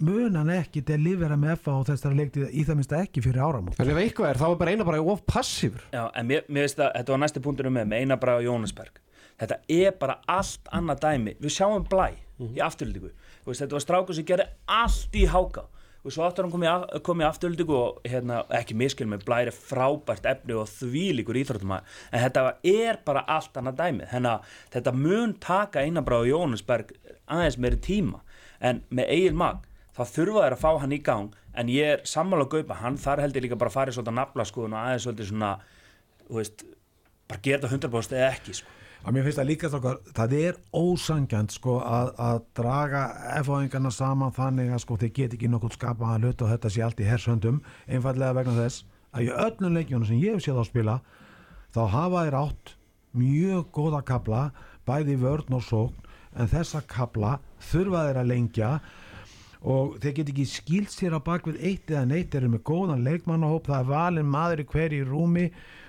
mun 0.00 0.38
hann 0.40 0.50
ekki 0.56 0.82
til 0.82 0.96
að 0.96 1.06
lifera 1.06 1.38
með 1.38 1.54
FH 1.60 1.76
og 1.76 1.86
þessari 1.92 2.18
leiktið 2.18 2.50
í 2.50 2.64
það 2.66 2.78
minnst 2.80 2.96
ekki 2.96 3.22
fyrir 3.22 3.44
áramót. 3.44 3.76
En 3.78 3.92
ef 3.92 4.00
eitthvað 4.00 4.30
er, 4.32 4.40
þá 4.40 4.46
er 4.48 4.58
bara 4.62 4.72
eina 4.74 4.86
bara 4.88 5.02
of 5.12 5.22
passífur. 5.28 5.84
Já, 5.92 6.06
en 6.16 6.26
mér, 6.30 6.46
mér 6.48 6.64
veist 6.66 6.80
að 6.80 6.94
þetta 6.96 7.14
var 7.14 7.20
næsti 7.20 7.42
punktunum 7.44 7.76
með 7.76 7.90
með 7.92 8.04
Einar 8.06 8.20
Braga 8.22 8.40
og 8.40 8.48
Jónasberg 8.48 9.02
þetta 9.40 9.58
er 9.72 9.94
bara 10.00 10.18
allt 10.28 10.72
annað 10.76 11.04
dæmi. 11.04 11.36
Við 11.40 11.54
sjáum 11.54 11.84
blæ 11.88 12.08
í 12.40 12.62
afturlíku 12.64 13.12
veist, 13.46 13.62
þetta 13.62 13.76
var 13.76 13.84
strákur 13.86 14.18
sem 14.18 14.26
gerði 14.28 14.48
allt 14.80 15.16
í 15.16 15.26
háka 15.30 15.66
og 16.00 16.14
svo 16.14 16.24
áttur 16.24 16.46
hann 16.46 16.52
komið, 16.54 16.70
af, 16.70 16.84
komið 17.04 17.26
afturlíku 17.28 17.76
og 17.76 17.98
hérna, 18.08 18.40
ekki 18.56 18.76
miskil 18.78 19.08
með 19.10 19.26
blæri 19.28 19.52
frábært 19.52 20.28
efni 20.30 20.56
og 20.56 20.70
þvílíkur 20.72 21.38
íþróttum 21.42 21.74
en 21.76 22.22
þetta 22.22 22.44
er 22.64 23.00
bara 23.04 23.26
allt 23.28 23.58
annað 23.60 23.82
dæmi 23.82 24.08
þannig 24.12 24.30
að 24.30 24.54
þetta 24.76 24.94
mun 24.96 25.34
taka 25.44 25.84
Einar 25.84 26.06
Braga 26.06 26.24
og 26.24 26.30
Jónasberg 26.32 26.94
aðeins 27.30 27.58
meiri 27.60 27.80
tíma. 27.84 28.22
En 28.60 28.82
með 28.88 29.12
eigin 29.14 29.38
mag 29.40 29.66
þá 29.96 30.02
þurfa 30.14 30.46
þær 30.46 30.56
að 30.56 30.64
fá 30.64 30.70
hann 30.82 30.96
í 30.96 31.00
gang 31.04 31.36
en 31.60 31.70
ég 31.72 31.94
er 31.94 32.02
sammála 32.08 32.46
að 32.46 32.56
gaupa, 32.56 32.80
hann 32.80 32.98
þar 33.00 33.24
heldur 33.26 33.44
líka 33.44 33.60
bara 33.60 33.72
að 33.72 33.76
fara 33.76 33.92
í 33.92 33.96
svona 33.96 34.16
nafla 34.20 34.46
skoðun 34.48 34.76
og 34.76 34.84
aðeins 34.86 35.28
svona 35.28 35.54
þú 36.26 36.38
veist, 36.38 36.64
bara 37.28 37.42
gera 37.44 37.62
þetta 37.64 37.88
100% 37.90 38.18
eða 38.18 38.30
ekki 38.34 38.56
sko. 38.60 38.76
Að 39.00 39.14
mér 39.16 39.24
finnst 39.26 39.40
það 39.40 39.48
líka 39.48 39.70
þokkar, 39.72 40.00
það 40.16 40.34
er 40.40 40.58
ósangjant 40.76 41.54
sko 41.54 41.76
að, 41.80 42.10
að 42.20 42.40
draga 42.58 43.04
F-áðingarna 43.40 43.92
saman 43.94 44.34
þannig 44.36 44.74
að 44.74 44.82
sko 44.84 44.98
þeir 45.00 45.12
get 45.16 45.36
ekki 45.36 45.50
nokkuð 45.52 45.76
skapaðan 45.78 46.26
hlut 46.26 46.44
og 46.44 46.52
þetta 46.52 46.72
sé 46.74 46.84
allt 46.84 47.00
í 47.00 47.08
hersöndum 47.08 47.62
einfallega 47.88 48.36
vegna 48.36 48.58
þess 48.58 48.84
að 49.16 49.26
í 49.26 49.32
öllum 49.46 49.78
leikjónu 49.78 50.08
sem 50.10 50.20
ég 50.20 50.36
hef 50.36 50.44
séð 50.44 50.60
á 50.60 50.64
spila 50.68 50.98
þá 51.72 51.82
hafa 51.94 52.26
þeir 52.26 52.38
átt 52.42 52.74
mjög 53.16 53.70
góða 53.74 54.02
kabla 54.06 54.42
bæði 54.88 55.16
vörn 55.24 55.56
og 55.56 55.64
sókn 55.66 56.10
en 56.36 56.50
þessa 56.50 56.82
kabla 56.86 57.38
þurfa 57.70 58.06
þeir 58.08 58.20
að 58.20 58.30
lengja 58.30 58.70
og 59.60 59.96
þeir 60.00 60.14
get 60.20 60.30
ekki 60.32 60.46
skýlt 60.48 60.92
sér 60.94 61.16
á 61.16 61.20
bakvið 61.20 61.58
eitt 61.60 61.90
eða 61.90 62.06
neitt, 62.08 62.30
þeir 62.32 62.44
eru 62.44 62.52
með 62.54 62.62
góðan 62.70 63.04
leikmannahóp 63.04 63.68
það 63.68 63.82
er 63.82 63.90
valin 63.90 64.30
maður 64.30 64.62
í 64.62 64.68
hverju 64.70 65.08
rúmi 65.08 65.46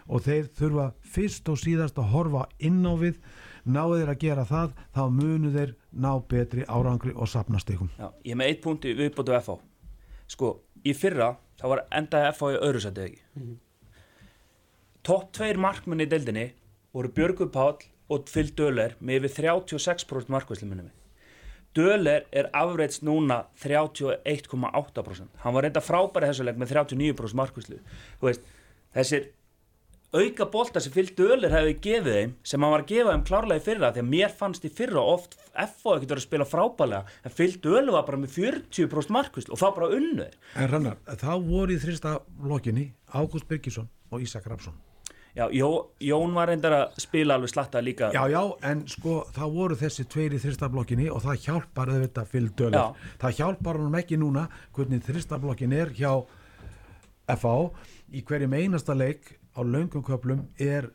og 0.08 0.26
þeir 0.26 0.50
þurfa 0.58 0.88
fyrst 1.02 1.50
og 1.52 1.60
síðast 1.62 2.00
að 2.02 2.12
horfa 2.16 2.46
inn 2.60 2.82
á 2.88 2.94
við 3.00 3.20
náðu 3.66 4.00
þeir 4.00 4.12
að 4.14 4.22
gera 4.24 4.46
það, 4.50 4.72
þá 4.96 5.04
munu 5.14 5.52
þeir 5.54 5.74
ná 5.92 6.12
betri 6.32 6.66
árangri 6.66 7.14
og 7.14 7.30
sapna 7.30 7.62
stegum 7.62 7.92
Já, 7.98 8.10
ég 8.26 8.34
er 8.34 8.40
með 8.40 8.54
eitt 8.54 8.64
punkt 8.64 8.88
í 8.90 8.96
viðbótu 8.98 9.36
FH 9.38 9.58
sko, 10.32 10.54
í 10.88 10.96
fyrra 10.98 11.36
þá 11.62 11.68
var 11.74 11.84
endaði 11.94 12.32
FH 12.34 12.56
í 12.56 12.62
öðru 12.70 12.84
sætið 12.86 13.08
ekki? 13.10 13.22
Topp 15.06 15.32
tveir 15.38 15.60
markmenn 15.62 16.04
í 16.04 16.10
deildinni 16.10 16.48
voru 16.94 17.12
Björgur 17.14 17.52
Páll 17.54 17.86
og 18.12 18.26
Phil 18.30 18.50
Döler 18.58 18.98
með 19.00 19.28
yfir 19.30 19.48
36% 19.52 20.32
markvæsli 20.34 20.70
minni 20.70 20.88
mig 20.88 20.98
Döler 21.78 22.26
er 22.36 22.50
afreits 22.58 23.00
núna 23.06 23.46
31,8% 23.62 25.44
hann 25.44 25.56
var 25.56 25.68
reynda 25.68 25.84
frábæri 25.84 26.32
þessu 26.32 26.48
leik 26.48 26.60
með 26.60 26.74
39% 26.76 27.38
markvæslu 27.40 27.78
veist, 28.24 28.44
þessir 28.96 29.30
auka 30.12 30.46
bolta 30.52 30.82
sem 30.84 30.92
Phil 30.92 31.08
Döler 31.16 31.54
hefði 31.54 31.74
gefið 31.86 32.16
þeim 32.18 32.32
sem 32.44 32.64
hann 32.64 32.74
var 32.74 32.84
að 32.84 32.90
gefa 32.92 33.14
þeim 33.14 33.24
klárlega 33.30 33.62
í 33.62 33.64
fyrra 33.64 33.92
því 33.96 34.04
að 34.04 34.10
mér 34.12 34.36
fannst 34.42 34.68
í 34.68 34.72
fyrra 34.76 35.04
oft 35.14 35.38
FO 35.56 35.96
ekkert 35.96 36.18
að 36.18 36.24
spila 36.26 36.48
frábælega 36.48 37.18
en 37.24 37.36
Phil 37.38 37.54
Döler 37.64 37.96
var 37.96 38.04
bara 38.10 38.20
með 38.20 38.36
40% 38.36 39.16
markvæslu 39.16 39.56
og 39.56 39.62
þá 39.62 39.68
bara 39.78 39.92
unnu 39.96 40.28
En 40.60 40.72
Rannar, 40.74 41.00
þá 41.16 41.32
voru 41.48 41.78
í 41.78 41.80
þrista 41.80 42.18
lokinni 42.44 42.90
Ágúst 43.16 43.48
Birgisson 43.48 43.88
og 44.12 44.26
Ísak 44.26 44.52
Rapsson 44.52 44.76
Já, 45.32 45.46
Jó, 45.56 45.88
Jón 46.04 46.34
var 46.36 46.50
reyndar 46.52 46.74
að 46.76 46.98
spila 47.00 47.38
alveg 47.40 47.54
slatta 47.54 47.80
líka 47.80 48.10
Já, 48.12 48.26
já, 48.28 48.42
en 48.68 48.84
sko 48.92 49.22
þá 49.32 49.44
voru 49.48 49.78
þessi 49.80 50.04
tveir 50.12 50.36
í 50.36 50.42
þristablokkinni 50.44 51.08
og 51.08 51.24
það 51.24 51.46
hjálpar 51.46 51.92
auðvitað 51.94 52.32
Phil 52.34 52.50
Döler. 52.52 52.76
Já. 52.76 53.14
Það 53.22 53.38
hjálpar 53.40 53.80
honum 53.80 53.96
ekki 54.02 54.20
núna 54.20 54.50
hvernig 54.76 55.06
þristablokkin 55.08 55.78
er 55.78 55.96
hjá 55.96 56.12
FA 57.40 57.56
í 58.12 58.26
hverjum 58.28 58.58
einasta 58.60 58.92
leik 58.98 59.38
á 59.58 59.60
löngum 59.64 60.04
köplum 60.06 60.46
er 60.60 60.90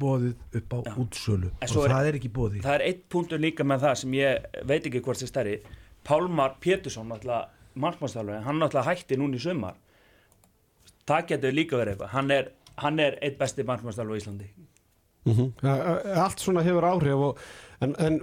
bóðið 0.00 0.34
upp 0.60 0.72
á 0.76 0.78
útsölu. 1.00 1.50
En 1.64 1.68
og 1.76 1.84
er- 1.86 1.90
það 1.94 2.06
er 2.10 2.18
ekki 2.20 2.30
bóðið. 2.36 2.62
Það 2.62 2.74
er 2.74 2.84
eitt 2.90 3.08
punktur 3.08 3.40
líka 3.40 3.64
með 3.64 3.80
það 3.86 3.94
sem 4.02 4.12
ég 4.18 4.46
veit 4.68 4.86
ekki 4.86 5.00
hvort 5.02 5.18
þið 5.22 5.30
stærri. 5.32 5.56
Pálmar 6.06 6.56
Pétursson 6.60 7.08
náttúrulega 7.08 7.48
markmannstálfur 7.76 8.44
hann 8.44 8.60
náttúrulega 8.60 8.90
hætti 8.92 9.16
núna 9.18 9.36
í 9.36 9.42
sumar. 9.42 9.74
Það 11.06 11.26
getur 11.32 11.52
líka 11.52 11.76
verið 11.80 11.94
eitthvað. 11.96 12.12
Hann 12.14 12.30
er, 12.30 12.50
hann 12.82 12.98
er 13.00 13.18
eitt 13.22 13.38
besti 13.38 13.64
markmannstálfur 13.66 14.16
í 14.16 14.20
Íslandi. 14.22 14.48
Mm 15.26 15.52
allt 15.66 16.38
svona 16.38 16.62
hefur 16.62 16.84
áhrif 16.86 17.22
og, 17.30 17.38
en, 17.82 17.94
en 17.98 18.18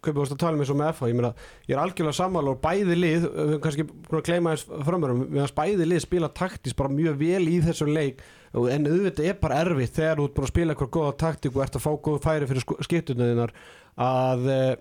hvað 0.00 0.14
búist 0.14 0.32
að 0.32 0.38
tala 0.38 0.54
um 0.56 0.60
eins 0.62 0.70
og 0.70 0.76
með 0.78 0.92
FH 0.94 1.08
ég, 1.10 1.16
meina, 1.18 1.30
ég 1.68 1.74
er 1.74 1.80
algjörlega 1.82 2.16
sammála 2.16 2.52
og 2.54 2.60
bæði 2.62 2.94
lið 2.96 3.24
við 3.24 3.24
höfum 3.26 3.60
kannski 3.64 3.84
búin 3.88 4.20
að 4.20 4.28
gleyma 4.28 4.52
þess 4.54 4.84
framörum 4.86 5.24
við 5.26 5.40
hans 5.42 5.56
bæði 5.58 5.88
lið 5.90 6.00
spila 6.06 6.28
taktist 6.28 6.76
bara 6.78 6.88
mjög 6.94 7.18
vel 7.20 7.42
í 7.50 7.58
þessu 7.66 7.88
leik 7.90 8.22
en 8.54 8.88
auðvitað 8.90 9.28
er 9.30 9.38
bara 9.40 9.60
erfitt 9.64 9.98
þegar 9.98 10.18
þú 10.18 10.26
ert 10.26 10.36
búin 10.36 10.46
að 10.46 10.52
spila 10.52 10.74
eitthvað 10.74 10.94
góða 10.96 11.12
taktík 11.22 11.56
og 11.56 11.64
ert 11.64 11.78
að 11.78 11.84
fá 11.84 11.90
góð 12.06 12.18
færi 12.24 12.50
fyrir 12.50 12.66
skiptunaðinnar 12.88 13.54
að 14.00 14.50
eh, 14.50 14.72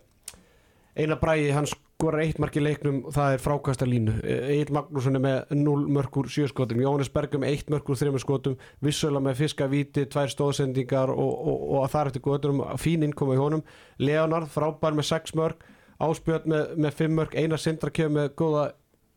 Einar 1.00 1.22
Bræði 1.22 1.54
hann 1.56 1.70
skorar 1.70 2.24
eitt 2.24 2.40
mark 2.42 2.58
í 2.58 2.64
leiknum 2.64 3.02
það 3.14 3.34
er 3.36 3.42
frákasta 3.44 3.88
línu. 3.88 4.16
Egil 4.24 4.74
Magnússon 4.76 5.20
er 5.20 5.24
með 5.24 5.54
0 5.60 5.86
mörkur 5.96 6.30
7 6.32 6.50
skotum, 6.52 6.82
Jóhannes 6.82 7.12
Bergum 7.14 7.46
1 7.48 7.70
mörkur 7.72 8.00
3 8.00 8.24
skotum, 8.24 8.56
Vissulega 8.84 9.24
með 9.28 9.42
fiskavíti 9.44 10.06
tvær 10.12 10.32
stóðsendingar 10.34 11.14
og, 11.14 11.34
og, 11.38 11.66
og 11.76 11.84
að 11.84 11.92
það 11.94 12.02
er 12.02 12.12
eftir 12.12 12.26
góðurum, 12.26 12.64
fín 12.82 13.06
innkoma 13.06 13.38
í 13.38 13.42
honum. 13.42 13.64
Leonard 14.02 14.50
frábær 14.52 14.98
með 14.98 15.12
6 15.12 15.36
mörk 15.40 15.68
Ásbjörn 16.00 16.48
með, 16.48 16.76
með 16.80 17.00
5 17.02 17.16
mörk 17.18 17.34
Einar 17.36 17.60
Sindrakjöf 17.60 18.12
með 18.16 18.30
góða 18.40 18.66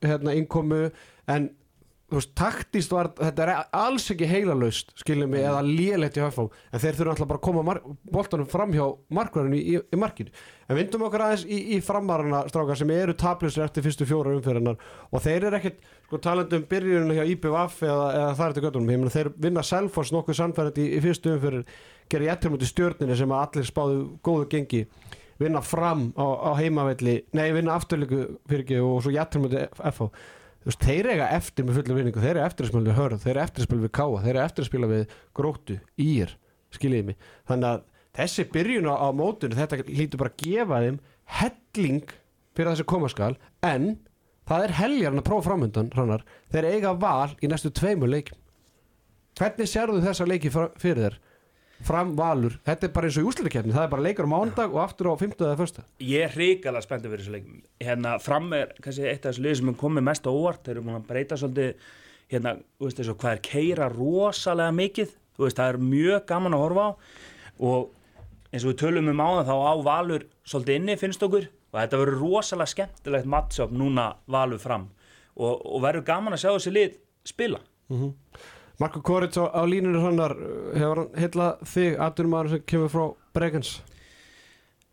hérna, 0.02 0.34
innkomu 0.34 0.88
en 1.30 1.50
þú 2.12 2.18
veist, 2.18 2.32
taktist 2.36 2.92
var, 2.92 3.08
þetta 3.16 3.44
er 3.44 3.50
alls 3.80 4.06
ekki 4.12 4.26
heilalaust, 4.28 4.90
skiljum 5.00 5.30
mig, 5.32 5.46
eða 5.48 5.62
lélegt 5.64 6.18
í 6.18 6.22
höfum, 6.22 6.50
en 6.68 6.82
þeir 6.82 6.98
þurfa 6.98 7.14
alltaf 7.14 7.30
bara 7.30 7.40
að 7.40 7.46
koma 7.46 7.76
boltanum 8.12 8.48
fram 8.52 8.74
hjá 8.76 8.82
markverðinu 9.16 9.60
í, 9.60 9.78
í 9.80 10.00
markinu, 10.00 10.34
en 10.68 10.76
vindum 10.76 11.06
okkur 11.06 11.24
aðeins 11.24 11.46
í, 11.48 11.60
í 11.72 11.78
framarana 11.84 12.42
strákar 12.52 12.76
sem 12.82 12.92
eru 12.92 13.14
taplisir 13.16 13.64
eftir 13.64 13.86
fyrstu 13.86 14.08
fjóra 14.08 14.34
umfyrirnar 14.36 14.76
og 15.08 15.24
þeir 15.24 15.48
eru 15.48 15.60
ekkert, 15.60 15.80
sko 16.04 16.20
talandi 16.26 16.60
um 16.60 16.66
byrjuninu 16.68 17.16
hjá 17.16 17.24
IPVF 17.32 17.80
eða, 17.88 18.10
eða 18.18 18.36
þar 18.42 18.52
eftir 18.52 18.66
göttunum, 18.66 18.92
ég 18.92 19.00
meina 19.00 19.14
þeir 19.16 19.32
vinna 19.48 19.64
Selfoss 19.64 20.12
nokkuð 20.12 20.38
sannfærandi 20.42 20.84
í, 20.84 20.92
í 20.98 21.00
fyrstu 21.06 21.32
umfyrir 21.32 21.64
gera 22.12 22.28
í 22.28 22.30
ettir 22.34 22.52
múti 22.52 22.68
stjórninu 22.68 23.16
sem 23.16 23.32
að 23.32 23.46
allir 23.46 23.68
spáðu 23.70 24.04
góðu 24.20 24.50
gengi 24.52 24.84
vinna 25.40 25.62
fram 25.64 26.10
á, 26.12 26.26
á 26.28 26.50
heimavelli 26.60 27.22
nei, 27.32 27.48
vinna 27.56 27.78
afturleiku 27.78 28.22
fyrir 28.48 28.66
ekki 28.66 28.80
og 28.84 29.00
svo 29.04 29.14
jættur 29.14 29.46
múti 29.46 29.64
FH 29.80 30.10
veist, 30.66 30.84
þeir 30.84 31.08
eiga 31.12 31.30
eftir 31.36 31.66
með 31.66 31.80
fullu 31.80 31.96
vinningu, 31.98 32.22
þeir 32.22 32.36
eru 32.36 32.44
eftir 32.46 32.66
að 32.66 32.72
spila 32.72 32.86
við 32.88 32.98
hörð, 32.98 33.22
þeir 33.24 33.32
eru 33.34 33.44
eftir 33.44 33.64
að 33.64 33.68
spila 33.68 33.84
við 33.84 33.92
káa, 33.98 34.20
þeir 34.22 34.32
eru 34.34 34.44
eftir 34.44 34.64
að 34.64 34.70
spila 34.70 34.90
við 34.92 35.16
gróttu, 35.38 35.78
ír, 36.02 36.36
skiljiði 36.76 37.08
mig. 37.08 37.26
Þannig 37.50 37.68
að 37.70 37.82
þessi 38.18 38.46
byrjun 38.52 38.90
á, 38.92 39.08
mótinu 39.16 39.58
þetta 39.58 39.80
lítur 39.88 40.22
bara 40.22 40.32
að 40.34 40.44
gefa 40.44 40.82
þeim 40.84 41.00
helling 41.40 42.14
fyrir 42.52 42.72
þessi 42.72 42.88
komaskal 42.92 43.34
en 43.64 43.88
það 44.48 44.66
er 44.66 44.76
heljarn 44.80 45.22
að 45.22 45.28
prófa 45.30 45.48
framöndan 45.48 45.92
hrannar, 45.94 46.24
þeir 46.52 46.70
eiga 46.74 46.94
val 46.98 47.32
í 47.40 47.48
næstu 47.48 47.72
tveimur 47.72 48.10
leikum 48.10 48.38
hvernig 49.38 49.70
sérðu 49.70 50.02
þessa 50.04 50.26
leiki 50.28 50.50
fyrir 50.52 51.06
þér 51.06 51.18
fram 51.86 52.14
valur, 52.18 52.54
þetta 52.66 52.88
er 52.88 52.92
bara 52.94 53.08
eins 53.08 53.18
og 53.18 53.24
í 53.24 53.30
úsliðakefni 53.30 53.74
það 53.74 53.86
er 53.86 53.92
bara 53.92 54.04
leikur 54.06 54.28
á 54.28 54.34
mándag 54.34 54.74
og 54.74 54.82
aftur 54.84 55.10
á 55.10 55.14
50 55.18 55.46
eða 55.46 55.58
fyrsta 55.58 55.84
Ég 56.02 56.26
er 56.26 56.36
hrikalega 56.36 56.84
spenntur 56.84 57.12
fyrir 57.12 57.24
þessu 57.24 57.34
leikum 57.34 57.62
hérna 57.82 58.14
fram 58.22 58.52
er 58.56 58.72
kannski 58.82 59.08
eitt 59.08 59.26
af 59.26 59.32
þessu 59.32 59.44
liði 59.46 59.58
sem 59.60 59.72
er 59.72 59.78
komið 59.80 60.06
mest 60.08 60.28
á 60.28 60.32
óvart. 60.32 60.62
Þeir 60.64 60.76
eru 60.76 60.84
múin 60.86 61.00
að 61.00 61.08
breyta 61.10 61.38
svolítið. 61.40 61.88
Hérna, 62.32 62.54
veist 62.80 63.00
þessu 63.00 63.16
hvað 63.20 63.34
er 63.36 63.42
keira 63.44 63.88
rosalega 63.92 64.76
mikið, 64.76 65.10
veist 65.42 65.58
það 65.58 65.74
er 65.74 65.80
mjög 65.90 66.22
gaman 66.30 66.56
að 66.56 66.62
horfa 66.64 66.86
á. 66.86 66.90
Og 67.62 67.90
eins 68.52 68.64
og 68.64 68.72
við 68.72 68.78
tölum 68.84 69.10
um 69.12 69.20
áðan 69.26 69.48
þá 69.50 69.54
á 69.58 69.74
Valur 69.88 70.26
svolítið 70.48 70.80
inni 70.80 70.98
finnst 71.00 71.26
okkur. 71.26 71.50
Og 71.72 71.78
þetta 71.80 72.00
verður 72.00 72.22
rosalega 72.22 72.72
skemmtilegt 72.72 73.28
matchup 73.34 73.74
núna 73.76 74.08
Valur 74.32 74.62
fram. 74.62 74.88
Og, 75.36 75.60
og 75.64 75.84
verður 75.84 76.08
gaman 76.08 76.36
að 76.36 76.44
sjá 76.44 76.50
þessi 76.52 76.74
lið 76.76 76.98
spila 77.24 77.60
Marko 78.82 79.02
Korits 79.06 79.38
á, 79.38 79.46
á 79.46 79.62
línunni 79.62 80.00
hannar 80.02 80.34
hefur 80.74 81.04
hann 81.04 81.18
heillað 81.22 81.60
þig, 81.70 81.98
aðdurumæður 82.02 82.54
sem 82.54 82.64
kemur 82.72 82.90
frá 82.90 83.04
Bregans 83.36 83.76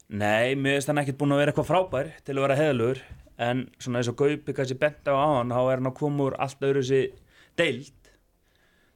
Nei, 0.09 0.53
mér 0.57 0.77
finnst 0.77 0.91
hann 0.91 1.01
ekkert 1.01 1.17
búin 1.17 1.33
að 1.33 1.41
vera 1.41 1.53
eitthvað 1.53 1.69
frábær 1.71 2.11
til 2.25 2.35
að 2.35 2.43
vera 2.45 2.59
heðalur 2.59 3.01
en 3.49 3.65
svona 3.81 4.01
eins 4.01 4.11
og 4.11 4.17
Gaupi 4.19 4.53
kannski 4.53 4.77
bent 4.77 5.09
á 5.09 5.13
hann 5.17 5.53
þá 5.53 5.59
er 5.61 5.79
hann 5.79 5.89
að 5.89 5.97
koma 6.01 6.27
úr 6.27 6.37
allt 6.41 6.65
öðru 6.65 6.81
sér 6.85 7.11
deild. 7.59 8.09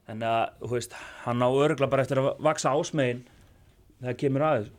Þannig 0.04 0.30
að, 0.30 0.56
þú 0.62 0.72
veist, 0.74 0.96
hann 1.24 1.44
á 1.46 1.48
örgla 1.48 1.88
bara 1.90 2.04
eftir 2.04 2.20
að 2.20 2.32
vaksa 2.44 2.74
ásmegin 2.76 3.22
þegar 4.00 4.18
kemur 4.20 4.46
aðeins 4.48 4.72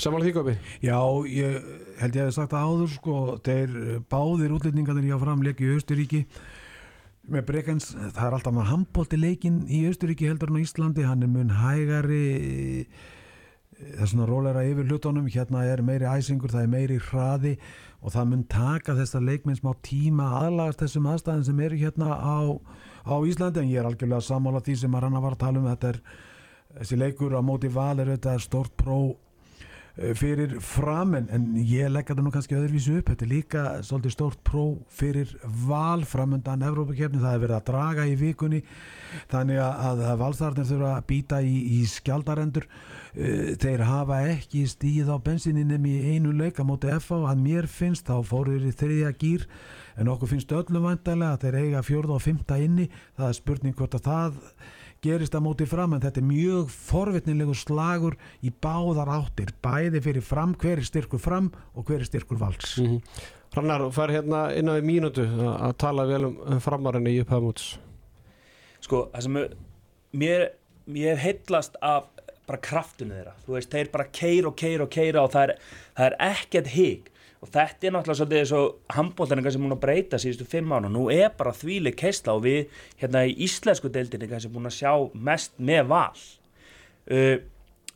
Samanlega 0.00 0.30
því 0.30 0.34
Gópi 0.38 0.54
Já, 0.86 0.98
ég 1.28 1.70
held 2.00 2.16
ég 2.16 2.28
að 2.28 2.34
sagt 2.36 2.54
það 2.54 2.70
áður 2.70 2.92
sko, 2.94 3.16
þeir 3.44 3.76
eh, 3.80 3.98
báðir 4.12 4.54
útlendingarnir 4.56 5.10
hjá 5.10 5.18
framleik 5.20 5.60
í 5.60 5.72
Austuríki 5.74 6.22
með 7.28 7.46
Brekans, 7.50 7.92
það 8.14 8.26
er 8.26 8.36
alltaf 8.36 8.54
maður 8.54 8.70
handbólti 8.70 9.18
leikin 9.20 9.62
í 9.68 9.84
Austuríki 9.90 10.28
heldur 10.30 10.50
hann 10.50 10.62
á 10.62 10.64
Íslandi 10.64 11.06
hann 11.06 11.24
er 11.26 11.30
mun 11.30 11.52
hægari 11.52 12.86
það 13.80 14.02
er 14.04 14.10
svona 14.10 14.26
rólera 14.28 14.64
yfir 14.68 14.88
hlutunum 14.88 15.28
hérna 15.30 15.62
er 15.68 15.82
meiri 15.84 16.08
æsingur, 16.08 16.52
það 16.52 16.66
er 16.66 16.72
meiri 16.74 16.98
hraði 17.10 17.54
og 18.00 18.14
það 18.14 18.28
mun 18.32 18.42
taka 18.50 18.96
þessar 18.98 19.24
leikminn 19.24 19.60
smá 19.60 19.72
tíma 19.84 20.30
að 20.30 20.48
aðlagast 20.48 20.84
þessum 20.84 21.08
aðstæðin 21.12 21.46
sem 21.48 21.62
eru 21.66 21.80
hérna 21.80 22.16
á, 22.16 22.40
á 23.04 23.14
Íslandi 23.28 23.62
en 23.62 23.72
ég 23.72 23.80
er 23.80 23.88
algjörlega 23.88 24.26
sammála 24.26 24.64
því 24.64 24.76
sem 24.82 24.96
að 24.96 25.06
ranna 25.06 25.24
var 25.24 25.36
að 25.36 25.42
tala 25.44 25.62
um 25.62 25.70
þetta 25.70 25.94
er 25.94 26.02
þessi 26.80 27.00
leikur 27.00 27.36
á 27.36 27.40
móti 27.44 27.72
val 27.72 27.98
er 28.00 28.14
þetta 28.14 28.36
stort 28.42 28.76
pró 28.80 29.00
eh, 29.10 29.29
fyrir 30.16 30.54
fram 30.64 31.12
en, 31.18 31.50
ég 31.60 31.90
legg 31.92 32.08
þetta 32.08 32.22
nú 32.24 32.32
kannski 32.32 32.56
öðruvísu 32.56 32.96
upp. 33.00 33.10
Þetta 33.10 33.26
er 33.26 33.30
líka 33.30 33.64
svolítið 33.84 34.14
stórt 34.14 34.40
pró 34.46 34.64
fyrir 34.88 35.34
val 35.66 36.06
framöndan 36.08 36.64
Evrópakefni 36.64 37.20
það 37.20 37.36
er 37.36 37.42
verið 37.44 37.56
að 37.58 37.66
draga 37.68 38.06
í 38.08 38.14
vikunni 38.20 38.62
þannig 39.32 39.60
að, 39.64 40.02
valstarnir 40.22 40.68
þurfa 40.70 40.94
að 40.96 41.06
býta 41.10 41.42
í, 41.44 41.54
í 41.76 41.82
skjaldarendur. 41.90 42.68
Uh, 43.10 43.52
þeir 43.60 43.84
hafa 43.88 44.22
ekki 44.30 44.64
stíð 44.70 45.12
á 45.12 45.16
bensininum 45.20 45.86
í 45.90 45.96
einu 46.14 46.32
leik 46.38 46.62
á 46.62 46.64
móti 46.64 46.92
FA 47.02 47.20
að 47.32 47.44
mér 47.44 47.68
finnst 47.68 48.08
þá 48.08 48.22
fóruður 48.24 48.68
í 48.70 48.76
þriðja 48.80 49.14
gýr 49.20 49.48
en 50.00 50.08
okkur 50.08 50.30
finnst 50.30 50.52
öllum 50.54 50.86
vantarlega 50.86 51.34
að 51.34 51.42
þeir 51.44 51.62
eiga 51.64 51.82
fjórða 51.84 52.16
og 52.16 52.22
fymta 52.24 52.60
inni. 52.62 52.86
Það 53.18 53.26
er 53.32 53.40
spurning 53.42 53.76
hvort 53.76 53.98
að 53.98 54.06
það 54.06 54.44
gerist 55.04 55.34
að 55.34 55.44
móti 55.46 55.66
fram 55.68 55.94
en 55.96 56.02
þetta 56.02 56.20
er 56.20 56.28
mjög 56.28 56.70
forvitnilegu 56.74 57.54
slagur 57.56 58.16
í 58.44 58.52
báðar 58.62 59.08
áttir 59.08 59.52
bæði 59.64 60.02
fyrir 60.04 60.24
fram, 60.24 60.54
hver 60.54 60.78
er 60.78 60.84
styrkur 60.88 61.22
fram 61.22 61.50
og 61.74 61.86
hver 61.88 62.00
er 62.04 62.08
styrkur 62.08 62.40
vals 62.40 62.78
mm 62.78 62.86
-hmm. 62.86 63.00
Hrannar, 63.50 63.90
fær 63.90 64.10
hérna 64.10 64.52
innan 64.54 64.76
við 64.78 64.84
mínútu 64.86 65.24
að, 65.26 65.62
að 65.62 65.76
tala 65.76 66.06
vel 66.06 66.24
um 66.24 66.60
framarinni 66.60 67.10
í 67.16 67.20
upphafmúts 67.24 67.78
Sko, 68.80 69.10
það 69.12 69.22
sem 69.22 69.36
er- 69.36 69.56
mér, 70.12 70.48
mér 70.86 71.16
heitlast 71.16 71.76
af 71.82 72.04
bara 72.46 72.58
kraftinu 72.58 73.14
þeirra, 73.14 73.34
þú 73.46 73.52
veist, 73.52 73.70
þeir 73.70 73.90
bara 73.92 74.04
keira 74.04 74.48
og 74.48 74.56
keira 74.56 74.82
og 74.82 74.90
keira 74.90 75.22
og 75.22 75.30
það 75.30 75.42
er, 75.42 75.54
það 75.96 76.06
er 76.06 76.16
ekkert 76.30 76.66
hík 76.66 77.09
og 77.40 77.48
þetta 77.48 77.88
er 77.88 77.94
náttúrulega 77.94 78.18
svolítið 78.18 78.42
eins 78.42 78.52
og 78.56 78.96
handbóltaningar 78.96 79.54
sem 79.54 79.62
múin 79.64 79.76
að 79.76 79.84
breyta 79.84 80.18
síðustu 80.20 80.48
fimm 80.48 80.74
ára, 80.76 80.90
nú 80.92 81.06
er 81.12 81.30
bara 81.38 81.54
þvíli 81.56 81.94
keisla 81.96 82.34
og 82.36 82.44
við 82.44 82.82
hérna 83.00 83.24
í 83.28 83.32
íslensku 83.46 83.88
deildinni 83.92 84.28
kannski 84.28 84.52
búin 84.52 84.68
að 84.68 84.76
sjá 84.76 84.92
mest 85.14 85.56
með 85.56 85.88
val. 85.88 86.26
Uh, 87.10 87.38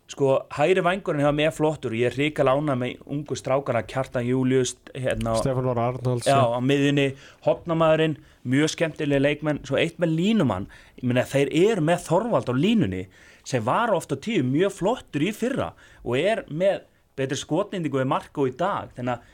sko, 0.09 0.31
hæri 0.57 0.81
vængurinn 0.85 1.25
hefur 1.25 1.37
með 1.37 1.51
flottur. 1.59 1.93
Og 1.93 2.01
ég 2.01 2.09
er 2.09 2.17
ríka 2.19 2.47
lána 2.47 2.77
með 2.79 3.03
ungu 3.05 3.37
strákana 3.37 3.85
Kjartan 3.89 4.25
Július 4.27 4.79
hérna, 4.95 5.37
Stefán 5.41 5.69
Var 5.69 5.83
Arnalds 5.91 6.29
Já, 6.29 6.41
á 6.41 6.61
miðjunni, 6.65 7.11
hopnamaðurinn 7.45 8.17
mjög 8.49 8.75
skemmtilega 8.75 9.25
leikmenn 9.25 9.63
svo 9.65 9.77
eitt 9.81 10.01
með 10.01 10.17
línumann, 10.19 10.71
meina 11.03 11.25
þeir 11.29 11.53
eru 11.53 11.85
með 11.85 12.03
Þorvald 12.09 12.49
á 12.53 12.55
línunni 12.57 13.05
sem 13.45 13.65
var 13.65 13.93
ofta 13.93 14.17
tíu 14.17 14.45
mjög 14.45 14.73
flottur 14.79 15.25
í 15.25 15.33
fyrra 15.37 15.73
og 16.03 16.17
er 16.17 16.45
með 16.49 16.85
betri 17.17 17.39
skotnindingu 17.39 18.01
við 18.01 18.11
Marko 18.11 18.47
í 18.49 18.55
dag, 18.59 18.93
þannig 18.97 19.17
að 19.17 19.33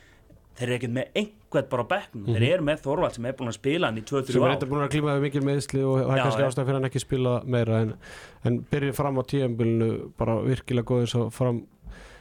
þeir 0.61 0.69
eru 0.69 0.77
ekkert 0.77 0.95
með 0.97 1.19
einhvern 1.21 1.69
bara 1.73 1.85
á 1.85 1.91
bekknum. 1.91 2.29
Þeir 2.31 2.47
eru 2.51 2.67
með 2.69 2.83
Þorvald 2.85 3.17
sem 3.17 3.29
er 3.31 3.37
búin 3.39 3.51
að 3.51 3.57
spila 3.57 3.91
hann 3.91 4.01
í 4.01 4.05
2-3 4.11 4.35
sem 4.35 4.43
er 4.43 4.47
ár. 4.47 4.55
eitthvað 4.55 4.73
búin 4.75 4.85
að 4.85 4.93
klíma 4.95 5.17
við 5.17 5.27
mikil 5.27 5.43
meðsli 5.49 5.83
og 5.87 5.97
það 6.01 6.13
er 6.13 6.23
kannski 6.25 6.45
já. 6.45 6.49
ástæð 6.51 6.69
fyrir 6.69 6.79
hann 6.79 6.91
ekki 6.91 7.03
spila 7.05 7.35
meira 7.57 7.81
en, 7.85 7.95
en 8.45 8.61
byrja 8.71 8.97
fram 9.01 9.21
á 9.21 9.23
tíðanbylunu 9.33 9.91
bara 10.21 10.37
virkilega 10.45 10.91
góð 10.91 11.05
eins 11.07 11.17
og 11.19 11.33
fram 11.35 11.65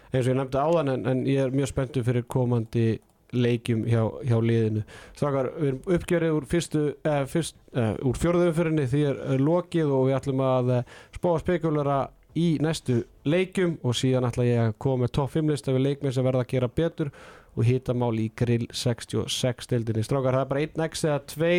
eins 0.09 0.23
og 0.23 0.31
ég 0.31 0.39
nefndi 0.39 0.63
áðan 0.63 0.93
en, 0.95 1.05
en 1.11 1.23
ég 1.29 1.45
er 1.45 1.53
mjög 1.53 1.71
spenntur 1.73 2.07
fyrir 2.07 2.25
komandi 2.31 2.87
leikjum 3.29 3.83
hjá, 3.85 4.01
hjá 4.25 4.37
liðinu. 4.41 4.83
Strákar, 5.13 5.51
við 5.59 5.67
erum 5.67 5.97
uppgjörið 5.97 6.37
úr 6.37 6.47
fyrstu 6.49 6.85
eh, 7.05 7.25
fyrst, 7.29 7.59
eh, 7.77 7.91
úr 8.01 8.17
fjórðu 8.17 8.47
umfyrinni 8.49 8.87
því 8.89 9.03
er 9.11 9.19
eh, 9.27 9.35
lokið 9.43 9.91
og 9.93 10.07
við 10.07 10.17
ætlum 10.17 10.41
að 10.47 10.71
eh, 10.79 10.95
spá 11.13 11.29
að 11.35 11.43
spekulara 11.43 11.99
í 12.39 12.47
næstu 12.61 13.03
leikjum 13.29 13.77
og 13.85 13.97
síðan 13.97 14.27
ætla 14.29 14.45
ég 14.47 14.63
að 14.63 14.75
koma 14.81 15.05
með 15.05 15.13
topp 15.17 15.35
5 15.35 15.51
lista 15.53 15.73
við 15.75 15.85
leikmið 15.87 16.15
sem 16.15 16.25
verða 16.25 16.45
að 16.45 16.51
gera 16.53 16.71
betur 16.79 17.11
og 17.55 17.67
hita 17.67 17.95
mál 17.97 18.13
í 18.19 18.29
grill 18.37 18.67
66 18.71 19.69
deildinni. 19.71 20.03
Strákar, 20.05 20.37
það 20.37 20.45
er 20.45 20.51
bara 20.53 20.65
1x 20.67 21.05
eða 21.07 21.21
2 21.33 21.53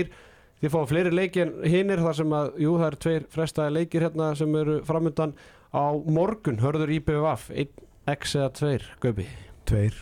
Þið 0.60 0.72
fáum 0.74 0.88
fleiri 0.90 1.10
leiki 1.14 1.40
en 1.40 1.52
hinnir 1.64 2.02
þar 2.04 2.16
sem 2.18 2.32
að, 2.36 2.48
jú, 2.60 2.72
það 2.76 2.86
eru 2.90 2.98
tveir 3.00 3.22
frestaði 3.32 3.72
leikir 3.78 4.04
hérna 4.04 4.26
sem 4.36 4.56
eru 4.60 4.74
framöndan 4.84 5.30
á 5.72 5.84
morgun, 6.04 6.60
hörður 6.60 6.92
IPVF 6.98 7.46
1x 7.54 8.34
eða 8.36 8.50
2, 8.58 8.90
Gaupi? 9.00 9.24
Tveir. 9.70 9.96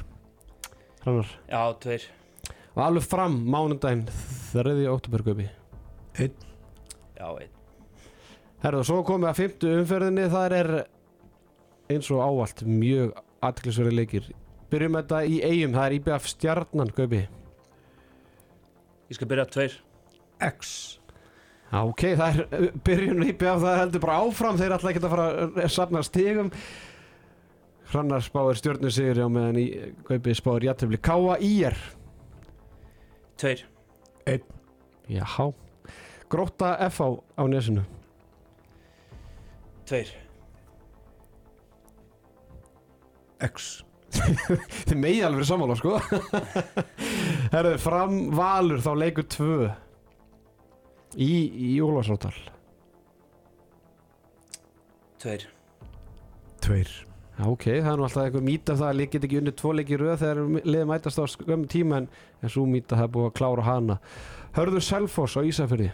Hrannar. 1.04 1.30
Já, 1.46 1.60
tveir. 1.84 2.08
Og 2.74 2.82
alveg 2.88 3.06
fram 3.06 3.38
mánundaginn 3.46 4.02
3. 4.50 4.74
oktober, 4.90 5.22
Gaupi? 5.28 5.46
Já, 6.18 7.28
einn. 7.28 7.54
Herðu, 8.58 8.82
svo 8.88 9.04
komið 9.06 9.30
að 9.30 9.38
fymtu 9.38 9.72
umferðinni. 9.78 10.26
Þar 10.32 10.56
er 10.58 10.72
eins 11.94 12.10
og 12.10 12.24
áallt 12.24 12.66
mjög 12.66 13.14
aðklisverði 13.46 13.94
leikir 13.94 14.30
Byrjum 14.68 14.98
þetta 15.00 15.24
í 15.24 15.40
eigum, 15.40 15.74
það 15.76 15.84
er 15.86 15.96
IPF 15.98 16.30
stjarnan, 16.34 16.94
Gaupi 16.96 17.24
Ég 19.08 19.16
skal 19.16 19.30
byrja 19.30 19.48
tveir 19.48 19.76
X 20.44 20.98
Já, 21.68 21.80
ok, 21.84 22.02
það 22.16 22.28
er 22.28 22.44
uh, 22.44 22.68
byrjun 22.84 23.24
IPF, 23.28 23.64
það 23.64 23.80
heldur 23.82 24.02
bara 24.04 24.20
áfram, 24.24 24.60
þeir 24.60 24.74
ætla 24.78 24.92
ekki 24.92 25.02
að 25.02 25.12
fara 25.12 25.26
að 25.44 25.66
safna 25.74 26.00
stigum. 26.06 26.48
Hrannar 27.88 28.24
spáir 28.24 28.56
stjórnum 28.56 28.92
sigur 28.92 29.20
á 29.20 29.28
meðan 29.32 29.60
í 29.60 29.66
Gaupi 30.08 30.36
spáir 30.36 30.64
jættefli. 30.64 31.00
Káa 31.04 31.36
Ír. 31.44 31.76
Tveir 33.40 33.66
Jáhá. 35.08 35.52
Grótta 36.28 36.74
FH 36.88 37.20
á 37.36 37.44
nesinu. 37.48 37.84
Tveir 39.88 40.12
X 43.44 43.87
Þið 44.88 44.96
megi 44.98 45.20
alveg 45.24 45.42
verið 45.42 45.50
sammála, 45.50 45.76
sko. 45.78 45.98
Herðu, 47.54 47.74
fram 47.82 48.16
valur 48.36 48.80
þá 48.84 48.90
leikur 49.02 49.28
tvö 49.28 49.58
í, 51.16 51.32
í 51.68 51.74
Ólafsróttal. 51.84 52.34
Tveir 55.18 55.48
tveir 56.62 56.90
Já, 57.38 57.44
ok, 57.46 57.64
það 57.70 57.88
er 57.92 58.00
nú 58.00 58.04
alltaf 58.06 58.24
einhver 58.24 58.42
mýta 58.42 58.74
af 58.74 58.80
það 58.80 58.88
að 58.88 59.00
get 59.12 59.24
ekki 59.28 59.38
unni 59.38 59.52
tvo 59.54 59.70
leiki 59.70 59.94
í 59.94 59.98
röð 60.00 60.16
þegar 60.24 60.40
liðið 60.58 60.88
mætast 60.90 61.20
á 61.22 61.24
skömmu 61.30 61.68
tíma 61.70 62.00
en, 62.00 62.08
en 62.42 62.50
svo 62.50 62.64
mýta 62.66 62.98
það 62.98 63.04
er 63.04 63.12
búið 63.14 63.28
að 63.28 63.36
klára 63.38 63.66
hana. 63.68 63.96
Hörður 64.56 64.82
Selfoss 64.82 65.38
á 65.38 65.46
Ísafyrði? 65.46 65.92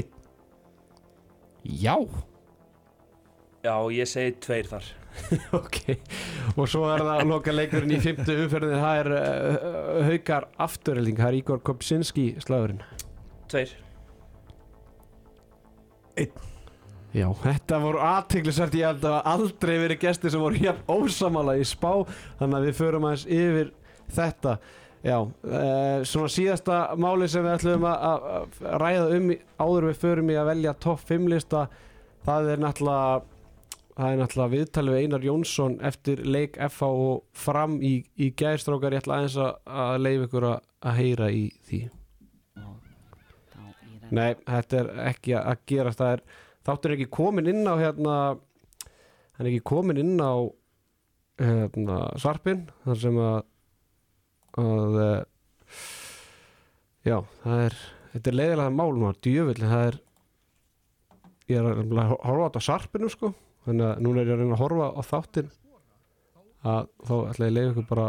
Einn. 0.00 0.16
Já, 1.84 1.98
Já, 3.64 3.76
ég 3.92 4.08
segi 4.08 4.32
tveir 4.44 4.72
þar 4.72 4.88
ok. 5.60 5.78
Og 6.56 6.68
svo 6.70 6.84
er 6.92 7.04
það 7.04 7.24
loka 7.30 7.54
leikurinn 7.54 7.94
í 7.96 8.00
fymtu 8.02 8.36
umferðin, 8.44 8.82
það 8.82 9.00
er 9.02 9.10
uh, 9.18 10.00
haukar 10.10 10.48
afturhelding, 10.66 11.18
það 11.20 11.30
er 11.30 11.38
Ígor 11.40 11.62
Kopsinski 11.66 12.26
slagurinn. 12.44 12.82
Tveir 13.50 13.76
Já, 17.14 17.28
þetta 17.44 17.78
voru 17.82 18.00
aðteglisvært, 18.02 18.74
ég 18.78 18.88
held 18.90 19.04
að 19.06 19.20
aldrei 19.30 19.74
verið 19.78 20.00
gestir 20.02 20.32
sem 20.34 20.42
voru 20.42 20.58
jafn 20.62 20.88
ósamala 20.90 21.54
í 21.58 21.66
spá, 21.66 22.02
þannig 22.40 22.56
að 22.58 22.66
við 22.66 22.80
förum 22.80 23.06
aðeins 23.06 23.26
yfir 23.30 23.70
þetta. 24.14 24.56
Já, 25.04 25.18
uh, 25.20 26.00
svona 26.08 26.32
síðasta 26.32 26.78
máli 26.98 27.28
sem 27.30 27.44
við 27.44 27.58
ætlum 27.58 27.86
að, 27.90 28.26
ræða 28.82 29.06
um 29.18 29.30
áður 29.60 29.88
við 29.90 30.00
förum 30.00 30.32
í 30.32 30.38
að 30.40 30.50
velja 30.50 30.74
topp 30.80 31.04
5 31.10 31.30
lista 31.30 31.66
það 32.24 32.50
er 32.54 32.62
náttúrulega 32.64 33.33
það 33.94 34.12
er 34.12 34.20
náttúrulega 34.20 34.52
viðtalið 34.54 34.96
við 34.96 35.04
Einar 35.04 35.26
Jónsson 35.28 35.74
eftir 35.86 36.22
leik 36.26 36.56
FH 36.68 36.88
og 36.88 37.20
fram 37.38 37.76
í, 37.84 37.94
í 38.18 38.30
gærstrókar 38.34 38.96
ég 38.96 39.04
ætla 39.04 39.20
aðeins 39.20 39.36
að, 39.38 39.52
að 39.82 39.98
leifa 40.02 40.26
ykkur 40.28 40.48
að, 40.50 40.56
að 40.82 40.98
heyra 40.98 41.28
í 41.30 41.44
því. 41.68 41.80
Nei, 44.14 44.34
þetta 44.46 44.80
er 44.80 44.90
ekki 45.08 45.36
að 45.38 45.62
gerast. 45.70 46.02
Það 46.02 46.16
er, 46.16 46.24
þáttur 46.66 46.94
ekki 46.96 47.08
komin 47.14 47.50
inn 47.50 47.62
á 47.70 47.74
hérna 47.80 48.16
hann 49.34 49.46
er 49.46 49.50
ekki 49.50 49.64
komin 49.66 49.98
inn 50.02 50.18
á 50.22 50.34
hérna, 51.40 52.00
sarpin 52.22 52.66
þar 52.84 53.00
sem 53.00 53.18
að 53.18 53.40
að 54.54 54.98
já, 57.02 57.16
það 57.42 57.62
er 57.64 57.78
þetta 58.12 58.30
er 58.30 58.36
leiðilega 58.38 58.74
mál 58.74 58.92
maður, 59.00 59.22
djöfull. 59.26 59.62
Það 59.62 59.86
er 59.88 59.98
ég 61.50 61.58
er 61.58 61.66
að 61.70 61.80
að 61.82 62.12
horfa 62.14 62.46
á 62.46 62.46
þetta 62.46 62.62
á 62.62 62.68
sarpinu 62.68 63.10
sko 63.10 63.34
þannig 63.66 63.86
að 63.88 64.02
núna 64.04 64.20
er 64.22 64.28
ég 64.30 64.34
að 64.36 64.42
reyna 64.42 64.56
að 64.58 64.62
horfa 64.64 64.88
á 64.94 65.00
þáttin 65.10 65.50
að 66.64 66.86
þá 67.04 67.14
ætla 67.30 67.46
ég 67.46 67.50
að 67.50 67.56
leiða 67.58 67.72
ykkur 67.74 67.88
bara 67.90 68.06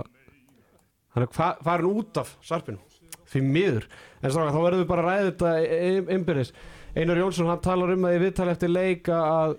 hann 1.15 1.23
er 1.25 1.31
fa- 1.35 1.57
farin 1.63 1.89
út 1.91 2.17
af 2.21 2.35
sarpinu. 2.43 2.79
Því 3.25 3.41
miður. 3.41 3.87
En 4.21 4.29
stráka, 4.31 4.51
þá 4.53 4.61
verðum 4.65 4.81
við 4.83 4.89
bara 4.91 5.01
að 5.01 5.09
ræða 5.09 5.31
þetta 5.31 6.11
einbyrðis 6.13 6.51
Einar 6.95 7.17
Jónsson 7.19 7.49
hann 7.49 7.63
talar 7.65 7.91
um 7.95 8.05
það 8.05 8.15
í 8.15 8.21
viðtali 8.21 8.53
eftir 8.53 8.71
leika 8.71 9.17
að 9.25 9.55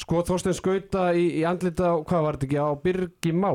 sko 0.00 0.22
Þorstein 0.26 0.56
skauta 0.56 1.02
í, 1.14 1.26
í 1.38 1.44
andlita 1.46 1.90
á, 1.92 1.94
hvað 2.08 2.24
var 2.24 2.38
þetta 2.38 2.46
ekki, 2.48 2.60
á 2.64 2.68
Birgi 2.82 3.32
Má. 3.36 3.50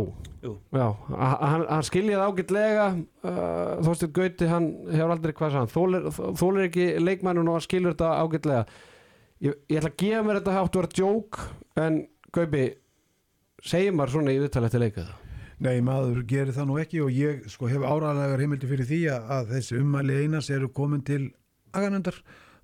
Já, 0.46 0.86
hann, 1.10 1.64
hann 1.72 1.86
skiljaði 1.88 2.28
ágætlega. 2.30 2.86
Uh, 3.26 3.82
Þorstein 3.88 4.12
Gauti 4.14 4.50
hann 4.52 4.68
hefur 4.94 5.14
aldrei 5.16 5.34
hvað 5.40 5.56
sann 5.56 5.72
þólir, 5.74 6.68
ekki 6.70 6.86
leikmannun 7.02 7.50
og 7.50 7.58
hann 7.58 7.66
skilur 7.66 7.96
þetta 7.96 8.12
ágætlega 8.22 8.68
ég, 9.44 9.54
ég 9.70 9.78
ætla 9.80 9.92
að 9.92 10.00
gefa 10.04 10.24
mér 10.24 10.40
þetta 10.40 10.56
hátt 10.56 10.76
að 10.76 10.82
vera 10.82 10.96
djók 11.00 11.44
en 11.86 12.02
Gaupi 12.36 12.66
segir 13.66 13.96
maður 13.96 14.18
svona 14.18 14.34
í 14.36 14.42
viðtali 14.44 14.70
eftir 14.70 14.84
leika 14.84 15.06
Nei, 15.56 15.80
maður 15.80 16.20
gerir 16.28 16.52
það 16.52 16.66
nú 16.68 16.80
ekki 16.82 17.00
og 17.00 17.14
ég 17.16 17.46
sko 17.48 17.70
hef 17.72 17.84
áræðlegar 17.84 18.42
heimildi 18.44 18.68
fyrir 18.68 18.88
því 18.90 18.98
að 19.16 19.54
þessi 19.54 19.78
ummæli 19.80 20.18
einas 20.26 20.50
eru 20.52 20.68
komin 20.68 21.04
til 21.08 21.30
aganendar 21.72 22.18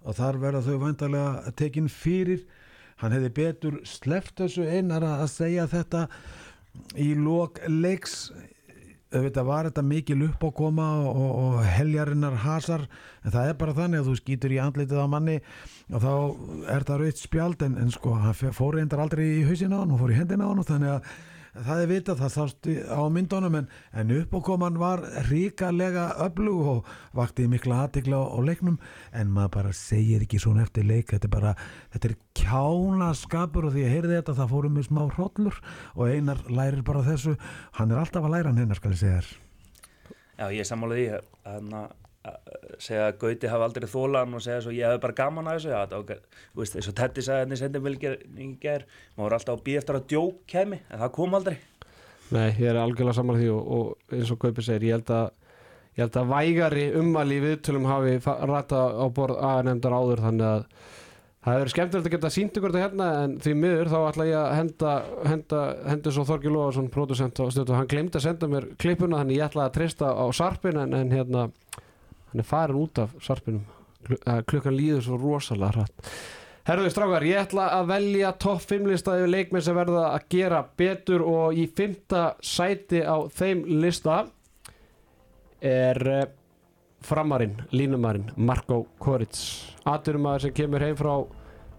og 0.03 0.17
þar 0.17 0.39
verða 0.41 0.63
þau 0.65 0.79
vantarlega 0.81 1.53
tekin 1.55 1.87
fyrir. 1.91 2.43
Hann 2.99 3.15
hefði 3.15 3.31
betur 3.37 3.77
sleft 3.87 4.35
þessu 4.41 4.67
einar 4.67 5.05
að 5.07 5.23
segja 5.31 5.69
þetta 5.71 6.03
í 6.99 7.13
lok 7.15 7.61
leiks 7.69 8.33
auðvitað 9.11 9.47
var 9.47 9.67
þetta 9.67 9.83
mikil 9.85 10.19
upp 10.27 10.45
á 10.47 10.49
koma 10.55 10.87
og, 11.09 11.31
og 11.43 11.57
heljarinnar 11.67 12.37
hasar 12.45 12.85
en 13.21 13.33
það 13.33 13.49
er 13.49 13.57
bara 13.59 13.75
þannig 13.77 14.01
að 14.01 14.09
þú 14.09 14.15
skýtur 14.21 14.55
í 14.55 14.61
andlitið 14.63 15.03
á 15.03 15.07
manni 15.11 15.37
og 15.91 16.05
þá 16.05 16.13
er 16.75 16.87
það 16.87 17.03
rauðt 17.03 17.21
spjald 17.25 17.65
en, 17.67 17.77
en 17.81 17.91
sko 17.91 18.15
hann 18.15 18.55
fór 18.55 18.79
reyndar 18.79 19.03
aldrei 19.03 19.25
í 19.41 19.43
hausina 19.49 19.79
á 19.79 19.81
hann 19.83 19.93
og 19.95 20.01
fór 20.01 20.15
í 20.15 20.19
hendina 20.21 20.47
á 20.47 20.51
hann 20.51 20.63
þannig 20.67 20.95
að 20.95 21.11
það 21.51 21.81
er 21.83 21.89
vitað, 21.91 22.19
það 22.21 22.31
sást 22.35 22.67
í- 22.71 22.77
á 22.87 23.01
myndunum 23.11 23.55
en, 23.59 23.67
en 23.91 24.13
uppákoman 24.15 24.77
var 24.79 25.01
ríkalega 25.27 26.05
öflug 26.25 26.67
og 26.73 26.91
vakti 27.17 27.47
mikla 27.51 27.81
aðtikla 27.85 28.21
á, 28.21 28.25
á 28.31 28.39
leiknum 28.47 28.77
en 29.11 29.33
maður 29.35 29.51
bara 29.57 29.73
segir 29.75 30.23
ekki 30.23 30.39
svona 30.39 30.63
eftir 30.63 30.87
leik 30.87 31.11
þetta 31.11 31.27
er 31.27 31.33
bara, 31.35 31.53
þetta 31.91 32.11
er 32.11 32.17
kjánaskapur 32.39 33.67
og 33.67 33.75
því 33.75 33.85
að 33.87 33.93
heyrði 33.97 34.17
þetta 34.21 34.37
það 34.39 34.51
fórum 34.55 34.77
með 34.79 34.87
smá 34.89 35.01
hrollur 35.15 35.59
og 35.95 36.03
einar 36.07 36.43
lærir 36.47 36.83
bara 36.87 37.03
þessu, 37.07 37.35
hann 37.79 37.91
er 37.91 38.03
alltaf 38.03 38.23
að 38.27 38.35
læra 38.37 38.51
hann 38.53 38.61
hennar 38.63 38.79
skal 38.79 38.93
ég 38.95 39.01
segja 39.03 39.19
þér. 39.21 39.33
Já, 40.41 40.45
ég 40.55 40.63
er 40.63 40.69
sammála 40.71 40.95
því 40.97 41.09
að, 41.17 41.25
að 41.51 41.99
segja 42.81 43.07
að 43.09 43.17
Gauti 43.21 43.49
hafi 43.49 43.65
aldrei 43.67 43.89
þólan 43.89 44.37
og 44.37 44.43
segja 44.45 44.61
svo 44.61 44.73
ég 44.75 44.87
hefði 44.87 45.01
bara 45.05 45.17
gaman 45.17 45.49
að 45.49 45.57
þessu. 45.57 45.71
Já, 45.73 45.79
þetta, 45.81 45.99
ok, 46.03 46.39
þú 46.53 46.63
veist, 46.63 46.77
eins 46.77 46.89
og 46.91 46.97
Teddy 46.99 47.25
sagði 47.25 47.45
henni 47.45 47.59
sendið 47.59 47.85
vel 47.87 47.95
í 47.97 48.47
ger, 48.61 48.87
maður 49.15 49.27
var 49.27 49.37
alltaf 49.39 49.57
að 49.57 49.65
býja 49.67 49.81
eftir 49.81 49.99
að 49.99 50.07
djók 50.13 50.41
kemi, 50.53 50.81
en 50.89 51.03
það 51.03 51.13
kom 51.17 51.37
aldrei. 51.39 51.57
Nei, 52.31 52.47
ég 52.61 52.67
er 52.71 52.79
algjörlega 52.79 53.17
saman 53.17 53.41
því 53.41 53.51
og, 53.51 53.71
og 53.77 54.17
eins 54.17 54.31
og 54.31 54.41
Gaupi 54.41 54.65
segir, 54.65 54.87
ég 54.91 54.99
held 54.99 55.13
að 55.17 55.29
ég 55.91 56.05
held 56.05 56.17
að 56.21 56.31
vægari 56.31 56.87
ummæli 57.01 57.37
í 57.37 57.43
viðtölum 57.43 57.87
hafi 57.89 58.15
ratað 58.23 58.95
á 58.95 59.05
borð 59.11 59.41
aðenemdar 59.43 59.95
áður 59.97 60.21
þannig 60.23 60.47
að 60.47 60.61
það 61.41 61.57
hefur 61.57 61.71
skemmtilegt 61.73 62.07
að 62.07 62.13
geta 62.15 62.31
sínt 62.31 62.57
ykkur 62.57 62.73
þetta 62.73 62.85
hérna 62.85 63.07
en 63.25 63.33
því 63.41 63.53
miður 63.57 63.91
þá 63.91 63.97
ætla 63.99 64.27
ég 64.29 64.37
að 64.39 64.55
henda 64.59 64.93
henda, 65.27 65.61
henda 65.89 66.13
svo 66.13 66.25
Þorgi 66.29 66.53
Lóðarsson 66.53 66.87
á 66.87 67.45
stötu, 67.51 67.75
hann 67.75 67.89
glemdi 67.91 68.19
að 68.19 68.27
senda 68.27 68.49
mér 68.51 68.69
klippuna 68.79 69.19
þannig 69.19 69.39
ég 69.41 69.49
ætla 69.49 69.67
að 69.67 69.75
treysta 69.79 70.13
á 70.15 70.25
sarpin 70.37 70.79
en, 70.79 70.93
en 70.95 71.11
hérna, 71.11 71.47
hann 72.31 72.43
er 72.43 72.47
farin 72.47 72.81
út 72.81 73.01
af 73.03 73.15
sarpinum, 73.23 73.65
Klu, 74.01 74.17
klukkan 74.49 74.73
líður 74.73 75.03
svo 75.05 75.17
rosalega 75.21 75.75
hratt. 75.75 76.11
Herðu 76.65 76.91
strákar, 76.93 77.23
ég 77.25 77.41
ætla 77.41 77.67
að 77.73 77.87
velja 77.89 78.31
topp 78.41 78.61
5 78.69 78.89
lista 78.89 79.15
yfir 79.17 79.31
leikmenn 79.33 79.63
sem 79.65 79.77
verða 79.77 80.03
að 80.11 80.27
gera 80.29 80.59
betur 80.77 81.23
og 81.25 81.57
í 81.57 81.65
fymta 81.77 82.35
sæti 82.45 83.01
á 83.01 83.17
þeim 83.33 83.63
lista 83.81 84.19
er 85.61 86.01
eh, 86.09 86.27
framarinn, 87.01 87.55
línumarinn 87.73 88.29
Marko 88.37 88.83
Koric. 89.01 89.37
Aturumæður 89.89 90.45
sem 90.45 90.53
kemur 90.61 90.85
heim 90.85 90.97
frá 90.99 91.15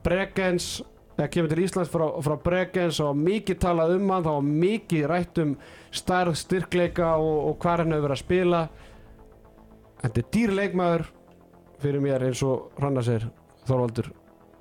Bregenz 0.03 0.81
eða 1.15 1.31
kemur 1.31 1.53
til 1.53 1.63
Íslands 1.63 1.93
frá, 1.93 2.07
frá 2.27 2.37
Bregenz 2.43 2.99
og 3.05 3.19
mikið 3.23 3.61
talað 3.63 3.97
um 4.01 4.11
hann 4.11 4.27
þá 4.27 4.35
mikið 4.49 5.09
rætt 5.11 5.43
um 5.45 5.55
starð, 5.95 6.35
styrkleika 6.43 7.15
og, 7.23 7.37
og 7.53 7.59
hvað 7.63 7.85
hann 7.85 7.95
hefur 7.95 8.09
verið 8.09 8.19
að 8.19 8.25
spila 8.25 8.63
þetta 10.03 10.23
er 10.23 10.29
dýr 10.37 10.55
leikmaður 10.59 11.07
fyrir 11.83 12.03
mér 12.05 12.27
eins 12.29 12.43
og 12.47 12.77
Rannar 12.83 13.07
segir 13.07 13.29
Þorvaldur. 13.67 14.13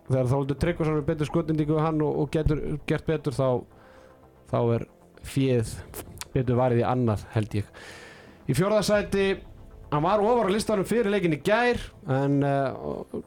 Þegar 0.08 0.32
Þorvaldur 0.32 0.60
Tryggvason 0.62 0.98
er 1.00 1.06
betur 1.08 1.30
skotindíku 1.30 1.78
við 1.78 1.86
hann 1.86 2.02
og, 2.06 2.18
og 2.24 2.34
getur 2.34 2.64
gert 2.90 3.08
betur 3.10 3.38
þá 3.38 3.48
þá 4.52 4.60
er 4.76 4.88
fjöð 5.26 5.76
betur 6.34 6.60
varið 6.60 6.84
í 6.84 6.88
annað 6.88 7.26
held 7.36 7.56
ég. 7.62 7.72
Í 8.50 8.58
fjórðasæti 8.58 9.26
hann 9.92 10.06
var 10.06 10.24
ofar 10.24 10.50
á 10.52 10.56
listanum 10.56 10.88
fyrir 10.88 11.12
leikin 11.12 11.36
í 11.36 11.42
gær 11.46 11.80
en 12.12 12.40
uh, 12.48 13.18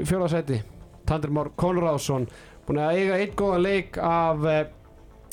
í 0.00 0.06
fjórðasæti 0.08 0.62
Tandri 1.08 1.32
Már 1.34 1.52
Konráðsson 1.58 2.28
búin 2.66 2.80
að 2.80 3.00
eiga 3.00 3.18
einn 3.20 3.36
góðan 3.38 3.66
leik 3.66 3.98
af 4.00 4.46
uh, 4.46 4.62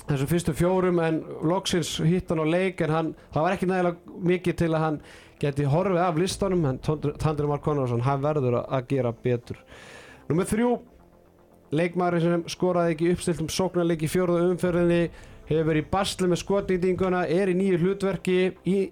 þessum 0.10 0.32
fyrstu 0.32 0.56
fjórum 0.58 1.00
en 1.06 1.22
loksins 1.46 1.96
hitt 2.04 2.32
hann 2.32 2.44
á 2.44 2.48
leik 2.50 2.84
en 2.84 2.94
hann, 2.96 3.12
það 3.34 3.46
var 3.46 3.56
ekki 3.56 3.70
nægilega 3.70 4.22
mikið 4.32 4.60
til 4.64 4.72
að 4.74 4.86
hann 4.86 5.02
geti 5.40 5.64
horfið 5.70 6.02
af 6.04 6.18
listanum 6.20 6.66
en 6.66 6.80
Tandri 6.84 7.48
Már 7.48 7.62
Konráðsson 7.64 8.02
hann 8.06 8.22
verður 8.22 8.60
að- 8.66 8.88
gera 8.88 9.12
betur. 9.12 9.58
Númer 10.30 10.46
þrjú. 10.46 10.80
Leikmaður 11.72 12.22
sem 12.22 12.44
skoraði 12.50 12.96
ekki 12.96 13.12
uppstiltum 13.14 13.50
sóknarleik 13.50 14.02
í 14.02 14.10
fjórðu 14.10 14.50
umferðinni 14.52 15.10
hefur 15.50 15.66
verið 15.70 15.84
í 15.84 15.90
basli 15.92 16.28
með 16.28 16.42
skotnýtinguna 16.44 17.28
er 17.30 17.48
í 17.48 17.54
nýju 17.54 17.78
hlutverki 17.84 18.38
í 18.66 18.92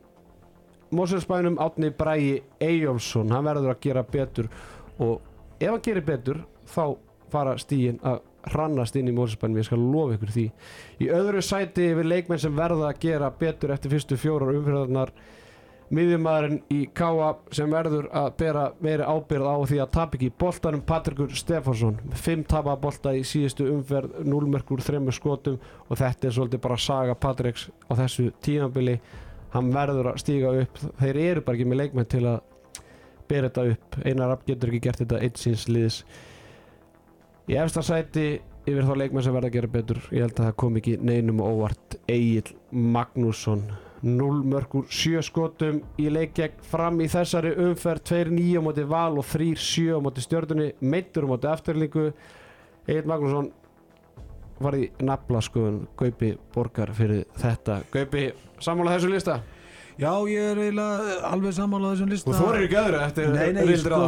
Moselsbænum 0.91 1.57
Átni 1.59 1.89
Bræi 1.97 2.41
Eyjólfsson. 2.61 3.31
Hann 3.33 3.45
verður 3.45 3.73
að 3.73 3.81
gera 3.81 4.03
betur 4.03 4.47
og 4.99 5.21
ef 5.59 5.69
hann 5.69 5.81
gerir 5.81 6.05
betur 6.05 6.43
þá 6.69 6.97
fara 7.33 7.57
stígin 7.59 7.99
að 8.05 8.21
hrannast 8.47 8.95
inn 8.95 9.09
í 9.09 9.15
Moselsbænum 9.15 9.57
ég 9.59 9.65
skal 9.67 9.81
lofa 9.81 10.15
ykkur 10.15 10.31
því. 10.37 10.45
Í 11.01 11.09
öðru 11.11 11.41
sæti 11.43 11.89
yfir 11.91 12.07
leikmenn 12.07 12.39
sem 12.39 12.55
verða 12.55 12.93
að 12.93 13.01
gera 13.03 13.31
betur 13.31 13.73
eftir 13.75 13.91
fyrstu 13.91 14.15
fjórar 14.21 14.53
umferðarnar 14.55 15.11
miðjumæðurinn 15.93 16.57
í 16.73 16.81
Káa 16.95 17.29
sem 17.55 17.71
verður 17.71 18.09
að 18.15 18.27
bera 18.41 18.63
meiri 18.83 19.05
ábyrð 19.07 19.47
á 19.47 19.55
því 19.69 19.77
að 19.83 19.93
tap 19.95 20.17
ekki 20.17 20.29
boltanum 20.43 20.83
Patrikur 20.87 21.31
Stefansson 21.31 22.01
fimm 22.19 22.43
tapa 22.47 22.75
bolta 22.81 23.13
í 23.15 23.23
síðustu 23.27 23.69
umferð 23.71 24.17
0 24.27 24.49
merkur, 24.51 24.83
3 24.83 24.99
skotum 25.15 25.61
og 25.87 26.01
þetta 26.01 26.27
er 26.27 26.35
svolítið 26.35 26.63
bara 26.65 26.79
saga 26.81 27.15
Patriks 27.15 27.69
á 27.87 27.93
þessu 28.01 28.29
tímabili. 28.43 28.97
Hann 29.53 29.71
verður 29.71 30.11
að 30.11 30.19
stíga 30.25 30.51
upp. 30.59 30.83
Þeir 30.99 31.21
eru 31.23 31.45
bara 31.47 31.55
ekki 31.55 31.69
með 31.71 31.81
leikmenn 31.83 32.11
til 32.11 32.25
að 32.27 32.41
bera 33.31 33.47
þetta 33.47 33.65
upp. 33.71 33.99
Einar 34.03 34.33
Rapp 34.33 34.45
getur 34.47 34.73
ekki 34.73 34.83
gert 34.89 35.01
þetta 35.05 35.23
eitt 35.23 35.39
síns 35.39 35.65
liðs. 35.71 36.03
Í 37.47 37.55
efsta 37.55 37.85
sæti 37.85 38.27
yfir 38.67 38.83
þá 38.83 38.95
leikmenn 38.99 39.23
sem 39.23 39.35
verða 39.35 39.47
að 39.47 39.55
gera 39.55 39.71
betur 39.71 40.03
ég 40.11 40.25
held 40.25 40.35
að 40.35 40.49
það 40.49 40.55
kom 40.59 40.79
ekki 40.81 40.99
neinum 40.99 41.39
óvart. 41.39 42.01
Egil 42.11 42.57
Magnússon 42.75 43.69
0 44.01 44.43
mörgur 44.45 44.85
7 44.93 45.23
skotum 45.25 45.79
í 45.97 46.09
leik 46.13 46.35
gegn 46.37 46.65
fram 46.69 46.99
í 47.01 47.07
þessari 47.11 47.53
umferð. 47.67 48.03
2-9 48.11 48.59
á 48.59 48.61
móti 48.65 48.85
val 48.87 49.17
og 49.17 49.25
3-7 49.25 49.97
á 49.97 49.99
móti 50.03 50.25
stjörnunni. 50.25 50.73
Meittur 50.81 51.25
á 51.25 51.31
móti 51.31 51.49
eftirlingu 51.51 52.11
Egil 52.87 53.09
Magnússon 53.09 53.49
var 54.63 54.77
í 54.77 54.87
nafla 55.03 55.41
skoðun 55.43 55.85
Gaupi 55.97 56.33
borgar 56.53 56.93
fyrir 56.97 57.25
þetta. 57.37 57.81
Gaupi, 57.93 58.29
sammála 58.63 58.97
þessu 58.97 59.11
lista? 59.11 59.41
Já, 59.97 60.11
ég 60.29 60.51
er 60.51 60.59
eiginlega 60.61 61.17
alveg 61.25 61.55
sammálað 61.57 61.95
þessum 61.95 62.11
lista. 62.13 62.29
Og 62.29 62.37
þú 62.37 62.47
er 62.51 62.63
ekki 62.67 62.77
öðru 62.83 62.97
eftir 63.01 63.31
Nei, 63.33 63.47
nei, 63.55 63.77
sko, 63.81 64.01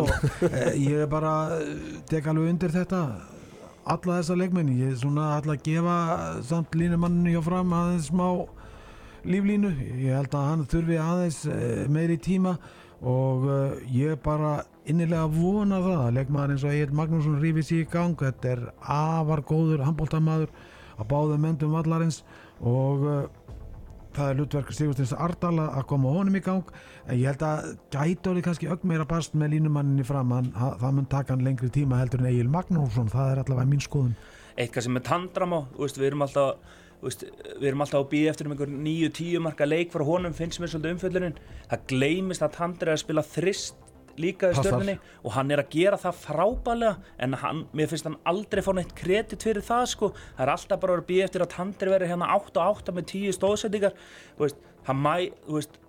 eh, 0.45 0.75
ég 0.77 1.03
er 1.05 1.09
bara 1.09 1.33
eh, 1.55 1.71
tek 2.09 2.29
alveg 2.29 2.53
undir 2.53 2.73
þetta. 2.75 3.01
Alla 3.89 4.19
þessa 4.19 4.37
leikmenn 4.37 4.69
ég 4.77 4.93
er 4.93 4.99
svona 5.01 5.31
alltaf 5.39 5.55
að 5.55 5.63
gefa 5.65 5.97
samt 6.45 6.77
línumanninu 6.77 7.33
hjá 7.33 7.41
fram 7.41 7.73
aðeins 7.73 8.11
smá 8.11 8.27
líflínu. 9.27 9.71
Ég 10.03 10.15
held 10.15 10.35
að 10.35 10.49
hann 10.49 10.67
þurfi 10.69 10.99
aðeins 11.03 11.39
uh, 11.49 11.85
meiri 11.91 12.19
tíma 12.21 12.55
og 12.99 13.47
uh, 13.47 13.79
ég 13.93 14.19
bara 14.23 14.59
innilega 14.89 15.27
vona 15.31 15.79
það 15.83 16.03
að 16.05 16.15
leikmaður 16.17 16.55
eins 16.55 16.65
og 16.65 16.75
Egil 16.75 16.95
Magnússon 16.99 17.41
rífi 17.41 17.65
sér 17.65 17.83
í 17.83 17.89
gang. 17.91 18.15
Þetta 18.19 18.53
er 18.53 18.63
afar 18.79 19.43
góður 19.47 19.85
handbóltamaður 19.87 20.53
að 20.99 21.11
báða 21.11 21.37
mendum 21.41 21.75
vallarins 21.75 22.23
og 22.59 23.05
uh, 23.07 23.21
það 24.15 24.31
er 24.31 24.39
hlutverk 24.39 24.73
Sigursteins 24.75 25.13
Ardala 25.15 25.69
að 25.77 25.87
koma 25.91 26.11
honum 26.15 26.35
í 26.39 26.43
gang. 26.43 26.73
En 27.07 27.19
ég 27.19 27.29
held 27.29 27.45
að 27.45 28.27
orðið 28.31 28.45
kannski 28.47 28.71
ögg 28.71 28.83
meira 28.87 29.07
bast 29.07 29.37
með 29.37 29.55
línumanninni 29.55 30.05
fram 30.07 30.33
hann, 30.35 30.51
það 30.53 30.97
mun 30.97 31.09
taka 31.09 31.35
hann 31.35 31.45
lengri 31.45 31.71
tíma 31.73 32.01
heldur 32.01 32.23
en 32.23 32.31
Egil 32.31 32.51
Magnússon. 32.51 33.11
Það 33.13 33.33
er 33.33 33.43
allavega 33.43 33.69
mín 33.69 33.83
skoðun. 33.85 34.17
Eitthvað 34.59 34.89
sem 34.89 34.99
er 34.99 35.07
tandram 35.07 35.55
á 35.55 35.59
við 35.79 36.09
erum 36.09 36.25
alltaf 36.25 36.77
veist, 37.01 37.25
við 37.59 37.67
erum 37.71 37.83
alltaf 37.85 38.03
að 38.03 38.09
býja 38.13 38.33
eftir 38.33 38.49
um 38.49 38.55
einhver 38.55 38.71
nýju 38.71 39.11
tíu 39.19 39.43
marka 39.43 39.67
leik 39.67 39.93
frá 39.93 40.03
honum 40.07 40.35
finnst 40.35 40.59
mér 40.59 40.71
svolítið 40.73 40.95
umfjöldurinn 40.97 41.37
það 41.69 41.85
gleymist 41.93 42.43
að 42.43 42.57
Tandri 42.57 42.89
er 42.89 42.97
að 42.97 43.03
spila 43.03 43.23
þrist 43.25 43.85
líka 44.19 44.49
í 44.49 44.55
Passar. 44.55 44.65
stjórninni 44.65 44.95
og 45.23 45.35
hann 45.35 45.53
er 45.53 45.61
að 45.63 45.69
gera 45.75 45.99
það 45.99 46.17
frábælega 46.25 47.13
en 47.23 47.37
hann, 47.39 47.61
mér 47.71 47.91
finnst 47.91 48.07
hann 48.09 48.17
aldrei 48.27 48.63
fá 48.65 48.71
neitt 48.75 48.91
kredit 48.97 49.45
fyrir 49.45 49.63
það 49.63 49.85
sko. 49.93 50.09
Það 50.35 50.43
er 50.45 50.53
alltaf 50.55 50.81
bara 50.81 50.97
að 50.99 51.07
býja 51.07 51.29
eftir 51.29 51.45
að 51.45 51.53
Tandri 51.55 51.93
veri 51.93 52.09
hérna 52.09 52.31
8 52.35 52.59
og 52.59 52.81
8 52.81 52.95
með 52.97 53.07
10 53.13 53.37
stóðsendingar 53.37 53.95
hann 54.89 55.03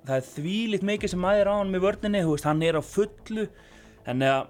það 0.07 0.17
er 0.17 0.27
þvílitt 0.27 0.87
mikið 0.87 1.13
sem 1.13 1.23
mæðir 1.23 1.51
á 1.51 1.55
hann 1.57 1.71
með 1.73 1.85
vörninni 1.87 2.23
veist, 2.27 2.47
hann 2.47 2.63
er 2.63 2.79
á 2.79 2.83
fullu. 2.85 3.47
En 4.09 4.25
eða 4.25 4.41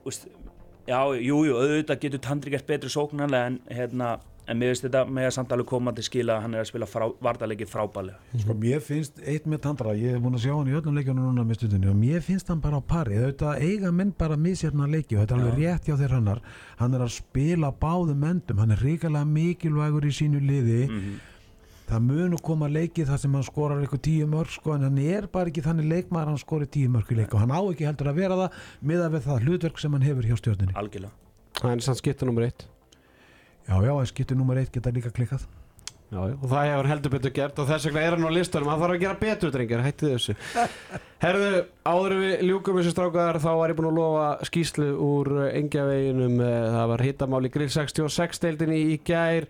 þú 0.00 0.10
veist, 0.10 0.26
já, 0.88 1.00
jú, 1.20 1.38
jú, 1.48 1.54
auðvitað 1.56 2.02
getur 2.04 2.22
Tandri 2.24 2.54
gert 2.54 2.68
betri 2.68 2.92
sóknarlega 2.92 3.52
en 3.52 3.58
hérna 3.70 4.18
en 4.50 4.60
mér 4.60 4.72
finnst 4.72 4.86
þetta 4.88 5.04
með 5.06 5.28
að 5.28 5.34
samt 5.38 5.54
alveg 5.56 5.70
koma 5.70 5.94
til 5.96 6.06
skila 6.06 6.38
að 6.38 6.46
hann 6.46 6.56
er 6.58 6.64
að 6.64 6.70
spila 6.72 6.90
frá, 6.90 7.06
vartalegi 7.22 7.68
frábælega 7.70 8.42
Sko 8.44 8.56
mér 8.58 8.82
finnst 8.84 9.20
eitt 9.22 9.46
með 9.50 9.62
Tandra, 9.68 9.94
ég 9.94 10.16
hef 10.16 10.24
búin 10.24 10.38
að 10.38 10.46
sjá 10.46 10.54
hann 10.56 10.70
í 10.72 10.76
öllum 10.78 10.98
leikjunum 10.98 11.28
núna 11.30 11.46
með 11.46 11.60
stundinni 11.60 11.90
og 11.92 11.98
mér 12.00 12.24
finnst 12.26 12.50
hann 12.50 12.62
bara 12.64 12.80
á 12.80 12.82
pari, 12.82 13.20
þetta 13.22 13.56
eiga 13.62 13.92
menn 13.94 14.12
bara 14.18 14.38
misjafna 14.40 14.90
leiki 14.90 15.16
og 15.16 15.24
þetta 15.24 15.38
er 15.38 15.44
alveg 15.44 15.60
rétt 15.62 15.90
hjá 15.90 15.96
þér 16.00 16.16
hannar 16.18 16.42
hann 16.80 16.96
er 16.96 17.04
að 17.04 17.12
spila 17.18 17.70
báðum 17.76 18.24
endum. 18.24 18.60
Hann 18.62 18.74
er 18.74 18.80
ríkalega 18.84 19.28
mikilvægur 19.28 20.06
í 20.08 20.14
sínu 20.14 20.40
liði. 20.44 20.80
Það 21.90 22.04
munu 22.06 22.38
koma 22.46 22.68
leiki 22.70 23.04
þar 23.06 23.18
sem 23.18 23.32
hann 23.34 23.46
skorar 23.46 23.80
eitthvað 23.82 24.04
tíu 24.06 24.26
mörg 24.30 24.52
sko 24.54 24.76
en 24.76 24.86
hann 24.86 25.00
er 25.02 25.26
bara 25.32 25.50
ekki 25.50 25.64
þannig 25.64 25.88
leikmaður 25.90 26.28
að 26.28 26.36
hann 26.36 26.44
skori 26.44 26.68
tíu 26.70 26.90
mörg 26.92 27.10
í 27.10 27.18
leik 27.18 27.34
og 27.34 27.42
hann 27.42 27.50
á 27.50 27.60
ekki 27.60 27.88
heldur 27.88 28.12
að 28.12 28.20
vera 28.22 28.36
það 28.44 28.60
miða 28.92 29.08
við 29.10 29.26
það 29.26 29.48
hlutverk 29.48 29.82
sem 29.82 29.96
hann 29.96 30.06
hefur 30.06 30.28
hjá 30.30 30.36
stjórninni. 30.38 30.76
Algjörlega. 30.78 31.16
Það 31.58 31.72
er 31.74 31.82
sann 31.88 31.98
skipta 31.98 32.28
nummer 32.30 32.46
eitt 32.46 32.69
Já, 33.70 33.76
já, 33.86 33.92
en 33.94 34.06
skiptu 34.10 34.34
nummer 34.34 34.58
eitt 34.58 34.72
geta 34.74 34.90
líka 34.90 35.12
klikkað. 35.14 35.44
Já, 36.10 36.18
og 36.26 36.46
það 36.50 36.64
hefur 36.66 36.88
heldur 36.90 37.12
betur 37.12 37.32
gert 37.36 37.58
og 37.62 37.68
þess 37.68 37.86
vegna 37.86 38.00
er 38.02 38.14
hann 38.16 38.26
á 38.26 38.34
listanum, 38.34 38.66
hann 38.72 38.80
þarf 38.80 38.94
að 38.96 39.02
gera 39.04 39.18
betur 39.20 39.52
drengir, 39.54 39.82
hættið 39.84 40.14
þessu. 40.16 40.34
Herðu, 41.22 41.50
áður 41.86 42.14
við 42.18 42.42
ljúkum 42.48 42.80
þessu 42.80 42.94
strákar 42.96 43.38
þá 43.38 43.50
var 43.60 43.70
ég 43.70 43.78
búin 43.78 43.90
að 43.92 44.00
lofa 44.00 44.48
skýslu 44.48 44.88
úr 45.06 45.30
engjaveginum, 45.52 46.42
það 46.42 46.90
var 46.90 47.04
hittamáli 47.06 47.52
grill 47.54 47.70
66 47.70 48.42
deildinni 48.42 48.80
í 48.90 48.98
gær. 49.06 49.46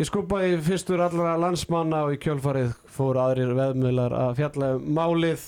Ég 0.00 0.08
skupaði 0.08 0.56
fyrstur 0.64 1.04
allra 1.04 1.36
landsmanna 1.42 2.06
og 2.06 2.16
í 2.16 2.22
kjölfarið 2.24 2.72
fóru 2.96 3.20
aðrir 3.26 3.52
veðmiðlar 3.58 4.16
að 4.22 4.36
fjalla 4.40 4.72
um 4.78 4.88
málið 4.96 5.44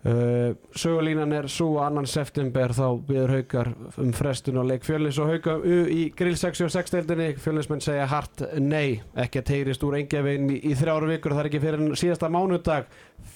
Uh, 0.00 0.54
sögulínan 0.72 1.32
er 1.36 1.44
svo 1.52 1.74
annan 1.84 2.06
september 2.08 2.72
þá 2.72 2.86
byður 3.04 3.32
haukar 3.34 3.68
um 4.00 4.14
frestun 4.16 4.56
á 4.56 4.64
leik 4.64 4.86
fjölnis 4.86 5.18
og 5.20 5.28
hauka 5.28 5.58
í 5.60 6.06
grill 6.16 6.38
66 6.40 6.94
deildinni. 6.94 7.34
Fjölnismenn 7.36 7.84
segja 7.84 8.06
hart 8.08 8.46
nei. 8.56 9.02
Ekki 9.12 9.42
að 9.42 9.50
teyrist 9.50 9.84
úr 9.84 9.98
engjavegin 9.98 10.54
í, 10.54 10.56
í 10.70 10.72
þrjáru 10.78 11.10
vikur 11.10 11.34
það 11.36 11.42
er 11.42 11.48
ekki 11.50 11.60
fyrir 11.66 11.98
síðasta 12.00 12.30
mánudag 12.32 12.88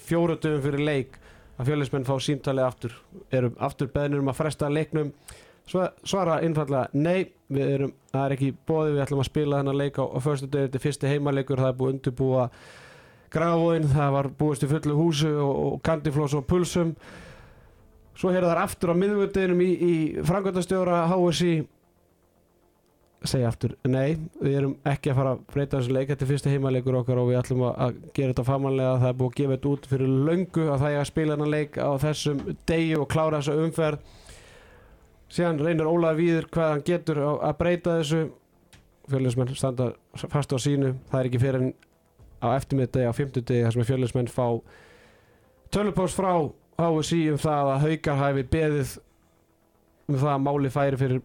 fjóruðum 0.08 0.62
fyrir 0.64 0.84
leik 0.88 1.18
að 1.58 1.68
fjölnismenn 1.68 2.08
fá 2.08 2.14
símtali 2.24 2.64
aftur 2.64 2.96
erum 3.28 3.60
aftur 3.60 3.90
beðnir 3.92 4.24
um 4.24 4.32
að 4.32 4.40
fresta 4.40 4.72
leiknum. 4.72 5.12
Svo, 5.68 5.84
svara 6.00 6.38
einfallega 6.44 6.88
nei. 6.96 7.28
Við 7.52 7.74
erum, 7.74 7.92
það 8.08 8.24
er 8.24 8.36
ekki 8.38 8.48
bóði 8.64 8.96
við 8.96 9.04
ætlum 9.04 9.20
að 9.20 9.28
spila 9.28 9.60
þennan 9.60 9.78
leik 9.82 10.00
á, 10.00 10.04
á 10.08 10.18
förstu 10.24 10.48
döðu 10.48 10.70
þetta 10.70 10.80
er 10.80 10.86
fyrsti 10.86 11.12
heimaleikur 11.12 11.60
það 11.60 11.74
er 11.74 11.78
búið 11.82 11.92
undirbúa 11.98 12.48
grafóin, 13.34 13.90
það 13.90 14.16
var 14.16 14.30
búist 14.38 14.64
í 14.64 14.70
fullu 14.70 14.96
húsu 14.98 15.30
og, 15.42 15.78
kandiflós 15.84 16.36
og 16.38 16.46
pulsum. 16.48 16.94
Svo 18.14 18.30
heyrða 18.30 18.52
þar 18.52 18.62
aftur 18.62 18.94
á 18.94 19.00
miðvöldinum 19.00 19.62
í, 19.64 19.70
í 19.74 19.94
frangöndastjóra 20.26 21.04
HSI 21.10 21.54
segja 23.28 23.48
aftur, 23.48 23.74
nei, 23.88 24.18
við 24.42 24.56
erum 24.58 24.74
ekki 24.88 25.12
að 25.12 25.18
fara 25.18 25.32
að 25.34 25.44
breyta 25.52 25.78
þessu 25.78 25.94
leik, 25.96 26.10
þetta 26.10 26.26
er 26.26 26.30
fyrsti 26.30 26.52
heimaleikur 26.52 26.98
okkar 26.98 27.20
og 27.22 27.30
við 27.30 27.38
ætlum 27.40 27.64
að, 27.70 27.96
gera 28.16 28.34
þetta 28.34 28.46
famanlega. 28.48 28.98
Það 29.00 29.08
er 29.10 29.18
búið 29.20 29.30
að 29.30 29.38
gefa 29.38 29.54
þetta 29.54 29.70
út 29.70 29.88
fyrir 29.92 30.12
löngu 30.28 30.66
að 30.66 30.84
það 30.84 30.96
er 30.96 31.00
að 31.00 31.10
spila 31.10 31.34
þennan 31.34 31.54
leik 31.54 31.78
á 31.80 31.90
þessum 32.04 32.42
degi 32.68 32.92
og 32.98 33.08
klára 33.14 33.40
þessa 33.40 33.64
umferð. 33.64 34.20
Síðan 35.34 35.62
reynir 35.64 35.88
Ólaður 35.90 36.20
Víður 36.20 36.48
hvað 36.54 36.72
hann 36.74 36.84
getur 36.90 37.22
að 37.24 37.56
breyta 37.62 37.96
þessu. 38.00 38.22
Fjölinnsmenn 39.08 39.56
standa 39.56 39.90
fast 40.20 40.52
á 40.52 40.58
sínu. 40.60 40.94
Það 41.10 41.20
er 41.20 41.30
ekki 41.30 41.42
fyrir 41.42 41.66
á 42.44 42.48
eftirmiðdegi 42.58 43.08
á 43.08 43.16
fimmtudegi 43.16 43.64
þar 43.64 43.76
sem 43.76 43.88
fjölinnsmenn 43.88 44.30
fá 44.32 44.46
tölupóst 45.74 46.18
frá 46.18 46.32
HSI 46.78 47.20
um 47.32 47.40
það 47.40 47.72
að 47.72 47.84
haukar 47.88 48.20
hafi 48.20 48.46
beðið 48.52 48.94
um 50.10 50.18
það 50.18 50.32
að 50.34 50.44
máli 50.44 50.72
færi 50.74 51.00
fyrir 51.00 51.22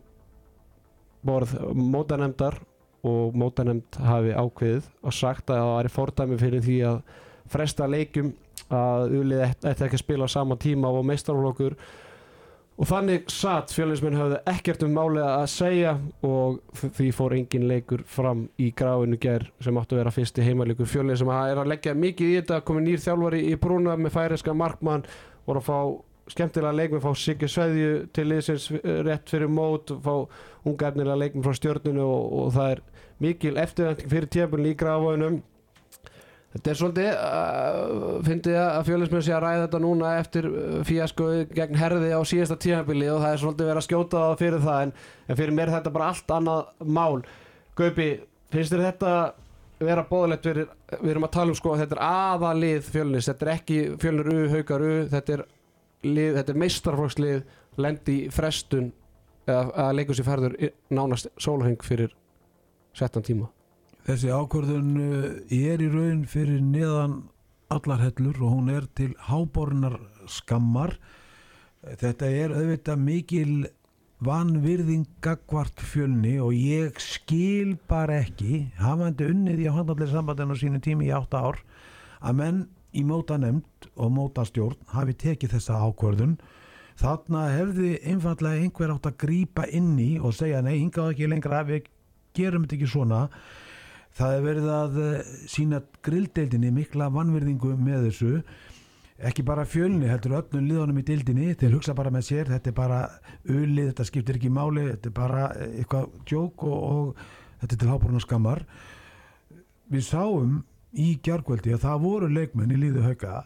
borð 1.25 1.55
mótanemdar 1.75 2.59
og 3.07 3.35
mótanemd 3.37 3.99
hafi 4.03 4.35
ákveðið 4.35 4.91
og 5.03 5.15
sagt 5.15 5.51
að 5.51 5.61
það 5.61 5.73
væri 5.77 5.93
fordæmi 5.95 6.39
fyrir 6.39 6.63
því 6.65 6.77
að 6.89 7.01
fresta 7.49 7.87
leikum 7.89 8.33
að 8.69 9.15
ulið 9.19 9.43
ætti 9.47 9.85
ekki 9.85 9.97
að 9.97 10.03
spila 10.03 10.27
á 10.29 10.35
sama 10.35 10.57
tíma 10.59 10.91
og 10.93 11.07
meistarflokkur 11.09 11.75
og 12.79 12.87
þannig 12.87 13.25
satt 13.33 13.73
fjölinnsmenn 13.75 14.15
höfðu 14.15 14.37
ekkert 14.47 14.83
um 14.87 14.93
málið 14.95 15.25
að 15.27 15.47
segja 15.51 15.93
og 16.23 16.59
því 16.79 17.07
fór 17.15 17.35
engin 17.35 17.67
leikur 17.67 18.05
fram 18.07 18.45
í 18.55 18.69
gráinu 18.71 19.19
ger 19.19 19.49
sem 19.59 19.79
áttu 19.79 19.97
að 19.97 20.03
vera 20.03 20.13
fyrsti 20.15 20.45
heimaleikur 20.45 20.87
fjölinn 20.87 21.19
sem 21.19 21.31
er 21.33 21.59
að 21.59 21.73
leggja 21.73 21.95
mikið 21.97 22.31
í 22.31 22.37
þetta 22.37 22.61
komið 22.67 22.87
nýr 22.87 23.03
þjálfari 23.03 23.41
í 23.49 23.57
brúna 23.59 23.97
með 23.99 24.15
færiska 24.15 24.55
markmann 24.55 25.03
voru 25.49 25.59
að 25.59 25.67
fá 25.67 25.79
skemmtilega 26.29 26.77
leikmenn 26.77 27.03
fá 27.03 27.11
Sigge 27.17 27.49
Sveðju 27.51 27.91
til 28.15 28.27
liðsins 28.29 28.69
rétt 29.07 29.31
fyrir 29.31 29.51
mót 29.51 29.91
fá 30.05 30.13
ungarnilega 30.63 31.19
leikmenn 31.19 31.45
frá 31.45 31.57
stjórnunu 31.57 32.05
og, 32.05 32.33
og 32.39 32.51
það 32.55 32.75
er 32.75 32.83
mikil 33.19 33.55
eftirvending 33.59 34.13
fyrir 34.13 34.31
tjöfun 34.37 34.69
í 34.69 34.75
gráinum 34.79 35.41
Þetta 36.49 36.71
er 36.71 36.77
svolítið, 36.79 37.09
uh, 37.13 38.13
fyndi 38.25 38.53
ég 38.55 38.63
að 38.63 38.87
fjölusmenn 38.87 39.25
sé 39.25 39.33
að 39.35 39.43
ræða 39.43 39.65
þetta 39.67 39.81
núna 39.83 40.13
eftir 40.17 40.47
fíasko 40.87 41.27
gegn 41.53 41.77
herði 41.77 42.09
á 42.09 42.21
síðasta 42.25 42.57
tímabili 42.63 43.11
og 43.13 43.21
það 43.21 43.35
er 43.35 43.43
svolítið 43.43 43.69
verið 43.69 43.81
að 43.81 43.85
skjóta 43.85 44.23
það 44.23 44.39
fyrir 44.39 44.63
það 44.63 44.81
en, 44.85 44.93
en 45.27 45.39
fyrir 45.39 45.55
mér 45.59 45.69
er 45.69 45.75
þetta 45.75 45.93
bara 45.93 46.07
allt 46.09 46.33
annað 46.39 46.87
mál. 46.97 47.21
Gaupi, 47.77 48.07
finnst 48.49 48.73
þér 48.73 48.85
þetta 48.87 49.13
vera 49.79 50.05
bóðilegt 50.09 50.49
fyrir, 50.49 50.71
við 50.99 51.13
erum 51.13 51.27
að 51.27 51.35
tala 51.37 51.53
um 51.53 51.59
sko 51.59 51.75
að 51.75 51.83
þetta 51.83 51.97
er 51.99 52.03
aðalið 52.07 52.89
fjölnis, 52.95 53.29
þetta 53.29 53.45
er 53.45 53.53
ekki 53.53 53.77
fjölnir 54.01 54.31
U, 54.33 54.39
haukar 54.55 54.83
U, 54.83 54.95
þetta 55.13 55.37
er, 55.37 55.45
er 56.41 56.59
meistarflokslið, 56.63 57.45
lendi 57.79 58.17
frestun 58.33 58.89
eða 59.45 59.85
að 59.85 59.93
leikur 59.99 60.17
sér 60.17 60.27
ferður 60.27 60.57
nánast 60.91 61.31
sólheng 61.39 61.79
fyrir 61.85 62.11
settan 62.97 63.25
tíma. 63.25 63.47
Þessi 64.07 64.31
ákvörðun 64.31 64.93
uh, 65.03 65.25
er 65.53 65.83
í 65.83 65.89
raun 65.91 66.23
fyrir 66.29 66.61
neðan 66.63 67.21
allar 67.69 68.01
hellur 68.01 68.39
og 68.41 68.55
hún 68.55 68.71
er 68.73 68.87
til 68.97 69.11
hábornar 69.27 69.99
skammar. 70.29 70.95
Þetta 71.99 72.29
er 72.31 72.55
auðvitað 72.55 73.03
mikil 73.03 73.53
vanvirðing 74.25 75.05
gagvart 75.23 75.79
fjölni 75.79 76.35
og 76.43 76.51
ég 76.55 76.97
skil 76.99 77.77
bara 77.87 78.17
ekki, 78.25 78.65
hafandi 78.79 79.29
unnið 79.31 79.63
í 79.63 79.69
að 79.69 79.77
handallir 79.77 80.11
sambandinu 80.11 80.57
sínu 80.59 80.81
tími 80.83 81.07
í 81.07 81.13
átta 81.15 81.39
ár, 81.39 81.61
að 82.19 82.35
menn 82.41 82.59
í 82.91 83.05
móta 83.07 83.37
nefnd 83.39 83.87
og 83.95 84.11
móta 84.11 84.43
stjórn 84.47 84.79
hafi 84.91 85.15
tekið 85.23 85.55
þessa 85.55 85.79
ákvörðun 85.85 86.35
þarna 86.99 87.45
hefði 87.53 87.93
einfallega 88.11 88.65
einhver 88.65 88.93
átt 88.95 89.07
að 89.07 89.19
grípa 89.23 89.67
inn 89.71 89.93
í 90.01 90.11
og 90.19 90.35
segja 90.35 90.59
nei, 90.65 90.81
hingað 90.81 91.13
ekki 91.13 91.29
lengra 91.29 91.63
við 91.67 91.87
gerum 92.35 92.65
þetta 92.65 92.79
ekki 92.79 92.91
svona 92.91 93.21
það 94.19 94.35
er 94.35 94.43
verið 94.43 94.67
að 94.73 94.97
eh, 95.03 95.31
sína 95.49 95.79
grilldeildinni 96.05 96.71
mikla 96.75 97.09
vannverðingu 97.13 97.75
með 97.79 98.09
þessu. 98.09 98.31
Ekki 99.29 99.43
bara 99.43 99.65
fjölni, 99.67 100.07
heldur 100.07 100.37
öllum 100.37 100.67
liðunum 100.67 101.01
í 101.01 101.03
deildinni, 101.07 101.51
þeir 101.59 101.75
hugsa 101.75 101.95
bara 101.95 102.11
með 102.13 102.29
sér 102.29 102.51
þetta 102.53 102.71
er 102.71 102.75
bara 102.77 102.99
ulið, 103.51 103.89
þetta 103.89 104.05
skiptir 104.07 104.39
ekki 104.39 104.51
máli 104.55 104.85
þetta 104.93 105.11
er 105.11 105.15
bara 105.17 105.45
eh, 105.57 105.77
eitthvað 105.81 106.09
djók 106.29 106.65
og, 106.67 106.81
og 106.89 107.61
þetta 107.61 107.75
er 107.75 107.81
til 107.83 107.91
háborna 107.91 108.23
skammar. 108.23 108.65
Við 109.89 110.05
sáum 110.07 110.59
í 110.95 111.13
gjárkvöldi 111.25 111.75
að 111.75 111.85
það 111.85 112.03
voru 112.05 112.29
leikmenn 112.33 112.73
í 112.75 112.79
líðu 112.79 113.05
hauka 113.05 113.43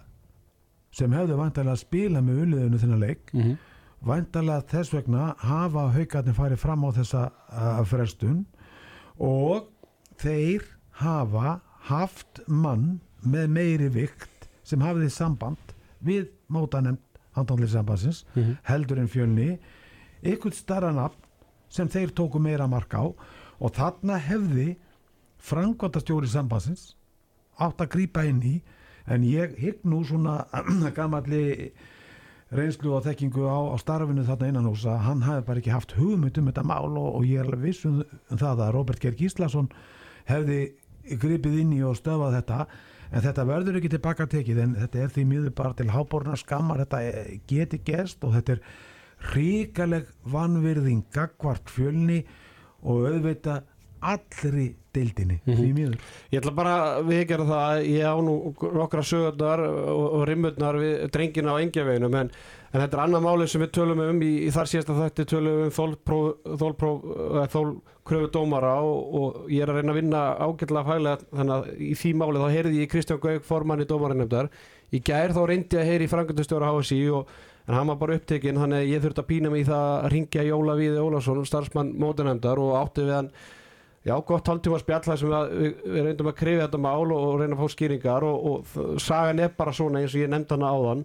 sem 0.94 1.14
hefðu 1.14 1.38
vantarlega 1.40 1.74
að 1.74 1.82
spila 1.82 2.22
með 2.22 2.41
uliðinu 2.45 2.82
þennan 2.82 3.06
leik. 3.08 3.34
Mm 3.34 3.41
-hmm. 3.41 3.62
væntalega 4.04 4.68
þess 4.70 4.94
vegna 4.94 5.36
hafa 5.40 5.88
haugarnir 5.95 6.38
farið 6.38 6.60
fram 6.60 6.84
á 6.86 6.90
þessa 6.94 7.24
uh, 7.32 7.86
frestun 7.88 8.45
og 9.18 9.73
þeir 10.24 10.64
hafa 11.04 11.60
haft 11.90 12.40
mann 12.48 13.00
með 13.24 13.48
meiri 13.56 13.90
vikt 13.91 14.48
sem 14.64 14.80
hafði 14.84 15.10
samband 15.12 15.74
við 16.04 16.30
mótanemnd 16.52 17.00
handónlýssambansins 17.36 18.24
Mhm. 18.36 18.58
heldur 18.70 19.00
en 19.02 19.08
fjölni 19.10 19.60
ykkur 20.24 20.54
starra 20.54 20.91
nafn 20.94 21.20
sem 21.70 21.88
þeir 21.90 22.12
tóku 22.14 22.40
meira 22.40 22.68
mark 22.70 22.94
á 22.94 23.04
og 23.04 23.72
þarna 23.74 24.20
hefði 24.22 24.76
frangvandastjóri 25.44 26.28
sambansins 26.30 26.94
átt 27.60 27.82
að 27.84 27.90
grípa 27.95 28.24
inn 28.30 28.41
í 28.41 28.54
en 29.08 29.24
ég 29.28 29.58
hygg 29.60 29.84
nú 29.84 30.04
svona 30.08 30.45
gamalli 30.98 31.72
reynslu 32.54 32.94
og 32.94 33.04
þekkingu 33.08 33.44
á, 33.50 33.58
á 33.74 33.76
starfinu 33.82 34.24
þarna 34.28 34.52
innan 34.52 34.70
hús 34.70 34.86
að 34.86 35.02
hann 35.08 35.24
hafi 35.26 35.45
bara 35.48 35.60
ekki 35.64 35.74
haft 35.74 35.95
hugmynd 35.98 36.38
um 36.38 36.48
þetta 36.52 36.64
mál 36.70 36.91
og, 37.02 37.10
og 37.18 37.26
ég 37.26 37.41
er 37.41 37.50
alveg 37.50 37.66
viss 37.72 37.86
um, 37.90 38.04
um 38.30 38.38
það 38.38 38.62
að 38.68 38.74
Robert 38.78 39.02
Geir 39.04 39.18
Gíslason 39.20 39.70
hefði 40.30 40.60
gripið 41.20 41.60
inn 41.64 41.76
í 41.78 41.84
og 41.86 41.98
stöfað 42.00 42.38
þetta 42.40 42.60
en 43.14 43.26
þetta 43.26 43.45
verður 43.45 43.78
ekki 43.80 43.91
tilbaka 43.94 44.28
tekið 44.32 44.62
en 44.64 44.78
þetta 44.80 45.04
er 45.04 45.14
því 45.14 45.26
miður 45.30 45.56
bara 45.58 45.78
til 45.78 45.91
háborna 45.94 46.38
skammar 46.40 46.82
þetta 46.86 47.02
geti 47.50 47.82
gerst 47.86 48.24
og 48.26 48.34
þetta 48.38 48.58
er 48.58 48.64
ríkaleg 49.34 50.10
vanvirðing 50.34 51.06
gagvart 51.14 51.70
fjölni 51.72 52.24
og 52.84 53.06
auðvita 53.12 53.62
allri 54.11 54.65
deildinni 54.93 55.39
því 55.45 55.69
miður. 55.73 56.01
Ég 56.31 56.41
ætla 56.41 56.53
bara 56.55 56.73
að 56.80 57.07
viðgerða 57.09 57.45
það 57.49 57.63
að 57.67 57.85
ég 57.89 58.03
á 58.05 58.15
nú 58.21 58.34
nokkra 58.77 59.05
sögurnar 59.09 59.63
og, 59.67 60.03
og 60.19 60.25
rimmurnar 60.30 60.77
við 60.81 61.05
drengina 61.15 61.55
á 61.55 61.61
engjaveginum 61.63 62.17
en, 62.19 62.30
en 62.69 62.84
þetta 62.84 62.99
er 62.99 63.03
annað 63.05 63.25
máli 63.25 63.47
sem 63.49 63.63
við 63.63 63.71
tölum 63.80 64.03
um 64.03 64.21
í, 64.25 64.34
í 64.47 64.51
þar 64.53 64.69
síðasta 64.73 64.97
þætti 64.99 65.27
tölum 65.34 65.63
við 65.63 65.80
um 65.80 67.47
þólkröfu 67.53 68.30
dómara 68.35 68.75
og, 68.84 69.15
og 69.17 69.49
ég 69.53 69.63
er 69.63 69.71
að 69.71 69.80
reyna 69.80 69.95
að 69.95 69.99
vinna 70.01 70.21
ágætlega 70.43 70.85
fælega 70.91 71.31
þannig 71.31 71.55
að 71.55 71.81
í 71.88 71.95
því 72.03 72.13
máli 72.19 72.43
þá 72.43 72.47
heyrði 72.57 72.84
ég 72.84 72.91
Kristján 72.91 73.23
Gauk 73.23 73.47
formann 73.47 73.81
í 73.81 73.89
dómarinnemdar 73.89 74.51
í 74.93 75.01
gær 75.01 75.34
þá 75.34 75.41
reyndi 75.49 75.80
ég 75.80 75.81
að 75.81 75.89
heyri 75.89 76.11
frangöndustjóra 76.11 76.69
HSI 76.75 77.01
og 77.15 77.34
en 77.63 77.77
hann 77.77 77.88
var 77.88 77.99
bara 78.01 78.17
upptekinn 78.19 78.59
þannig 78.59 78.81
að 78.81 78.89
ég 78.91 79.03
þurfti 79.03 79.23
að 79.23 79.30
pína 79.30 79.51
mig 79.51 79.63
í 79.63 79.67
það 79.69 79.89
að 79.95 80.07
ringja 80.13 80.47
Jóla 80.49 80.75
Víði 80.80 81.03
Ólafsson 81.03 81.45
starfsmann 81.47 81.93
mótinemdar 81.99 82.59
og 82.59 82.73
átti 82.81 83.05
við 83.07 83.15
hann 83.15 83.30
Já, 84.03 84.17
gott 84.27 84.49
hálftíma 84.51 84.77
spjall 84.81 85.03
þar 85.05 85.19
sem 85.19 85.30
við, 85.31 85.75
við, 85.88 85.99
reyndum 86.07 86.27
að 86.27 86.39
krifja 86.41 86.65
þetta 86.65 86.80
mál 86.84 87.05
og, 87.05 87.21
og 87.23 87.38
reyna 87.39 87.55
að 87.55 87.61
fá 87.61 87.71
skýringar 87.71 88.25
og, 88.27 88.49
og 88.49 88.97
sagan 88.99 89.39
er 89.39 89.53
bara 89.55 89.71
svona 89.75 90.01
eins 90.01 90.15
og 90.15 90.25
ég 90.25 90.31
nefndi 90.31 90.57
hana 90.57 90.71
áðan. 90.75 91.03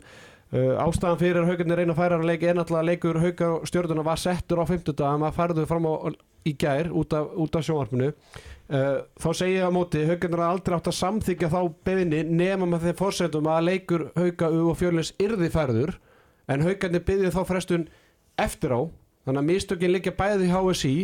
Uh, 0.49 0.73
ástæðan 0.83 1.21
fyrir 1.21 1.45
haugarnir 1.47 1.79
reyna 1.79 1.95
að 1.95 2.01
færa 2.01 2.19
að 2.19 2.27
leiki 2.27 2.49
er 2.49 2.57
náttúrulega 2.57 2.83
að 2.83 2.89
leikur 2.89 3.21
haugar 3.23 3.69
stjórnuna 3.69 4.05
var 4.07 4.19
settur 4.19 4.63
á 4.65 4.67
50 4.67 4.97
dag 4.99 5.19
maður 5.21 5.37
færðu 5.37 5.67
fram 5.69 5.87
á, 5.87 5.95
í 6.49 6.55
gær 6.59 6.89
út 6.97 7.15
af, 7.15 7.35
af 7.37 7.67
sjónvarpinu. 7.69 8.09
Uh, 8.69 8.97
þá 9.21 9.29
segi 9.37 9.59
ég 9.61 9.69
á 9.69 9.77
móti 9.77 10.03
haugarnir 10.09 10.43
að 10.43 10.55
aldrei 10.57 10.77
átt 10.79 10.91
að 10.91 10.99
samþykja 10.99 11.53
þá 11.53 11.61
beðinni 11.87 12.25
nema 12.27 12.67
með 12.67 12.89
þeim 12.89 12.99
fórsendum 12.99 13.53
að 13.53 13.69
leikur 13.69 14.09
hauga 14.19 14.51
og 14.65 14.75
fjörlins 14.81 15.13
yrði 15.23 15.53
færður 15.55 15.95
en 16.51 16.67
haugarnir 16.67 17.07
byggði 17.07 17.31
þá 17.37 17.41
frestun 17.47 17.87
eftir 18.41 18.75
á. 18.75 18.81
Þannig 19.29 19.45
að 19.45 19.51
mistökin 19.53 19.95
liggja 19.95 20.17
bæði 20.17 20.49
í 20.49 20.53
HSI 20.57 20.97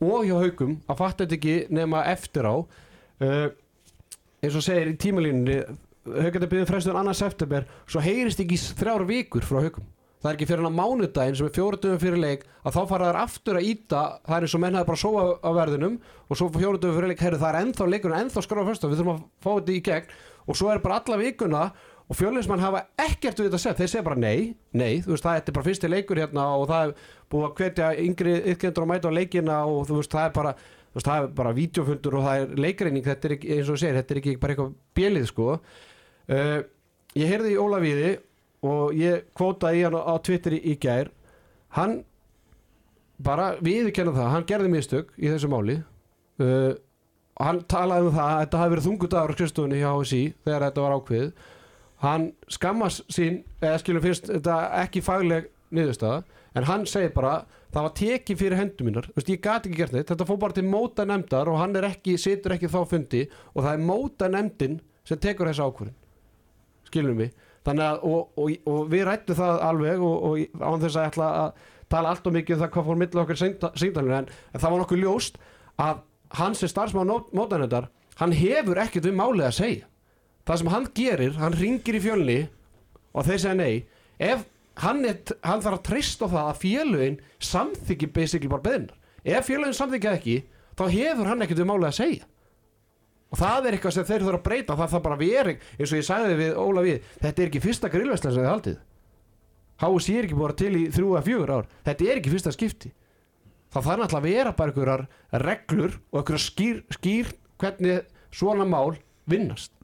og 0.00 0.26
hjá 0.26 0.36
haugum 0.40 0.78
að 0.88 1.00
fatta 1.02 1.24
þetta 1.24 1.38
ekki 1.38 1.56
nema 1.76 2.04
eftir 2.10 2.48
á. 2.48 2.54
Uh, 3.20 3.46
eins 4.40 4.56
og 4.56 4.64
segir 4.64 4.92
í 4.94 4.98
tímalínunni 5.00 5.60
haugandi 6.08 6.48
byrðum 6.48 6.68
frestun 6.68 6.96
annars 6.96 7.20
september 7.20 7.66
svo 7.84 8.00
heyrist 8.04 8.40
ekki 8.40 8.56
í 8.56 8.68
þrjár 8.80 9.04
vikur 9.08 9.44
frá 9.44 9.60
haugum 9.66 9.88
það 10.20 10.30
er 10.30 10.36
ekki 10.36 10.48
fyrir 10.48 10.64
hann 10.64 10.76
á 10.76 10.80
mánudaginn 10.80 11.36
sem 11.36 11.48
er 11.48 11.54
fjóruðum 11.56 12.00
fyrir 12.00 12.20
leik 12.20 12.42
að 12.60 12.74
þá 12.76 12.80
fara 12.90 13.10
þær 13.10 13.18
aftur 13.22 13.58
að 13.60 13.68
íta 13.70 14.00
það 14.26 14.36
er 14.36 14.46
eins 14.46 14.56
og 14.56 14.62
menn 14.64 14.76
hafa 14.76 14.88
bara 14.90 15.00
sóa 15.00 15.22
á 15.40 15.50
verðinum 15.56 15.94
og 16.28 16.38
svo 16.38 16.48
fjóruðum 16.56 16.96
fyrir 16.96 17.12
leik, 17.12 17.22
herri 17.24 17.40
það 17.40 17.50
er 17.50 17.60
ennþá 17.64 17.86
leikurinn 17.88 18.24
ennþá 18.26 18.44
skráða 18.44 18.68
fyrst 18.68 18.84
við 18.84 19.00
þurfum 19.00 19.14
að 19.14 19.22
fá 19.40 19.50
þetta 19.50 19.72
í 19.72 19.80
gegn. 19.88 20.12
Og 20.50 20.56
svo 20.58 20.70
er 20.72 20.82
bara 20.82 20.98
alla 21.00 21.18
vikuna 21.20 21.62
og 22.10 22.18
fjölinsmann 22.18 22.62
hafa 22.62 22.82
ekkert 22.98 23.38
við 23.38 23.46
þetta 23.46 23.62
sett 23.62 23.78
þeir 23.78 23.90
segja 23.92 24.06
bara 24.06 24.18
nei, 24.18 24.56
nei, 24.74 24.98
þú 25.04 25.14
veist 25.14 25.24
það 25.28 25.36
er 25.38 25.54
bara 25.54 25.66
fyrsti 25.68 25.90
leikur 25.90 26.18
hérna 26.18 26.46
og 26.58 26.66
það 26.70 26.88
er 26.88 26.94
búið 27.30 27.44
að 27.46 27.56
hvetja 27.60 27.90
yngri 28.02 28.32
ykkendur 28.50 28.82
að 28.82 28.90
mæta 28.90 29.12
á 29.14 29.18
leikina 29.18 29.58
og 29.70 29.84
þú 29.86 30.00
veist 30.00 30.16
það 30.16 30.26
er 30.26 30.34
bara 30.40 30.54
þú 30.90 30.98
veist, 30.98 31.06
það 31.06 31.22
er 31.22 31.28
bara 31.38 31.52
vídeofundur 31.54 32.16
og 32.18 32.26
það 32.26 32.40
er 32.40 32.62
leikreining 32.64 33.06
þetta 33.06 33.28
er 33.28 33.34
ekki, 33.36 33.52
eins 33.54 33.68
og 33.68 33.76
þú 33.76 33.82
segir, 33.82 33.98
þetta 34.00 34.14
er 34.14 34.20
ekki 34.20 34.34
bara 34.42 34.56
eitthvað 34.56 34.72
bjelið 34.98 35.26
sko. 35.30 35.46
Uh, 36.30 36.58
ég 37.14 37.30
heyrði 37.30 37.52
í 37.54 37.60
Ólavíði 37.62 38.10
og 38.66 38.98
ég 38.98 39.14
kvótaði 39.38 39.84
hann 39.86 39.98
á, 40.02 40.14
Twitter 40.26 40.56
í, 40.58 40.60
í 40.66 40.74
gær. 40.82 41.12
Hann 41.78 42.00
bara 43.22 43.52
viðurkenna 43.62 44.16
það, 44.16 44.32
hann 44.34 44.48
gerði 44.50 44.74
mistök 44.74 45.14
í 45.14 45.30
þessu 45.30 45.50
máli. 45.52 45.78
Uh, 46.42 46.74
hann 47.38 47.62
talaði 47.70 48.10
um 48.10 48.18
það 48.18 48.34
að 48.34 48.42
þetta 48.42 48.60
hafi 48.64 48.74
verið 48.74 48.88
þungudagur 48.88 49.38
hann 52.04 52.30
skammast 52.48 53.04
sín 53.12 53.42
eða 53.60 53.80
skilur 53.82 54.04
fyrst 54.04 54.30
þetta 54.30 54.58
ekki 54.82 55.02
fagleg 55.04 55.50
niðurstaða 55.74 56.22
en 56.58 56.66
hann 56.66 56.86
segir 56.88 57.12
bara 57.14 57.44
það 57.70 57.84
var 57.86 57.92
tekið 58.00 58.38
fyrir 58.40 58.58
hendur 58.58 58.86
mínar. 58.88 59.08
Vist, 59.14 59.28
ég 59.30 59.42
gat 59.44 59.66
ekki 59.66 59.78
gert 59.78 59.94
neitt, 59.94 60.08
þetta 60.10 60.26
fór 60.26 60.40
bara 60.42 60.56
til 60.56 60.66
móta 60.66 61.06
nefndar 61.06 61.50
og 61.50 61.60
hann 61.60 61.76
er 61.78 61.86
ekki, 61.92 62.16
situr 62.18 62.56
ekki 62.56 62.70
þá 62.72 62.80
fundi 62.90 63.26
og 63.54 63.62
það 63.62 63.72
er 63.76 63.84
móta 63.86 64.30
nefndin 64.32 64.80
sem 65.06 65.20
tekur 65.22 65.50
þessa 65.50 65.68
ákvörðin 65.68 65.96
skilum 66.90 67.22
við? 67.22 67.36
Þannig 67.66 67.86
að 67.86 68.04
og, 68.08 68.40
og, 68.40 68.52
og 68.72 68.90
við 68.90 69.04
rættum 69.06 69.38
það 69.38 69.62
alveg 69.68 70.04
og, 70.04 70.26
og 70.26 70.62
án 70.64 70.82
þess 70.82 70.96
að 70.98 71.08
ætla 71.10 71.30
að 71.42 71.64
tala 71.92 72.14
allt 72.14 72.28
og 72.30 72.36
mikið 72.36 72.56
um 72.56 72.62
það 72.62 72.72
hvað 72.74 72.88
fór 72.88 73.00
milli 73.00 73.22
okkar 73.22 73.40
síndalinu 73.42 74.16
en, 74.16 74.30
en 74.30 74.62
það 74.62 74.72
var 74.72 74.82
nokkuð 74.82 75.02
ljóst 75.04 75.40
að 75.80 76.02
hans 76.38 76.62
er 76.64 76.72
starfsmann 76.72 77.12
mótanendar 77.36 77.90
hann 78.20 78.34
hefur 78.36 78.80
ekkert 78.80 79.08
við 79.08 79.18
málið 79.18 79.48
að 79.48 79.56
segja 79.58 79.89
það 80.50 80.62
sem 80.62 80.72
hann 80.74 80.88
gerir, 80.98 81.36
hann 81.38 81.54
ringir 81.54 81.98
í 81.98 82.02
fjölni 82.02 82.40
og 83.14 83.26
þeir 83.26 83.42
segja 83.42 83.58
nei. 83.58 83.84
Ef 84.18 84.42
hann, 84.82 85.04
er, 85.06 85.20
hann 85.46 85.62
þarf 85.62 85.78
að 85.78 85.86
treysta 85.86 86.26
á 86.26 86.32
það 86.32 86.48
að 86.48 86.60
fjölugin 86.64 87.20
samþykki 87.46 88.10
basically 88.14 88.50
bara 88.50 88.66
beðinar 88.66 88.98
ef 89.24 89.46
fjölugin 89.46 89.76
samþykja 89.76 90.14
ekki 90.18 90.36
þá 90.78 90.84
hefur 90.90 91.30
hann 91.30 91.44
ekkert 91.44 91.62
við 91.62 91.70
málið 91.70 91.88
að 91.90 91.98
segja. 92.00 92.28
Og 93.30 93.38
það 93.38 93.66
er 93.66 93.76
eitthvað 93.76 93.94
sem 93.94 94.06
þeir 94.08 94.24
þurfa 94.24 94.38
að 94.40 94.46
breyta 94.48 94.76
það 94.76 94.92
þarf 94.94 95.04
bara 95.04 95.16
að 95.18 95.22
vera, 95.22 95.52
eins 95.78 95.90
og 95.92 96.00
ég 96.00 96.06
sagði 96.06 96.38
við 96.40 96.56
Óla 96.58 96.82
við, 96.86 97.10
þetta 97.20 97.42
er 97.42 97.50
ekki 97.50 97.62
fyrsta 97.62 97.90
grillvæslan 97.92 98.34
sem 98.34 98.42
þið 98.42 98.50
haldið. 98.50 98.78
HSI 99.80 100.16
er 100.16 100.26
ekki 100.26 100.38
búin 100.40 100.56
til 100.58 100.72
í 100.76 100.82
þrjú 100.92 101.12
að 101.16 101.28
fjögur 101.28 101.52
ár. 101.54 101.68
Þetta 101.86 102.08
er 102.08 102.20
ekki 102.20 102.32
fyrsta 102.34 102.54
skipti. 102.56 102.90
Það 103.70 103.86
þarf 103.86 104.02
náttúrulega 104.02 104.20
að 104.20 104.26
vera 104.34 104.54
bara 104.58 104.74
einhverjar 104.74 105.04
reglur 105.46 105.94
og 106.10 106.18
einhverjar 106.20 106.44
skýr, 106.48 106.80
skýr 106.98 107.30
hvernig 107.62 108.10
svona 108.34 108.66
mál 108.66 108.98
vinnast 109.30 109.79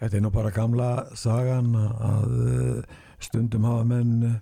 Þetta 0.00 0.16
er 0.16 0.22
nú 0.24 0.30
bara 0.32 0.52
gamla 0.54 0.90
sagan 1.18 1.74
að 1.76 2.36
uh, 2.40 3.00
stundum 3.20 3.66
hafa 3.68 3.84
menn 3.88 4.14
uh, 4.24 4.36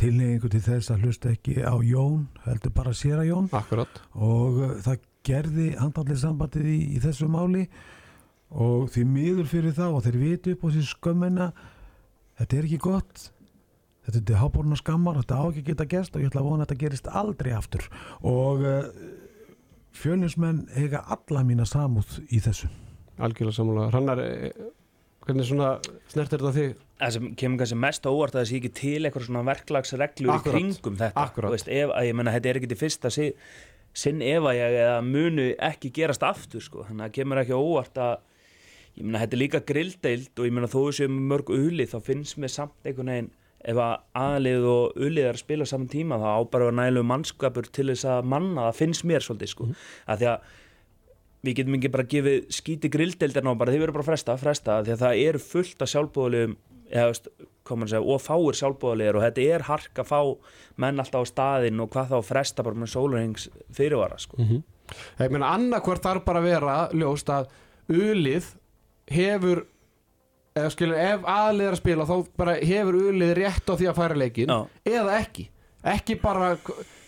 tilneyingu 0.00 0.48
til 0.52 0.62
þess 0.64 0.92
að 0.92 1.04
hlusta 1.06 1.32
ekki 1.34 1.58
á 1.60 1.76
Jón, 1.84 2.26
heldur 2.46 2.72
bara 2.74 2.94
sér 2.96 3.20
að 3.20 3.28
Jón. 3.28 3.50
Akkurat. 3.54 4.00
Og 4.16 4.62
uh, 4.62 4.72
það 4.84 5.04
gerði 5.28 5.68
handallið 5.78 6.22
sambandið 6.24 6.70
í, 6.72 6.78
í 6.96 7.02
þessu 7.04 7.28
máli. 7.30 7.66
Og 8.52 8.88
því 8.92 9.04
miður 9.08 9.52
fyrir 9.52 9.76
það 9.76 9.98
og 9.98 10.06
þeir 10.06 10.18
viti 10.20 10.56
upp 10.56 10.64
á 10.64 10.68
sér 10.74 10.88
skömmina 10.88 11.52
þetta 12.40 12.58
er 12.58 12.68
ekki 12.68 12.82
gott. 12.88 13.28
Þetta 14.08 14.34
er 14.34 14.40
háborna 14.40 14.76
skammar, 14.80 15.20
þetta 15.20 15.38
á 15.38 15.44
ekki 15.46 15.66
geta 15.68 15.86
gerst 15.88 16.16
og 16.16 16.24
ég 16.24 16.32
ætla 16.32 16.42
að 16.42 16.48
vona 16.48 16.64
að 16.64 16.72
þetta 16.72 16.82
gerist 16.82 17.12
aldrei 17.22 17.52
aftur. 17.54 17.84
Og 18.26 18.64
fjölinsmenn 19.92 20.66
eiga 20.76 21.04
alla 21.12 21.44
mína 21.46 21.66
samúð 21.68 22.18
í 22.32 22.40
þessu. 22.42 22.68
Algjörlega 23.22 23.56
sammála. 23.56 23.90
Hrannar, 23.92 24.22
eh, 24.24 24.50
hvernig 25.26 25.48
svona 25.48 25.74
snertir 26.12 26.42
þetta 26.42 26.54
þig? 26.56 26.80
það 27.02 27.14
sem 27.16 27.28
kemur 27.38 27.62
kannski 27.62 27.78
mest 27.82 28.06
óvart 28.06 28.36
að 28.36 28.40
það 28.40 28.48
sé 28.48 28.58
ekki 28.60 28.72
til 28.78 28.98
eitthvað 29.02 29.26
svona 29.26 29.44
verklagsreglur 29.48 30.32
í 30.34 30.44
kringum 30.46 30.98
þetta 31.00 31.26
Akkurat. 31.26 31.50
Þú 31.50 31.56
veist, 31.56 31.70
ef, 31.72 31.92
að 31.96 32.08
ég 32.08 32.18
menna 32.18 32.34
þetta 32.36 32.50
er 32.50 32.60
ekki 32.60 32.70
til 32.70 32.78
fyrsta 32.78 33.12
si, 33.12 33.28
sinn 34.04 34.22
ef 34.26 34.48
að 34.48 34.58
ég 34.60 34.78
eða 34.84 34.98
munu 35.06 35.48
ekki 35.70 35.92
gerast 35.98 36.26
aftur 36.26 36.64
sko. 36.64 36.86
þannig 36.88 37.02
að 37.02 37.08
það 37.08 37.16
kemur 37.18 37.42
ekki 37.42 37.58
óvart 37.58 38.02
að 38.02 38.14
ég 38.92 39.04
menna 39.06 39.22
þetta 39.24 39.38
er 39.38 39.42
líka 39.42 39.62
grilldeild 39.72 40.32
og 40.38 40.48
ég 40.48 40.56
menna 40.56 40.72
þó 40.72 40.82
sem 41.00 41.22
mörg 41.32 41.54
uli 41.54 41.88
þá 41.88 41.98
finnst 42.06 42.38
mér 42.38 42.52
samt 42.52 42.86
einhvern 42.86 43.14
veginn 43.14 43.32
ef 43.62 43.78
að 43.78 43.92
aðlið 44.18 44.64
og 44.66 44.96
ulið 44.98 45.28
er 45.28 45.36
að 45.36 45.44
spila 45.44 45.66
saman 45.70 45.90
tíma 45.90 46.18
þá 46.18 46.28
á 46.34 46.40
bara 46.50 46.70
að 46.70 46.78
nælu 46.80 47.04
mannskapur 47.06 47.68
til 47.70 47.92
þess 47.92 48.08
að 48.10 48.26
manna, 48.32 48.66
það 48.68 48.80
finnst 48.80 49.06
mér 49.06 49.22
svolítið 49.22 49.52
sko. 49.52 49.68
mm. 49.68 49.84
að 50.10 50.22
því 50.22 50.28
að 50.32 50.50
við 51.42 51.56
getum 51.58 51.78
ekki 51.78 51.92
bara 51.92 52.08
gefið 52.10 52.44
skíti 52.54 52.90
grilldeildirna 52.92 53.52
og 53.54 53.58
bara 53.60 53.74
þið 53.74 53.82
verður 53.84 53.96
bara 53.98 54.06
að 54.06 54.10
fresta, 54.12 54.36
fresta 54.40 54.76
því 54.86 54.94
að 54.94 55.02
það 55.02 55.22
eru 55.22 55.42
fullt 55.42 55.82
af 55.82 55.92
segja, 57.88 58.02
og 58.02 58.20
fáir 58.20 58.58
sjálfbúðulegir 58.58 59.16
og 59.16 59.24
þetta 59.24 59.48
er 59.56 59.66
hark 59.68 60.00
að 60.02 60.10
fá 60.10 60.20
menn 60.82 61.00
alltaf 61.02 61.24
á 61.24 61.30
staðinn 61.30 61.82
og 61.82 61.90
hvað 61.94 62.10
þá 62.12 62.16
að 62.18 62.28
fresta 62.28 62.66
bara 62.66 62.80
með 62.82 62.92
sólurhengs 62.94 63.48
fyrirvara 63.74 64.18
sko. 64.18 64.36
Mm 64.38 64.62
Ég 65.18 65.30
meina 65.32 65.54
annarkvort 65.54 66.02
þarf 66.04 66.24
bara 66.26 66.42
að 66.42 66.48
vera 66.50 66.72
ljóst 66.92 67.30
að 67.32 67.46
ulið 67.88 68.48
hefur 69.08 69.62
eða 70.52 70.70
skilur, 70.74 70.98
ef 70.98 71.24
aðlið 71.24 71.66
er 71.66 71.76
að 71.76 71.80
spila 71.80 72.06
þá 72.08 72.16
bara 72.36 72.56
hefur 72.60 72.98
ulið 73.08 73.34
rétt 73.38 73.72
á 73.72 73.74
því 73.78 73.88
að 73.88 73.96
færa 73.96 74.18
leikin 74.20 74.52
Já. 74.52 74.58
eða 74.84 75.18
ekki 75.20 75.46
ekki 75.94 76.18
bara 76.20 76.52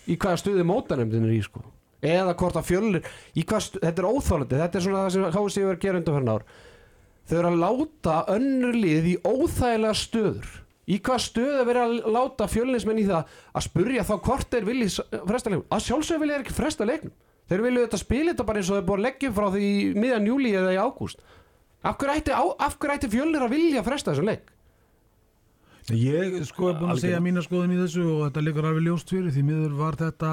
í 0.09 0.17
hvaða 0.17 0.41
stuði 0.41 0.65
mótanemdin 0.65 1.27
er 1.27 1.35
í 1.35 1.43
sko 1.45 1.61
eða 2.05 2.35
hvort 2.39 2.59
að 2.59 2.67
fjölnir 2.69 3.09
í 3.35 3.43
hvað, 3.47 3.63
stu- 3.65 3.81
þetta 3.83 4.01
er 4.03 4.07
óþálandi 4.11 4.59
þetta 4.61 4.79
er 4.79 4.85
svona 4.85 5.03
það 5.05 5.15
sem 5.15 5.25
HSI 5.35 5.63
er 5.65 5.73
að 5.75 5.81
gera 5.85 5.99
undanferðin 6.01 6.33
ár. 6.35 6.45
Þau 7.25 7.37
eru 7.39 7.49
að 7.51 7.61
láta 7.65 8.15
önnur 8.35 8.75
lið 8.77 9.07
í 9.09 9.15
óþægilega 9.25 9.95
stöður. 9.97 10.49
Í 10.85 10.99
hvað 11.01 11.21
stöðu 11.25 11.55
er 11.63 11.65
verið 11.65 11.85
að 11.85 12.11
láta 12.13 12.45
fjölnismenn 12.51 12.99
í 13.01 13.05
það 13.09 13.31
að 13.57 13.63
spurja 13.65 14.03
þá 14.05 14.15
hvort 14.27 14.51
þeir 14.53 14.67
vilji 14.67 14.89
s- 14.93 15.07
fresta 15.25 15.49
leiknum? 15.49 15.65
Að 15.73 15.85
sjálfsögur 15.87 16.21
vilja 16.21 16.35
þeir 16.37 16.43
ekki 16.45 16.57
fresta 16.59 16.85
leiknum. 16.85 17.15
Þeir 17.49 17.61
vilja 17.65 17.85
þetta 17.87 18.01
spila 18.01 18.31
þetta 18.35 18.45
bara 18.45 18.61
eins 18.61 18.69
og 18.69 18.77
þeir 18.77 18.85
búið 18.89 18.99
að 18.99 19.05
leggja 19.07 19.31
frá 19.33 19.47
því 19.55 19.63
í 19.65 19.81
miðjan 19.97 20.27
júli 20.29 20.51
eða 20.57 20.75
í 20.75 20.79
ágúst. 20.81 21.19
Af 21.85 21.97
hverju 22.01 22.93
ætti, 22.93 23.09
fjölnir 23.13 23.43
að 23.45 23.51
vilja 23.57 23.83
fresta 23.85 24.13
þessum 24.13 24.29
leik? 24.29 24.45
Ég 25.93 26.39
sko 26.49 26.71
er 26.71 26.79
búin 26.79 26.93
að 26.95 27.01
segja 27.03 27.19
mína 27.21 27.43
skoðun 27.45 27.75
í 27.75 27.77
þessu 27.77 28.05
og 28.09 28.21
þetta 28.25 28.41
liggur 28.41 28.65
alveg 28.65 28.87
ljóst 28.87 29.11
fyrir 29.13 29.29
því 29.35 29.43
miður 29.45 29.75
var 29.77 29.97
þetta 29.99 30.31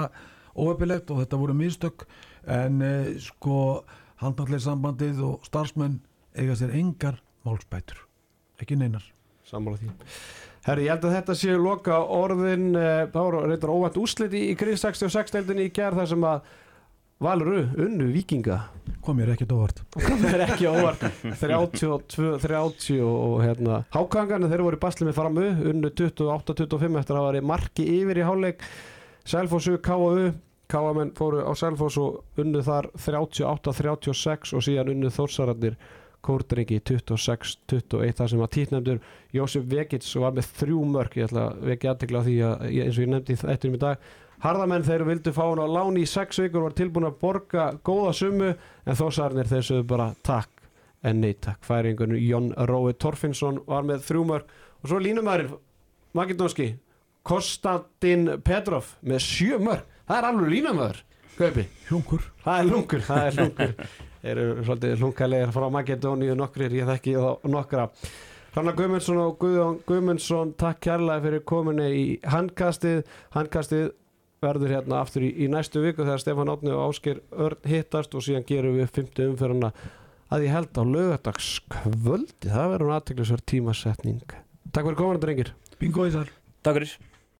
óöpilegt 0.59 1.11
og 1.11 1.23
þetta 1.23 1.41
voru 1.41 1.57
mistök 1.57 2.07
en 2.51 2.83
eh, 2.83 3.13
sko 3.23 3.83
handallir 4.23 4.63
sambandið 4.63 5.21
og 5.27 5.47
starfsmenn 5.49 6.01
eiga 6.39 6.57
sér 6.59 6.75
engar 6.79 7.21
málspætur 7.47 8.07
ekki 8.63 8.79
neinar. 8.79 9.05
Sammála 9.49 9.81
því. 9.81 9.93
Herri, 10.63 10.85
ég 10.87 10.95
held 10.95 11.07
að 11.09 11.17
þetta 11.17 11.35
séu 11.39 11.59
loka 11.59 12.03
orðin 12.07 12.69
eh, 12.79 13.07
það 13.11 13.25
voru 13.27 13.47
reyndar 13.49 13.73
óvænt 13.75 13.99
úsliti 13.99 14.45
í 14.53 14.59
Gríð 14.59 14.79
66 14.85 15.35
deildinni 15.35 15.67
í 15.67 15.73
gerð 15.75 16.03
þar 16.03 16.13
sem 16.15 16.29
að 16.29 16.53
Valur 17.23 17.53
unnu 17.79 18.09
vikinga 18.11 18.57
kom 19.03 19.15
mér 19.19 19.33
ekkert 19.37 19.53
óvart. 19.55 19.83
Það 19.95 20.25
er 20.33 20.43
ekki 20.43 20.67
óvart. 20.67 21.05
32, 21.39 22.33
30 22.43 23.03
og 23.07 23.37
hérna 23.45 23.77
hákangarnir 23.95 24.51
þeir 24.51 24.65
voru 24.67 24.79
í 24.79 24.83
basli 24.83 25.07
með 25.07 25.19
framu 25.21 25.45
unnu 25.71 25.93
28-25 25.93 26.99
eftir 26.99 27.15
að 27.15 27.21
það 27.21 27.29
var 27.29 27.39
marki 27.53 27.87
yfir 28.01 28.19
í 28.19 28.27
háleik 28.27 28.67
Selfossu, 29.25 29.79
K.A.U. 29.83 30.33
K.A.menn 30.73 31.13
fóru 31.17 31.43
á 31.45 31.53
Selfoss 31.59 31.99
og 32.01 32.41
unnu 32.41 32.63
þar 32.65 32.89
38-36 32.97 34.55
og 34.57 34.65
síðan 34.65 34.95
unnu 34.95 35.11
Þórsararnir 35.13 35.77
Kórdrengi 36.23 36.79
26-21 36.87 38.17
þar 38.19 38.31
sem 38.31 38.43
að 38.45 38.53
títnefndur 38.55 39.01
Jósef 39.35 39.65
Vegits 39.69 40.13
var 40.23 40.37
með 40.37 40.53
þrjú 40.61 40.85
mörg 40.95 41.17
ég 41.19 41.27
ætla 41.27 41.49
að 41.49 41.65
vekja 41.73 41.93
aðtekla 41.93 42.23
á 42.23 42.27
því 42.29 42.37
að 42.47 42.63
eins 42.71 42.95
og 42.95 43.03
ég 43.03 43.11
nefndi 43.11 43.39
þetta 43.41 43.69
um 43.69 43.75
í 43.75 43.81
dag 43.83 44.07
Harðamenn 44.43 44.87
þeir 44.87 45.05
vildu 45.07 45.33
fá 45.35 45.43
hann 45.45 45.63
á 45.63 45.67
láni 45.71 46.03
í 46.03 46.09
sex 46.11 46.41
vikur 46.43 46.65
var 46.65 46.75
tilbúin 46.79 47.07
að 47.07 47.19
borga 47.21 47.67
góða 47.87 48.15
summu 48.19 48.49
en 48.51 48.99
þósarnir 48.99 49.51
þeir 49.51 49.67
sögðu 49.69 49.89
bara 49.93 50.09
takk 50.27 50.65
en 51.07 51.21
nei 51.23 51.35
takk. 51.35 51.61
Færingunum 51.67 52.19
Jón 52.19 52.49
Rói 52.71 52.95
Torfinsson 52.99 53.61
var 53.67 53.87
með 53.87 54.03
þrjú 54.09 54.25
mörg 54.27 54.57
og 54.83 54.91
svo 54.91 54.99
línumærin 55.03 55.53
Makedonski 56.15 56.73
Konstantin 57.23 58.29
Petrov 58.45 58.95
með 59.07 59.25
sjö 59.27 59.61
mörg 59.63 59.87
það 60.09 60.19
er 60.19 60.29
alveg 60.29 60.55
línumæður 60.57 61.03
Kaupi. 61.33 61.65
Hjungur 61.89 62.25
Það 62.43 62.59
er 62.59 62.67
lungur, 62.69 63.05
það 63.07 63.27
er 63.27 63.39
lungur 63.39 63.71
eru 64.33 64.45
svolítið 64.67 65.01
lungalegir 65.01 65.55
frá 65.55 65.65
Makedóníu 65.73 66.37
nokkrir, 66.39 66.75
ég 66.77 66.87
þekki 66.87 67.15
þá 67.17 67.49
nokkra. 67.51 67.87
Hrannar 68.53 68.77
Guðmundsson 68.77 69.21
og 69.23 69.39
Guðjón 69.41 69.79
Guðmundsson 69.89 70.53
takk 70.61 70.83
kærlega 70.85 71.25
fyrir 71.25 71.43
kominni 71.49 71.89
í 71.97 72.05
handkastið. 72.29 73.01
Handkastið 73.33 73.89
verður 74.45 74.75
hérna 74.77 75.01
aftur 75.01 75.25
í, 75.25 75.31
í 75.41 75.49
næstu 75.51 75.83
viku 75.83 76.05
þegar 76.05 76.21
Stefán 76.21 76.53
Átni 76.53 76.75
og 76.75 76.91
Ásker 76.91 77.23
Örn 77.33 77.71
hittast 77.71 78.15
og 78.19 78.27
síðan 78.27 78.47
gerum 78.47 78.77
við 78.77 78.91
50 78.99 79.33
umferðina 79.33 79.73
að 80.33 80.47
ég 80.47 80.57
held 80.57 80.77
á 80.77 80.83
lögadagskvöldi 80.93 82.53
það 82.53 82.75
verður 82.75 82.95
aðteklisverð 82.99 83.49
tímasetning. 83.55 84.37
Takk 84.73 84.85
fyrir 84.91 85.01
komin 85.01 85.23
drengir. 85.23 85.55
Bingo 85.81 86.07
í 86.09 86.15
þar 86.15 86.31
Takk 86.63 86.79
fyrir 86.79 87.12